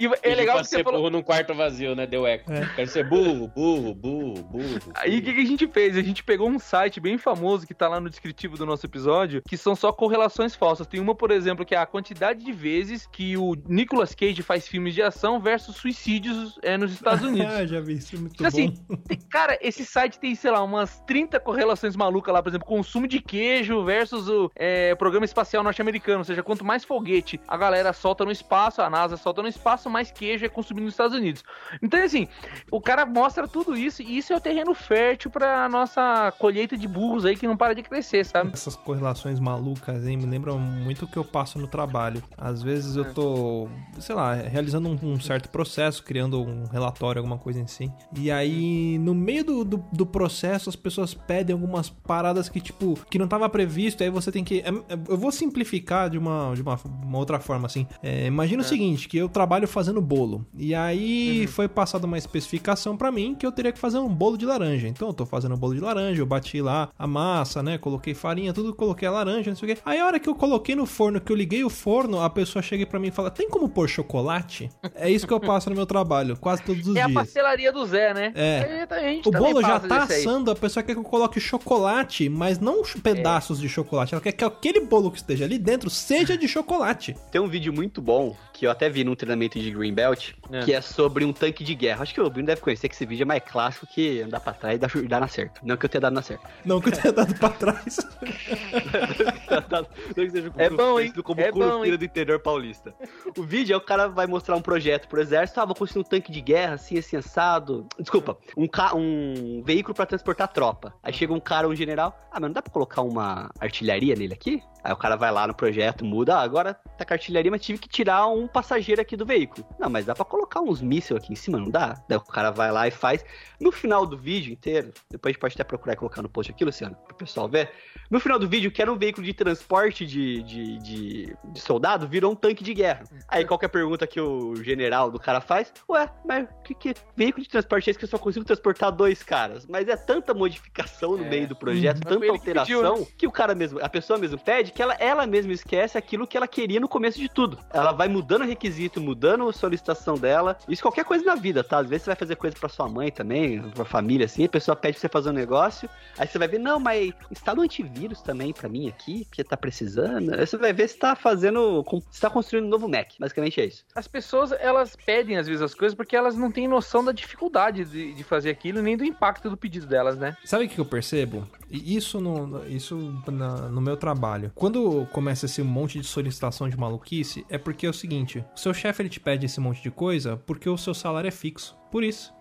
e 0.01 0.07
é 0.23 0.35
legal 0.35 0.57
pra 0.57 0.65
que 0.65 0.71
você 0.71 0.77
ser 0.77 0.85
falou 0.85 1.01
burro 1.01 1.11
num 1.11 1.23
quarto 1.23 1.55
vazio, 1.55 1.95
né? 1.95 2.07
Deu 2.07 2.27
eco. 2.27 2.51
É. 2.51 2.67
Quero 2.75 2.89
ser 2.89 3.07
burro, 3.07 3.49
burro, 3.49 3.95
burro, 3.95 4.43
burro. 4.45 4.93
Aí 4.95 5.19
o 5.19 5.23
que, 5.23 5.35
que 5.35 5.41
a 5.41 5.47
gente 5.47 5.67
fez? 5.69 5.97
A 5.97 6.03
gente 6.03 6.23
pegou 6.25 6.49
um 6.49 6.59
site 6.59 7.01
bem 7.01 7.19
famoso 7.19 7.66
que 7.67 7.75
tá 7.75 7.89
lá 7.89 8.01
no 8.01 8.09
descritivo 8.09 8.57
do 8.57 8.65
nosso 8.67 8.87
episódio, 8.87 9.43
que 9.47 9.57
são 9.57 9.75
só 9.77 9.93
correlações 9.93 10.55
falsas. 10.55 10.87
Tem 10.87 11.01
uma, 11.01 11.15
por 11.15 11.31
exemplo, 11.31 11.65
que 11.65 11.75
é 11.75 11.79
a 11.79 11.87
quantidade 11.87 12.45
de 12.45 12.53
vezes 12.53 13.07
que 13.07 13.37
o 13.37 13.55
Nicolas 13.69 14.15
Cage 14.15 14.43
faz 14.43 14.67
filmes 14.69 14.95
de 14.95 15.03
ação 15.03 15.41
versus 15.41 15.77
suicídios 15.77 16.59
é, 16.63 16.77
nos 16.77 16.93
Estados 16.93 17.25
Unidos. 17.29 17.53
ah, 17.53 17.67
já 17.67 17.81
vi 17.81 17.95
isso, 17.95 18.19
muito 18.19 18.35
Então, 18.35 18.47
assim, 18.47 18.75
bom. 18.89 18.97
tem- 19.09 19.19
cara, 19.31 19.59
esse 19.61 19.85
site 19.85 20.19
tem, 20.19 20.35
sei 20.35 20.51
lá, 20.51 20.63
umas 20.63 21.01
30 21.01 21.39
correlações 21.41 21.97
malucas 21.97 22.33
lá, 22.33 22.43
por 22.43 22.49
exemplo, 22.51 22.67
consumo 22.67 23.07
de 23.09 23.21
queijo 23.21 23.83
versus 23.85 24.29
o 24.29 24.51
é, 24.55 24.95
programa 24.95 25.25
espacial 25.25 25.63
norte-americano. 25.63 26.19
Ou 26.19 26.25
seja, 26.25 26.43
quanto 26.43 26.65
mais 26.65 26.85
foguete 26.85 27.41
a 27.49 27.57
galera 27.57 27.93
solta 27.93 28.25
no 28.25 28.31
espaço, 28.31 28.81
a 28.83 28.89
NASA 28.91 29.17
solta 29.17 29.43
no 29.43 29.49
espaço, 29.49 29.91
mais 29.91 30.11
queijo 30.11 30.45
é 30.45 30.49
consumido 30.49 30.85
nos 30.85 30.95
Estados 30.95 31.17
Unidos. 31.17 31.43
Então, 31.83 32.03
assim, 32.03 32.29
o 32.71 32.81
cara 32.81 33.05
mostra 33.07 33.49
tudo 33.49 33.77
isso 33.77 34.03
e 34.03 34.19
isso 34.19 34.33
é 34.33 34.37
o 34.37 34.41
terreno 34.41 34.75
fértil 34.75 35.31
pra 35.31 35.69
nossa 35.69 36.33
colheita 36.39 36.77
de 36.77 36.87
burros 36.87 37.25
aí 37.25 37.37
que 37.37 37.47
não 37.47 37.56
para 37.57 37.75
de 37.75 37.83
crescer, 37.83 38.25
sabe? 38.25 38.51
Essas 38.53 38.77
correlações 38.77 39.39
malucas, 39.41 40.07
hein, 40.07 40.17
me 40.17 40.27
lembram 40.27 40.59
muito 40.59 41.05
o 41.05 41.09
que 41.09 41.17
eu 41.17 41.25
passo 41.25 41.59
no 41.59 41.67
trabalho. 41.67 42.23
Às 42.37 42.63
vezes 42.63 42.97
eu 42.97 43.13
tô, 43.13 43.69
sei 43.99 44.15
lá, 44.15 44.35
realizando 44.35 44.89
um, 44.89 44.99
um 45.13 45.21
certo 45.21 45.49
processo, 45.49 46.03
criando 46.03 46.41
um 46.41 46.65
relatório, 46.67 47.21
alguma 47.21 47.39
coisa 47.39 47.63
assim. 47.63 47.91
E 48.17 48.31
aí, 48.31 48.99
no 48.99 49.15
meio 49.15 49.45
do, 49.45 49.65
do, 49.65 49.85
do 49.93 50.07
processo, 50.07 50.69
as 50.69 50.77
pessoas 50.77 51.15
pedem 51.15 51.55
algumas 51.55 51.89
paradas 51.89 52.49
que, 52.49 52.61
tipo, 52.61 52.99
que 53.11 53.19
não 53.19 53.29
tava 53.29 53.49
previsto, 53.49 54.03
aí 54.03 54.11
você 54.11 54.31
tem 54.33 54.45
que. 54.45 54.61
é- 54.61 54.69
é- 54.69 54.99
Eu 55.09 55.17
vou 55.17 55.31
simplificar 55.33 56.11
de 56.11 56.19
uma, 56.19 56.53
de 56.55 56.63
uma, 56.63 56.79
uma 57.05 57.19
outra 57.19 57.39
forma, 57.41 57.67
assim. 57.67 57.87
É, 58.03 58.27
imagina 58.27 58.63
o 58.63 58.65
seguinte: 58.65 59.09
que 59.09 59.17
eu 59.17 59.29
trabalho 59.29 59.67
fazendo 59.69 60.01
bolo. 60.01 60.45
E 60.57 60.75
aí 60.75 61.47
foi 61.47 61.69
passada 61.69 62.07
uma 62.07 62.19
especificação 62.19 62.97
pra 62.97 63.11
mim 63.13 63.35
que 63.35 63.47
eu 63.47 63.53
teria 63.53 63.73
que 63.73 63.79
fazer 63.79 63.99
um 63.99 64.09
bolo 64.13 64.37
de 64.37 64.45
laranja. 64.47 64.89
Então 64.89 65.09
eu 65.09 65.15
tô 65.15 65.25
fazendo 65.27 65.55
um 65.55 65.59
bolo 65.59 65.75
de 65.75 65.81
laranja, 65.81 66.21
eu 66.21 66.27
bati 66.27 66.61
lá 66.61 66.89
a 66.99 67.07
massa, 67.07 67.36
né? 67.63 67.79
Coloquei 67.79 68.15
farinha, 68.15 68.53
tudo, 68.53 68.75
coloquei 68.75 69.07
a 69.09 69.11
laranja, 69.11 69.51
não 69.51 69.57
sei 69.57 69.73
o 69.73 69.75
quê. 69.75 69.81
Aí 69.85 69.99
a 69.99 70.07
hora 70.07 70.19
que 70.19 70.29
eu 70.29 70.35
coloquei 70.35 70.75
no 70.75 70.87
forno, 70.87 71.21
que 71.21 71.31
eu 71.33 71.37
liguei 71.37 71.65
o 71.65 71.71
forno, 71.71 72.21
a 72.21 72.31
pessoa 72.31 72.63
chega 72.63 72.87
pra 72.87 72.99
mim 72.99 73.09
e 73.09 73.11
fala: 73.11 73.31
tem 73.31 73.49
como 73.49 73.69
pôr 73.69 73.89
chocolate? 73.89 74.71
É 74.95 75.11
isso 75.11 75.27
que 75.27 75.33
eu 75.33 75.41
passo 75.41 75.69
no 75.71 75.77
meu 75.77 75.87
trabalho, 75.87 76.37
quase 76.37 76.63
todos 76.63 76.87
os 76.87 76.97
É 76.97 77.03
a 77.03 77.07
dias. 77.07 77.15
pastelaria 77.15 77.73
do 77.73 77.85
Zé, 77.87 78.15
né? 78.15 78.33
É. 78.35 78.87
A 78.91 79.01
gente 79.01 79.29
O 79.29 79.33
bolo 79.33 79.61
já 79.61 79.79
tá 79.81 80.05
assando, 80.05 80.51
a 80.51 80.55
pessoa 80.57 80.83
quer 80.83 80.93
que 80.95 80.99
eu 81.01 81.05
coloque 81.05 81.41
chocolate, 81.41 82.29
mas 82.29 82.59
não 82.59 82.83
pedaços 83.03 83.61
de 83.61 83.69
chocolate. 83.69 84.15
Ela 84.15 84.21
quer 84.23 84.33
que 84.33 84.45
aquele 84.45 84.81
bolo 84.81 85.11
que 85.11 85.19
esteja 85.19 85.45
ali 85.45 85.59
dentro 85.59 85.91
seja 85.91 86.37
de 86.37 86.47
chocolate. 86.49 87.17
tem 87.31 87.41
um 87.41 87.49
vídeo 87.49 87.73
muito 87.73 88.01
bom 88.01 88.35
que 88.53 88.67
eu 88.67 88.71
até 88.71 88.89
vi 88.89 89.05
num 89.05 89.15
treinamento 89.15 89.59
de 89.61 89.71
Green 89.71 89.93
Belt, 89.93 90.31
É. 90.51 90.61
que 90.61 90.73
é 90.73 90.81
sobre 90.81 91.25
um 91.27 91.33
tanque 91.33 91.63
de 91.63 91.75
guerra. 91.75 92.03
Acho 92.03 92.15
que 92.15 92.21
o 92.21 92.31
Bruno 92.31 92.47
deve 92.47 92.61
conhecer 92.63 92.89
que 92.89 92.95
esse 92.95 93.05
vídeo 93.05 93.23
é 93.23 93.27
mais 93.27 93.43
clássico 93.45 93.87
que 93.87 94.23
andar 94.23 94.41
pra 94.41 94.55
trás 94.55 94.77
e 94.77 94.79
dar, 94.79 94.91
e 94.97 95.07
dar 95.07 95.21
na 95.21 95.29
certa. 95.29 95.61
Não 95.63 95.77
que 95.77 95.85
eu 95.85 95.89
tenha 95.91 96.01
dado 96.01 96.15
na 96.15 96.23
certa. 96.23 96.49
Não 96.65 96.81
que 96.81 96.89
eu 96.89 96.93
tenha 96.93 97.13
dado 97.13 97.26
pra 97.35 97.51
trás. 97.51 97.99
Não 100.17 100.25
que 100.25 100.31
seja 100.31 100.53
É 100.57 100.71
bom, 100.71 100.83
hein? 100.83 100.95
conhecido 100.95 101.23
como 101.23 101.41
É 101.41 101.51
bom, 101.51 101.85
hein? 101.85 101.97
do 101.97 102.05
interior 102.05 102.41
paulista. 102.41 102.95
O 103.37 103.43
vídeo 103.43 103.75
é 103.75 103.77
o 103.77 103.81
cara 103.81 104.09
vai 104.09 104.27
mostrar 104.27 104.57
um 104.57 104.63
projeto 104.63 105.09
pro 105.09 105.21
exército. 105.21 105.61
Ah, 105.61 105.65
vou 105.65 105.75
construir 105.75 106.03
um 106.03 106.05
tanque 106.05 106.31
de 106.33 106.41
guerra, 106.41 106.75
assim, 106.75 106.99
assim, 106.99 107.17
assado. 107.17 107.87
Desculpa, 107.99 108.37
um, 108.57 108.67
ca... 108.67 108.95
um 108.95 109.63
veículo 109.65 109.95
pra 109.95 110.07
transportar 110.07 110.49
tropa. 110.49 110.95
Aí 111.03 111.13
chega 111.13 111.33
um 111.33 111.41
cara, 111.41 111.69
um 111.69 111.75
general. 111.75 112.17
Ah, 112.31 112.41
mas 112.41 112.43
não 112.43 112.53
dá 112.53 112.63
pra 112.63 112.73
colocar 112.73 113.03
uma 113.03 113.51
artilharia 113.61 114.15
nele 114.15 114.35
aqui? 114.35 114.63
Aí 114.87 114.93
o 114.93 114.97
cara 114.97 115.17
vai 115.17 115.33
lá 115.33 115.49
no 115.49 115.53
projeto, 115.55 116.05
muda. 116.05 116.37
Ah, 116.37 116.43
agora 116.43 116.75
tá 116.97 117.05
com 117.05 117.13
artilharia, 117.13 117.51
mas 117.51 117.61
tive 117.61 117.77
que 117.77 117.89
tirar 117.89 118.29
um 118.29 118.47
passageiro 118.47 119.01
aqui 119.01 119.17
do 119.17 119.27
veículo. 119.27 119.67
Não, 119.81 119.91
mas 119.91 120.07
dá 120.07 120.15
pra 120.15 120.25
colocar 120.25 120.61
uns 120.61 120.81
mísseis 120.81 121.19
aqui 121.21 121.33
em 121.33 121.37
cima, 121.37 121.59
não 121.59 121.69
dá? 121.69 122.01
Daí 122.09 122.17
o 122.17 122.21
cara 122.21 122.53
vai 122.53 122.71
lá 122.71 122.87
e 122.87 122.93
faz. 122.93 123.25
No 123.61 123.73
final 123.73 124.07
do 124.07 124.17
vídeo 124.17 124.53
inteiro, 124.53 124.93
depois 125.11 125.31
a 125.31 125.33
gente 125.33 125.41
pode 125.41 125.55
até 125.55 125.65
procurar 125.65 125.95
e 125.95 125.97
colocar 125.97 126.23
no 126.23 126.29
post 126.29 126.53
aqui, 126.53 126.65
Luciano, 126.65 126.95
pro 127.05 127.17
pessoal 127.17 127.49
ver. 127.49 127.73
No 128.09 128.21
final 128.21 128.39
do 128.39 128.49
vídeo, 128.49 128.71
que 128.71 128.81
era 128.81 128.93
um 128.93 128.97
veículo 128.97 129.27
de 129.27 129.35
transporte 129.35 130.07
de, 130.07 130.41
de, 130.45 130.79
de, 130.79 131.37
de 131.47 131.61
soldado, 131.61 132.07
virou 132.07 132.31
um 132.31 132.37
tanque 132.37 132.63
de 132.63 132.73
guerra. 132.73 133.03
Aí 133.27 133.45
qualquer 133.45 133.67
pergunta 133.69 134.07
que 134.07 134.21
o 134.21 134.55
general 134.63 135.11
do 135.11 135.19
cara 135.19 135.41
faz, 135.41 135.73
ué, 135.91 136.09
mas 136.25 136.47
que, 136.63 136.75
que 136.77 136.95
veículo 137.17 137.43
de 137.43 137.49
transporte 137.51 137.89
é 137.89 137.91
esse 137.91 137.99
que 137.99 138.05
eu 138.05 138.09
só 138.09 138.19
consigo 138.19 138.45
transportar 138.45 138.93
dois 138.93 139.25
caras? 139.25 139.67
Mas 139.67 139.89
é 139.89 139.97
tanta 139.97 140.33
modificação 140.33 141.17
no 141.17 141.25
É. 141.25 141.29
meio 141.29 141.49
do 141.49 141.57
projeto, 141.57 141.97
Uhum. 141.97 142.03
tanta 142.03 142.25
ele 142.25 142.39
que 142.39 142.39
alteração, 142.39 142.93
pediu, 142.99 143.09
que 143.19 143.27
o 143.27 143.33
cara 143.33 143.53
mesmo, 143.57 143.81
a 143.83 143.89
pessoa 143.89 144.17
mesmo 144.17 144.39
pede 144.39 144.71
que 144.77 144.83
ela, 144.83 144.95
ela 145.01 145.27
mesma 145.27 145.53
esquece 145.53 145.97
aquilo 145.99 146.27
que 146.27 146.37
ela 146.37 146.47
queria 146.47 146.79
no 146.79 146.89
começo 146.89 147.19
de 147.19 147.29
tudo. 147.29 147.59
Ela 147.73 147.93
vai 147.93 148.09
mudando 148.09 148.43
o 148.43 148.47
requisito, 148.47 149.01
mudando 149.01 149.49
a 149.49 149.53
solicitação 149.53 150.17
dela. 150.17 150.57
Isso 150.69 150.83
qualquer 150.83 151.05
coisa 151.05 151.25
na 151.25 151.35
vida, 151.35 151.65
tá? 151.65 151.79
Às 151.79 151.89
vezes 151.89 152.03
você 152.05 152.11
vai 152.11 152.17
fazer 152.17 152.37
coisa 152.37 152.55
pra 152.59 152.69
sua 152.69 152.89
mãe 152.89 153.11
também, 153.11 153.63
pra 153.71 153.85
família, 153.85 154.27
assim, 154.27 154.45
a 154.45 154.49
pessoa 154.49 154.77
pede 154.77 154.95
pra 154.95 155.01
você 155.01 155.09
fazer 155.09 155.31
um 155.31 155.33
negócio, 155.33 155.89
aí 156.19 156.27
você 156.29 156.39
vai 156.39 156.47
ver, 156.47 156.59
não, 156.59 156.79
mas 156.79 157.13
instala 157.31 157.61
um 157.61 157.63
antivírus 157.63 158.21
também 158.21 158.53
pra 158.53 158.69
mim 158.69 158.87
aqui, 158.89 159.25
porque 159.25 159.43
tá 159.43 159.57
precisando. 159.57 160.35
Aí 160.35 160.47
você 160.47 160.57
vai 160.57 160.73
ver 160.73 160.89
se 160.89 160.99
tá 160.99 161.17
fazendo, 161.17 161.85
se 162.11 162.21
tá 162.21 162.29
construindo 162.29 162.67
um 162.67 162.69
novo 162.69 162.87
Mac. 162.89 163.13
Basicamente 163.19 163.61
é 163.61 163.65
isso. 163.65 163.85
As 163.95 164.07
pessoas, 164.07 164.53
elas 164.53 164.95
pedem 164.95 165.39
às 165.39 165.47
vezes 165.47 165.63
as 165.63 165.75
coisas 165.75 165.95
porque 165.97 166.15
elas 166.15 166.37
não 166.37 166.51
têm 166.53 166.69
noção 166.69 167.03
da 167.05 167.13
dificuldade 167.13 167.85
de, 167.85 168.13
de 168.13 168.25
fazer 168.25 168.51
aquilo, 168.51 168.83
nem 168.83 168.97
do 168.97 169.05
impacto 169.05 169.49
do 169.49 169.57
pedido 169.57 169.87
delas, 169.87 170.19
né? 170.19 170.37
Sabe 170.45 170.67
o 170.67 170.69
que 170.69 170.79
eu 170.79 170.85
percebo? 170.85 171.47
E 171.71 171.97
Isso 171.97 172.21
no, 172.21 172.65
isso 172.69 173.23
na- 173.27 173.69
no 173.69 173.81
meu 173.81 173.97
trabalho. 173.97 174.53
Quando 174.57 175.07
começa 175.13 175.45
esse 175.45 175.63
monte 175.63 176.01
de 176.01 176.07
solicitação 176.07 176.67
de 176.67 176.79
maluquice, 176.79 177.45
é 177.51 177.59
porque 177.59 177.87
é 177.87 177.91
o 177.91 177.93
seguinte: 177.93 178.43
o 178.57 178.59
seu 178.59 178.73
chefe 178.73 179.03
ele 179.03 179.11
te 179.11 179.21
pede 179.21 179.45
esse 179.45 179.61
monte 179.61 179.83
de 179.83 179.91
coisa 179.91 180.39
porque 180.47 180.67
o 180.69 180.79
seu 180.79 180.95
salário 180.95 181.29
é 181.29 181.31
fixo. 181.31 181.77
Por 181.91 182.03
isso. 182.03 182.35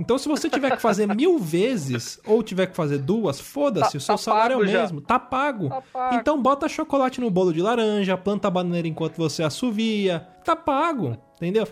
Então, 0.00 0.16
se 0.16 0.26
você 0.26 0.48
tiver 0.48 0.74
que 0.74 0.80
fazer 0.80 1.06
mil 1.14 1.38
vezes 1.38 2.18
ou 2.26 2.42
tiver 2.42 2.68
que 2.68 2.74
fazer 2.74 2.96
duas, 2.96 3.38
foda-se, 3.38 3.92
Tá- 3.92 3.98
o 3.98 4.00
seu 4.00 4.14
tá 4.14 4.22
salário 4.22 4.54
é 4.54 4.56
o 4.56 4.60
mesmo. 4.60 5.02
Tá 5.02 5.18
pago. 5.18 5.68
Tá 5.68 5.82
pago. 5.92 6.14
Então, 6.16 6.40
bota 6.40 6.66
chocolate 6.70 7.20
no 7.20 7.30
bolo 7.30 7.52
de 7.52 7.60
laranja, 7.60 8.16
planta 8.16 8.48
a 8.48 8.50
bananeira 8.50 8.88
enquanto 8.88 9.18
você 9.18 9.42
assovia. 9.42 10.26
Tá 10.42 10.56
pago. 10.56 11.18
Entendeu? 11.40 11.66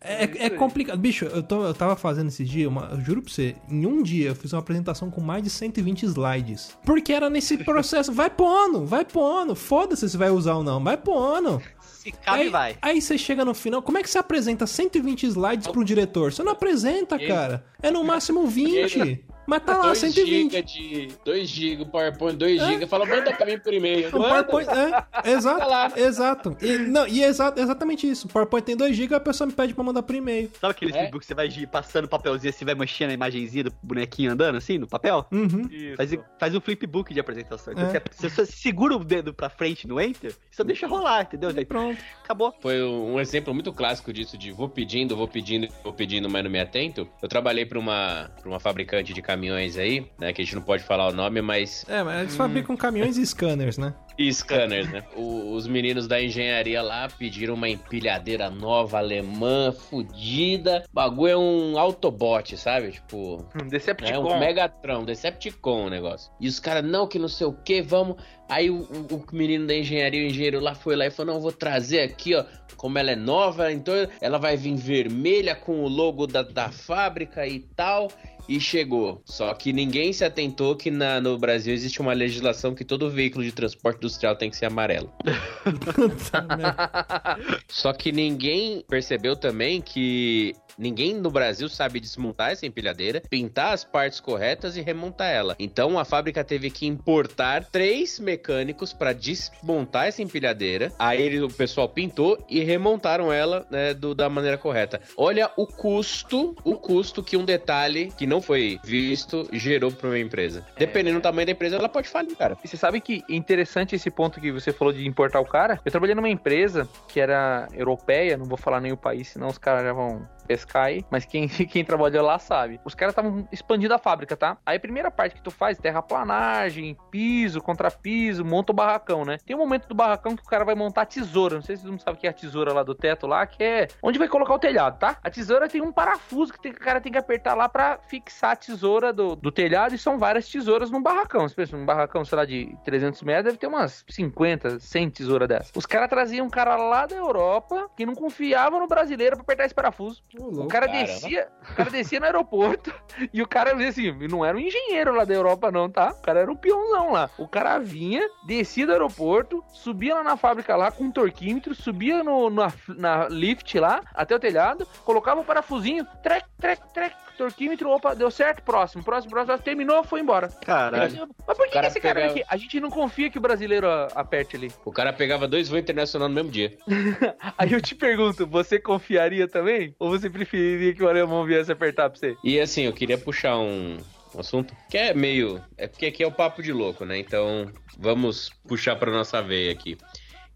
É, 0.00 0.24
é 0.46 0.50
complicado. 0.50 0.98
Bicho, 0.98 1.24
eu, 1.26 1.42
tô- 1.42 1.64
eu 1.64 1.72
tava 1.72 1.94
fazendo 1.96 2.28
esse 2.28 2.44
dia, 2.44 2.68
uma- 2.68 2.88
eu 2.92 3.00
juro 3.00 3.22
pra 3.22 3.32
você, 3.32 3.54
em 3.70 3.86
um 3.86 4.02
dia 4.02 4.28
eu 4.28 4.34
fiz 4.34 4.52
uma 4.52 4.58
apresentação 4.58 5.10
com 5.10 5.20
mais 5.20 5.42
de 5.42 5.48
120 5.50 6.02
slides. 6.04 6.76
Porque 6.84 7.12
era 7.12 7.30
nesse 7.30 7.56
processo. 7.64 8.12
Vai 8.12 8.28
pondo, 8.28 8.84
vai 8.84 9.04
pondo. 9.04 9.54
Foda-se 9.54 10.08
se 10.10 10.16
vai 10.16 10.30
usar 10.30 10.54
ou 10.56 10.64
não. 10.64 10.82
Vai 10.82 10.96
pondo. 10.96 11.62
Se 11.80 12.10
cabe, 12.10 12.42
aí, 12.42 12.48
vai. 12.48 12.76
Aí 12.82 13.00
você 13.00 13.16
chega 13.16 13.44
no 13.44 13.54
final, 13.54 13.80
como 13.80 13.96
é 13.98 14.02
que 14.02 14.10
você 14.10 14.18
apresenta 14.18 14.66
120 14.66 15.24
slides 15.26 15.68
um 15.68 15.84
diretor? 15.84 16.32
Você 16.32 16.42
não 16.42 16.50
apresenta, 16.52 17.16
cara. 17.28 17.64
É 17.80 17.90
no 17.92 18.02
máximo 18.02 18.44
20. 18.48 19.24
Mas 19.46 19.62
tá 19.64 19.76
lá, 19.76 19.82
2 19.86 19.98
120. 19.98 20.50
GB 20.52 20.62
de. 20.62 21.08
2 21.24 21.48
GB, 21.48 21.84
PowerPoint, 21.86 22.36
2 22.36 22.60
É. 22.60 22.66
GB. 22.66 22.86
Fala, 22.86 23.04
manda 23.06 23.32
pra 23.32 23.46
mim 23.46 23.58
por 23.58 23.72
e-mail. 23.74 24.08
O. 24.08 24.10
PowerPoint, 24.12 24.68
é, 24.68 25.30
exato, 25.32 25.58
Tá 25.58 25.66
lá. 25.66 25.92
exato. 25.96 26.56
E, 26.60 26.78
não, 26.78 27.06
e 27.06 27.22
é 27.22 27.26
exa- 27.28 27.54
exatamente 27.56 28.08
isso. 28.08 28.26
O 28.26 28.30
PowerPoint 28.30 28.64
tem 28.64 28.76
2 28.76 28.94
GB, 28.96 29.14
a 29.14 29.20
pessoa 29.20 29.46
me 29.46 29.52
pede 29.52 29.74
pra 29.74 29.82
mandar 29.84 30.02
por 30.02 30.14
e-mail. 30.14 30.50
Sabe 30.60 30.70
aquele 30.72 30.92
É. 30.96 31.10
Que 31.10 31.18
você 31.26 31.34
vai 31.34 31.48
passando 31.70 32.08
papelzinho 32.08 32.50
assim, 32.50 32.64
vai 32.64 32.74
manchando 32.74 33.10
a 33.10 33.14
imagenzinha 33.14 33.64
do 33.64 33.72
bonequinho 33.82 34.32
andando 34.32 34.56
assim, 34.56 34.78
no 34.78 34.86
papel? 34.86 35.26
Uhum. 35.32 35.68
Faz, 35.96 36.14
faz 36.38 36.54
um 36.54 36.60
flipbook 36.60 37.12
de 37.12 37.20
apresentação. 37.20 37.72
Então 37.72 37.86
É. 37.86 37.88
você, 38.10 38.28
você 38.28 38.30
só 38.30 38.44
segura 38.44 38.96
o 38.96 39.04
dedo 39.04 39.32
pra 39.34 39.48
frente 39.50 39.86
no 39.86 40.00
Enter 40.00 40.34
só 40.50 40.62
deixa 40.62 40.86
rolar, 40.86 41.22
entendeu? 41.22 41.52
Daí 41.52 41.64
Pronto. 41.64 41.98
acabou. 42.22 42.54
Foi 42.60 42.82
um 42.82 43.18
exemplo 43.20 43.52
muito 43.54 43.72
clássico 43.72 44.12
disso 44.12 44.36
de 44.38 44.50
vou 44.52 44.68
pedindo, 44.68 45.16
vou 45.16 45.26
pedindo, 45.28 45.68
vou 45.82 45.92
pedindo, 45.92 46.28
mas 46.30 46.44
não 46.44 46.50
me 46.50 46.60
atento. 46.60 47.08
Eu 47.22 47.28
trabalhei 47.28 47.64
para 47.66 47.78
uma, 47.78 48.30
pra 48.40 48.48
uma 48.48 48.60
fabricante 48.60 49.12
de 49.12 49.22
caminhões 49.32 49.76
aí, 49.78 50.06
né? 50.18 50.32
Que 50.32 50.42
a 50.42 50.44
gente 50.44 50.54
não 50.54 50.62
pode 50.62 50.82
falar 50.82 51.08
o 51.08 51.12
nome, 51.12 51.40
mas. 51.40 51.84
É, 51.88 52.02
mas 52.02 52.20
eles 52.20 52.36
fabricam 52.36 52.76
caminhões 52.76 53.16
e 53.16 53.26
scanners, 53.26 53.78
né? 53.78 53.94
E 54.18 54.30
scanners, 54.32 54.90
né? 54.90 55.02
O- 55.16 55.54
os 55.54 55.66
meninos 55.66 56.06
da 56.06 56.22
engenharia 56.22 56.82
lá 56.82 57.08
pediram 57.18 57.54
uma 57.54 57.68
empilhadeira 57.68 58.50
nova, 58.50 58.98
alemã, 58.98 59.72
fodida. 59.72 60.84
O 60.90 60.94
bagulho 60.94 61.32
é 61.32 61.36
um 61.36 61.78
Autobot, 61.78 62.56
sabe? 62.58 62.92
Tipo. 62.92 63.38
Um 63.54 63.60
É 63.66 63.68
Decepticon. 63.70 64.34
um 64.34 64.38
Megatron, 64.38 65.04
Decepticon 65.04 65.86
o 65.86 65.90
negócio. 65.90 66.30
E 66.38 66.46
os 66.46 66.60
caras, 66.60 66.84
não, 66.84 67.06
que 67.06 67.18
não 67.18 67.28
sei 67.28 67.46
o 67.46 67.52
que, 67.54 67.80
vamos. 67.80 68.16
Aí 68.48 68.68
o, 68.68 68.80
o- 68.82 69.16
o 69.16 69.24
menino 69.34 69.66
da 69.66 69.74
engenharia, 69.74 70.22
o 70.22 70.26
engenheiro 70.26 70.60
lá 70.60 70.74
foi 70.74 70.94
lá 70.94 71.06
e 71.06 71.10
falou: 71.10 71.34
não, 71.34 71.40
vou 71.40 71.52
trazer 71.52 72.00
aqui, 72.00 72.34
ó. 72.34 72.44
Como 72.76 72.98
ela 72.98 73.12
é 73.12 73.16
nova, 73.16 73.70
então 73.72 73.94
ela 74.20 74.38
vai 74.38 74.56
vir 74.56 74.74
vermelha 74.74 75.54
com 75.54 75.84
o 75.84 75.88
logo 75.88 76.26
da, 76.26 76.42
da 76.42 76.68
fábrica 76.70 77.46
e 77.46 77.60
tal. 77.60 78.08
E 78.48 78.60
chegou. 78.60 79.22
Só 79.24 79.52
que 79.54 79.72
ninguém 79.72 80.12
se 80.12 80.24
atentou 80.24 80.76
que 80.76 80.90
na- 80.90 81.20
no 81.20 81.38
Brasil 81.38 81.72
existe 81.72 82.00
uma 82.00 82.12
legislação 82.12 82.74
que 82.74 82.84
todo 82.84 83.08
veículo 83.10 83.44
de 83.44 83.52
transporte 83.52 83.98
industrial 83.98 84.36
tem 84.36 84.50
que 84.50 84.56
ser 84.56 84.66
amarelo. 84.66 85.12
Só 87.68 87.92
que 87.92 88.12
ninguém 88.12 88.84
percebeu 88.88 89.36
também 89.36 89.80
que 89.80 90.54
ninguém 90.78 91.14
no 91.14 91.30
Brasil 91.30 91.68
sabe 91.68 92.00
desmontar 92.00 92.52
essa 92.52 92.66
empilhadeira, 92.66 93.20
pintar 93.28 93.72
as 93.74 93.84
partes 93.84 94.20
corretas 94.20 94.76
e 94.76 94.80
remontar 94.80 95.30
ela. 95.30 95.54
Então 95.58 95.98
a 95.98 96.04
fábrica 96.04 96.42
teve 96.42 96.70
que 96.70 96.86
importar 96.86 97.64
três 97.70 98.18
mecânicos 98.18 98.92
para 98.92 99.12
desmontar 99.12 100.06
essa 100.06 100.22
empilhadeira. 100.22 100.92
Aí 100.98 101.20
ele- 101.22 101.42
o 101.42 101.48
pessoal 101.48 101.88
pintou 101.88 102.44
e 102.48 102.60
remontaram 102.62 103.32
ela 103.32 103.66
né, 103.70 103.94
do- 103.94 104.14
da 104.14 104.28
maneira 104.28 104.58
correta. 104.58 105.00
Olha 105.16 105.50
o 105.56 105.66
custo, 105.66 106.54
o 106.64 106.74
custo 106.76 107.22
que 107.22 107.36
um 107.36 107.44
detalhe 107.44 108.12
que 108.16 108.26
não 108.32 108.40
foi 108.40 108.80
visto 108.82 109.46
gerou 109.52 109.92
para 109.92 110.08
uma 110.08 110.18
empresa. 110.18 110.64
Dependendo 110.78 111.18
do 111.18 111.22
tamanho 111.22 111.44
da 111.44 111.52
empresa, 111.52 111.76
ela 111.76 111.88
pode 111.88 112.08
falir, 112.08 112.34
cara. 112.34 112.56
E 112.64 112.68
você 112.68 112.78
sabe 112.78 112.98
que 113.00 113.22
é 113.28 113.34
interessante 113.34 113.94
esse 113.94 114.10
ponto 114.10 114.40
que 114.40 114.50
você 114.50 114.72
falou 114.72 114.92
de 114.92 115.06
importar 115.06 115.38
o 115.40 115.44
cara? 115.44 115.78
Eu 115.84 115.90
trabalhei 115.90 116.14
numa 116.14 116.30
empresa 116.30 116.88
que 117.08 117.20
era 117.20 117.68
europeia, 117.74 118.38
não 118.38 118.46
vou 118.46 118.56
falar 118.56 118.80
nem 118.80 118.90
o 118.90 118.96
país, 118.96 119.28
senão 119.28 119.48
os 119.48 119.58
caras 119.58 119.84
já 119.84 119.92
vão 119.92 120.26
aí, 120.74 121.04
mas 121.10 121.24
quem, 121.24 121.46
quem 121.68 121.84
trabalhou 121.84 122.24
lá 122.24 122.38
sabe. 122.38 122.80
Os 122.84 122.94
caras 122.94 123.12
estavam 123.12 123.46
expandindo 123.52 123.94
a 123.94 123.98
fábrica, 123.98 124.36
tá? 124.36 124.56
Aí 124.64 124.76
a 124.76 124.80
primeira 124.80 125.10
parte 125.10 125.34
que 125.34 125.42
tu 125.42 125.50
faz, 125.50 125.78
terraplanagem, 125.78 126.96
piso, 127.10 127.60
contrapiso, 127.60 128.44
monta 128.44 128.72
o 128.72 128.74
barracão, 128.74 129.24
né? 129.24 129.38
Tem 129.44 129.56
um 129.56 129.58
momento 129.58 129.88
do 129.88 129.94
barracão 129.94 130.36
que 130.36 130.42
o 130.42 130.46
cara 130.46 130.64
vai 130.64 130.74
montar 130.74 131.02
a 131.02 131.06
tesoura, 131.06 131.56
não 131.56 131.62
sei 131.62 131.76
se 131.76 131.82
todo 131.82 131.90
mundo 131.92 132.02
sabe 132.02 132.16
o 132.16 132.20
que 132.20 132.26
é 132.26 132.30
a 132.30 132.32
tesoura 132.32 132.72
lá 132.72 132.82
do 132.82 132.94
teto 132.94 133.26
lá, 133.26 133.46
que 133.46 133.62
é 133.62 133.88
onde 134.02 134.18
vai 134.18 134.28
colocar 134.28 134.54
o 134.54 134.58
telhado, 134.58 134.98
tá? 134.98 135.16
A 135.22 135.30
tesoura 135.30 135.68
tem 135.68 135.80
um 135.80 135.92
parafuso 135.92 136.52
que, 136.52 136.60
tem- 136.60 136.72
que 136.72 136.80
o 136.80 136.84
cara 136.84 137.00
tem 137.00 137.12
que 137.12 137.18
apertar 137.18 137.54
lá 137.54 137.68
pra 137.68 137.98
fixar 138.08 138.52
a 138.52 138.56
tesoura 138.56 139.12
do, 139.12 139.34
do 139.36 139.50
telhado 139.50 139.94
e 139.94 139.98
são 139.98 140.18
várias 140.18 140.48
tesouras 140.48 140.90
no 140.90 141.00
barracão. 141.00 141.48
Você 141.48 141.54
pensa, 141.54 141.76
num 141.76 141.84
barracão, 141.86 142.24
sei 142.24 142.36
lá, 142.36 142.44
de 142.44 142.76
300 142.84 143.22
metros, 143.22 143.44
deve 143.46 143.58
ter 143.58 143.66
umas 143.66 144.04
50, 144.08 144.78
100 144.80 145.10
tesouras 145.10 145.48
dessas. 145.48 145.72
Os 145.76 145.86
caras 145.86 146.08
traziam 146.08 146.46
um 146.46 146.50
cara 146.50 146.76
lá 146.76 147.06
da 147.06 147.16
Europa 147.16 147.88
que 147.96 148.06
não 148.06 148.14
confiava 148.14 148.78
no 148.78 148.86
brasileiro 148.86 149.36
pra 149.36 149.42
apertar 149.42 149.64
esse 149.64 149.74
parafuso. 149.74 150.22
O 150.48 150.66
cara 150.66 150.86
Caramba. 150.86 151.06
descia, 151.06 151.48
o 151.70 151.74
cara 151.74 151.90
descia 151.90 152.20
no 152.20 152.26
aeroporto 152.26 152.92
e 153.32 153.42
o 153.42 153.46
cara 153.46 153.72
assim, 153.86 154.12
não 154.28 154.44
era 154.44 154.56
um 154.56 154.60
engenheiro 154.60 155.14
lá 155.14 155.24
da 155.24 155.34
Europa 155.34 155.70
não, 155.70 155.88
tá? 155.88 156.10
O 156.10 156.22
cara 156.22 156.40
era 156.40 156.50
um 156.50 156.56
peãozão 156.56 157.12
lá. 157.12 157.30
O 157.38 157.46
cara 157.46 157.78
vinha, 157.78 158.28
descia 158.46 158.86
do 158.86 158.92
aeroporto, 158.92 159.62
subia 159.72 160.14
lá 160.14 160.22
na 160.22 160.36
fábrica 160.36 160.74
lá 160.76 160.90
com 160.90 161.04
um 161.04 161.10
torquímetro, 161.10 161.74
subia 161.74 162.22
no, 162.22 162.50
na, 162.50 162.72
na 162.88 163.28
lift 163.28 163.78
lá 163.78 164.02
até 164.14 164.34
o 164.34 164.40
telhado, 164.40 164.86
colocava 165.04 165.40
o 165.40 165.44
parafusinho, 165.44 166.06
trec, 166.22 166.44
trec, 166.58 166.80
trec, 166.92 167.14
torquímetro, 167.36 167.90
opa, 167.90 168.14
deu 168.14 168.30
certo, 168.30 168.62
próximo, 168.62 169.02
próximo, 169.02 169.30
próximo, 169.30 169.58
terminou, 169.58 170.02
foi 170.04 170.20
embora. 170.20 170.48
Caralho. 170.64 171.28
Mas 171.46 171.56
por 171.56 171.66
que, 171.66 171.72
cara 171.72 171.86
esse 171.88 172.00
cara 172.00 172.14
pegava- 172.14 172.32
aqui? 172.32 172.44
A 172.48 172.56
gente 172.56 172.80
não 172.80 172.90
confia 172.90 173.30
que 173.30 173.38
o 173.38 173.40
brasileiro 173.40 173.86
aperte 174.14 174.56
ali. 174.56 174.70
O 174.84 174.92
cara 174.92 175.12
pegava 175.12 175.46
dois 175.48 175.68
voos 175.68 175.80
internacionais 175.80 176.30
no 176.30 176.34
mesmo 176.34 176.50
dia. 176.50 176.76
Aí 177.58 177.72
eu 177.72 177.80
te 177.80 177.94
pergunto, 177.94 178.46
você 178.46 178.78
confiaria 178.78 179.48
também? 179.48 179.94
Ou 179.98 180.10
você 180.10 180.28
preferiria 180.30 180.94
que 180.94 181.02
o 181.02 181.08
alemão 181.08 181.44
viesse 181.44 181.70
apertar 181.72 182.10
pra 182.10 182.18
você? 182.18 182.36
E 182.44 182.60
assim, 182.60 182.82
eu 182.82 182.92
queria 182.92 183.18
puxar 183.18 183.58
um 183.58 183.98
assunto 184.38 184.74
que 184.90 184.96
é 184.98 185.12
meio. 185.14 185.62
É 185.76 185.86
porque 185.86 186.06
aqui 186.06 186.22
é 186.22 186.26
o 186.26 186.32
papo 186.32 186.62
de 186.62 186.72
louco, 186.72 187.04
né? 187.04 187.18
Então 187.18 187.70
vamos 187.98 188.50
puxar 188.66 188.96
para 188.96 189.10
nossa 189.10 189.42
veia 189.42 189.72
aqui. 189.72 189.96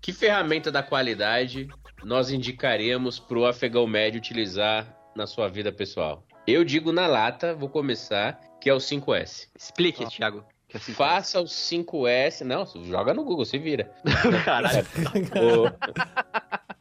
Que 0.01 0.12
ferramenta 0.12 0.70
da 0.70 0.83
qualidade 0.83 1.68
nós 2.05 2.31
indicaríamos 2.31 3.18
para 3.18 3.39
o 3.39 3.47
afegão 3.47 3.87
médio 3.87 4.18
utilizar 4.18 4.87
na 5.16 5.27
sua 5.27 5.49
vida 5.49 5.72
pessoal? 5.72 6.26
Eu 6.47 6.64
digo 6.64 6.92
na 6.92 7.09
lata, 7.09 7.55
vou 7.55 7.68
começar, 7.68 8.40
que 8.61 8.70
é 8.70 8.74
o 8.74 8.76
5S. 8.78 9.49
Explique, 9.59 10.07
Thiago. 10.07 10.44
Que 10.68 10.76
assim, 10.76 10.92
Faça 10.92 11.40
o 11.40 11.44
5S. 11.44 12.42
Não, 12.42 12.64
joga 12.84 13.12
no 13.12 13.24
Google, 13.24 13.44
se 13.44 13.59
vira. 13.59 13.90
Caralho. 14.44 14.86
O 15.34 16.76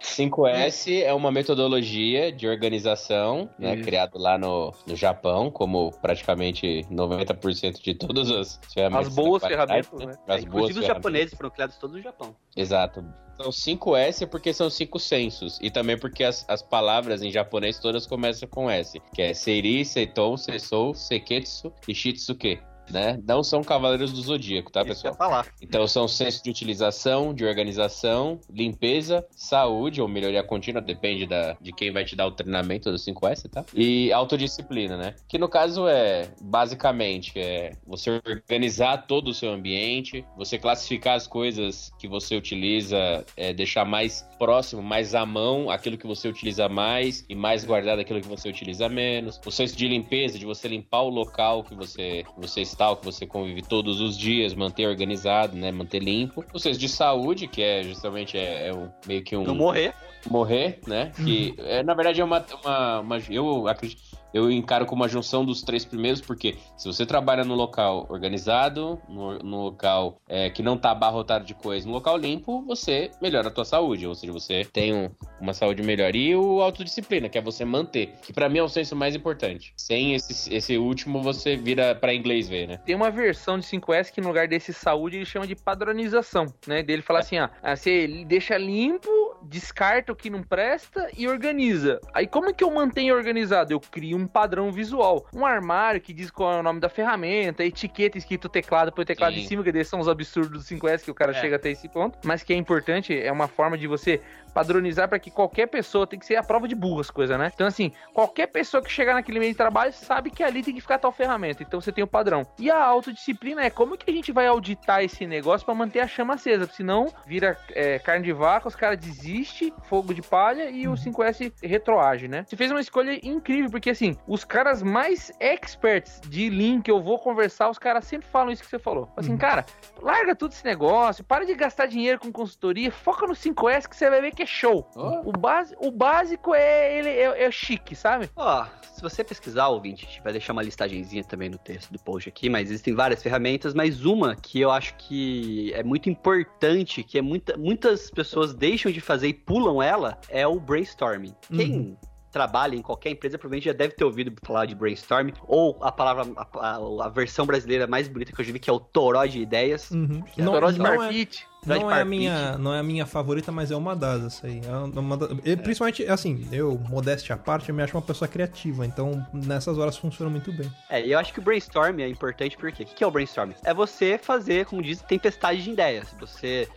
5S 0.00 1.02
é 1.02 1.12
uma 1.12 1.30
metodologia 1.30 2.30
de 2.32 2.46
organização, 2.46 3.48
né, 3.58 3.76
criado 3.76 4.18
lá 4.18 4.36
no, 4.36 4.72
no 4.86 4.96
Japão, 4.96 5.50
como 5.50 5.90
praticamente 6.00 6.86
90% 6.90 7.82
de 7.82 7.94
todas 7.94 8.30
as 8.30 8.60
ferramentas. 8.72 9.08
As 9.08 9.14
boas 9.14 9.42
ferramentas, 9.42 10.06
né? 10.06 10.12
As 10.26 10.44
boas 10.44 10.44
Inclusive 10.44 10.80
os 10.80 10.86
japoneses 10.86 11.34
foram 11.34 11.50
criados 11.50 11.76
todos 11.76 11.96
no 11.96 12.02
Japão. 12.02 12.36
Exato. 12.56 13.04
São 13.36 13.50
5S 13.50 14.28
porque 14.28 14.52
são 14.52 14.68
cinco 14.68 14.98
sensos. 14.98 15.58
E 15.62 15.70
também 15.70 15.96
porque 15.96 16.24
as, 16.24 16.44
as 16.48 16.60
palavras 16.60 17.22
em 17.22 17.30
japonês 17.30 17.78
todas 17.78 18.06
começam 18.06 18.48
com 18.48 18.68
S. 18.68 19.00
Que 19.14 19.22
é 19.22 19.34
Seiri, 19.34 19.84
Seiton, 19.84 20.36
Sesou, 20.36 20.92
Seketsu 20.92 21.72
e 21.86 21.94
Shitsuke. 21.94 22.60
Né? 22.90 23.20
Não 23.26 23.42
são 23.42 23.62
cavaleiros 23.62 24.12
do 24.12 24.20
zodíaco, 24.20 24.70
tá, 24.70 24.84
pessoal? 24.84 25.14
Então 25.60 25.86
são 25.86 26.08
senso 26.08 26.42
de 26.42 26.50
utilização, 26.50 27.34
de 27.34 27.44
organização, 27.44 28.40
limpeza, 28.50 29.26
saúde 29.30 30.00
ou 30.00 30.08
melhoria 30.08 30.42
contínua, 30.42 30.80
depende 30.80 31.26
da, 31.26 31.56
de 31.60 31.72
quem 31.72 31.92
vai 31.92 32.04
te 32.04 32.16
dar 32.16 32.26
o 32.26 32.32
treinamento 32.32 32.90
do 32.90 32.96
5S, 32.96 33.48
tá? 33.50 33.64
E 33.74 34.12
autodisciplina, 34.12 34.96
né? 34.96 35.14
Que 35.28 35.38
no 35.38 35.48
caso 35.48 35.86
é, 35.88 36.28
basicamente, 36.40 37.38
é 37.38 37.72
você 37.86 38.20
organizar 38.26 39.06
todo 39.06 39.28
o 39.28 39.34
seu 39.34 39.52
ambiente, 39.52 40.24
você 40.36 40.58
classificar 40.58 41.16
as 41.16 41.26
coisas 41.26 41.92
que 41.98 42.08
você 42.08 42.36
utiliza, 42.36 43.24
é, 43.36 43.52
deixar 43.52 43.84
mais 43.84 44.26
próximo, 44.38 44.82
mais 44.82 45.14
à 45.14 45.26
mão 45.26 45.70
aquilo 45.70 45.98
que 45.98 46.06
você 46.06 46.28
utiliza 46.28 46.68
mais 46.68 47.24
e 47.28 47.34
mais 47.34 47.64
guardado 47.64 48.00
aquilo 48.00 48.20
que 48.20 48.28
você 48.28 48.48
utiliza 48.48 48.88
menos. 48.88 49.40
O 49.44 49.50
senso 49.50 49.76
de 49.76 49.88
limpeza, 49.88 50.38
de 50.38 50.46
você 50.46 50.68
limpar 50.68 51.02
o 51.02 51.08
local 51.08 51.64
que 51.64 51.74
você, 51.74 52.24
que 52.24 52.40
você 52.40 52.60
está, 52.60 52.77
o 52.90 52.96
que 52.96 53.04
você 53.04 53.26
convive 53.26 53.62
todos 53.62 54.00
os 54.00 54.16
dias, 54.16 54.54
manter 54.54 54.86
organizado, 54.86 55.56
né? 55.56 55.70
Manter 55.72 55.98
limpo. 56.00 56.44
O 56.52 56.58
senso 56.58 56.78
de 56.78 56.88
saúde, 56.88 57.46
que 57.46 57.62
é 57.62 57.82
justamente 57.82 58.36
é, 58.38 58.68
é 58.68 58.74
um- 58.74 58.88
meio 59.06 59.22
que 59.22 59.36
um 59.36 59.44
Não 59.44 59.54
morrer. 59.54 59.92
morrer, 60.30 60.80
né? 60.86 61.12
Que 61.24 61.54
é, 61.58 61.82
na 61.82 61.94
verdade 61.94 62.20
é 62.20 62.24
uma, 62.24 62.44
uma, 62.62 63.00
uma- 63.00 63.18
eu 63.30 63.66
acredito, 63.68 64.02
eu 64.32 64.50
encaro 64.50 64.84
como 64.86 65.02
uma 65.02 65.08
junção 65.08 65.44
dos 65.44 65.62
três 65.62 65.84
primeiros, 65.84 66.20
porque 66.20 66.56
se 66.76 66.86
você 66.86 67.06
trabalha 67.06 67.44
no 67.44 67.54
local 67.54 68.06
organizado, 68.08 69.00
no, 69.08 69.38
no 69.38 69.62
local 69.64 70.20
é, 70.28 70.50
que 70.50 70.62
não 70.62 70.76
tá 70.76 70.90
abarrotado 70.90 71.44
de 71.44 71.54
coisa, 71.54 71.86
no 71.86 71.92
local 71.94 72.16
limpo, 72.16 72.62
você 72.66 73.10
melhora 73.22 73.48
a 73.48 73.50
tua 73.50 73.64
saúde, 73.64 74.06
ou 74.06 74.14
seja, 74.14 74.32
você 74.32 74.64
tem 74.64 74.94
um- 74.94 75.10
uma 75.40 75.54
saúde 75.54 75.82
melhor. 75.82 76.14
E 76.14 76.34
o 76.36 76.60
autodisciplina, 76.60 77.28
que 77.28 77.38
é 77.38 77.40
você 77.40 77.64
manter, 77.64 78.14
que 78.22 78.32
pra 78.32 78.48
mim 78.48 78.58
é 78.58 78.62
o 78.62 78.68
senso 78.68 78.94
mais 78.94 79.14
importante. 79.14 79.72
Sem 79.76 80.14
esse, 80.14 80.52
esse 80.54 80.76
último, 80.76 81.22
você 81.22 81.56
vira 81.56 81.94
pra 81.94 82.14
inglês 82.14 82.48
ver, 82.48 82.66
né? 82.68 82.76
Tem 82.84 82.94
uma 82.94 83.10
versão 83.10 83.58
de 83.58 83.64
5S 83.66 84.10
que 84.12 84.20
no 84.20 84.28
lugar 84.28 84.46
desse 84.48 84.72
saúde 84.72 85.16
ele 85.16 85.24
chama 85.24 85.46
de 85.46 85.54
padronização, 85.54 86.52
né? 86.66 86.82
Dele 86.82 87.02
fala 87.02 87.20
assim, 87.20 87.38
ah, 87.38 87.50
você 87.74 88.06
deixa 88.26 88.58
limpo, 88.58 89.08
descarta 89.42 90.12
o 90.12 90.16
que 90.16 90.28
não 90.28 90.42
presta 90.42 91.08
e 91.16 91.26
organiza. 91.28 92.00
Aí 92.12 92.26
como 92.26 92.48
é 92.48 92.52
que 92.52 92.62
eu 92.64 92.70
mantenho 92.70 93.14
organizado? 93.14 93.72
Eu 93.72 93.80
crio 93.80 94.17
um 94.18 94.26
padrão 94.26 94.72
visual. 94.72 95.26
Um 95.32 95.46
armário 95.46 96.00
que 96.00 96.12
diz 96.12 96.30
qual 96.30 96.52
é 96.52 96.60
o 96.60 96.62
nome 96.62 96.80
da 96.80 96.88
ferramenta, 96.88 97.64
etiqueta 97.64 98.18
escrito 98.18 98.48
teclado, 98.48 98.90
põe 98.92 99.02
o 99.04 99.06
teclado 99.06 99.34
Sim. 99.34 99.40
em 99.40 99.46
cima, 99.46 99.62
que 99.62 99.70
desses 99.70 99.88
são 99.90 100.00
os 100.00 100.08
absurdos 100.08 100.50
do 100.50 100.58
5S 100.58 101.04
que 101.04 101.10
o 101.10 101.14
cara 101.14 101.32
É. 101.32 101.40
chega 101.40 101.56
até 101.56 101.70
esse 101.70 101.88
ponto. 101.88 102.18
Mas 102.24 102.42
que 102.42 102.52
é 102.52 102.56
importante, 102.56 103.16
é 103.18 103.30
uma 103.30 103.46
forma 103.46 103.78
de 103.78 103.86
você 103.86 104.20
padronizar 104.58 105.08
para 105.08 105.20
que 105.20 105.30
qualquer 105.30 105.68
pessoa 105.68 106.04
tem 106.04 106.18
que 106.18 106.26
ser 106.26 106.34
a 106.34 106.42
prova 106.42 106.66
de 106.66 106.74
burro 106.74 107.00
as 107.00 107.10
coisas, 107.10 107.38
né? 107.38 107.52
Então, 107.54 107.64
assim, 107.64 107.92
qualquer 108.12 108.48
pessoa 108.48 108.82
que 108.82 108.90
chegar 108.90 109.14
naquele 109.14 109.38
meio 109.38 109.52
de 109.52 109.56
trabalho 109.56 109.92
sabe 109.92 110.30
que 110.30 110.42
ali 110.42 110.64
tem 110.64 110.74
que 110.74 110.80
ficar 110.80 110.98
tal 110.98 111.12
ferramenta. 111.12 111.62
Então 111.62 111.80
você 111.80 111.92
tem 111.92 112.02
o 112.02 112.08
padrão. 112.08 112.42
E 112.58 112.68
a 112.68 112.84
autodisciplina 112.84 113.62
é 113.62 113.70
como 113.70 113.96
que 113.96 114.10
a 114.10 114.12
gente 114.12 114.32
vai 114.32 114.48
auditar 114.48 115.04
esse 115.04 115.26
negócio 115.26 115.64
para 115.64 115.74
manter 115.74 116.00
a 116.00 116.08
chama 116.08 116.34
acesa? 116.34 116.66
Senão 116.66 117.06
vira 117.24 117.56
é, 117.70 118.00
carne 118.00 118.24
de 118.24 118.32
vaca, 118.32 118.66
os 118.66 118.74
caras 118.74 118.98
desistem, 118.98 119.72
fogo 119.84 120.12
de 120.12 120.22
palha 120.22 120.70
e 120.70 120.88
o 120.88 120.94
5S 120.94 121.52
retroage, 121.62 122.26
né? 122.26 122.44
Você 122.44 122.56
fez 122.56 122.72
uma 122.72 122.80
escolha 122.80 123.16
incrível, 123.22 123.70
porque 123.70 123.90
assim, 123.90 124.16
os 124.26 124.44
caras 124.44 124.82
mais 124.82 125.30
experts 125.38 126.20
de 126.26 126.50
Lean 126.50 126.80
que 126.80 126.90
eu 126.90 127.00
vou 127.00 127.18
conversar, 127.20 127.70
os 127.70 127.78
caras 127.78 128.04
sempre 128.06 128.26
falam 128.28 128.50
isso 128.50 128.62
que 128.62 128.68
você 128.68 128.78
falou. 128.78 129.08
Assim, 129.16 129.36
cara, 129.36 129.64
larga 130.02 130.34
tudo 130.34 130.50
esse 130.50 130.64
negócio, 130.64 131.22
para 131.22 131.46
de 131.46 131.54
gastar 131.54 131.86
dinheiro 131.86 132.18
com 132.18 132.32
consultoria, 132.32 132.90
foca 132.90 133.26
no 133.26 133.34
5S 133.34 133.88
que 133.88 133.96
você 133.96 134.10
vai 134.10 134.20
ver 134.20 134.34
que 134.34 134.42
é 134.42 134.47
show. 134.48 134.88
Oh. 134.96 135.28
O, 135.28 135.32
base, 135.32 135.76
o 135.80 135.90
básico 135.90 136.54
é 136.54 136.98
ele 136.98 137.08
é, 137.08 137.44
é 137.44 137.50
chique, 137.50 137.94
sabe? 137.94 138.28
Ó, 138.36 138.64
se 138.92 139.00
você 139.02 139.22
pesquisar, 139.22 139.68
ouvinte, 139.68 140.04
a 140.04 140.08
gente 140.08 140.22
vai 140.22 140.32
deixar 140.32 140.52
uma 140.52 140.62
listagenzinha 140.62 141.22
também 141.22 141.48
no 141.48 141.58
texto 141.58 141.92
do 141.92 141.98
post 141.98 142.28
aqui, 142.28 142.48
mas 142.48 142.68
existem 142.70 142.94
várias 142.94 143.22
ferramentas, 143.22 143.74
mas 143.74 144.04
uma 144.04 144.34
que 144.34 144.60
eu 144.60 144.70
acho 144.70 144.94
que 144.96 145.72
é 145.74 145.82
muito 145.82 146.08
importante, 146.10 147.02
que 147.02 147.18
é 147.18 147.22
muita, 147.22 147.56
muitas 147.56 148.10
pessoas 148.10 148.52
deixam 148.54 148.90
de 148.90 149.00
fazer 149.00 149.28
e 149.28 149.34
pulam 149.34 149.82
ela, 149.82 150.18
é 150.28 150.46
o 150.46 150.58
brainstorming. 150.58 151.34
Quem 151.54 151.96
trabalha 152.30 152.76
em 152.76 152.82
qualquer 152.82 153.10
empresa, 153.10 153.38
provavelmente 153.38 153.64
já 153.64 153.72
deve 153.72 153.94
ter 153.94 154.04
ouvido 154.04 154.32
falar 154.44 154.66
de 154.66 154.74
brainstorm, 154.74 155.30
ou 155.46 155.78
a 155.80 155.90
palavra, 155.90 156.24
a, 156.36 156.76
a- 156.76 157.06
a 157.06 157.08
versão 157.08 157.46
brasileira 157.46 157.86
mais 157.86 158.06
bonita 158.06 158.32
que 158.32 158.40
eu 158.40 158.44
já 158.44 158.52
vi, 158.52 158.58
que 158.58 158.68
é 158.68 158.72
o 158.72 158.78
toró 158.78 159.24
de 159.24 159.40
ideias. 159.40 159.90
Uhum. 159.90 160.20
Que 160.22 160.40
é 160.40 160.44
Não, 160.44 160.52
Toró 160.52 160.70
de 160.70 160.78
é, 160.78 160.82
Marfite. 160.82 161.47
Não, 161.66 161.90
é 161.90 162.00
a 162.00 162.04
minha, 162.04 162.56
não 162.58 162.72
é 162.74 162.78
a 162.78 162.82
minha 162.82 163.04
favorita, 163.04 163.52
mas 163.52 163.70
é 163.70 163.76
uma 163.76 163.94
das, 163.94 164.24
essa 164.24 164.46
aí. 164.46 164.60
É 164.64 164.98
uma 164.98 165.16
da- 165.16 165.28
e, 165.44 165.56
Principalmente, 165.56 166.04
assim, 166.06 166.46
eu, 166.52 166.78
modéstia 166.88 167.34
à 167.34 167.38
parte, 167.38 167.68
eu 167.68 167.74
me 167.74 167.82
acho 167.82 167.94
uma 167.96 168.02
pessoa 168.02 168.28
criativa, 168.28 168.86
então 168.86 169.26
nessas 169.32 169.76
horas 169.76 169.96
funciona 169.96 170.30
muito 170.30 170.52
bem. 170.52 170.70
É, 170.88 171.04
e 171.04 171.12
eu 171.12 171.18
acho 171.18 171.32
que 171.32 171.40
o 171.40 171.42
brainstorm 171.42 171.98
é 172.00 172.08
importante 172.08 172.56
porque 172.56 172.84
o 172.84 172.86
que 172.86 173.04
é 173.04 173.06
o 173.06 173.10
brainstorm? 173.10 173.50
É 173.64 173.74
você 173.74 174.16
fazer, 174.16 174.66
como 174.66 174.80
diz, 174.82 175.02
tempestade 175.02 175.62
de 175.62 175.70
ideias. 175.70 176.14
Você. 176.20 176.68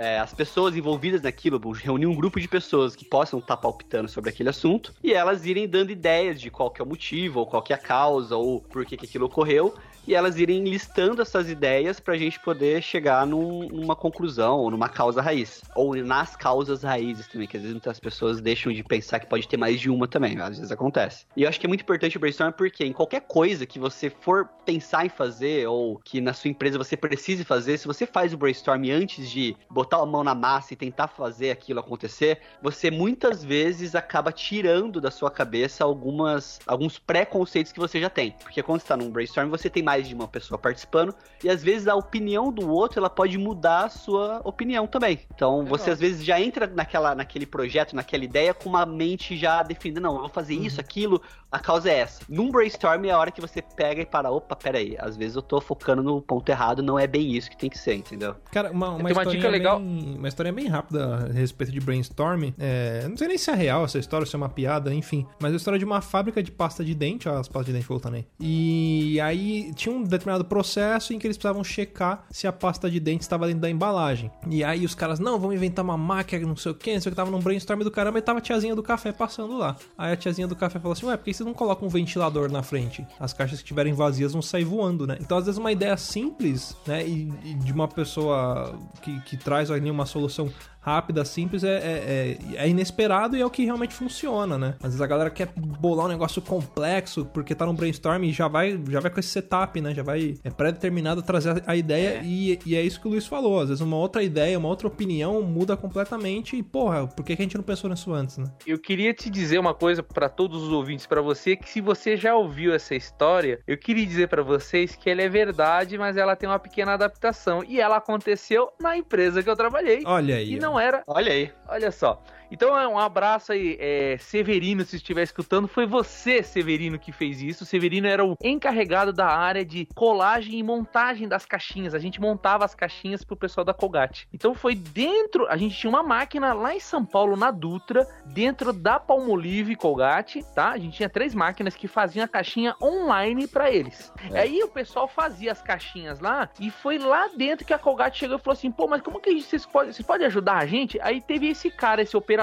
é, 0.00 0.20
as 0.20 0.32
pessoas 0.32 0.76
envolvidas 0.76 1.22
naquilo, 1.22 1.58
reunir 1.72 2.06
um 2.06 2.14
grupo 2.14 2.38
de 2.38 2.46
pessoas 2.46 2.94
que 2.94 3.04
possam 3.04 3.40
estar 3.40 3.56
palpitando 3.56 4.08
sobre 4.08 4.30
aquele 4.30 4.48
assunto 4.48 4.94
e 5.02 5.12
elas 5.12 5.44
irem 5.44 5.66
dando 5.66 5.90
ideias 5.90 6.40
de 6.40 6.52
qual 6.52 6.70
que 6.70 6.80
é 6.80 6.84
o 6.84 6.88
motivo, 6.88 7.40
ou 7.40 7.46
qual 7.48 7.60
que 7.60 7.72
é 7.72 7.76
a 7.76 7.78
causa, 7.80 8.36
ou 8.36 8.60
por 8.60 8.86
que, 8.86 8.96
que 8.96 9.06
aquilo 9.06 9.26
ocorreu, 9.26 9.74
e 10.08 10.14
elas 10.14 10.38
irem 10.38 10.64
listando 10.64 11.20
essas 11.20 11.50
ideias 11.50 12.00
pra 12.00 12.16
gente 12.16 12.40
poder 12.40 12.82
chegar 12.82 13.26
num- 13.26 13.68
numa 13.68 13.94
conclusão, 13.94 14.58
ou 14.58 14.70
numa 14.70 14.88
causa 14.88 15.20
raiz. 15.20 15.62
Ou 15.74 15.94
nas 15.96 16.34
causas 16.34 16.82
raízes 16.82 17.26
também, 17.26 17.46
que 17.46 17.58
às 17.58 17.62
vezes 17.62 17.74
muitas 17.74 18.00
pessoas 18.00 18.40
deixam 18.40 18.72
de 18.72 18.82
pensar 18.82 19.20
que 19.20 19.26
pode 19.26 19.46
ter 19.46 19.58
mais 19.58 19.78
de 19.78 19.90
uma 19.90 20.08
também, 20.08 20.40
às 20.40 20.56
vezes 20.56 20.72
acontece. 20.72 21.26
E 21.36 21.42
eu 21.42 21.48
acho 21.48 21.60
que 21.60 21.66
é 21.66 21.68
muito 21.68 21.82
importante 21.82 22.16
o 22.16 22.20
brainstorm 22.20 22.52
porque 22.52 22.86
em 22.86 22.92
qualquer 22.92 23.20
coisa 23.20 23.66
que 23.66 23.78
você 23.78 24.08
for 24.08 24.48
pensar 24.64 25.04
em 25.04 25.10
fazer, 25.10 25.68
ou 25.68 25.98
que 25.98 26.22
na 26.22 26.32
sua 26.32 26.48
empresa 26.50 26.78
você 26.78 26.96
precise 26.96 27.44
fazer, 27.44 27.76
se 27.76 27.86
você 27.86 28.06
faz 28.06 28.32
o 28.32 28.38
brainstorm 28.38 28.84
antes 28.90 29.28
de 29.30 29.54
botar 29.70 29.98
a 29.98 30.06
mão 30.06 30.24
na 30.24 30.34
massa 30.34 30.72
e 30.72 30.76
tentar 30.76 31.08
fazer 31.08 31.50
aquilo 31.50 31.80
acontecer, 31.80 32.40
você 32.62 32.90
muitas 32.90 33.44
vezes 33.44 33.94
acaba 33.94 34.32
tirando 34.32 35.02
da 35.02 35.10
sua 35.10 35.30
cabeça 35.30 35.84
algumas 35.84 36.60
alguns 36.66 36.98
preconceitos 36.98 37.72
que 37.72 37.78
você 37.78 38.00
já 38.00 38.08
tem. 38.08 38.34
Porque 38.42 38.62
quando 38.62 38.80
você 38.80 38.86
tá 38.86 38.96
num 38.96 39.10
brainstorm, 39.10 39.50
você 39.50 39.68
tem 39.68 39.82
mais 39.82 39.97
de 40.06 40.14
uma 40.14 40.28
pessoa 40.28 40.58
participando 40.58 41.14
e 41.42 41.48
às 41.48 41.62
vezes 41.62 41.88
a 41.88 41.94
opinião 41.94 42.52
do 42.52 42.68
outro, 42.70 42.98
ela 42.98 43.10
pode 43.10 43.36
mudar 43.38 43.86
a 43.86 43.88
sua 43.88 44.40
opinião 44.44 44.86
também. 44.86 45.20
Então, 45.34 45.64
você 45.64 45.90
às 45.90 45.98
vezes 45.98 46.24
já 46.24 46.40
entra 46.40 46.66
naquela 46.66 47.14
naquele 47.14 47.46
projeto, 47.46 47.96
naquela 47.96 48.24
ideia 48.24 48.54
com 48.54 48.68
uma 48.68 48.84
mente 48.84 49.36
já 49.36 49.62
definida, 49.62 50.00
não, 50.00 50.14
eu 50.14 50.20
vou 50.20 50.28
fazer 50.28 50.54
isso, 50.54 50.80
aquilo, 50.80 51.20
a 51.50 51.58
causa 51.58 51.90
é 51.90 51.98
essa. 51.98 52.22
Num 52.28 52.50
brainstorm 52.50 53.04
é 53.04 53.10
a 53.10 53.18
hora 53.18 53.30
que 53.30 53.40
você 53.40 53.62
pega 53.62 54.02
e 54.02 54.06
para, 54.06 54.30
opa, 54.30 54.54
peraí, 54.54 54.96
às 54.98 55.16
vezes 55.16 55.36
eu 55.36 55.42
tô 55.42 55.60
focando 55.60 56.02
no 56.02 56.20
ponto 56.20 56.48
errado, 56.48 56.82
não 56.82 56.98
é 56.98 57.06
bem 57.06 57.34
isso 57.34 57.50
que 57.50 57.56
tem 57.56 57.70
que 57.70 57.78
ser, 57.78 57.94
entendeu? 57.94 58.34
Cara, 58.52 58.70
uma, 58.70 58.90
uma, 58.90 59.10
uma 59.10 59.26
dica 59.26 59.48
legal. 59.48 59.78
Bem, 59.78 60.16
uma 60.16 60.28
história 60.28 60.52
bem 60.52 60.68
rápida 60.68 61.28
a 61.28 61.32
respeito 61.32 61.72
de 61.72 61.80
brainstorm. 61.80 62.52
É, 62.58 63.06
não 63.08 63.16
sei 63.16 63.28
nem 63.28 63.38
se 63.38 63.50
é 63.50 63.54
real 63.54 63.84
essa 63.84 63.98
história, 63.98 64.26
se 64.26 64.34
é 64.34 64.38
uma 64.38 64.48
piada, 64.48 64.92
enfim. 64.94 65.26
Mas 65.40 65.52
é 65.52 65.54
a 65.54 65.56
história 65.56 65.78
de 65.78 65.84
uma 65.84 66.00
fábrica 66.00 66.42
de 66.42 66.50
pasta 66.50 66.84
de 66.84 66.94
dente, 66.94 67.28
ó, 67.28 67.38
as 67.38 67.48
pastas 67.48 67.66
de 67.66 67.72
dente 67.72 67.88
voltando 67.88 68.16
aí. 68.16 68.26
E 68.40 69.20
aí 69.20 69.72
tinha 69.74 69.87
um 69.88 70.02
determinado 70.02 70.44
processo 70.44 71.12
em 71.12 71.18
que 71.18 71.26
eles 71.26 71.36
precisavam 71.36 71.64
checar 71.64 72.24
se 72.30 72.46
a 72.46 72.52
pasta 72.52 72.90
de 72.90 73.00
dente 73.00 73.22
estava 73.22 73.46
dentro 73.46 73.60
da 73.60 73.70
embalagem. 73.70 74.30
E 74.48 74.62
aí 74.62 74.84
os 74.84 74.94
caras, 74.94 75.18
não, 75.18 75.38
vamos 75.38 75.56
inventar 75.56 75.84
uma 75.84 75.96
máquina, 75.96 76.46
não 76.46 76.56
sei 76.56 76.72
o 76.72 76.74
que, 76.74 76.94
não 76.94 77.00
sei 77.00 77.10
o 77.10 77.12
que, 77.12 77.16
tava 77.16 77.30
num 77.30 77.40
brainstorm 77.40 77.80
do 77.80 77.90
caramba 77.90 78.18
e 78.18 78.22
tava 78.22 78.38
a 78.38 78.42
tiazinha 78.42 78.74
do 78.74 78.82
café 78.82 79.12
passando 79.12 79.56
lá. 79.56 79.76
Aí 79.96 80.12
a 80.12 80.16
tiazinha 80.16 80.46
do 80.46 80.56
café 80.56 80.78
falou 80.78 80.92
assim, 80.92 81.06
ué, 81.06 81.16
por 81.16 81.24
que 81.24 81.34
vocês 81.34 81.46
não 81.46 81.54
colocam 81.54 81.86
um 81.86 81.90
ventilador 81.90 82.50
na 82.50 82.62
frente? 82.62 83.06
As 83.18 83.32
caixas 83.32 83.58
que 83.58 83.64
estiverem 83.64 83.92
vazias 83.92 84.32
vão 84.32 84.42
sair 84.42 84.64
voando, 84.64 85.06
né? 85.06 85.16
Então 85.20 85.38
às 85.38 85.44
vezes 85.46 85.58
uma 85.58 85.72
ideia 85.72 85.96
simples, 85.96 86.76
né, 86.86 87.06
e, 87.06 87.32
e 87.44 87.54
de 87.54 87.72
uma 87.72 87.88
pessoa 87.88 88.78
que, 89.02 89.20
que 89.22 89.36
traz 89.36 89.70
ali 89.70 89.90
uma 89.90 90.06
solução 90.06 90.50
rápida, 90.80 91.24
simples, 91.24 91.64
é, 91.64 91.76
é, 91.76 92.38
é- 92.54 92.64
é 92.64 92.68
inesperado 92.68 93.36
e 93.36 93.40
é 93.40 93.46
o 93.46 93.50
que 93.50 93.64
realmente 93.64 93.94
funciona, 93.94 94.56
né? 94.56 94.74
Às 94.78 94.90
vezes 94.90 95.00
a 95.00 95.06
galera 95.06 95.30
quer 95.30 95.48
bolar 95.56 96.06
um 96.06 96.08
negócio 96.08 96.40
complexo 96.40 97.24
porque 97.26 97.54
tá 97.54 97.66
num 97.66 97.74
brainstorm 97.74 98.24
e 98.24 98.32
já 98.32 98.48
vai, 98.48 98.80
já 98.88 99.00
vai 99.00 99.10
com 99.10 99.20
esse 99.20 99.28
setup, 99.28 99.80
né? 99.80 99.94
Já 99.94 100.02
vai, 100.02 100.34
é 100.44 100.50
pré-determinado 100.50 101.22
trazer 101.22 101.62
a 101.66 101.76
ideia 101.76 102.20
E, 102.24 102.58
e 102.64 102.76
é 102.76 102.82
isso 102.82 103.00
que 103.00 103.06
o 103.06 103.10
Luiz 103.10 103.26
falou. 103.26 103.60
Às 103.60 103.68
vezes 103.68 103.80
uma 103.82 103.96
outra 103.96 104.22
ideia, 104.22 104.58
uma 104.58 104.68
outra 104.68 104.86
opinião 104.88 105.42
muda 105.42 105.76
completamente 105.76 106.56
e, 106.56 106.62
porra, 106.62 107.06
por 107.06 107.24
que, 107.24 107.32
a 107.32 107.36
gente 107.36 107.56
não 107.56 107.64
pensou 107.64 107.90
nisso 107.90 108.12
antes, 108.12 108.38
né? 108.38 108.46
Eu 108.66 108.78
queria 108.78 109.12
te 109.12 109.28
dizer 109.30 109.58
uma 109.58 109.74
coisa 109.74 110.02
pra 110.02 110.28
todos 110.28 110.62
os 110.62 110.70
ouvintes, 110.72 111.06
pra 111.06 111.20
você, 111.20 111.56
que 111.56 111.68
se 111.68 111.80
você 111.80 112.16
já 112.16 112.34
ouviu 112.34 112.72
essa 112.74 112.94
história, 112.94 113.60
eu 113.66 113.76
queria 113.76 114.06
dizer 114.06 114.28
pra 114.28 114.42
vocês 114.42 114.96
que 114.96 115.08
ela 115.10 115.22
é 115.22 115.28
verdade, 115.28 115.98
mas 115.98 116.16
ela 116.16 116.34
tem 116.36 116.48
uma 116.48 116.58
pequena 116.58 116.94
adaptação 116.94 117.62
e 117.66 117.80
ela 117.80 117.96
aconteceu 117.96 118.68
na 118.80 118.96
empresa 118.96 119.42
que 119.42 119.50
eu 119.50 119.56
trabalhei. 119.56 120.02
Olha 120.04 120.36
aí. 120.36 120.52
E 120.52 120.56
ó. 120.56 120.60
Não 120.68 120.78
era 120.78 121.02
Olha 121.06 121.32
aí. 121.32 121.52
Olha 121.66 121.90
só. 121.90 122.22
Então, 122.50 122.78
é 122.78 122.86
um 122.88 122.98
abraço 122.98 123.52
aí, 123.52 123.76
é, 123.80 124.16
Severino, 124.18 124.84
se 124.84 124.96
estiver 124.96 125.22
escutando. 125.22 125.68
Foi 125.68 125.86
você, 125.86 126.42
Severino, 126.42 126.98
que 126.98 127.12
fez 127.12 127.42
isso. 127.42 127.64
O 127.64 127.66
Severino 127.66 128.06
era 128.06 128.24
o 128.24 128.36
encarregado 128.42 129.12
da 129.12 129.26
área 129.26 129.64
de 129.64 129.86
colagem 129.94 130.58
e 130.58 130.62
montagem 130.62 131.28
das 131.28 131.44
caixinhas. 131.44 131.94
A 131.94 131.98
gente 131.98 132.20
montava 132.20 132.64
as 132.64 132.74
caixinhas 132.74 133.22
pro 133.24 133.36
pessoal 133.36 133.64
da 133.64 133.74
Colgate. 133.74 134.26
Então, 134.32 134.54
foi 134.54 134.74
dentro. 134.74 135.46
A 135.48 135.56
gente 135.56 135.76
tinha 135.76 135.90
uma 135.90 136.02
máquina 136.02 136.52
lá 136.52 136.74
em 136.74 136.80
São 136.80 137.04
Paulo, 137.04 137.36
na 137.36 137.50
Dutra, 137.50 138.06
dentro 138.26 138.72
da 138.72 138.98
Palmolive 138.98 139.76
Colgate, 139.76 140.42
tá? 140.54 140.70
A 140.70 140.78
gente 140.78 140.96
tinha 140.96 141.08
três 141.08 141.34
máquinas 141.34 141.74
que 141.76 141.86
faziam 141.86 142.24
a 142.24 142.28
caixinha 142.28 142.74
online 142.82 143.46
pra 143.46 143.70
eles. 143.70 144.12
Aí 144.32 144.62
o 144.62 144.68
pessoal 144.68 145.06
fazia 145.08 145.52
as 145.52 145.60
caixinhas 145.62 146.20
lá 146.20 146.48
e 146.58 146.70
foi 146.70 146.98
lá 146.98 147.28
dentro 147.36 147.66
que 147.66 147.72
a 147.74 147.78
Colgate 147.78 148.18
chegou 148.18 148.36
e 148.36 148.40
falou 148.40 148.56
assim: 148.56 148.70
pô, 148.70 148.86
mas 148.86 149.02
como 149.02 149.20
que 149.20 149.30
a 149.30 149.32
gente- 149.32 149.44
vocês 149.44 149.66
podem 149.66 149.92
vocês 149.92 150.06
podem 150.06 150.26
ajudar 150.26 150.56
a 150.58 150.66
gente? 150.66 150.98
Aí 151.02 151.20
teve 151.20 151.48
esse 151.48 151.70
cara, 151.70 152.02
esse 152.02 152.16
operador, 152.16 152.37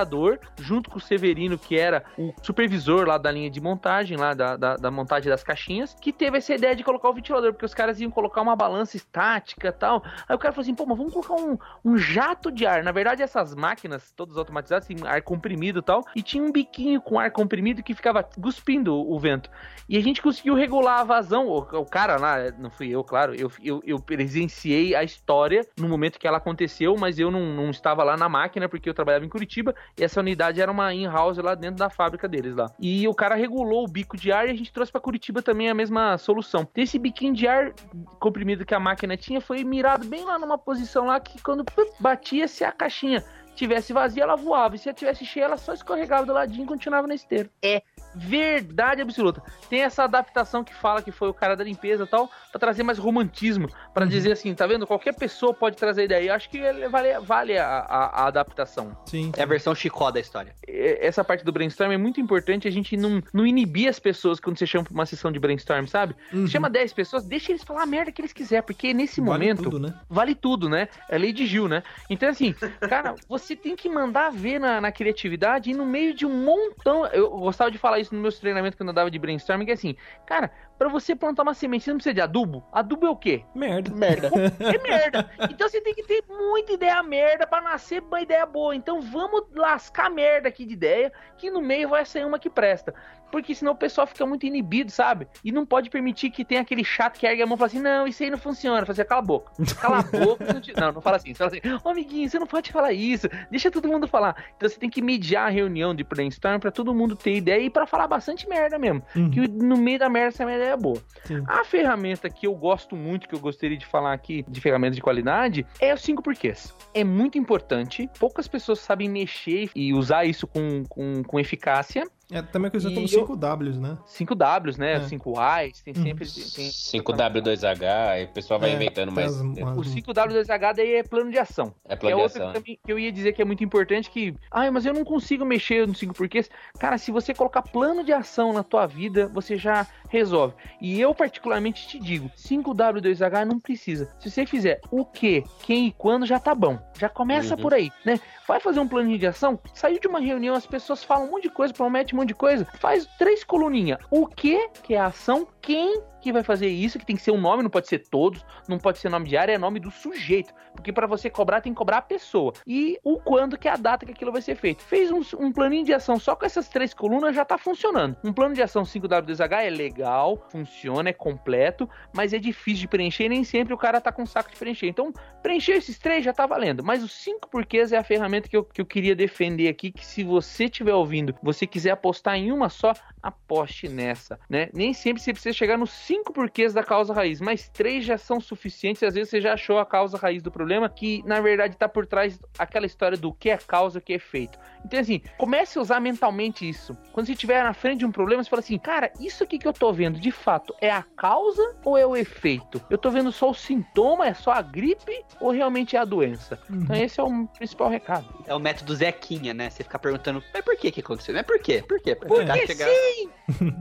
junto 0.58 0.90
com 0.90 0.98
o 0.98 1.02
Severino, 1.02 1.58
que 1.58 1.78
era 1.78 2.04
o 2.18 2.34
supervisor 2.42 3.08
lá 3.08 3.18
da 3.18 3.32
linha 3.32 3.50
de 3.50 3.62
montagem, 3.62 4.18
lá 4.18 4.34
da, 4.34 4.58
da, 4.58 4.76
da 4.76 4.92
montagem 4.92 5.30
das 5.30 5.44
caixinhas, 5.44 5.96
que 6.00 6.12
teve 6.12 6.38
essa 6.38 6.54
ideia 6.54 6.76
de 6.76 6.84
colocar 6.84 7.10
o 7.10 7.14
ventilador, 7.14 7.54
porque 7.54 7.66
os 7.66 7.74
caras 7.74 8.00
iam 8.00 8.12
colocar 8.12 8.42
uma 8.42 8.56
balança 8.56 8.98
estática 8.98 9.72
tal. 9.72 10.04
Aí 10.28 10.36
o 10.36 10.40
cara 10.40 10.54
falou 10.54 10.64
assim: 10.64 10.76
pô, 10.76 10.86
mas 10.86 10.98
vamos 10.98 11.14
colocar 11.14 11.36
um, 11.36 11.58
um 11.84 11.98
jato 11.98 12.52
de 12.52 12.66
ar. 12.66 12.84
Na 12.84 12.92
verdade, 12.92 13.22
essas 13.22 13.54
máquinas, 13.54 14.12
todas 14.12 14.38
automatizadas, 14.38 14.88
tem 14.88 14.98
ar 15.06 15.22
comprimido 15.22 15.80
e 15.80 15.84
tal, 15.84 16.04
e 16.16 16.22
tinha 16.22 16.44
um 16.44 16.52
biquinho 16.52 17.02
com 17.02 17.20
ar 17.20 17.32
comprimido 17.32 17.84
que 17.84 17.94
ficava 17.94 18.24
cuspindo 18.24 18.96
o 18.96 19.20
vento. 19.20 19.50
E 19.88 19.98
a 19.98 20.02
gente 20.02 20.22
conseguiu 20.22 20.56
regular 20.56 21.02
a 21.02 21.04
vazão. 21.04 21.48
O, 21.48 21.60
o 21.60 21.86
cara 21.86 22.18
lá, 22.18 22.52
não 22.58 22.70
fui 22.70 22.90
eu, 22.90 23.04
claro, 23.04 23.36
eu, 23.36 23.52
eu, 23.64 23.82
eu 23.86 24.00
presenciei 24.00 24.96
a 24.96 25.04
história 25.04 25.66
no 25.78 25.88
momento 25.88 26.20
que 26.20 26.28
ela 26.28 26.38
aconteceu, 26.38 26.96
mas 26.98 27.20
eu 27.20 27.30
não, 27.30 27.54
não 27.54 27.70
estava 27.70 28.04
lá 28.04 28.18
na 28.18 28.28
máquina 28.28 28.68
porque 28.68 28.90
eu 28.90 28.94
trabalhava 28.94 29.26
em 29.26 29.30
Curitiba 29.30 29.76
e 29.98 30.04
essa 30.04 30.20
unidade 30.20 30.62
era 30.62 30.72
uma 30.72 30.94
in-house 30.94 31.38
lá 31.38 31.56
dentro 31.56 31.78
da 31.78 31.90
fábrica 31.90 32.28
deles 32.28 32.56
lá. 32.56 32.72
E 32.80 33.08
o 33.08 33.14
cara 33.14 33.36
regulou 33.36 33.84
o 33.84 33.88
bico 33.88 34.18
de 34.18 34.32
ar 34.32 34.48
e 34.48 34.52
a 34.52 34.56
gente 34.56 34.72
trouxe 34.72 34.92
para 34.92 35.02
Curitiba 35.02 35.42
também 35.42 35.70
a 35.70 35.74
mesma 35.74 36.18
solução. 36.18 36.68
Esse 36.76 37.00
biquinho 37.00 37.34
de 37.34 37.48
ar 37.48 37.74
comprimido 38.20 38.66
que 38.66 38.76
a 38.76 38.80
máquina 38.80 39.16
tinha 39.18 39.42
foi 39.42 39.64
mirado 39.64 40.06
bem 40.08 40.26
lá 40.26 40.38
numa 40.38 40.58
posição 40.58 41.06
lá 41.06 41.20
que 41.20 41.42
quando 41.42 41.64
pup, 41.64 41.90
batia 42.00 42.48
se 42.48 42.64
a 42.64 42.72
caixinha 42.72 43.24
tivesse 43.56 43.94
vazia, 43.94 44.24
ela 44.24 44.36
voava. 44.36 44.76
E 44.76 44.80
se 44.80 44.88
ela 44.90 44.96
tivesse 44.98 45.26
cheia, 45.26 45.46
ela 45.46 45.58
só 45.58 45.74
escorregava 45.74 46.26
do 46.26 46.34
ladinho 46.34 46.64
e 46.64 46.68
continuava 46.68 47.08
na 47.08 47.16
esteira. 47.16 47.50
É 47.64 47.82
verdade 48.14 49.02
absoluta. 49.02 49.42
Tem 49.70 49.82
essa 49.82 50.04
adaptação 50.04 50.64
que 50.64 50.74
fala 50.74 51.02
que 51.02 51.12
foi 51.12 51.28
o 51.30 51.34
cara 51.34 51.56
da 51.56 51.64
limpeza 51.64 52.04
e 52.04 52.08
tal, 52.08 52.30
pra 52.52 52.60
trazer 52.60 52.84
mais 52.84 52.98
romantismo. 52.98 53.68
Pra 53.94 54.06
dizer 54.06 54.32
assim, 54.32 54.54
tá 54.54 54.66
vendo? 54.66 54.88
Qualquer 54.88 55.14
pessoa 55.16 55.54
pode 55.54 55.76
trazer 55.76 56.06
ideia. 56.06 56.30
Eu 56.30 56.34
acho 56.34 56.50
que 56.50 56.58
ele- 56.58 56.88
vale, 56.88 57.20
vale 57.20 57.58
a, 57.58 57.68
a- 57.68 58.22
a 58.24 58.28
adaptação. 58.28 58.96
Sim. 59.06 59.32
É 59.38 59.44
a 59.44 59.46
versão 59.46 59.76
chicó 59.76 60.12
da 60.12 60.20
história. 60.20 60.56
Essa 60.68 61.24
parte 61.24 61.44
do 61.44 61.52
brainstorm 61.52 61.92
é 61.92 61.98
muito 61.98 62.20
importante 62.22 62.68
a 62.68 62.72
gente 62.72 62.96
não, 62.98 63.22
não 63.34 63.46
inibir 63.46 63.90
as 63.90 64.00
pessoas 64.00 64.40
quando 64.40 64.58
você 64.58 64.66
chama 64.66 64.86
pra 64.86 64.94
uma 64.94 65.06
sessão 65.06 65.32
de 65.32 65.40
brainstorm, 65.40 65.86
sabe? 65.86 66.16
Uhum. 66.34 66.48
Chama 66.48 66.70
10 66.70 66.94
pessoas, 66.94 67.24
deixa 67.26 67.52
eles 67.52 67.64
falar 67.64 67.84
a 67.84 67.86
merda 67.86 68.12
que 68.12 68.22
eles 68.22 68.34
quiserem, 68.34 68.64
porque 68.66 68.94
nesse 68.94 69.20
Vale 69.22 69.32
momento 69.32 69.64
tudo, 69.64 69.80
né? 69.80 69.94
vale 70.10 70.36
tudo, 70.36 70.70
né? 70.70 70.88
É 71.10 71.18
lei 71.18 71.34
de 71.34 71.46
Gil, 71.46 71.68
né? 71.68 71.84
Então, 72.10 72.30
assim, 72.30 72.54
cara, 72.90 73.16
você 73.28 73.45
tem 73.54 73.76
que 73.76 73.90
mandar 73.90 74.32
ver 74.32 74.60
na, 74.60 74.80
na 74.80 74.94
criatividade 74.94 75.70
e 75.70 75.74
no 75.74 75.86
meio 75.86 76.14
de 76.14 76.26
um 76.26 76.32
montão. 76.46 77.06
Eu 77.08 77.30
gostava 77.32 77.70
de 77.70 77.78
falar 77.78 78.00
isso 78.00 78.14
nos 78.14 78.22
meus 78.22 78.40
treinamentos 78.40 78.78
quando 78.78 78.90
eu 78.90 78.96
dava 78.96 79.12
de 79.12 79.20
brainstorming, 79.20 79.66
que 79.66 79.72
é 79.72 79.74
assim, 79.74 79.98
cara, 80.26 80.50
pra 80.78 80.88
você 80.88 81.14
plantar 81.14 81.44
uma 81.44 81.54
semente, 81.54 81.84
você 81.84 81.90
não 81.90 81.98
precisa 81.98 82.14
de 82.14 82.22
adubo. 82.22 82.64
Adubo 82.72 83.06
é 83.06 83.10
o 83.10 83.16
quê? 83.18 83.44
Merda. 83.54 83.94
Merda. 83.94 84.32
É 84.66 84.82
merda. 84.82 85.30
Então 85.50 85.68
você 85.68 85.82
tem 85.82 85.94
que 85.94 86.04
ter 86.04 86.24
muita 86.30 86.72
ideia 86.72 87.04
merda 87.04 87.46
pra 87.46 87.60
nascer 87.60 88.02
uma 88.02 88.22
ideia 88.22 88.46
boa. 88.46 88.74
Então 88.74 89.02
vamos 89.02 89.44
lascar 89.54 90.10
merda 90.10 90.48
aqui 90.48 90.66
de 90.66 90.74
ideia, 90.74 91.12
que 91.38 91.52
no 91.52 91.62
meio 91.62 91.90
vai 91.90 92.06
sair 92.06 92.24
uma 92.24 92.40
que 92.40 92.50
presta. 92.50 92.94
Porque 93.36 93.54
senão 93.54 93.74
o 93.74 93.76
pessoal 93.76 94.08
fica 94.08 94.26
muito 94.26 94.46
inibido, 94.46 94.90
sabe? 94.90 95.28
E 95.44 95.52
não 95.52 95.66
pode 95.66 95.90
permitir 95.90 96.30
que 96.30 96.46
tenha 96.46 96.62
aquele 96.62 96.86
chato 96.86 97.20
que 97.20 97.28
ergue 97.28 97.42
a 97.42 97.46
mão 97.46 97.56
e 97.56 97.58
fala 97.58 97.68
assim: 97.68 97.82
não, 97.82 98.08
isso 98.08 98.24
aí 98.24 98.30
não 98.32 98.38
funciona. 98.38 98.86
Fazer 98.86 99.04
cala 99.04 99.20
a 99.20 99.26
boca. 99.26 99.52
Cala 99.82 100.00
a 100.00 100.04
boca. 100.04 100.54
não, 100.54 100.62
te- 100.62 100.72
não, 100.80 100.94
não 100.94 101.02
fala 101.02 101.18
assim. 101.18 101.34
Você 101.34 101.38
fala 101.38 101.52
assim: 101.52 101.80
ô 101.84 101.90
amiguinho, 101.90 102.30
você 102.30 102.40
não 102.40 102.48
pode 102.48 102.72
falar 102.72 102.94
isso. 102.94 103.28
Deixa 103.52 103.70
todo 103.70 103.90
mundo 103.90 104.08
falar. 104.08 104.42
Então 104.56 104.70
você 104.70 104.80
tem 104.80 104.90
que 104.90 105.02
mediar 105.02 105.48
a 105.48 105.50
reunião 105.50 105.94
de 105.94 106.02
brainstorm 106.06 106.60
pra 106.60 106.72
todo 106.72 106.94
mundo 106.96 107.14
ter 107.14 107.36
ideia 107.36 107.62
e 107.62 107.70
pra 107.70 107.86
falar 107.86 108.08
bastante 108.08 108.48
merda 108.48 108.80
mesmo. 108.80 109.04
Uhum. 109.14 109.30
Que 109.30 109.48
no 109.50 109.76
meio 109.76 110.00
da 110.00 110.08
merda 110.10 110.30
essa 110.30 110.46
merda 110.46 110.64
é 110.64 110.78
boa. 110.78 111.02
Sim. 111.26 111.44
A 111.46 111.66
ferramenta 111.66 112.30
que 112.30 112.48
eu 112.48 112.56
gosto 112.56 112.96
muito, 112.96 113.28
que 113.28 113.36
eu 113.36 113.40
gostaria 113.40 113.78
de 113.78 113.86
falar 113.86 114.14
aqui, 114.14 114.46
de 114.48 114.62
ferramentas 114.62 114.96
de 114.96 115.02
qualidade, 115.02 115.66
é 115.82 115.94
os 115.94 116.02
cinco 116.02 116.24
porquês. 116.24 116.74
É 116.94 117.04
muito 117.04 117.38
importante, 117.38 118.10
poucas 118.18 118.48
pessoas 118.48 118.80
sabem 118.80 119.10
mexer 119.10 119.70
e 119.76 119.94
usar 119.94 120.24
isso 120.24 120.48
com, 120.48 120.84
com, 120.88 121.22
com 121.24 121.38
eficácia. 121.40 122.06
É 122.32 122.42
também 122.42 122.72
conhecido 122.72 122.94
como 122.96 123.06
E 123.08 123.14
eu- 123.14 123.20
5Ws, 123.28 123.78
né? 123.80 123.98
5Ws, 124.06 124.78
né? 124.78 124.94
É. 124.94 125.00
5Is, 125.02 125.82
tem 125.84 125.94
Uhum. 125.96 126.04
sempre. 126.04 126.26
Tem, 126.28 126.72
5W2H, 126.72 128.20
e 128.20 128.26
o 128.26 128.28
pessoal 128.30 128.60
vai 128.60 128.72
É, 128.72 128.74
inventando 128.76 129.14
tem 129.14 129.26
mais. 129.26 129.36
as- 129.36 129.78
O 129.78 129.84
5W2H 129.84 130.74
daí 130.74 130.96
é 130.96 131.04
plano 131.04 131.30
de 131.32 131.38
ação. 131.38 131.74
é 131.86 131.90
Que 131.90 131.94
é 131.94 131.98
plano 131.98 132.16
de 132.18 132.22
outra 132.24 132.50
ação. 132.50 132.62
que, 132.62 132.78
que 132.84 132.92
eu 132.92 132.98
ia 132.98 133.12
dizer 133.12 133.34
que 133.34 133.42
é 133.42 133.46
muito 133.46 133.64
importante 133.64 134.10
que, 134.10 134.34
ai, 134.52 134.72
mas 134.72 134.86
eu 134.86 134.94
não 134.94 135.04
consigo 135.04 135.46
mexer 135.46 135.88
no 135.88 135.94
5 135.94 136.14
porquês. 136.14 136.50
Cara, 136.80 136.98
se 136.98 137.12
você 137.12 137.34
colocar 137.34 137.62
plano 137.62 138.04
de 138.04 138.12
ação 138.12 138.52
na 138.54 138.64
tua 138.64 138.88
vida, 138.88 139.28
você 139.28 139.56
já 139.58 139.86
resolve. 140.10 140.56
E 140.82 141.00
eu 141.00 141.14
particularmente 141.14 141.88
te 141.88 142.00
digo, 142.00 142.30
5W2H 142.36 143.46
não 143.46 143.60
precisa. 143.60 144.10
Se 144.20 144.30
você 144.32 144.46
fizer 144.46 144.80
o 144.90 145.06
que, 145.06 145.44
quem 145.64 145.88
e 145.88 145.92
quando 145.92 146.26
já 146.26 146.40
tá 146.40 146.56
bom. 146.56 146.80
Já 146.98 147.10
começa 147.10 147.56
Uhum. 147.56 147.62
por 147.62 147.74
aí, 147.74 147.92
né? 148.06 148.20
Vai 148.48 148.60
fazer 148.60 148.80
um 148.80 148.88
plano 148.88 149.18
de 149.18 149.26
ação, 149.26 149.60
saiu 149.74 150.00
de 150.00 150.08
uma 150.08 150.20
reunião, 150.20 150.56
as 150.56 150.68
pessoas 150.68 151.04
falam 151.04 151.28
um 151.28 151.32
monte 151.32 151.44
de 151.44 151.50
coisa, 151.50 151.74
prometem 151.74 152.14
um 152.14 152.18
monte 152.20 152.30
de 152.30 152.36
coisa. 152.36 152.68
Faz 152.80 153.08
três 153.18 153.44
coluninhas. 153.44 154.00
O 154.12 154.28
que, 154.28 154.70
que 154.84 154.94
é 154.94 155.00
a 155.00 155.08
ação, 155.08 155.48
quem 155.62 156.02
que 156.26 156.34
vai 156.34 156.44
fazer 156.44 156.68
isso, 156.68 156.98
que 156.98 157.06
tem 157.06 157.16
que 157.16 157.22
ser 157.22 157.30
um 157.30 157.40
nome, 157.40 157.62
não 157.62 157.70
pode 157.70 157.88
ser 157.88 158.00
todos, 158.00 158.44
não 158.68 158.80
pode 158.80 158.98
ser 158.98 159.10
nome 159.10 159.30
de 159.30 159.38
área, 159.38 159.54
é 159.54 159.58
nome 159.60 159.80
do 159.80 159.92
sujeito. 159.92 160.52
Porque 160.74 160.92
para 160.92 161.06
você 161.06 161.30
cobrar, 161.30 161.62
tem 161.62 161.72
que 161.72 161.78
cobrar 161.78 161.98
a 161.98 162.02
pessoa. 162.02 162.52
E 162.66 163.00
o 163.04 163.20
quando, 163.20 163.58
que 163.60 163.68
é 163.68 163.72
a 163.72 163.76
data 163.76 164.08
que 164.08 164.12
aquilo 164.12 164.32
vai 164.32 164.42
ser 164.42 164.56
feito. 164.56 164.82
Fez 164.82 165.12
um, 165.12 165.22
um 165.40 165.52
planinho 165.52 165.86
de 165.86 165.94
ação 165.94 166.20
só 166.20 166.36
com 166.36 166.44
essas 166.44 166.68
três 166.68 166.96
colunas, 166.96 167.36
já 167.36 167.46
tá 167.46 167.60
funcionando. 167.60 168.18
Um 168.24 168.34
plano 168.34 168.56
de 168.56 168.62
ação 168.64 168.82
5W2H 168.82 169.66
é 169.66 169.70
legal, 169.70 170.44
funciona, 170.50 171.10
é 171.10 171.14
completo, 171.14 171.88
mas 172.12 172.34
é 172.34 172.40
difícil 172.40 172.82
de 172.82 172.88
preencher 172.88 173.26
e 173.26 173.30
nem 173.30 173.44
sempre 173.44 173.74
o 173.74 173.78
cara 173.78 174.02
tá 174.02 174.12
com 174.12 174.26
saco 174.26 174.50
de 174.50 174.58
preencher. 174.58 174.88
Então, 174.88 175.14
preencher 175.44 175.74
esses 175.74 176.00
três 176.00 176.26
já 176.26 176.34
tá 176.34 176.48
valendo. 176.48 176.84
Mas 176.84 177.04
os 177.04 177.12
cinco 177.12 177.48
porquês 177.48 177.92
é 177.92 177.98
a 177.98 178.04
ferramenta 178.04 178.50
que 178.50 178.58
eu, 178.58 178.64
que 178.64 178.82
eu 178.82 178.86
queria 178.86 179.16
defender 179.16 179.68
aqui, 179.68 179.92
que 179.92 180.04
se 180.04 180.24
você 180.24 180.66
estiver 180.66 180.96
ouvindo, 180.96 181.36
você 181.44 181.68
quiser 181.68 181.92
apostar 181.92 182.36
em 182.36 182.52
uma 182.52 182.68
só, 182.68 182.94
aposte 183.22 183.88
nessa, 183.88 184.40
né? 184.50 184.70
Nem 184.74 184.92
sempre 184.92 185.22
você 185.22 185.32
precisa 185.32 185.54
chegar 185.54 185.78
nos 185.78 185.92
cinco 185.92 186.15
porquês 186.24 186.74
da 186.74 186.84
causa 186.84 187.14
raiz, 187.14 187.40
mas 187.42 187.70
três 187.70 188.04
já 188.06 188.18
são 188.18 188.40
suficientes. 188.40 189.04
Às 189.04 189.14
vezes 189.14 189.30
você 189.30 189.42
já 189.42 189.54
achou 189.54 189.80
a 189.80 189.86
causa 189.86 190.18
raiz 190.18 190.42
do 190.42 190.52
problema, 190.52 190.90
que 190.90 191.24
na 191.26 191.40
verdade 191.42 191.76
tá 191.78 191.88
por 191.90 192.06
trás 192.06 192.40
aquela 192.58 192.86
história 192.86 193.18
do 193.18 193.34
que 193.34 193.50
é 193.50 193.58
causa, 193.58 194.00
o 194.00 194.02
que 194.02 194.14
é 194.14 194.16
efeito. 194.16 194.58
Então, 194.86 195.00
assim, 195.00 195.20
comece 195.38 195.78
a 195.80 195.82
usar 195.82 196.00
mentalmente 196.00 196.68
isso. 196.68 196.96
Quando 197.12 197.26
você 197.26 197.32
estiver 197.34 197.64
na 197.64 197.74
frente 197.74 198.00
de 198.00 198.06
um 198.06 198.12
problema, 198.12 198.44
você 198.44 198.50
fala 198.50 198.60
assim, 198.60 198.78
cara, 198.78 199.12
isso 199.20 199.44
aqui 199.44 199.58
que 199.58 199.68
eu 199.68 199.74
tô 199.74 199.92
vendo, 199.92 200.20
de 200.20 200.32
fato, 200.32 200.76
é 200.80 200.92
a 200.92 201.02
causa 201.02 201.76
ou 201.84 201.98
é 201.98 202.06
o 202.06 202.16
efeito? 202.16 202.80
Eu 202.90 202.98
tô 202.98 203.10
vendo 203.10 203.32
só 203.32 203.50
o 203.50 203.54
sintoma, 203.54 204.28
é 204.28 204.34
só 204.36 204.52
a 204.52 204.62
gripe 204.62 205.24
ou 205.40 205.50
realmente 205.52 205.96
é 205.96 206.00
a 206.00 206.06
doença? 206.06 206.60
Então, 206.70 206.96
esse 206.96 207.20
é 207.20 207.24
o 207.24 207.48
principal 207.48 207.90
recado. 207.90 208.28
É 208.46 208.54
o 208.54 208.60
método 208.60 208.96
Zequinha, 208.96 209.54
né? 209.56 209.70
Você 209.72 209.84
ficar 209.84 209.98
perguntando, 209.98 210.44
mas 210.54 210.64
por 210.64 210.76
que 210.78 210.92
que 210.92 211.00
aconteceu? 211.00 211.34
Mas 211.34 211.44
por 211.46 211.60
quê? 211.60 211.84
Por 211.88 212.00
quê? 212.00 212.14
Porque 212.16 212.36
tentar 212.36 212.58
chegar- 212.68 212.88
sim! 212.90 213.30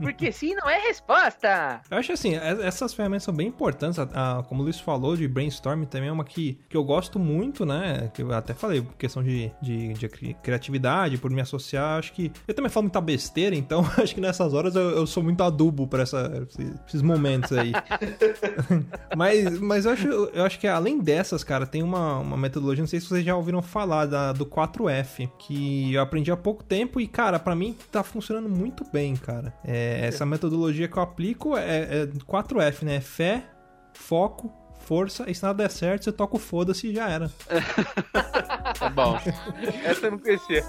Porque 0.01 0.31
sim 0.31 0.55
não 0.55 0.67
é 0.67 0.79
resposta! 0.79 1.81
Eu 1.91 1.97
acho 1.99 2.13
assim, 2.13 2.24
é- 2.33 2.65
essas 2.65 2.93
ferramentas 2.93 3.23
são 3.23 3.33
bem 3.33 3.47
importantes. 3.47 3.99
a- 3.99 4.39
a- 4.39 4.43
como 4.43 4.61
o 4.61 4.63
Luiz 4.63 4.79
falou, 4.79 5.15
de 5.15 5.27
brainstorming 5.27 5.85
também 5.85 6.09
é 6.09 6.11
uma 6.11 6.23
que, 6.23 6.57
que 6.69 6.75
eu 6.75 6.83
gosto 6.83 7.19
muito, 7.19 7.65
né? 7.65 8.09
Que 8.13 8.21
eu 8.23 8.31
até 8.33 8.53
falei, 8.53 8.81
por 8.81 8.93
questão 8.95 9.21
de, 9.23 9.51
de, 9.61 9.93
de 9.93 10.07
cri- 10.09 10.35
criatividade, 10.41 11.17
por 11.17 11.29
me 11.29 11.41
associar. 11.41 11.99
Acho 11.99 12.13
que. 12.13 12.31
Eu 12.47 12.53
também 12.53 12.69
falo 12.71 12.85
muita 12.85 13.01
besteira, 13.01 13.55
então 13.55 13.85
acho 14.01 14.15
que 14.15 14.21
nessas 14.21 14.53
horas 14.53 14.75
eu, 14.75 14.89
eu 14.91 15.05
sou 15.07 15.21
muito 15.21 15.43
adubo 15.43 15.87
pra 15.87 16.03
esses- 16.03 17.01
momentos 17.01 17.51
aí. 17.51 17.71
mas 19.15 19.59
mas 19.59 19.85
eu, 19.85 19.91
acho, 19.91 20.07
eu 20.07 20.43
acho 20.43 20.59
que 20.59 20.67
além 20.67 20.99
dessas, 20.99 21.43
cara, 21.43 21.65
tem 21.65 21.83
uma, 21.83 22.19
uma 22.19 22.37
metodologia, 22.37 22.81
não 22.81 22.87
sei 22.87 22.99
se 22.99 23.07
vocês 23.07 23.23
já 23.25 23.35
ouviram 23.35 23.61
falar, 23.61 24.05
da, 24.05 24.31
do 24.33 24.45
4F, 24.45 25.29
que 25.39 25.93
eu 25.93 26.01
aprendi 26.01 26.31
há 26.31 26.37
pouco 26.37 26.63
tempo 26.63 26.99
e, 26.99 27.07
cara, 27.07 27.39
pra 27.39 27.55
mim 27.55 27.75
tá 27.91 28.03
funcionando 28.03 28.49
muito 28.49 28.85
bem, 28.91 29.15
cara. 29.15 29.53
É, 29.63 30.05
essa 30.07 30.25
metodologia 30.25 30.87
que 30.87 30.97
eu 30.97 31.03
aplico 31.03 31.55
é, 31.57 32.01
é 32.01 32.04
4F, 32.07 32.83
né? 32.83 32.99
Fé, 33.01 33.43
foco, 33.93 34.51
força, 34.85 35.25
e 35.27 35.35
se 35.35 35.43
nada 35.43 35.63
der 35.63 35.69
certo, 35.71 36.03
você 36.05 36.11
toca 36.11 36.35
o 36.35 36.39
foda-se 36.39 36.87
e 36.87 36.93
já 36.93 37.09
era. 37.09 37.31
É 37.49 38.89
bom. 38.93 39.17
Essa 39.83 40.07
eu 40.07 40.11
não 40.11 40.19
conhecia. 40.19 40.63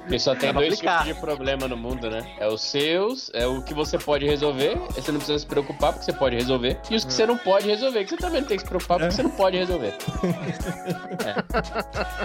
Porque 0.00 0.18
só 0.18 0.34
tem 0.34 0.50
pra 0.50 0.60
dois 0.60 0.74
aplicar. 0.74 0.98
tipos 1.04 1.14
de 1.14 1.20
problema 1.20 1.68
no 1.68 1.76
mundo, 1.76 2.10
né? 2.10 2.26
É 2.38 2.48
os 2.48 2.62
seus, 2.62 3.30
é 3.34 3.46
o 3.46 3.62
que 3.62 3.74
você 3.74 3.98
pode 3.98 4.26
resolver, 4.26 4.76
e 4.96 5.00
você 5.00 5.12
não 5.12 5.18
precisa 5.18 5.38
se 5.38 5.46
preocupar 5.46 5.92
porque 5.92 6.04
você 6.04 6.12
pode 6.12 6.36
resolver. 6.36 6.78
E 6.90 6.96
os 6.96 7.04
que 7.04 7.12
você 7.12 7.26
não 7.26 7.36
pode 7.36 7.66
resolver, 7.66 8.04
que 8.04 8.10
você 8.10 8.16
também 8.16 8.40
não 8.40 8.48
tem 8.48 8.56
que 8.56 8.62
se 8.62 8.68
preocupar 8.68 8.98
porque 8.98 9.14
você 9.14 9.22
não 9.22 9.30
pode 9.30 9.56
resolver. 9.56 9.94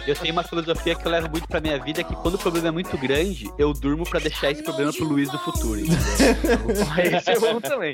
Eu 0.08 0.16
tenho 0.16 0.34
uma 0.34 0.44
filosofia 0.44 0.96
que 0.96 1.06
eu 1.06 1.12
levo 1.12 1.30
muito 1.30 1.48
pra 1.48 1.60
minha 1.60 1.80
vida, 1.80 2.04
que 2.04 2.16
quando 2.16 2.36
o 2.36 2.38
problema 2.38 2.68
é 2.68 2.72
muito 2.72 2.96
grande, 2.98 3.50
eu 3.58 3.74
durmo 3.74 4.08
pra 4.08 4.20
deixar 4.20 4.52
esse 4.52 4.64
problema 4.64 4.94
pro 4.94 5.06
Luiz 5.06 5.30
do 5.30 5.40
futuro. 5.40 5.82
Esse 7.18 7.32
é 7.32 7.40
bom 7.40 7.60
também. 7.60 7.94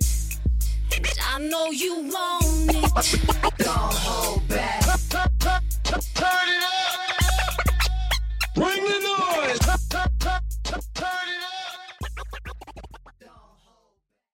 I 1.33 1.39
know 1.39 1.71
you 1.71 2.09
want 2.09 2.43
it. 3.13 3.21
Don't 3.57 3.93
hold 3.93 4.47
back. 4.47 4.81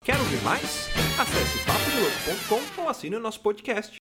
Quer 0.03 0.17
ouvir 0.19 0.41
mais? 0.41 0.87
Acesse 1.19 1.59
papodelouco.com 1.65 2.81
ou 2.81 2.89
assine 2.89 3.17
o 3.17 3.19
nosso 3.19 3.41
podcast. 3.41 3.97